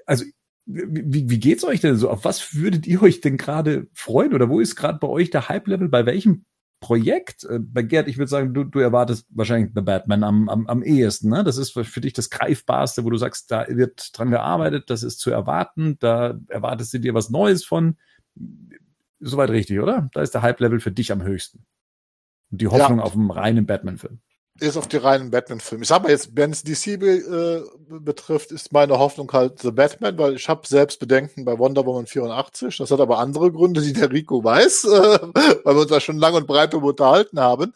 also 0.05 0.25
wie, 0.65 1.29
wie 1.29 1.39
geht's 1.39 1.63
euch 1.63 1.81
denn 1.81 1.95
so? 1.95 2.09
Auf 2.09 2.25
was 2.25 2.55
würdet 2.55 2.87
ihr 2.87 3.01
euch 3.01 3.21
denn 3.21 3.37
gerade 3.37 3.87
freuen? 3.93 4.33
Oder 4.33 4.49
wo 4.49 4.59
ist 4.59 4.75
gerade 4.75 4.99
bei 4.99 5.07
euch 5.07 5.29
der 5.29 5.49
Hype-Level? 5.49 5.89
Bei 5.89 6.05
welchem 6.05 6.45
Projekt? 6.79 7.43
Äh, 7.45 7.59
Bei 7.59 7.81
Gerd, 7.81 8.07
ich 8.07 8.17
würde 8.17 8.29
sagen, 8.29 8.53
du, 8.53 8.63
du 8.63 8.79
erwartest 8.79 9.27
wahrscheinlich 9.29 9.71
The 9.73 9.81
Batman 9.81 10.23
am, 10.23 10.49
am, 10.49 10.67
am 10.67 10.83
ehesten. 10.83 11.29
Ne? 11.29 11.43
Das 11.43 11.57
ist 11.57 11.71
für 11.71 12.01
dich 12.01 12.13
das 12.13 12.29
Greifbarste, 12.29 13.03
wo 13.03 13.09
du 13.09 13.17
sagst, 13.17 13.51
da 13.51 13.65
wird 13.69 14.17
dran 14.17 14.31
gearbeitet, 14.31 14.89
das 14.89 15.03
ist 15.03 15.19
zu 15.19 15.31
erwarten, 15.31 15.97
da 15.99 16.39
erwartest 16.47 16.93
du 16.93 16.99
dir 16.99 17.13
was 17.13 17.29
Neues 17.29 17.63
von. 17.63 17.97
Soweit 19.19 19.51
richtig, 19.51 19.79
oder? 19.79 20.09
Da 20.13 20.21
ist 20.21 20.33
der 20.33 20.41
Hype-Level 20.41 20.79
für 20.79 20.91
dich 20.91 21.11
am 21.11 21.23
höchsten. 21.23 21.65
Und 22.51 22.61
die 22.61 22.67
Hoffnung 22.67 22.99
auf 22.99 23.13
einen 23.13 23.31
reinen 23.31 23.65
Batman-Film. 23.65 24.19
Ist 24.61 24.77
auf 24.77 24.87
die 24.87 24.97
reinen 24.97 25.31
Batman-Filme. 25.31 25.83
Ich 25.83 25.89
sag 25.89 26.03
mal 26.03 26.11
jetzt, 26.11 26.29
wenn 26.35 26.51
es 26.51 26.63
DC 26.63 26.99
be, 26.99 27.17
äh, 27.17 27.99
betrifft, 27.99 28.51
ist 28.51 28.71
meine 28.71 28.99
Hoffnung 28.99 29.31
halt 29.33 29.59
The 29.59 29.71
Batman, 29.71 30.17
weil 30.17 30.35
ich 30.35 30.47
habe 30.47 30.67
selbst 30.67 30.99
Bedenken 30.99 31.45
bei 31.45 31.57
Wonder 31.57 31.85
Woman 31.85 32.05
84. 32.05 32.77
Das 32.77 32.91
hat 32.91 32.99
aber 32.99 33.17
andere 33.17 33.51
Gründe, 33.51 33.81
die 33.81 33.93
der 33.93 34.11
Rico 34.11 34.43
weiß, 34.43 34.83
äh, 34.83 34.87
weil 35.63 35.75
wir 35.75 35.81
uns 35.81 35.89
da 35.89 35.99
schon 35.99 36.19
lang 36.19 36.35
und 36.35 36.47
breit 36.47 36.73
darüber 36.73 36.89
unterhalten 36.89 37.39
haben. 37.39 37.73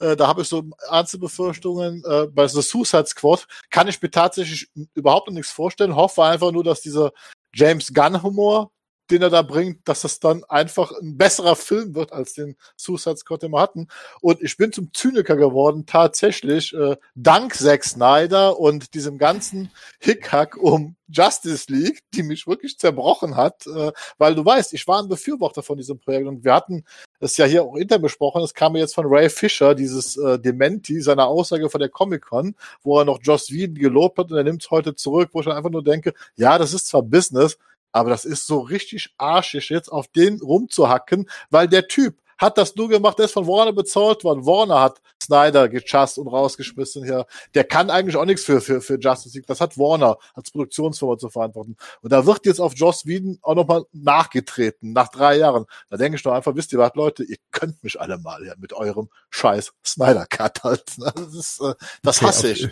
Äh, 0.00 0.16
da 0.16 0.26
habe 0.26 0.42
ich 0.42 0.48
so 0.48 0.64
ernste 0.90 1.18
Befürchtungen. 1.18 2.02
Äh, 2.04 2.26
bei 2.26 2.48
The 2.48 2.62
Suicide 2.62 3.06
Squad 3.06 3.46
kann 3.70 3.86
ich 3.86 4.02
mir 4.02 4.10
tatsächlich 4.10 4.68
überhaupt 4.94 5.30
nichts 5.30 5.52
vorstellen. 5.52 5.94
Hoffe 5.94 6.24
einfach 6.24 6.50
nur, 6.50 6.64
dass 6.64 6.80
dieser 6.80 7.12
James 7.54 7.94
Gunn-Humor, 7.94 8.72
den 9.10 9.22
er 9.22 9.30
da 9.30 9.42
bringt, 9.42 9.86
dass 9.88 10.02
das 10.02 10.20
dann 10.20 10.44
einfach 10.44 10.92
ein 11.00 11.16
besserer 11.16 11.56
Film 11.56 11.94
wird 11.94 12.12
als 12.12 12.34
den 12.34 12.56
Suicide 12.76 13.16
Squad, 13.16 13.42
den 13.42 13.52
wir 13.52 13.60
hatten. 13.60 13.88
Und 14.20 14.42
ich 14.42 14.56
bin 14.56 14.72
zum 14.72 14.92
Zyniker 14.92 15.36
geworden, 15.36 15.84
tatsächlich, 15.86 16.72
äh, 16.74 16.96
dank 17.14 17.54
Zack 17.54 17.84
Snyder 17.84 18.58
und 18.58 18.94
diesem 18.94 19.18
ganzen 19.18 19.70
Hickhack 20.00 20.56
um 20.56 20.96
Justice 21.08 21.70
League, 21.70 22.00
die 22.14 22.22
mich 22.22 22.46
wirklich 22.46 22.78
zerbrochen 22.78 23.36
hat, 23.36 23.66
äh, 23.66 23.92
weil 24.18 24.34
du 24.34 24.44
weißt, 24.44 24.72
ich 24.72 24.86
war 24.88 25.02
ein 25.02 25.08
Befürworter 25.08 25.62
von 25.62 25.76
diesem 25.76 25.98
Projekt 25.98 26.26
und 26.26 26.44
wir 26.44 26.54
hatten 26.54 26.84
es 27.20 27.36
ja 27.36 27.44
hier 27.44 27.64
auch 27.64 27.76
intern 27.76 28.02
besprochen, 28.02 28.42
es 28.42 28.54
kam 28.54 28.72
mir 28.72 28.80
jetzt 28.80 28.94
von 28.94 29.06
Ray 29.06 29.28
Fisher, 29.28 29.74
dieses 29.74 30.16
äh, 30.16 30.38
Dementi, 30.38 31.00
seiner 31.00 31.26
Aussage 31.26 31.68
von 31.68 31.80
der 31.80 31.88
Comic-Con, 31.90 32.54
wo 32.82 32.98
er 32.98 33.04
noch 33.04 33.20
Joss 33.22 33.50
Whedon 33.50 33.74
gelobt 33.74 34.18
hat 34.18 34.30
und 34.30 34.36
er 34.36 34.44
nimmt 34.44 34.62
es 34.62 34.70
heute 34.70 34.94
zurück, 34.94 35.30
wo 35.32 35.40
ich 35.40 35.46
dann 35.46 35.56
einfach 35.56 35.70
nur 35.70 35.84
denke, 35.84 36.14
ja, 36.36 36.58
das 36.58 36.72
ist 36.72 36.88
zwar 36.88 37.02
Business, 37.02 37.58
aber 37.94 38.10
das 38.10 38.24
ist 38.24 38.46
so 38.46 38.58
richtig 38.58 39.14
arschig, 39.18 39.68
jetzt 39.70 39.88
auf 39.88 40.08
den 40.08 40.40
rumzuhacken, 40.40 41.30
weil 41.50 41.68
der 41.68 41.86
Typ 41.86 42.16
hat 42.38 42.58
das 42.58 42.74
nur 42.74 42.88
gemacht, 42.88 43.18
der 43.18 43.26
ist 43.26 43.32
von 43.32 43.46
Warner 43.46 43.72
bezahlt 43.72 44.24
worden. 44.24 44.44
Warner 44.44 44.80
hat 44.80 45.00
Snyder 45.22 45.68
gechast 45.68 46.18
und 46.18 46.26
rausgeschmissen 46.26 47.04
hier. 47.04 47.26
Der 47.54 47.62
kann 47.62 47.90
eigentlich 47.90 48.16
auch 48.16 48.24
nichts 48.24 48.42
für, 48.42 48.60
für, 48.60 48.80
für 48.80 48.98
Justice 48.98 49.38
League. 49.38 49.46
Das 49.46 49.60
hat 49.60 49.78
Warner 49.78 50.18
als 50.34 50.50
Produktionsfirma 50.50 51.16
zu 51.16 51.30
verantworten. 51.30 51.76
Und 52.02 52.12
da 52.12 52.26
wird 52.26 52.44
jetzt 52.46 52.60
auf 52.60 52.74
Joss 52.74 53.06
Whedon 53.06 53.38
auch 53.42 53.54
nochmal 53.54 53.84
nachgetreten, 53.92 54.92
nach 54.92 55.08
drei 55.08 55.38
Jahren. 55.38 55.66
Da 55.88 55.96
denke 55.96 56.16
ich 56.16 56.22
doch 56.24 56.32
einfach, 56.32 56.56
wisst 56.56 56.72
ihr 56.72 56.80
was, 56.80 56.94
Leute, 56.96 57.22
ihr 57.22 57.36
könnt 57.52 57.82
mich 57.84 58.00
alle 58.00 58.18
mal 58.18 58.44
ja, 58.44 58.54
mit 58.58 58.72
eurem 58.72 59.08
scheiß 59.30 59.72
Snyder-Cut 59.86 60.64
halt. 60.64 60.84
Das, 60.98 61.34
ist, 61.34 61.60
äh, 61.60 61.74
das 62.02 62.18
Okay, 62.18 62.26
hasse 62.26 62.50
ich. 62.50 62.68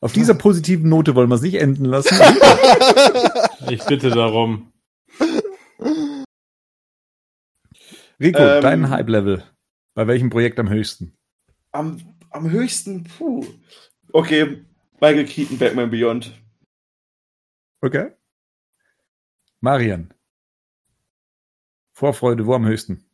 Auf 0.00 0.12
dieser 0.12 0.34
positiven 0.38 0.88
Note 0.88 1.14
wollen 1.14 1.28
wir 1.28 1.34
es 1.36 1.42
nicht 1.42 1.54
enden 1.56 1.84
lassen. 1.84 2.16
Ich 3.70 3.84
bitte 3.84 4.08
darum. 4.08 4.72
Rico, 8.20 8.38
Ähm, 8.38 8.62
dein 8.62 8.88
Hype-Level. 8.90 9.44
Bei 9.94 10.06
welchem 10.06 10.30
Projekt 10.30 10.58
am 10.58 10.70
höchsten? 10.70 11.14
Am, 11.72 12.16
am 12.30 12.50
höchsten, 12.50 13.04
puh. 13.04 13.44
Okay, 14.12 14.64
Michael 15.00 15.26
Keaton, 15.26 15.58
Batman 15.58 15.90
Beyond. 15.90 16.32
Okay. 17.82 18.12
Marian. 19.60 20.14
Vorfreude, 21.94 22.46
wo 22.46 22.54
am 22.54 22.64
höchsten? 22.66 23.04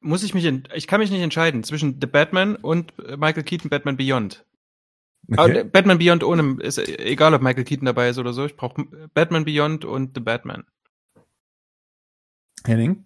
Muss 0.00 0.22
ich 0.24 0.34
mich, 0.34 0.44
ent- 0.46 0.68
ich 0.74 0.86
kann 0.86 1.00
mich 1.00 1.10
nicht 1.10 1.20
entscheiden 1.22 1.62
zwischen 1.64 2.00
The 2.00 2.06
Batman 2.06 2.56
und 2.56 2.98
äh, 2.98 3.16
Michael 3.16 3.44
Keaton 3.44 3.70
Batman 3.70 3.96
Beyond. 3.96 4.44
Okay. 5.30 5.64
Batman 5.64 5.98
Beyond 5.98 6.24
ohne, 6.24 6.56
ist 6.62 6.78
egal, 6.78 7.34
ob 7.34 7.42
Michael 7.42 7.64
Keaton 7.64 7.86
dabei 7.86 8.08
ist 8.08 8.18
oder 8.18 8.32
so. 8.32 8.44
Ich 8.44 8.56
brauche 8.56 8.84
Batman 9.14 9.44
Beyond 9.44 9.84
und 9.84 10.12
The 10.14 10.20
Batman. 10.20 10.64
Henning? 12.64 13.04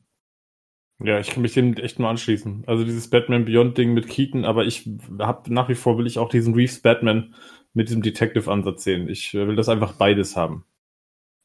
Ja, 0.98 1.20
ich 1.20 1.30
kann 1.30 1.42
mich 1.42 1.52
dem 1.52 1.74
echt 1.74 1.98
nur 1.98 2.08
anschließen. 2.08 2.64
Also 2.66 2.84
dieses 2.84 3.10
Batman 3.10 3.44
Beyond 3.44 3.76
Ding 3.76 3.92
mit 3.92 4.08
Keaton, 4.08 4.44
aber 4.46 4.64
ich 4.64 4.88
habe 5.18 5.52
nach 5.52 5.68
wie 5.68 5.74
vor 5.74 5.98
will 5.98 6.06
ich 6.06 6.18
auch 6.18 6.30
diesen 6.30 6.54
Reeves 6.54 6.80
Batman 6.80 7.34
mit 7.74 7.88
diesem 7.88 8.00
Detective 8.00 8.50
Ansatz 8.50 8.84
sehen. 8.84 9.08
Ich 9.08 9.34
will 9.34 9.56
das 9.56 9.68
einfach 9.68 9.92
beides 9.92 10.36
haben. 10.36 10.64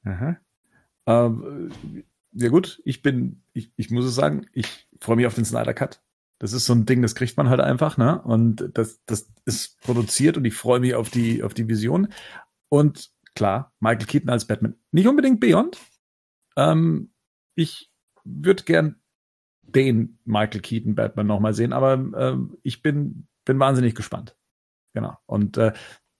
Aha. 0.06 0.38
Ähm, 1.06 1.72
ja 2.32 2.48
gut, 2.48 2.82
ich 2.86 3.02
bin, 3.02 3.44
ich, 3.52 3.74
ich 3.76 3.90
muss 3.90 4.06
es 4.06 4.16
sagen, 4.16 4.48
ich 4.54 4.88
freue 5.02 5.18
mich 5.18 5.26
auf 5.26 5.36
den 5.36 5.44
Snyder 5.44 5.74
Cut. 5.74 6.02
Das 6.42 6.54
ist 6.54 6.66
so 6.66 6.74
ein 6.74 6.88
Ding, 6.88 7.04
das 7.04 7.14
kriegt 7.14 7.38
man 7.38 7.50
halt 7.50 7.60
einfach, 7.60 7.98
ne? 7.98 8.20
Und 8.24 8.72
das, 8.74 9.06
das 9.06 9.32
ist 9.46 9.80
produziert 9.82 10.38
und 10.38 10.46
ich 10.46 10.56
freue 10.56 10.80
mich 10.80 10.96
auf 10.96 11.12
die, 11.12 11.44
auf 11.44 11.54
die 11.54 11.68
Vision. 11.68 12.08
Und 12.68 13.12
klar, 13.36 13.76
Michael 13.80 14.08
Keaton 14.08 14.32
als 14.32 14.46
Batman. 14.46 14.74
Nicht 14.92 15.08
unbedingt 15.08 15.40
Beyond. 15.40 15.78
Ähm, 16.58 17.14
ich 17.54 17.92
würde 18.24 18.64
gern 18.64 18.96
den 19.62 20.18
Michael 20.26 20.62
Keaton 20.62 20.96
Batman 20.96 21.28
nochmal 21.28 21.54
sehen, 21.54 21.74
aber 21.74 21.94
ähm, 21.94 22.58
ich 22.64 22.82
bin, 22.82 23.28
bin 23.46 23.60
wahnsinnig 23.60 23.94
gespannt. 23.94 24.36
Genau. 24.96 25.20
Und 25.28 25.58
äh, 25.58 25.74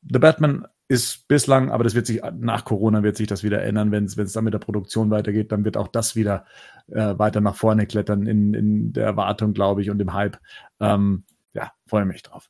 The 0.04 0.20
Batman 0.20 0.68
ist 0.92 1.30
bislang, 1.30 1.72
aber 1.72 1.86
das 1.86 1.96
wird 1.96 2.06
sich 2.06 2.22
nach 2.38 2.66
Corona 2.66 3.02
wird 3.02 3.16
sich 3.16 3.28
das 3.28 3.44
wieder 3.44 3.64
ändern, 3.64 3.94
wenn 3.94 4.04
es 4.04 4.34
dann 4.34 4.44
mit 4.44 4.54
der 4.54 4.60
Produktion 4.60 5.10
weitergeht, 5.10 5.54
dann 5.54 5.64
wird 5.64 5.78
auch 5.78 5.88
das 5.88 6.18
wieder 6.18 6.46
äh, 6.88 7.18
weiter 7.18 7.40
nach 7.40 7.56
vorne 7.56 7.88
klettern 7.88 8.28
in, 8.28 8.54
in 8.54 8.92
der 8.92 9.06
Erwartung, 9.06 9.54
glaube 9.54 9.82
ich, 9.82 9.90
und 9.90 10.02
im 10.02 10.12
Hype. 10.12 10.38
Ähm, 10.82 11.24
ja, 11.54 11.72
freue 11.88 12.04
mich 12.04 12.24
drauf. 12.24 12.50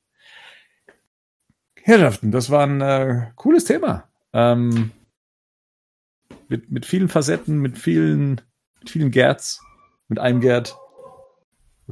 Herrschaften, 1.84 2.32
das 2.32 2.50
war 2.50 2.66
ein 2.66 2.82
äh, 2.82 3.28
cooles 3.36 3.66
Thema. 3.66 4.06
Ähm, 4.34 4.90
mit, 6.48 6.72
mit 6.72 6.88
vielen 6.88 7.10
Facetten, 7.10 7.60
mit 7.60 7.78
vielen, 7.78 8.42
mit 8.80 8.90
vielen 8.90 9.12
Gerds, 9.12 9.62
mit 10.08 10.18
einem 10.18 10.42
Gerd. 10.42 10.76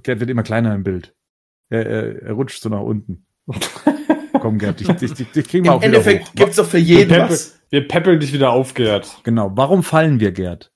Gerd 0.02 0.20
wird 0.20 0.32
immer 0.32 0.42
kleiner 0.42 0.74
im 0.74 0.84
Bild. 0.84 1.14
Er, 1.70 1.86
er, 1.86 2.22
er 2.24 2.34
rutscht 2.34 2.64
so 2.64 2.70
nach 2.70 2.82
unten. 2.82 3.28
Komm, 4.34 4.58
Gerd, 4.58 4.80
dich, 4.80 4.88
dich, 4.88 5.14
dich, 5.14 5.32
dich 5.32 5.48
kriegen 5.48 5.66
wir 5.66 5.72
Im 5.72 5.78
auch 5.78 5.82
wieder 5.82 5.98
Endeffekt 5.98 6.36
gibt's 6.36 6.56
doch 6.58 6.66
für 6.66 6.78
Wir, 6.78 6.84
jeden 6.84 7.10
peppel, 7.10 7.30
was. 7.30 7.60
wir 7.70 7.88
peppeln 7.88 8.20
dich 8.20 8.34
wieder 8.34 8.52
auf, 8.52 8.74
Gerd. 8.74 9.20
Genau. 9.24 9.52
Warum 9.56 9.84
fallen 9.84 10.20
wir, 10.20 10.32
Gerd? 10.32 10.72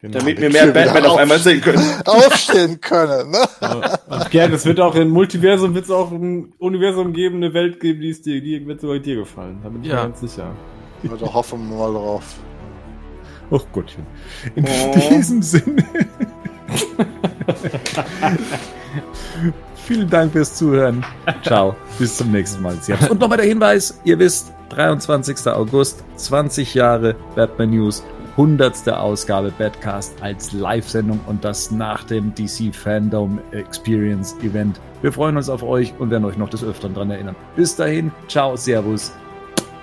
Genau. 0.00 0.18
Damit 0.18 0.40
wir 0.40 0.50
mehr 0.50 0.66
wir 0.66 0.72
Batman 0.72 1.04
auf 1.04 1.18
einmal 1.18 1.38
sehen 1.38 1.60
können. 1.60 1.84
Aufstehen 2.06 2.80
können, 2.80 3.30
ne? 3.32 3.98
Und 4.08 4.30
Gerd, 4.30 4.52
es 4.52 4.64
wird 4.64 4.80
auch 4.80 4.94
im 4.94 5.10
Multiversum 5.10 5.74
wird 5.74 5.84
es 5.84 5.90
auch 5.90 6.10
ein 6.10 6.54
Universum 6.58 7.12
geben, 7.12 7.36
eine 7.36 7.52
Welt 7.52 7.80
geben, 7.80 8.00
die 8.00 8.08
ist 8.08 8.24
dir, 8.24 8.40
die 8.40 8.66
wird 8.66 8.80
sogar 8.80 8.98
dir 8.98 9.16
gefallen. 9.16 9.58
Da 9.62 9.68
bin 9.68 9.82
ich 9.82 9.88
Ja. 9.90 9.96
mir 9.96 10.02
ganz 10.04 10.20
sicher. 10.20 10.54
Da 11.02 11.34
hoffen 11.34 11.68
wir 11.68 11.76
mal 11.76 11.92
drauf. 11.92 12.24
Oh 13.50 13.60
Gottchen. 13.72 14.06
In 14.54 14.64
Oh. 14.66 14.94
diesem 15.10 15.42
Sinne. 15.42 15.84
Vielen 19.90 20.08
Dank 20.08 20.30
fürs 20.30 20.54
Zuhören. 20.54 21.04
Ciao. 21.42 21.74
Bis 21.98 22.16
zum 22.16 22.30
nächsten 22.30 22.62
Mal. 22.62 22.76
Und 23.08 23.18
nochmal 23.18 23.38
der 23.38 23.48
Hinweis: 23.48 24.00
Ihr 24.04 24.20
wisst, 24.20 24.52
23. 24.68 25.48
August, 25.48 26.04
20 26.14 26.74
Jahre 26.74 27.16
Batman 27.34 27.70
News, 27.70 28.04
100. 28.36 28.88
Ausgabe 28.90 29.50
Batcast 29.58 30.22
als 30.22 30.52
Live-Sendung 30.52 31.18
und 31.26 31.44
das 31.44 31.72
nach 31.72 32.04
dem 32.04 32.32
DC 32.36 32.72
Fandom 32.72 33.40
Experience 33.50 34.36
Event. 34.44 34.80
Wir 35.02 35.12
freuen 35.12 35.36
uns 35.36 35.48
auf 35.48 35.64
euch 35.64 35.92
und 35.98 36.12
werden 36.12 36.24
euch 36.24 36.36
noch 36.36 36.50
des 36.50 36.62
Öfteren 36.62 36.94
dran 36.94 37.10
erinnern. 37.10 37.34
Bis 37.56 37.74
dahin, 37.74 38.12
ciao, 38.28 38.54
servus, 38.54 39.10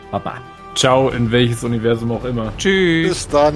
baba. 0.10 0.36
Ciao, 0.74 1.10
in 1.10 1.30
welches 1.34 1.66
Universum 1.66 2.14
auch 2.14 2.24
immer. 2.24 2.54
Tschüss. 2.58 3.10
Bis 3.10 3.28
dann. 3.28 3.56